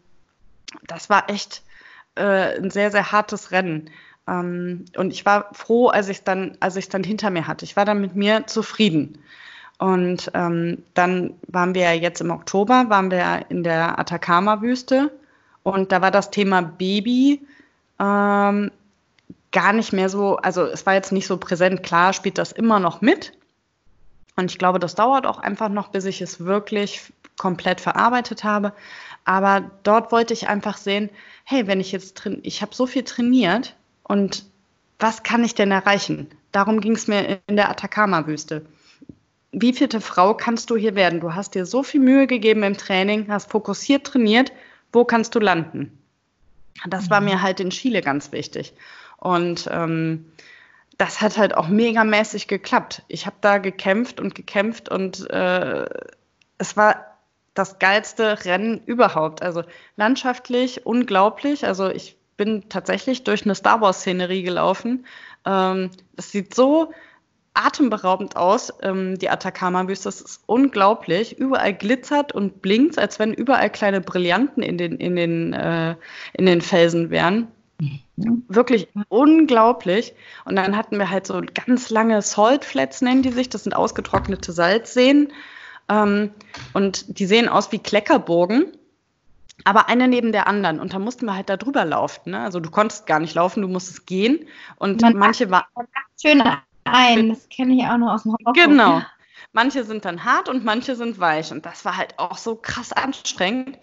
das 0.85 1.09
war 1.09 1.29
echt 1.29 1.63
äh, 2.15 2.57
ein 2.57 2.71
sehr, 2.71 2.91
sehr 2.91 3.13
hartes 3.13 3.51
Rennen. 3.51 3.89
Ähm, 4.27 4.83
und 4.97 5.11
ich 5.11 5.25
war 5.25 5.53
froh, 5.53 5.87
als 5.87 6.09
ich 6.09 6.17
es 6.17 6.23
dann, 6.25 6.57
als 6.59 6.75
ich 6.75 6.89
dann 6.89 7.05
hinter 7.05 7.29
mir 7.29 7.47
hatte. 7.47 7.63
Ich 7.63 7.77
war 7.77 7.85
dann 7.85 8.01
mit 8.01 8.17
mir 8.17 8.47
zufrieden. 8.47 9.19
Und 9.79 10.29
ähm, 10.33 10.83
dann 10.93 11.35
waren 11.47 11.73
wir 11.73 11.83
ja 11.83 11.93
jetzt 11.93 12.19
im 12.19 12.31
Oktober, 12.31 12.85
waren 12.89 13.11
wir 13.11 13.45
in 13.47 13.63
der 13.63 13.97
Atacama-Wüste 13.97 15.11
und 15.67 15.91
da 15.91 16.01
war 16.01 16.11
das 16.11 16.31
Thema 16.31 16.61
Baby 16.61 17.41
ähm, 17.99 18.71
gar 19.51 19.73
nicht 19.73 19.91
mehr 19.91 20.07
so, 20.07 20.37
also 20.37 20.63
es 20.63 20.85
war 20.85 20.93
jetzt 20.93 21.11
nicht 21.11 21.27
so 21.27 21.35
präsent. 21.35 21.83
Klar 21.83 22.13
spielt 22.13 22.37
das 22.37 22.53
immer 22.53 22.79
noch 22.79 23.01
mit. 23.01 23.33
Und 24.37 24.49
ich 24.49 24.59
glaube, 24.59 24.79
das 24.79 24.95
dauert 24.95 25.25
auch 25.25 25.39
einfach 25.39 25.67
noch, 25.67 25.89
bis 25.89 26.05
ich 26.05 26.21
es 26.21 26.39
wirklich 26.45 27.11
komplett 27.35 27.81
verarbeitet 27.81 28.45
habe. 28.45 28.71
Aber 29.25 29.69
dort 29.83 30.13
wollte 30.13 30.33
ich 30.33 30.47
einfach 30.47 30.77
sehen, 30.77 31.09
hey, 31.43 31.67
wenn 31.67 31.81
ich 31.81 31.91
jetzt 31.91 32.13
drin, 32.13 32.39
ich 32.43 32.61
habe 32.61 32.73
so 32.73 32.85
viel 32.87 33.03
trainiert 33.03 33.75
und 34.03 34.45
was 34.99 35.23
kann 35.23 35.43
ich 35.43 35.53
denn 35.53 35.71
erreichen? 35.71 36.27
Darum 36.53 36.79
ging 36.79 36.93
es 36.93 37.07
mir 37.07 37.39
in 37.47 37.57
der 37.57 37.69
Atacama-Wüste. 37.69 38.65
Wie 39.51 39.73
vielte 39.73 39.99
Frau 39.99 40.33
kannst 40.33 40.69
du 40.69 40.77
hier 40.77 40.95
werden? 40.95 41.19
Du 41.19 41.35
hast 41.35 41.55
dir 41.55 41.65
so 41.65 41.83
viel 41.83 41.99
Mühe 41.99 42.25
gegeben 42.25 42.63
im 42.63 42.77
Training, 42.77 43.27
hast 43.27 43.51
fokussiert 43.51 44.07
trainiert 44.07 44.53
wo 44.97 45.05
kannst 45.05 45.35
du 45.35 45.39
landen? 45.39 45.95
Das 46.87 47.11
war 47.11 47.21
mir 47.21 47.35
mhm. 47.35 47.41
halt 47.43 47.59
in 47.59 47.69
Chile 47.69 48.01
ganz 48.01 48.31
wichtig. 48.31 48.73
Und 49.17 49.69
ähm, 49.71 50.25
das 50.97 51.21
hat 51.21 51.37
halt 51.37 51.55
auch 51.55 51.67
megamäßig 51.67 52.47
geklappt. 52.47 53.03
Ich 53.07 53.27
habe 53.27 53.35
da 53.41 53.59
gekämpft 53.59 54.19
und 54.19 54.33
gekämpft 54.33 54.89
und 54.89 55.29
äh, 55.29 55.85
es 56.57 56.75
war 56.75 57.17
das 57.53 57.77
geilste 57.77 58.43
Rennen 58.43 58.81
überhaupt. 58.87 59.43
Also 59.43 59.63
landschaftlich 59.97 60.87
unglaublich. 60.87 61.67
Also 61.67 61.89
ich 61.89 62.17
bin 62.35 62.67
tatsächlich 62.67 63.23
durch 63.23 63.45
eine 63.45 63.53
Star 63.53 63.81
Wars-Szenerie 63.81 64.41
gelaufen. 64.41 65.05
Ähm, 65.45 65.91
das 66.15 66.31
sieht 66.31 66.55
so 66.55 66.91
atemberaubend 67.57 68.35
aus, 68.35 68.73
ähm, 68.81 69.17
die 69.17 69.29
Atacama-Wüste. 69.29 70.05
Das 70.05 70.21
ist 70.21 70.43
unglaublich. 70.45 71.37
Überall 71.37 71.73
glitzert 71.73 72.31
und 72.31 72.61
blinkt, 72.61 72.97
als 72.99 73.19
wenn 73.19 73.33
überall 73.33 73.69
kleine 73.69 74.01
Brillanten 74.01 74.63
in 74.63 74.77
den, 74.77 74.97
in 74.97 75.15
den, 75.15 75.53
äh, 75.53 75.95
in 76.33 76.45
den 76.45 76.61
Felsen 76.61 77.09
wären. 77.09 77.47
Mhm. 77.79 78.43
Wirklich 78.47 78.87
unglaublich. 79.09 80.13
Und 80.45 80.55
dann 80.55 80.77
hatten 80.77 80.97
wir 80.97 81.09
halt 81.09 81.27
so 81.27 81.41
ganz 81.65 81.89
lange 81.89 82.21
Salt 82.21 82.65
Flats, 82.65 83.01
nennen 83.01 83.23
die 83.23 83.31
sich. 83.31 83.49
Das 83.49 83.63
sind 83.63 83.73
ausgetrocknete 83.73 84.51
Salzseen. 84.51 85.33
Ähm, 85.89 86.31
und 86.73 87.19
die 87.19 87.25
sehen 87.25 87.49
aus 87.49 87.71
wie 87.71 87.79
Kleckerburgen 87.79 88.71
aber 89.63 89.89
eine 89.89 90.07
neben 90.07 90.31
der 90.31 90.47
anderen. 90.47 90.79
Und 90.79 90.93
da 90.93 90.99
mussten 90.99 91.25
wir 91.25 91.35
halt 91.35 91.49
da 91.49 91.57
drüber 91.57 91.83
laufen. 91.83 92.31
Ne? 92.31 92.39
Also 92.39 92.59
du 92.59 92.69
konntest 92.69 93.05
gar 93.05 93.19
nicht 93.19 93.33
laufen, 93.33 93.61
du 93.61 93.67
musstest 93.67 94.05
gehen. 94.05 94.47
Und 94.77 95.01
Man 95.01 95.17
manche 95.17 95.49
waren. 95.49 95.65
Schöne 96.19 96.61
ein. 96.93 97.29
Das 97.29 97.49
kenne 97.49 97.75
ich 97.75 97.83
auch 97.85 97.97
nur 97.97 98.13
aus 98.13 98.23
dem 98.23 98.33
Horror. 98.33 98.53
Genau. 98.53 99.01
Manche 99.53 99.83
sind 99.83 100.05
dann 100.05 100.23
hart 100.23 100.49
und 100.49 100.65
manche 100.65 100.95
sind 100.95 101.19
weich. 101.19 101.51
Und 101.51 101.65
das 101.65 101.85
war 101.85 101.97
halt 101.97 102.17
auch 102.17 102.37
so 102.37 102.55
krass 102.55 102.93
anstrengend. 102.93 103.77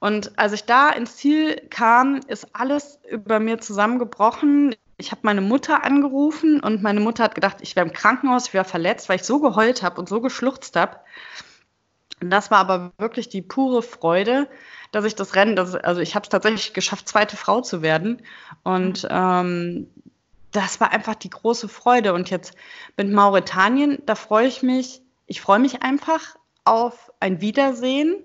Und 0.00 0.38
als 0.38 0.52
ich 0.52 0.64
da 0.64 0.88
ins 0.90 1.16
Ziel 1.16 1.60
kam, 1.68 2.20
ist 2.26 2.48
alles 2.54 2.98
über 3.10 3.38
mir 3.38 3.60
zusammengebrochen. 3.60 4.74
Ich 4.96 5.12
habe 5.12 5.20
meine 5.24 5.42
Mutter 5.42 5.84
angerufen 5.84 6.60
und 6.60 6.82
meine 6.82 7.00
Mutter 7.00 7.24
hat 7.24 7.34
gedacht, 7.34 7.58
ich 7.60 7.76
wäre 7.76 7.86
im 7.86 7.92
Krankenhaus, 7.92 8.48
ich 8.48 8.54
wäre 8.54 8.64
verletzt, 8.64 9.08
weil 9.08 9.16
ich 9.16 9.24
so 9.24 9.40
geheult 9.40 9.82
habe 9.82 10.00
und 10.00 10.08
so 10.08 10.20
geschluchzt 10.20 10.74
habe. 10.76 10.96
Das 12.20 12.50
war 12.50 12.58
aber 12.58 12.92
wirklich 12.98 13.28
die 13.28 13.42
pure 13.42 13.82
Freude, 13.82 14.48
dass 14.92 15.04
ich 15.04 15.14
das 15.14 15.34
Rennen, 15.34 15.58
also 15.58 16.00
ich 16.00 16.14
habe 16.14 16.24
es 16.24 16.28
tatsächlich 16.28 16.74
geschafft, 16.74 17.08
zweite 17.08 17.36
Frau 17.36 17.60
zu 17.60 17.82
werden. 17.82 18.22
Und 18.62 19.06
ähm, 19.10 19.88
das 20.52 20.80
war 20.80 20.92
einfach 20.92 21.14
die 21.14 21.30
große 21.30 21.68
Freude. 21.68 22.12
Und 22.14 22.30
jetzt 22.30 22.54
mit 22.96 23.10
Mauretanien, 23.10 23.98
da 24.06 24.14
freue 24.14 24.46
ich 24.46 24.62
mich, 24.62 25.02
ich 25.26 25.40
freue 25.40 25.58
mich 25.58 25.82
einfach 25.82 26.36
auf 26.64 27.12
ein 27.20 27.40
Wiedersehen. 27.40 28.24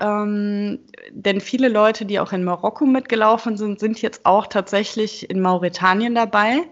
Ähm, 0.00 0.80
denn 1.10 1.40
viele 1.40 1.68
Leute, 1.68 2.04
die 2.04 2.18
auch 2.18 2.32
in 2.32 2.44
Marokko 2.44 2.84
mitgelaufen 2.84 3.56
sind, 3.56 3.78
sind 3.78 4.02
jetzt 4.02 4.26
auch 4.26 4.48
tatsächlich 4.48 5.30
in 5.30 5.40
Mauretanien 5.40 6.14
dabei. 6.14 6.68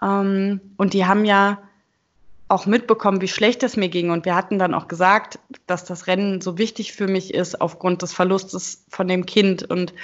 Ähm, 0.00 0.60
und 0.76 0.94
die 0.94 1.04
haben 1.04 1.24
ja 1.24 1.58
auch 2.46 2.66
mitbekommen, 2.66 3.20
wie 3.20 3.28
schlecht 3.28 3.62
es 3.62 3.76
mir 3.76 3.88
ging. 3.88 4.10
Und 4.10 4.24
wir 4.24 4.36
hatten 4.36 4.58
dann 4.58 4.74
auch 4.74 4.86
gesagt, 4.86 5.38
dass 5.66 5.84
das 5.84 6.06
Rennen 6.06 6.40
so 6.40 6.58
wichtig 6.58 6.92
für 6.92 7.08
mich 7.08 7.34
ist 7.34 7.60
aufgrund 7.60 8.02
des 8.02 8.12
Verlustes 8.12 8.84
von 8.88 9.08
dem 9.08 9.26
Kind. 9.26 9.68
Und 9.68 9.94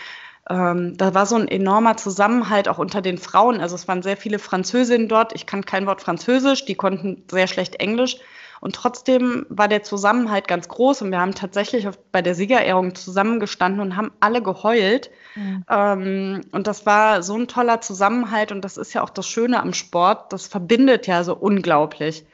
ähm, 0.48 0.96
da 0.96 1.14
war 1.14 1.26
so 1.26 1.36
ein 1.36 1.48
enormer 1.48 1.96
Zusammenhalt 1.96 2.68
auch 2.68 2.78
unter 2.78 3.02
den 3.02 3.18
Frauen. 3.18 3.60
Also 3.60 3.74
es 3.74 3.86
waren 3.86 4.02
sehr 4.02 4.16
viele 4.16 4.38
Französinnen 4.38 5.08
dort. 5.08 5.34
Ich 5.34 5.46
kann 5.46 5.64
kein 5.64 5.86
Wort 5.86 6.00
Französisch, 6.00 6.64
die 6.64 6.74
konnten 6.74 7.24
sehr 7.30 7.46
schlecht 7.46 7.76
Englisch. 7.76 8.16
Und 8.60 8.74
trotzdem 8.74 9.46
war 9.50 9.68
der 9.68 9.84
Zusammenhalt 9.84 10.48
ganz 10.48 10.68
groß 10.68 11.02
und 11.02 11.12
wir 11.12 11.20
haben 11.20 11.34
tatsächlich 11.34 11.86
bei 12.10 12.22
der 12.22 12.34
Siegerehrung 12.34 12.94
zusammengestanden 12.94 13.80
und 13.80 13.96
haben 13.96 14.10
alle 14.18 14.42
geheult. 14.42 15.10
Mhm. 15.36 15.64
Ähm, 15.68 16.40
und 16.50 16.66
das 16.66 16.84
war 16.84 17.22
so 17.22 17.36
ein 17.36 17.46
toller 17.46 17.80
Zusammenhalt 17.80 18.50
und 18.50 18.64
das 18.64 18.76
ist 18.76 18.94
ja 18.94 19.02
auch 19.02 19.10
das 19.10 19.28
Schöne 19.28 19.60
am 19.60 19.74
Sport. 19.74 20.32
Das 20.32 20.48
verbindet 20.48 21.06
ja 21.06 21.22
so 21.22 21.36
unglaublich. 21.36 22.24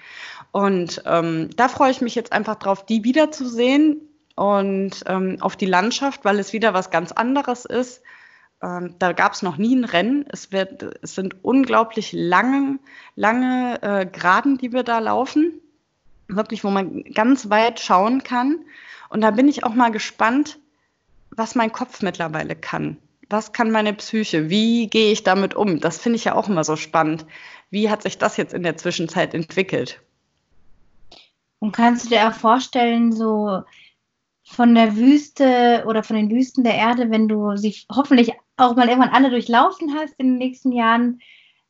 Und 0.51 1.03
ähm, 1.05 1.51
da 1.57 1.69
freue 1.69 1.91
ich 1.91 2.01
mich 2.01 2.15
jetzt 2.15 2.33
einfach 2.33 2.55
drauf, 2.55 2.87
die 2.87 3.05
wiederzusehen 3.05 4.01
und 4.37 5.05
ähm, 5.07 5.37
auf 5.41 5.57
die 5.57 5.67
Landschaft, 5.67 6.25
weil 6.25 6.39
es 6.39 6.53
wieder 6.53 6.75
was 6.75 6.91
ganz 6.91 7.13
anderes 7.13 7.65
ist. 7.65 8.03
Ähm, 8.63 8.95
da 8.99 9.13
gab 9.13 9.33
es 9.33 9.43
noch 9.43 9.57
nie 9.57 9.75
ein 9.77 9.85
Rennen. 9.85 10.27
Es, 10.31 10.53
wird, 10.53 10.83
es 11.03 11.15
sind 11.15 11.45
unglaublich 11.45 12.13
lange, 12.13 12.79
lange 13.17 13.83
äh, 13.83 14.07
Graden, 14.07 14.59
die 14.59 14.73
wir 14.73 14.83
da 14.83 14.99
laufen 14.99 15.61
wirklich, 16.29 16.65
wo 16.65 16.71
man 16.71 17.05
ganz 17.05 17.51
weit 17.51 17.81
schauen 17.81 18.23
kann. 18.23 18.65
Und 19.09 19.21
da 19.21 19.31
bin 19.31 19.49
ich 19.49 19.65
auch 19.65 19.75
mal 19.75 19.91
gespannt, 19.91 20.59
was 21.31 21.55
mein 21.55 21.73
Kopf 21.73 22.03
mittlerweile 22.03 22.57
kann. 22.57 22.97
Was 23.31 23.53
kann 23.53 23.71
meine 23.71 23.95
Psyche? 23.95 24.51
Wie 24.51 24.89
gehe 24.89 25.13
ich 25.13 25.23
damit 25.23 25.55
um? 25.55 25.81
Das 25.81 25.99
finde 25.99 26.17
ich 26.17 26.25
ja 26.25 26.35
auch 26.35 26.49
immer 26.49 26.65
so 26.65 26.77
spannend. 26.77 27.27
Wie 27.71 27.91
hat 27.91 28.03
sich 28.03 28.19
das 28.19 28.37
jetzt 28.37 28.55
in 28.55 28.63
der 28.63 28.77
Zwischenzeit 28.77 29.35
entwickelt? 29.35 30.01
Und 31.59 31.73
kannst 31.73 32.05
du 32.05 32.09
dir 32.11 32.29
auch 32.29 32.35
vorstellen, 32.35 33.13
so 33.13 33.63
von 34.45 34.75
der 34.75 34.97
Wüste 34.97 35.85
oder 35.87 36.03
von 36.03 36.17
den 36.17 36.31
Wüsten 36.31 36.65
der 36.65 36.75
Erde, 36.75 37.11
wenn 37.11 37.29
du 37.29 37.57
sie 37.57 37.75
hoffentlich 37.91 38.33
auch 38.57 38.77
mal 38.77 38.89
irgendwann 38.89 39.15
alle 39.15 39.31
durchlaufen 39.31 39.95
hast 39.95 40.15
in 40.19 40.29
den 40.29 40.39
nächsten 40.39 40.73
Jahren, 40.73 41.21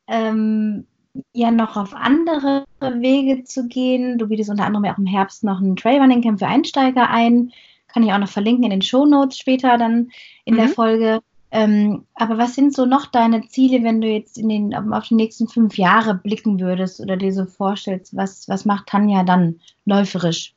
ähm, 0.06 0.86
ja 1.32 1.50
noch 1.50 1.76
auf 1.76 1.94
andere 1.94 2.64
Wege 2.80 3.44
zu 3.44 3.68
gehen. 3.68 4.18
Du 4.18 4.26
bietest 4.26 4.50
unter 4.50 4.66
anderem 4.66 4.84
ja 4.84 4.92
auch 4.92 4.98
im 4.98 5.06
Herbst 5.06 5.44
noch 5.44 5.60
ein 5.60 5.76
Trailrunning 5.76 6.22
Camp 6.22 6.40
für 6.40 6.48
Einsteiger 6.48 7.08
ein. 7.08 7.52
Kann 7.86 8.02
ich 8.02 8.12
auch 8.12 8.18
noch 8.18 8.28
verlinken 8.28 8.64
in 8.64 8.70
den 8.70 8.82
Show 8.82 9.06
Notes 9.06 9.38
später 9.38 9.78
dann 9.78 10.10
in 10.44 10.54
mhm. 10.54 10.58
der 10.58 10.68
Folge. 10.68 11.20
Ähm, 11.52 12.04
aber 12.14 12.36
was 12.36 12.56
sind 12.56 12.74
so 12.74 12.84
noch 12.84 13.06
deine 13.06 13.46
Ziele, 13.46 13.84
wenn 13.84 14.00
du 14.00 14.08
jetzt 14.08 14.36
in 14.38 14.48
den, 14.48 14.74
auf 14.74 15.06
die 15.06 15.14
nächsten 15.14 15.46
fünf 15.46 15.78
Jahre 15.78 16.16
blicken 16.16 16.58
würdest 16.58 17.00
oder 17.00 17.16
dir 17.16 17.32
so 17.32 17.44
vorstellst, 17.44 18.16
was, 18.16 18.48
was 18.48 18.64
macht 18.64 18.88
Tanja 18.88 19.22
dann 19.22 19.60
läuferisch? 19.84 20.52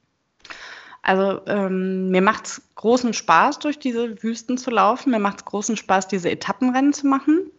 Also 1.02 1.42
ähm, 1.48 2.10
mir 2.10 2.22
macht 2.22 2.46
es 2.48 2.62
großen 2.76 3.14
Spaß, 3.14 3.60
durch 3.60 3.80
diese 3.80 4.22
Wüsten 4.24 4.58
zu 4.58 4.72
laufen. 4.72 5.12
Mir 5.12 5.20
macht 5.20 5.38
es 5.38 5.46
großen 5.46 5.78
Spaß, 5.78 6.08
diese 6.08 6.30
Etappenrennen 6.30 6.94
zu 6.94 7.08
machen. 7.08 7.52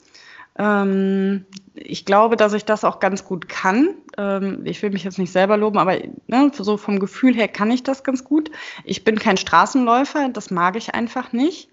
Ähm, 0.58 1.46
ich 1.74 2.04
glaube, 2.04 2.36
dass 2.36 2.52
ich 2.52 2.64
das 2.64 2.84
auch 2.84 2.98
ganz 3.00 3.24
gut 3.24 3.48
kann. 3.48 3.94
Ähm, 4.16 4.62
ich 4.64 4.82
will 4.82 4.90
mich 4.90 5.04
jetzt 5.04 5.18
nicht 5.18 5.32
selber 5.32 5.56
loben, 5.56 5.78
aber 5.78 5.96
ne, 6.26 6.50
so 6.52 6.76
vom 6.76 6.98
Gefühl 6.98 7.34
her 7.34 7.48
kann 7.48 7.70
ich 7.70 7.84
das 7.84 8.04
ganz 8.04 8.24
gut. 8.24 8.50
Ich 8.84 9.04
bin 9.04 9.18
kein 9.18 9.36
Straßenläufer, 9.36 10.28
das 10.30 10.50
mag 10.50 10.76
ich 10.76 10.94
einfach 10.94 11.32
nicht. 11.32 11.70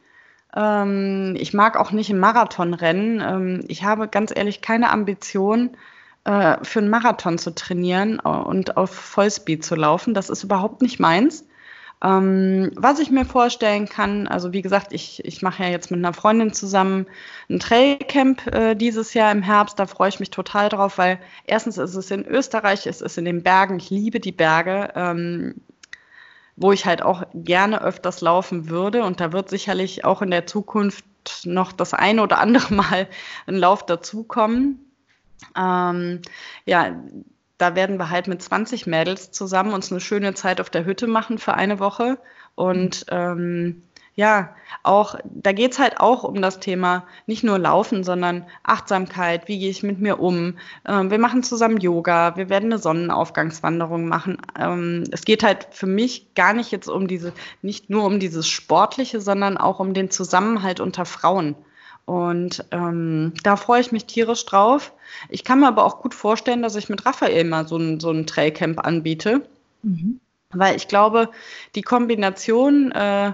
Ähm, 0.55 1.35
ich 1.37 1.53
mag 1.53 1.77
auch 1.77 1.91
nicht 1.91 2.09
im 2.09 2.19
Marathonrennen. 2.19 3.21
Ähm, 3.21 3.65
ich 3.67 3.83
habe 3.83 4.07
ganz 4.07 4.31
ehrlich 4.33 4.61
keine 4.61 4.91
Ambition, 4.91 5.71
äh, 6.23 6.57
für 6.63 6.79
einen 6.79 6.89
Marathon 6.89 7.37
zu 7.37 7.53
trainieren 7.53 8.19
und 8.19 8.77
auf 8.77 8.91
Vollspeed 8.91 9.65
zu 9.65 9.75
laufen. 9.75 10.13
Das 10.13 10.29
ist 10.29 10.43
überhaupt 10.43 10.81
nicht 10.81 10.99
meins. 10.99 11.45
Ähm, 12.05 12.71
was 12.75 12.99
ich 12.99 13.09
mir 13.09 13.25
vorstellen 13.25 13.89
kann, 13.89 14.27
also 14.27 14.53
wie 14.53 14.61
gesagt, 14.61 14.93
ich, 14.93 15.25
ich 15.25 15.41
mache 15.41 15.63
ja 15.63 15.69
jetzt 15.69 15.89
mit 15.89 15.97
einer 15.97 16.13
Freundin 16.13 16.53
zusammen 16.53 17.07
ein 17.49 17.59
Trailcamp 17.59 18.45
äh, 18.53 18.75
dieses 18.75 19.15
Jahr 19.15 19.31
im 19.31 19.41
Herbst. 19.41 19.79
Da 19.79 19.87
freue 19.87 20.09
ich 20.09 20.19
mich 20.19 20.29
total 20.29 20.69
drauf, 20.69 20.99
weil 20.99 21.19
erstens 21.45 21.79
ist 21.79 21.95
es 21.95 22.11
in 22.11 22.23
Österreich, 22.25 22.85
es 22.85 23.01
ist 23.01 23.17
in 23.17 23.25
den 23.25 23.41
Bergen. 23.41 23.77
Ich 23.77 23.89
liebe 23.89 24.19
die 24.19 24.31
Berge, 24.31 24.91
ähm, 24.95 25.55
wo 26.55 26.71
ich 26.71 26.85
halt 26.85 27.01
auch 27.01 27.23
gerne 27.33 27.81
öfters 27.81 28.21
laufen 28.21 28.69
würde. 28.69 29.03
Und 29.03 29.19
da 29.19 29.31
wird 29.33 29.49
sicherlich 29.49 30.05
auch 30.05 30.21
in 30.21 30.29
der 30.29 30.45
Zukunft 30.45 31.05
noch 31.43 31.71
das 31.71 31.95
eine 31.95 32.21
oder 32.21 32.37
andere 32.37 32.71
Mal 32.75 33.07
ein 33.47 33.55
Lauf 33.55 33.83
dazukommen. 33.83 34.91
Ähm, 35.57 36.21
ja, 36.65 36.95
da 37.57 37.75
werden 37.75 37.97
wir 37.97 38.09
halt 38.09 38.27
mit 38.27 38.41
20 38.41 38.87
Mädels 38.87 39.31
zusammen 39.31 39.73
uns 39.73 39.91
eine 39.91 40.01
schöne 40.01 40.33
Zeit 40.33 40.59
auf 40.59 40.69
der 40.69 40.85
Hütte 40.85 41.07
machen 41.07 41.37
für 41.37 41.53
eine 41.53 41.79
Woche. 41.79 42.17
Und 42.55 43.05
ähm, 43.09 43.83
ja, 44.15 44.55
auch, 44.83 45.15
da 45.25 45.51
geht's 45.51 45.77
halt 45.77 45.99
auch 45.99 46.23
um 46.23 46.41
das 46.41 46.61
Thema 46.61 47.03
nicht 47.27 47.43
nur 47.43 47.59
Laufen, 47.59 48.05
sondern 48.05 48.45
Achtsamkeit, 48.63 49.49
wie 49.49 49.59
gehe 49.59 49.69
ich 49.69 49.83
mit 49.83 49.99
mir 49.99 50.21
um. 50.21 50.57
Ähm, 50.87 51.11
wir 51.11 51.19
machen 51.19 51.43
zusammen 51.43 51.79
Yoga, 51.79 52.37
wir 52.37 52.49
werden 52.49 52.71
eine 52.71 52.79
Sonnenaufgangswanderung 52.79 54.07
machen. 54.07 54.37
Ähm, 54.57 55.03
es 55.11 55.25
geht 55.25 55.43
halt 55.43 55.67
für 55.71 55.85
mich 55.85 56.33
gar 56.33 56.53
nicht 56.53 56.71
jetzt 56.71 56.87
um 56.87 57.07
diese, 57.07 57.33
nicht 57.61 57.89
nur 57.89 58.05
um 58.05 58.21
dieses 58.21 58.47
Sportliche, 58.47 59.19
sondern 59.19 59.57
auch 59.57 59.81
um 59.81 59.93
den 59.93 60.09
Zusammenhalt 60.09 60.79
unter 60.79 61.03
Frauen. 61.03 61.55
Und 62.05 62.63
ähm, 62.71 63.33
da 63.43 63.57
freue 63.57 63.81
ich 63.81 63.91
mich 63.91 64.05
tierisch 64.05 64.45
drauf. 64.45 64.93
Ich 65.29 65.43
kann 65.43 65.59
mir 65.59 65.67
aber 65.67 65.85
auch 65.85 66.01
gut 66.01 66.13
vorstellen, 66.13 66.61
dass 66.61 66.75
ich 66.75 66.89
mit 66.89 67.05
Raphael 67.05 67.43
mal 67.43 67.67
so 67.67 67.77
ein, 67.77 67.99
so 67.99 68.11
ein 68.11 68.27
Trailcamp 68.27 68.85
anbiete. 68.85 69.47
Mhm. 69.83 70.19
Weil 70.51 70.75
ich 70.75 70.87
glaube, 70.87 71.29
die 71.75 71.81
Kombination 71.81 72.91
äh, 72.91 73.33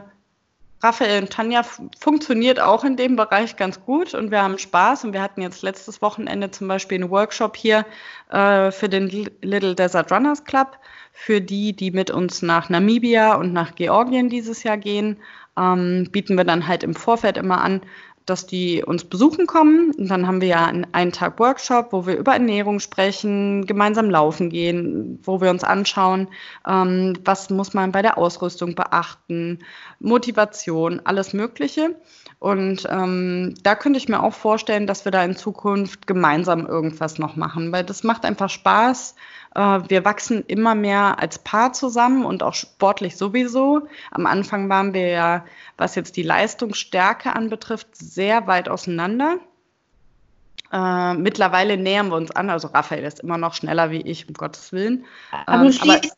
Raphael 0.84 1.22
und 1.22 1.30
Tanja 1.32 1.62
funktioniert 2.00 2.60
auch 2.60 2.84
in 2.84 2.98
dem 2.98 3.16
Bereich 3.16 3.56
ganz 3.56 3.84
gut 3.86 4.16
und 4.16 4.32
wir 4.32 4.42
haben 4.42 4.58
Spaß. 4.58 5.04
Und 5.04 5.14
wir 5.14 5.22
hatten 5.22 5.42
jetzt 5.42 5.62
letztes 5.62 6.02
Wochenende 6.02 6.50
zum 6.50 6.68
Beispiel 6.68 6.96
einen 6.96 7.12
Workshop 7.12 7.56
hier 7.56 7.86
äh, 8.30 8.72
für 8.72 8.90
den 8.90 9.10
Little 9.42 9.76
Desert 9.76 10.12
Runners 10.12 10.44
Club, 10.44 10.78
für 11.14 11.40
die, 11.40 11.74
die 11.74 11.92
mit 11.92 12.10
uns 12.10 12.42
nach 12.42 12.70
Namibia 12.70 13.36
und 13.36 13.54
nach 13.54 13.76
Georgien 13.76 14.30
dieses 14.30 14.64
Jahr 14.64 14.78
gehen. 14.78 15.18
Ähm, 15.58 16.08
bieten 16.12 16.38
wir 16.38 16.46
dann 16.46 16.68
halt 16.68 16.84
im 16.84 16.96
Vorfeld 16.96 17.38
immer 17.38 17.62
an, 17.62 17.82
dass 18.26 18.46
die 18.46 18.84
uns 18.84 19.04
besuchen 19.04 19.48
kommen. 19.48 19.92
Und 19.98 20.10
dann 20.10 20.28
haben 20.28 20.42
wir 20.42 20.48
ja 20.48 20.72
einen 20.92 21.12
Tag 21.12 21.40
Workshop, 21.40 21.92
wo 21.92 22.06
wir 22.06 22.18
über 22.18 22.34
Ernährung 22.34 22.80
sprechen, 22.80 23.66
gemeinsam 23.66 24.10
laufen 24.10 24.50
gehen, 24.50 25.20
wo 25.24 25.42
wir 25.42 25.50
uns 25.50 25.64
anschauen, 25.64 26.28
ähm, 26.68 27.18
was 27.26 27.50
muss 27.50 27.74
man 27.74 27.92
bei 27.92 28.02
der 28.02 28.18
Ausrüstung 28.18 28.76
beachten, 28.76 29.60
Motivation, 30.00 31.02
alles 31.04 31.34
Mögliche. 31.34 31.96
Und 32.40 32.88
ähm, 32.90 33.54
da 33.62 33.76
könnte 33.76 34.00
ich 34.00 34.10
mir 34.10 34.24
auch 34.24 34.34
vorstellen, 34.34 34.88
dass 34.88 35.06
wir 35.06 35.12
da 35.12 35.24
in 35.24 35.36
Zukunft 35.36 36.08
gemeinsam 36.08 36.66
irgendwas 36.66 37.20
noch 37.20 37.36
machen, 37.36 37.72
weil 37.72 37.84
das 37.84 38.04
macht 38.04 38.26
einfach 38.26 38.50
Spaß. 38.50 39.16
Äh, 39.56 39.80
wir 39.88 40.06
wachsen 40.06 40.44
immer 40.46 40.76
mehr 40.76 41.20
als 41.20 41.40
Paar 41.40 41.74
zusammen 41.74 42.26
und 42.26 42.44
auch 42.44 42.54
sportlich 42.54 43.18
sowieso. 43.18 43.88
Am 44.12 44.26
Anfang 44.26 44.70
waren 44.70 44.94
wir 44.94 45.08
ja, 45.08 45.46
was 45.78 45.96
jetzt 45.96 46.16
die 46.16 46.24
Leistungsstärke 46.24 47.36
anbetrifft, 47.36 47.96
sehr 47.96 48.48
weit 48.48 48.70
auseinander. 48.70 49.40
Äh, 50.72 51.16
mittlerweile 51.16 51.78
nähern 51.78 52.10
wir 52.10 52.16
uns 52.16 52.32
an. 52.32 52.50
Also 52.50 52.70
Raphael 52.70 53.04
ist 53.04 53.20
immer 53.20 53.38
noch 53.38 53.54
schneller 53.54 53.92
wie 53.92 54.02
ich, 54.02 54.28
um 54.28 54.34
Gottes 54.34 54.72
Willen. 54.72 55.06
Aber 55.46 55.66
ähm, 55.66 55.72
schließt 55.72 56.16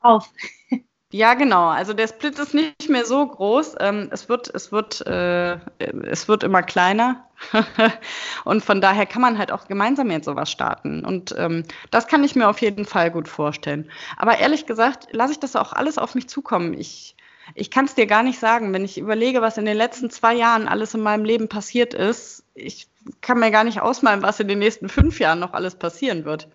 auf. 0.00 0.30
Ja, 1.10 1.32
genau. 1.32 1.68
Also 1.68 1.94
der 1.94 2.06
Split 2.06 2.38
ist 2.38 2.52
nicht 2.52 2.90
mehr 2.90 3.06
so 3.06 3.26
groß. 3.26 3.76
Ähm, 3.80 4.10
es 4.12 4.28
wird, 4.28 4.54
es 4.54 4.72
wird, 4.72 5.00
äh, 5.06 5.58
es 5.78 6.28
wird 6.28 6.42
immer 6.42 6.62
kleiner. 6.62 7.27
und 8.44 8.64
von 8.64 8.80
daher 8.80 9.06
kann 9.06 9.22
man 9.22 9.38
halt 9.38 9.52
auch 9.52 9.68
gemeinsam 9.68 10.10
jetzt 10.10 10.26
sowas 10.26 10.50
starten. 10.50 11.04
Und 11.04 11.34
ähm, 11.38 11.64
das 11.90 12.06
kann 12.06 12.24
ich 12.24 12.34
mir 12.34 12.48
auf 12.48 12.60
jeden 12.60 12.84
Fall 12.84 13.10
gut 13.10 13.28
vorstellen. 13.28 13.90
Aber 14.16 14.38
ehrlich 14.38 14.66
gesagt, 14.66 15.08
lasse 15.12 15.32
ich 15.32 15.40
das 15.40 15.56
auch 15.56 15.72
alles 15.72 15.98
auf 15.98 16.14
mich 16.14 16.28
zukommen. 16.28 16.74
Ich, 16.74 17.16
ich 17.54 17.70
kann 17.70 17.84
es 17.84 17.94
dir 17.94 18.06
gar 18.06 18.22
nicht 18.22 18.38
sagen. 18.38 18.72
Wenn 18.72 18.84
ich 18.84 18.98
überlege, 18.98 19.40
was 19.40 19.58
in 19.58 19.64
den 19.64 19.76
letzten 19.76 20.10
zwei 20.10 20.34
Jahren 20.34 20.68
alles 20.68 20.94
in 20.94 21.00
meinem 21.00 21.24
Leben 21.24 21.48
passiert 21.48 21.94
ist, 21.94 22.44
ich 22.54 22.88
kann 23.20 23.38
mir 23.38 23.50
gar 23.50 23.64
nicht 23.64 23.80
ausmalen, 23.80 24.22
was 24.22 24.40
in 24.40 24.48
den 24.48 24.58
nächsten 24.58 24.88
fünf 24.88 25.20
Jahren 25.20 25.38
noch 25.38 25.54
alles 25.54 25.76
passieren 25.76 26.24
wird. 26.24 26.48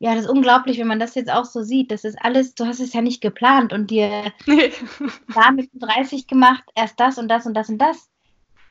Ja, 0.00 0.14
das 0.14 0.24
ist 0.24 0.30
unglaublich, 0.30 0.78
wenn 0.78 0.86
man 0.86 1.00
das 1.00 1.16
jetzt 1.16 1.30
auch 1.30 1.44
so 1.44 1.62
sieht. 1.62 1.90
Das 1.90 2.04
ist 2.04 2.16
alles, 2.20 2.54
du 2.54 2.66
hast 2.66 2.78
es 2.78 2.92
ja 2.92 3.02
nicht 3.02 3.20
geplant 3.20 3.72
und 3.72 3.90
dir 3.90 4.32
nee. 4.46 4.72
da 5.34 5.50
mit 5.50 5.70
30 5.74 6.28
gemacht, 6.28 6.62
erst 6.76 7.00
das 7.00 7.18
und 7.18 7.28
das 7.28 7.46
und 7.46 7.54
das 7.54 7.68
und 7.68 7.78
das. 7.78 8.08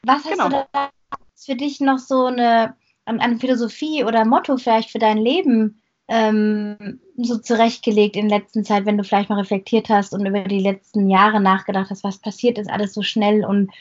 Was 0.04 0.26
hast 0.26 0.32
genau. 0.32 0.50
du 0.50 0.68
da 0.72 0.90
für 1.36 1.56
dich 1.56 1.80
noch 1.80 2.00
so 2.00 2.26
eine 2.26 2.76
an 3.06 3.40
Philosophie 3.40 4.04
oder 4.04 4.26
Motto 4.26 4.58
vielleicht 4.58 4.92
für 4.92 5.00
dein 5.00 5.18
Leben 5.18 5.82
ähm, 6.10 7.00
so 7.18 7.38
zurechtgelegt 7.38 8.16
in 8.16 8.30
der 8.30 8.40
letzten 8.40 8.64
Zeit, 8.64 8.86
wenn 8.86 8.98
du 8.98 9.04
vielleicht 9.04 9.30
mal 9.30 9.40
reflektiert 9.40 9.90
hast 9.90 10.14
und 10.14 10.26
über 10.26 10.42
die 10.42 10.60
letzten 10.60 11.10
Jahre 11.10 11.40
nachgedacht 11.40 11.90
hast, 11.90 12.04
was 12.04 12.20
passiert 12.20 12.58
ist, 12.58 12.70
alles 12.70 12.94
so 12.94 13.02
schnell 13.02 13.46
und 13.46 13.72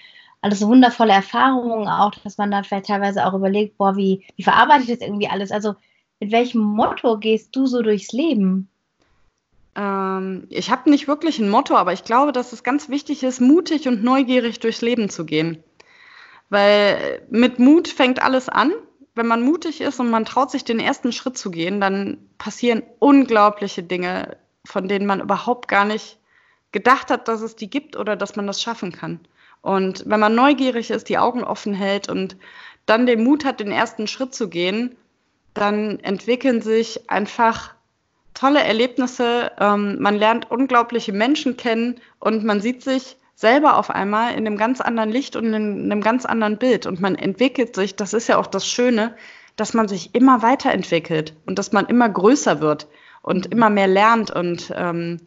alles 0.43 0.61
so 0.61 0.69
wundervolle 0.69 1.13
Erfahrungen 1.13 1.89
auch, 1.89 2.13
dass 2.23 2.39
man 2.39 2.51
dann 2.51 2.65
vielleicht 2.65 2.87
teilweise 2.87 3.27
auch 3.27 3.35
überlegt, 3.35 3.79
boah, 3.79 3.97
wie, 3.97 4.25
wie 4.37 4.43
verarbeite 4.43 4.83
ich 4.83 4.99
das 4.99 5.01
irgendwie 5.01 5.29
alles? 5.29 5.51
Also 5.51 5.75
mit 6.21 6.33
welchem 6.33 6.63
Motto 6.63 7.19
gehst 7.19 7.55
du 7.55 7.67
so 7.67 7.83
durchs 7.83 8.13
Leben? 8.13 8.69
Ähm, 9.75 10.47
ich 10.51 10.71
habe 10.71 10.91
nicht 10.91 11.09
wirklich 11.09 11.39
ein 11.39 11.51
Motto, 11.51 11.77
aber 11.77 11.93
ich 11.93 12.05
glaube, 12.05 12.33
dass 12.33 12.53
es 12.53 12.63
ganz 12.63 12.89
wichtig 12.89 13.23
ist, 13.23 13.41
mutig 13.41 13.89
und 13.89 14.03
neugierig 14.03 14.61
durchs 14.61 14.83
Leben 14.83 15.09
zu 15.09 15.25
gehen. 15.25 15.63
Weil 16.49 17.23
mit 17.31 17.59
Mut 17.59 17.89
fängt 17.89 18.23
alles 18.23 18.49
an 18.49 18.73
wenn 19.17 19.27
man 19.27 19.43
mutig 19.43 19.81
ist 19.81 19.99
und 19.99 20.11
man 20.11 20.27
traut 20.27 20.51
sich 20.51 20.63
den 20.63 20.79
ersten 20.79 21.11
Schritt 21.11 21.37
zu 21.39 21.51
gehen, 21.51 21.81
dann 21.81 22.19
passieren 22.39 22.83
unglaubliche 22.99 23.83
Dinge, 23.83 24.37
von 24.65 24.89
denen 24.89 25.07
man 25.07 25.21
überhaupt 25.21 25.69
gar 25.69 25.87
nicht 25.87 26.19
gedacht 26.71 27.11
hat, 27.11 27.27
dass 27.27 27.41
es 27.41 27.57
die 27.57 27.71
gibt 27.71 27.97
oder 27.97 28.15
dass 28.15 28.37
man 28.37 28.47
das 28.47 28.63
schaffen 28.63 28.93
kann. 28.93 29.21
Und 29.63 30.05
wenn 30.07 30.21
man 30.21 30.35
neugierig 30.35 30.91
ist, 30.91 31.09
die 31.09 31.17
Augen 31.17 31.43
offen 31.43 31.73
hält 31.73 32.11
und 32.11 32.37
dann 32.85 33.07
den 33.07 33.25
Mut 33.25 33.47
hat, 33.47 33.59
den 33.59 33.73
ersten 33.73 34.07
Schritt 34.07 34.35
zu 34.35 34.51
gehen, 34.51 34.95
dann 35.55 35.99
entwickeln 36.01 36.61
sich 36.61 37.09
einfach 37.09 37.75
tolle 38.35 38.63
Erlebnisse. 38.63 39.51
Ähm, 39.59 39.97
man 39.99 40.17
lernt 40.17 40.51
unglaubliche 40.51 41.15
Menschen 41.15 41.57
kennen 41.57 41.99
und 42.21 42.45
man 42.45 42.61
sieht 42.61 42.83
sich 42.83 43.17
selber 43.37 43.77
auf 43.77 43.91
einmal 43.91 44.33
in 44.33 44.47
einem 44.47 44.57
ganz 44.57 44.81
anderen 44.81 45.11
Licht 45.11 45.37
und 45.37 45.45
in 45.53 45.55
einem 45.93 46.01
ganz 46.01 46.25
anderen 46.25 46.57
Bild. 46.57 46.87
Und 46.87 47.01
man 47.01 47.15
entwickelt 47.15 47.77
sich, 47.77 47.95
das 47.95 48.15
ist 48.15 48.29
ja 48.29 48.39
auch 48.39 48.47
das 48.47 48.67
Schöne, 48.67 49.15
dass 49.57 49.75
man 49.75 49.89
sich 49.89 50.15
immer 50.15 50.43
weiterentwickelt 50.43 51.35
und 51.45 51.59
dass 51.59 51.71
man 51.71 51.87
immer 51.87 52.09
größer 52.09 52.61
wird 52.61 52.89
und 53.23 53.47
mhm. 53.47 53.53
immer 53.53 53.71
mehr 53.71 53.89
lernt. 53.89 54.31
Und 54.31 54.73
ähm, 54.75 55.21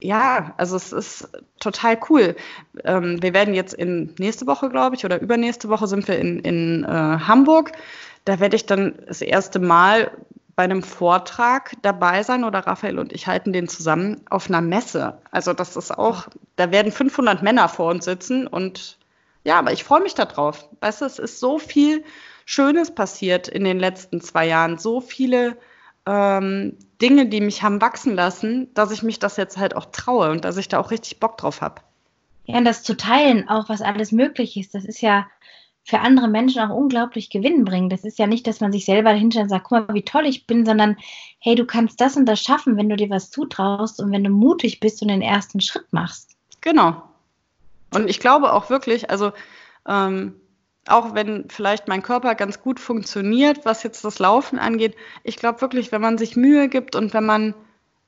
ja, 0.00 0.52
also 0.56 0.74
es 0.74 0.92
ist 0.92 1.28
total 1.60 1.96
cool. 2.10 2.34
Ähm, 2.84 3.22
wir 3.22 3.32
werden 3.34 3.54
jetzt 3.54 3.74
in 3.74 4.12
nächste 4.18 4.48
Woche, 4.48 4.68
glaube 4.68 4.96
ich, 4.96 5.04
oder 5.04 5.20
übernächste 5.20 5.68
Woche 5.68 5.86
sind 5.86 6.08
wir 6.08 6.18
in, 6.18 6.40
in 6.40 6.82
äh, 6.82 6.88
Hamburg. 6.88 7.70
Da 8.24 8.40
werde 8.40 8.56
ich 8.56 8.66
dann 8.66 8.98
das 9.06 9.22
erste 9.22 9.60
Mal 9.60 10.10
bei 10.56 10.64
einem 10.64 10.82
Vortrag 10.82 11.74
dabei 11.82 12.22
sein 12.22 12.42
oder 12.42 12.60
Raphael 12.60 12.98
und 12.98 13.12
ich 13.12 13.26
halten 13.26 13.52
den 13.52 13.68
zusammen 13.68 14.22
auf 14.30 14.48
einer 14.48 14.62
Messe. 14.62 15.18
Also 15.30 15.52
das 15.52 15.76
ist 15.76 15.96
auch, 15.96 16.28
da 16.56 16.72
werden 16.72 16.90
500 16.90 17.42
Männer 17.42 17.68
vor 17.68 17.90
uns 17.90 18.06
sitzen 18.06 18.46
und 18.46 18.98
ja, 19.44 19.58
aber 19.58 19.72
ich 19.72 19.84
freue 19.84 20.00
mich 20.00 20.14
darauf. 20.14 20.68
Weißt 20.80 21.02
du, 21.02 21.04
es 21.04 21.18
ist 21.20 21.38
so 21.38 21.58
viel 21.58 22.02
Schönes 22.46 22.92
passiert 22.92 23.48
in 23.48 23.64
den 23.64 23.78
letzten 23.78 24.20
zwei 24.20 24.46
Jahren, 24.46 24.78
so 24.78 25.00
viele 25.00 25.56
ähm, 26.06 26.76
Dinge, 27.02 27.26
die 27.26 27.42
mich 27.42 27.62
haben 27.62 27.80
wachsen 27.82 28.14
lassen, 28.14 28.72
dass 28.72 28.90
ich 28.90 29.02
mich 29.02 29.18
das 29.18 29.36
jetzt 29.36 29.58
halt 29.58 29.76
auch 29.76 29.86
traue 29.92 30.30
und 30.30 30.44
dass 30.44 30.56
ich 30.56 30.68
da 30.68 30.80
auch 30.80 30.90
richtig 30.90 31.20
Bock 31.20 31.36
drauf 31.36 31.60
habe. 31.60 31.82
Ja, 32.46 32.58
und 32.58 32.64
das 32.64 32.82
zu 32.82 32.96
teilen, 32.96 33.48
auch 33.48 33.68
was 33.68 33.82
alles 33.82 34.10
möglich 34.10 34.56
ist, 34.56 34.74
das 34.74 34.84
ist 34.84 35.02
ja 35.02 35.26
für 35.86 36.00
andere 36.00 36.26
Menschen 36.26 36.60
auch 36.60 36.74
unglaublich 36.74 37.30
Gewinn 37.30 37.64
bringen. 37.64 37.88
Das 37.88 38.02
ist 38.02 38.18
ja 38.18 38.26
nicht, 38.26 38.48
dass 38.48 38.60
man 38.60 38.72
sich 38.72 38.84
selber 38.84 39.12
dahinter 39.12 39.42
und 39.42 39.48
sagt, 39.48 39.66
guck 39.68 39.86
mal, 39.86 39.94
wie 39.94 40.02
toll 40.02 40.26
ich 40.26 40.44
bin, 40.44 40.66
sondern 40.66 40.96
hey, 41.38 41.54
du 41.54 41.64
kannst 41.64 42.00
das 42.00 42.16
und 42.16 42.26
das 42.26 42.40
schaffen, 42.40 42.76
wenn 42.76 42.88
du 42.88 42.96
dir 42.96 43.08
was 43.08 43.30
zutraust 43.30 44.00
und 44.00 44.10
wenn 44.10 44.24
du 44.24 44.30
mutig 44.30 44.80
bist 44.80 45.00
und 45.00 45.08
den 45.08 45.22
ersten 45.22 45.60
Schritt 45.60 45.86
machst. 45.92 46.32
Genau. 46.60 47.00
Und 47.94 48.10
ich 48.10 48.18
glaube 48.18 48.52
auch 48.52 48.68
wirklich, 48.68 49.10
also 49.10 49.30
ähm, 49.86 50.34
auch 50.88 51.14
wenn 51.14 51.48
vielleicht 51.48 51.86
mein 51.86 52.02
Körper 52.02 52.34
ganz 52.34 52.60
gut 52.60 52.80
funktioniert, 52.80 53.64
was 53.64 53.84
jetzt 53.84 54.04
das 54.04 54.18
Laufen 54.18 54.58
angeht, 54.58 54.96
ich 55.22 55.36
glaube 55.36 55.60
wirklich, 55.60 55.92
wenn 55.92 56.00
man 56.00 56.18
sich 56.18 56.34
Mühe 56.34 56.68
gibt 56.68 56.96
und 56.96 57.14
wenn 57.14 57.24
man, 57.24 57.54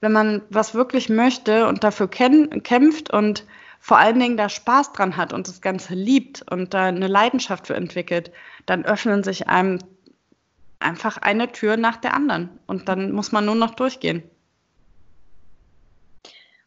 wenn 0.00 0.12
man 0.12 0.42
was 0.50 0.74
wirklich 0.74 1.09
möchte 1.09 1.68
und 1.68 1.84
dafür 1.84 2.09
kämpft 2.09 3.12
und 3.12 3.44
vor 3.80 3.98
allen 3.98 4.18
Dingen 4.18 4.36
da 4.36 4.48
Spaß 4.48 4.92
dran 4.92 5.16
hat 5.16 5.32
und 5.32 5.48
das 5.48 5.60
Ganze 5.60 5.94
liebt 5.94 6.44
und 6.50 6.74
da 6.74 6.86
eine 6.86 7.06
Leidenschaft 7.06 7.66
für 7.66 7.74
entwickelt, 7.74 8.32
dann 8.66 8.84
öffnen 8.84 9.24
sich 9.24 9.48
einem 9.48 9.78
einfach 10.80 11.16
eine 11.18 11.50
Tür 11.52 11.76
nach 11.76 11.96
der 11.96 12.14
anderen 12.14 12.50
und 12.66 12.88
dann 12.88 13.12
muss 13.12 13.32
man 13.32 13.44
nur 13.44 13.55
noch 13.55 13.74
durchgehen. 13.74 14.22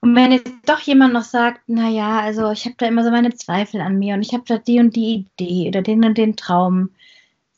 Und 0.01 0.15
wenn 0.15 0.31
jetzt 0.31 0.51
doch 0.65 0.79
jemand 0.79 1.13
noch 1.13 1.23
sagt, 1.23 1.69
naja, 1.69 2.19
also 2.21 2.51
ich 2.51 2.65
habe 2.65 2.75
da 2.79 2.87
immer 2.87 3.03
so 3.03 3.11
meine 3.11 3.35
Zweifel 3.35 3.81
an 3.81 3.99
mir 3.99 4.15
und 4.15 4.23
ich 4.23 4.33
habe 4.33 4.43
da 4.47 4.57
die 4.57 4.79
und 4.79 4.95
die 4.95 5.27
Idee 5.39 5.67
oder 5.67 5.83
den 5.83 6.03
und 6.03 6.17
den 6.17 6.35
Traum. 6.35 6.89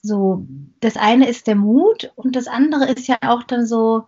So, 0.01 0.45
das 0.81 0.97
eine 0.97 1.29
ist 1.29 1.47
der 1.47 1.55
Mut 1.55 2.11
und 2.15 2.35
das 2.35 2.47
andere 2.47 2.91
ist 2.91 3.07
ja 3.07 3.17
auch 3.21 3.43
dann 3.43 3.65
so 3.65 4.03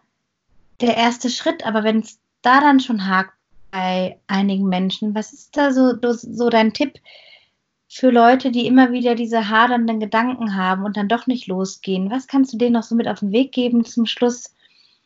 der 0.81 0.97
erste 0.97 1.29
Schritt. 1.29 1.65
Aber 1.65 1.85
wenn 1.85 1.99
es 1.99 2.19
da 2.41 2.59
dann 2.59 2.81
schon 2.81 3.07
hakt, 3.07 3.34
bei 3.75 4.17
einigen 4.27 4.69
Menschen. 4.69 5.15
Was 5.15 5.33
ist 5.33 5.57
da 5.57 5.73
so, 5.73 5.93
so 6.01 6.49
dein 6.49 6.71
Tipp 6.71 6.93
für 7.89 8.09
Leute, 8.09 8.49
die 8.51 8.67
immer 8.67 8.93
wieder 8.93 9.15
diese 9.15 9.49
hadernden 9.49 9.99
Gedanken 9.99 10.55
haben 10.55 10.85
und 10.85 10.95
dann 10.95 11.09
doch 11.09 11.27
nicht 11.27 11.47
losgehen? 11.47 12.09
Was 12.09 12.27
kannst 12.27 12.53
du 12.53 12.57
denen 12.57 12.73
noch 12.73 12.83
so 12.83 12.95
mit 12.95 13.07
auf 13.07 13.19
den 13.19 13.33
Weg 13.33 13.51
geben 13.51 13.83
zum 13.83 14.05
Schluss, 14.05 14.55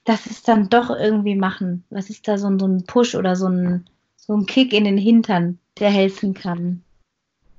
dass 0.04 0.28
es 0.28 0.44
dann 0.44 0.70
doch 0.70 0.92
irgendwie 0.92 1.36
machen? 1.36 1.84
Was 1.90 2.12
ist 2.12 2.28
da 2.28 2.38
so, 2.38 2.56
so 2.60 2.68
ein 2.68 2.84
Push 2.86 3.16
oder 3.16 3.36
so 3.36 3.48
ein, 3.48 3.90
so 4.18 4.36
ein 4.36 4.46
Kick 4.46 4.72
in 4.72 4.84
den 4.84 4.98
Hintern, 4.98 5.58
der 5.80 5.90
helfen 5.90 6.36
kann? 6.36 6.84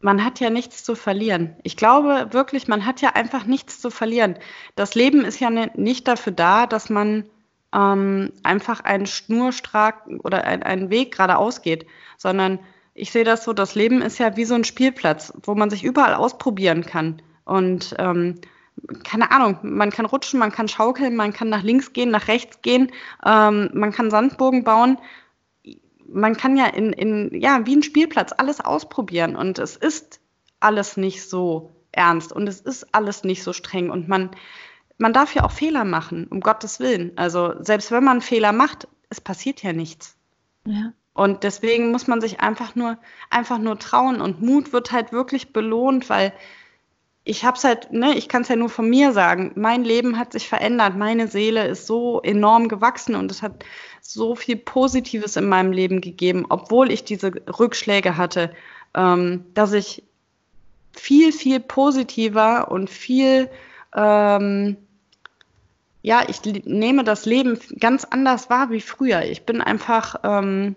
man 0.02 0.24
hat 0.24 0.40
ja 0.40 0.48
nichts 0.48 0.82
zu 0.82 0.94
verlieren. 0.94 1.54
Ich 1.62 1.76
glaube 1.76 2.28
wirklich, 2.30 2.68
man 2.68 2.86
hat 2.86 3.02
ja 3.02 3.10
einfach 3.10 3.44
nichts 3.44 3.82
zu 3.82 3.90
verlieren. 3.90 4.36
Das 4.74 4.94
Leben 4.94 5.26
ist 5.26 5.40
ja 5.40 5.50
ne, 5.50 5.70
nicht 5.74 6.08
dafür 6.08 6.32
da, 6.32 6.66
dass 6.66 6.88
man 6.88 7.26
ähm, 7.74 8.32
einfach 8.42 8.80
einen 8.80 9.06
Schnurstrag 9.06 10.06
oder 10.22 10.44
ein, 10.44 10.62
einen 10.62 10.90
Weg 10.90 11.12
geradeaus 11.12 11.62
geht, 11.62 11.86
sondern 12.16 12.58
ich 12.94 13.12
sehe 13.12 13.24
das 13.24 13.44
so, 13.44 13.52
das 13.52 13.74
Leben 13.74 14.02
ist 14.02 14.18
ja 14.18 14.36
wie 14.36 14.44
so 14.44 14.54
ein 14.54 14.64
Spielplatz, 14.64 15.32
wo 15.42 15.54
man 15.54 15.70
sich 15.70 15.84
überall 15.84 16.14
ausprobieren 16.14 16.84
kann. 16.84 17.22
Und 17.44 17.94
ähm, 17.98 18.40
keine 19.04 19.30
Ahnung, 19.30 19.58
man 19.62 19.90
kann 19.90 20.06
rutschen, 20.06 20.38
man 20.38 20.52
kann 20.52 20.68
schaukeln, 20.68 21.16
man 21.16 21.32
kann 21.32 21.48
nach 21.48 21.62
links 21.62 21.92
gehen, 21.92 22.10
nach 22.10 22.28
rechts 22.28 22.62
gehen, 22.62 22.90
ähm, 23.24 23.70
man 23.72 23.92
kann 23.92 24.10
Sandburgen 24.10 24.64
bauen. 24.64 24.98
Man 26.06 26.36
kann 26.36 26.56
ja 26.56 26.66
in, 26.66 26.92
in, 26.92 27.40
ja, 27.40 27.64
wie 27.66 27.76
ein 27.76 27.82
Spielplatz 27.82 28.32
alles 28.36 28.60
ausprobieren 28.60 29.36
und 29.36 29.58
es 29.58 29.76
ist 29.76 30.20
alles 30.58 30.96
nicht 30.96 31.28
so 31.28 31.70
ernst 31.92 32.32
und 32.32 32.48
es 32.48 32.60
ist 32.60 32.94
alles 32.94 33.24
nicht 33.24 33.42
so 33.42 33.52
streng 33.52 33.90
und 33.90 34.08
man, 34.08 34.30
man 35.00 35.14
darf 35.14 35.34
ja 35.34 35.44
auch 35.44 35.50
Fehler 35.50 35.84
machen, 35.84 36.26
um 36.28 36.40
Gottes 36.40 36.78
Willen. 36.78 37.12
Also 37.16 37.54
selbst 37.60 37.90
wenn 37.90 38.04
man 38.04 38.20
Fehler 38.20 38.52
macht, 38.52 38.86
es 39.08 39.20
passiert 39.20 39.62
ja 39.62 39.72
nichts. 39.72 40.16
Ja. 40.66 40.92
Und 41.14 41.42
deswegen 41.42 41.90
muss 41.90 42.06
man 42.06 42.20
sich 42.20 42.40
einfach 42.40 42.76
nur, 42.76 42.98
einfach 43.30 43.58
nur 43.58 43.78
trauen. 43.78 44.20
Und 44.20 44.42
Mut 44.42 44.74
wird 44.74 44.92
halt 44.92 45.10
wirklich 45.10 45.54
belohnt, 45.54 46.10
weil 46.10 46.34
ich 47.24 47.44
hab's 47.46 47.64
halt, 47.64 47.92
ne, 47.92 48.14
ich 48.14 48.28
kann 48.28 48.42
es 48.42 48.48
ja 48.48 48.56
nur 48.56 48.68
von 48.68 48.88
mir 48.88 49.12
sagen. 49.12 49.52
Mein 49.54 49.84
Leben 49.84 50.18
hat 50.18 50.32
sich 50.32 50.48
verändert. 50.48 50.96
Meine 50.96 51.28
Seele 51.28 51.66
ist 51.66 51.86
so 51.86 52.20
enorm 52.20 52.68
gewachsen 52.68 53.14
und 53.14 53.30
es 53.30 53.40
hat 53.40 53.64
so 54.02 54.34
viel 54.34 54.56
Positives 54.56 55.36
in 55.36 55.48
meinem 55.48 55.72
Leben 55.72 56.02
gegeben, 56.02 56.44
obwohl 56.50 56.90
ich 56.92 57.04
diese 57.04 57.32
Rückschläge 57.58 58.18
hatte, 58.18 58.54
ähm, 58.94 59.46
dass 59.54 59.72
ich 59.72 60.04
viel, 60.92 61.32
viel 61.32 61.60
positiver 61.60 62.70
und 62.70 62.90
viel 62.90 63.48
ähm, 63.96 64.76
ja, 66.02 66.22
ich 66.28 66.42
nehme 66.64 67.04
das 67.04 67.26
Leben 67.26 67.58
ganz 67.78 68.04
anders 68.04 68.48
wahr 68.48 68.70
wie 68.70 68.80
früher. 68.80 69.22
Ich 69.22 69.44
bin 69.44 69.60
einfach 69.60 70.16
ähm, 70.22 70.76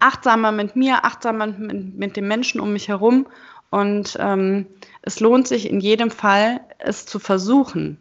achtsamer 0.00 0.52
mit 0.52 0.74
mir, 0.76 1.04
achtsamer 1.04 1.48
mit, 1.48 1.94
mit 1.94 2.16
den 2.16 2.28
Menschen 2.28 2.60
um 2.60 2.72
mich 2.72 2.88
herum. 2.88 3.26
Und 3.70 4.16
ähm, 4.18 4.66
es 5.02 5.20
lohnt 5.20 5.46
sich 5.46 5.68
in 5.68 5.80
jedem 5.80 6.10
Fall, 6.10 6.60
es 6.78 7.04
zu 7.04 7.18
versuchen 7.18 7.98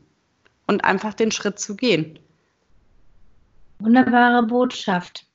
und 0.66 0.86
einfach 0.86 1.14
den 1.14 1.32
Schritt 1.32 1.60
zu 1.60 1.76
gehen. 1.76 2.20
Wunderbare 3.80 4.44
Botschaft. 4.44 5.26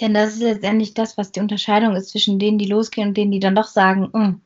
Denn 0.00 0.14
das 0.14 0.34
ist 0.34 0.42
letztendlich 0.42 0.94
das, 0.94 1.16
was 1.16 1.32
die 1.32 1.40
Unterscheidung 1.40 1.96
ist 1.96 2.10
zwischen 2.10 2.38
denen, 2.38 2.58
die 2.58 2.66
losgehen 2.66 3.08
und 3.08 3.16
denen, 3.16 3.30
die 3.30 3.40
dann 3.40 3.54
doch 3.54 3.66
sagen, 3.66 4.10
hm, 4.12 4.40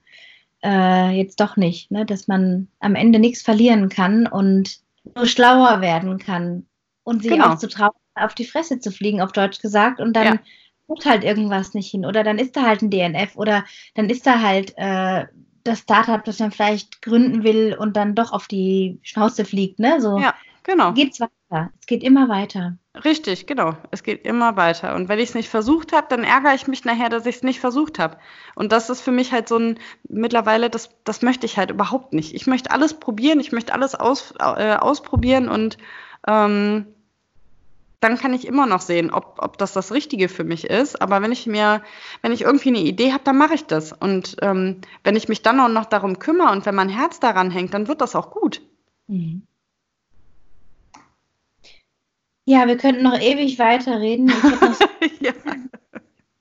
äh, 0.62 1.10
jetzt 1.10 1.40
doch 1.40 1.56
nicht. 1.56 1.90
Ne? 1.90 2.06
Dass 2.06 2.28
man 2.28 2.68
am 2.78 2.94
Ende 2.94 3.18
nichts 3.18 3.42
verlieren 3.42 3.88
kann 3.88 4.26
und 4.26 4.85
nur 5.14 5.26
schlauer 5.26 5.80
werden 5.80 6.18
kann 6.18 6.66
und 7.04 7.22
sich 7.22 7.32
genau. 7.32 7.52
auch 7.52 7.58
zu 7.58 7.68
trauen, 7.68 7.90
auf 8.14 8.34
die 8.34 8.44
Fresse 8.44 8.80
zu 8.80 8.90
fliegen, 8.90 9.20
auf 9.20 9.32
Deutsch 9.32 9.60
gesagt, 9.60 10.00
und 10.00 10.14
dann 10.14 10.26
ja. 10.26 10.38
guckt 10.86 11.06
halt 11.06 11.24
irgendwas 11.24 11.74
nicht 11.74 11.90
hin 11.90 12.04
oder 12.04 12.24
dann 12.24 12.38
ist 12.38 12.56
da 12.56 12.62
halt 12.62 12.82
ein 12.82 12.90
DNF 12.90 13.36
oder 13.36 13.64
dann 13.94 14.08
ist 14.08 14.26
da 14.26 14.40
halt 14.40 14.74
äh, 14.76 15.26
das 15.64 15.80
Startup, 15.80 16.24
das 16.24 16.38
man 16.38 16.52
vielleicht 16.52 17.02
gründen 17.02 17.42
will 17.42 17.76
und 17.78 17.96
dann 17.96 18.14
doch 18.14 18.32
auf 18.32 18.46
die 18.46 18.98
Schnauze 19.02 19.44
fliegt, 19.44 19.78
ne? 19.78 20.00
So 20.00 20.18
ja, 20.18 20.34
genau. 20.66 20.92
geht's 20.92 21.20
weiter. 21.20 21.70
Es 21.80 21.86
geht 21.86 22.02
immer 22.02 22.28
weiter. 22.28 22.76
Richtig, 23.04 23.46
genau. 23.46 23.76
Es 23.90 24.02
geht 24.02 24.24
immer 24.24 24.56
weiter. 24.56 24.94
Und 24.94 25.08
wenn 25.08 25.18
ich 25.18 25.30
es 25.30 25.34
nicht 25.34 25.48
versucht 25.48 25.92
habe, 25.92 26.06
dann 26.10 26.24
ärgere 26.24 26.54
ich 26.54 26.66
mich 26.66 26.84
nachher, 26.84 27.08
dass 27.08 27.26
ich 27.26 27.36
es 27.36 27.42
nicht 27.42 27.60
versucht 27.60 27.98
habe. 27.98 28.18
Und 28.54 28.72
das 28.72 28.90
ist 28.90 29.00
für 29.00 29.12
mich 29.12 29.32
halt 29.32 29.48
so 29.48 29.58
ein, 29.58 29.78
mittlerweile, 30.08 30.68
das, 30.68 30.90
das 31.04 31.22
möchte 31.22 31.46
ich 31.46 31.56
halt 31.56 31.70
überhaupt 31.70 32.12
nicht. 32.12 32.34
Ich 32.34 32.46
möchte 32.46 32.70
alles 32.70 32.94
probieren, 32.94 33.40
ich 33.40 33.52
möchte 33.52 33.72
alles 33.72 33.94
aus, 33.94 34.34
äh, 34.38 34.74
ausprobieren 34.74 35.48
und 35.48 35.78
ähm, 36.26 36.86
dann 38.00 38.18
kann 38.18 38.34
ich 38.34 38.46
immer 38.46 38.66
noch 38.66 38.82
sehen, 38.82 39.10
ob, 39.10 39.38
ob 39.38 39.58
das 39.58 39.72
das 39.72 39.92
Richtige 39.92 40.28
für 40.28 40.44
mich 40.44 40.64
ist. 40.64 41.00
Aber 41.00 41.22
wenn 41.22 41.32
ich 41.32 41.46
mir, 41.46 41.82
wenn 42.22 42.32
ich 42.32 42.42
irgendwie 42.42 42.68
eine 42.68 42.80
Idee 42.80 43.12
habe, 43.12 43.24
dann 43.24 43.38
mache 43.38 43.54
ich 43.54 43.64
das. 43.66 43.92
Und 43.92 44.36
ähm, 44.42 44.80
wenn 45.02 45.16
ich 45.16 45.28
mich 45.28 45.42
dann 45.42 45.60
auch 45.60 45.68
noch 45.68 45.86
darum 45.86 46.18
kümmere 46.18 46.52
und 46.52 46.66
wenn 46.66 46.74
mein 46.74 46.88
Herz 46.88 47.20
daran 47.20 47.50
hängt, 47.50 47.74
dann 47.74 47.88
wird 47.88 48.00
das 48.00 48.14
auch 48.14 48.30
gut. 48.30 48.60
Mhm. 49.06 49.46
Ja, 52.46 52.68
wir 52.68 52.76
könnten 52.76 53.02
noch 53.02 53.20
ewig 53.20 53.58
weiterreden. 53.58 54.32
Ich 55.00 55.20
ja. 55.20 55.32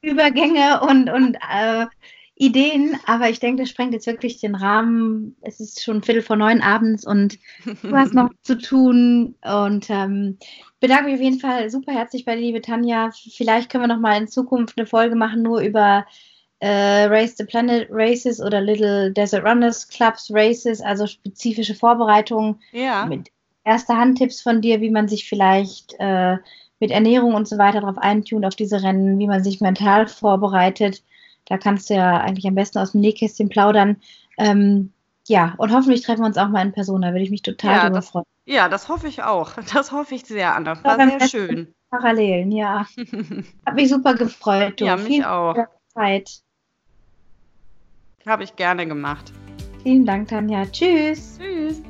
Übergänge 0.02 0.82
und, 0.82 1.10
und 1.10 1.36
äh, 1.36 1.88
Ideen, 2.36 2.96
aber 3.08 3.30
ich 3.30 3.40
denke, 3.40 3.64
das 3.64 3.72
sprengt 3.72 3.94
jetzt 3.94 4.06
wirklich 4.06 4.40
den 4.40 4.54
Rahmen. 4.54 5.36
Es 5.42 5.60
ist 5.60 5.84
schon 5.84 6.04
Viertel 6.04 6.22
vor 6.22 6.36
neun 6.36 6.62
abends 6.62 7.08
und 7.08 7.40
du 7.82 7.96
hast 7.96 8.14
noch 8.14 8.30
zu 8.44 8.58
tun. 8.58 9.36
Und 9.42 9.90
ähm, 9.90 10.38
bedanke 10.80 11.06
mich 11.06 11.16
auf 11.16 11.22
jeden 11.22 11.40
Fall 11.40 11.72
super 11.72 11.92
herzlich 11.92 12.24
bei 12.24 12.36
dir, 12.36 12.42
liebe 12.42 12.62
Tanja. 12.62 13.10
Vielleicht 13.36 13.72
können 13.72 13.86
wir 13.86 13.88
noch 13.88 14.00
mal 14.00 14.22
in 14.22 14.28
Zukunft 14.28 14.78
eine 14.78 14.86
Folge 14.86 15.16
machen, 15.16 15.42
nur 15.42 15.62
über 15.62 16.06
äh, 16.60 17.06
Race 17.06 17.36
the 17.38 17.46
Planet 17.46 17.88
Races 17.90 18.40
oder 18.40 18.62
Little 18.62 19.12
Desert 19.12 19.44
Runners 19.44 19.88
Clubs 19.88 20.30
Races, 20.32 20.82
also 20.82 21.08
spezifische 21.08 21.74
Vorbereitungen 21.74 22.62
ja. 22.74 23.06
mit 23.06 23.32
erster 23.66 23.98
Hand-Tipps 23.98 24.42
von 24.42 24.62
dir, 24.62 24.80
wie 24.80 24.92
man 24.92 25.08
sich 25.08 25.28
vielleicht 25.28 25.96
äh, 26.00 26.38
mit 26.80 26.92
Ernährung 26.92 27.34
und 27.34 27.48
so 27.48 27.58
weiter 27.58 27.82
darauf 27.82 27.98
eintunt, 27.98 28.46
auf 28.46 28.56
diese 28.56 28.82
Rennen, 28.82 29.20
wie 29.20 29.28
man 29.28 29.44
sich 29.44 29.60
mental 29.60 30.08
vorbereitet. 30.08 31.04
Da 31.46 31.58
kannst 31.58 31.90
du 31.90 31.96
ja 31.96 32.20
eigentlich 32.22 32.48
am 32.48 32.56
besten 32.56 32.80
aus 32.80 32.94
dem 32.94 33.02
Nähkästchen 33.02 33.50
plaudern. 33.50 33.98
Ähm, 34.38 34.92
ja, 35.28 35.56
und 35.58 35.74
hoffentlich 35.74 36.02
treffen 36.02 36.22
wir 36.22 36.28
uns 36.28 36.38
auch 36.38 36.50
mal 36.50 36.62
in 36.62 36.72
Person. 36.72 37.02
Da 37.02 37.10
würde 37.10 37.24
ich 37.24 37.32
mich 37.32 37.42
total 37.42 37.72
ja, 37.72 37.82
darüber 37.82 37.96
das, 37.98 38.10
freuen. 38.10 38.26
Ja, 38.46 38.70
das 38.70 38.90
hoffe 38.90 39.08
ich 39.08 39.24
auch. 39.24 39.54
Das 39.74 39.92
hoffe 39.92 40.16
ich 40.16 40.26
sehr, 40.26 40.56
Anna. 40.56 40.84
War 40.84 40.98
sehr 40.98 41.28
schön. 41.28 41.74
Parallelen, 41.90 42.52
ja. 42.52 42.86
Hat 43.66 43.76
mich 43.76 43.90
super 43.90 44.16
gefreut. 44.16 44.82
Du. 44.82 44.86
Ja, 44.86 44.96
mich 44.98 45.08
Vielen 45.08 45.26
auch. 45.26 45.56
Zeit. 45.94 46.42
Habe 48.26 48.44
ich 48.44 48.56
gerne 48.56 48.88
gemacht. 48.88 49.32
Vielen 49.84 50.06
Dank, 50.06 50.28
Tanja. 50.28 50.66
Tschüss. 50.66 51.40
Tschüss. 51.40 51.82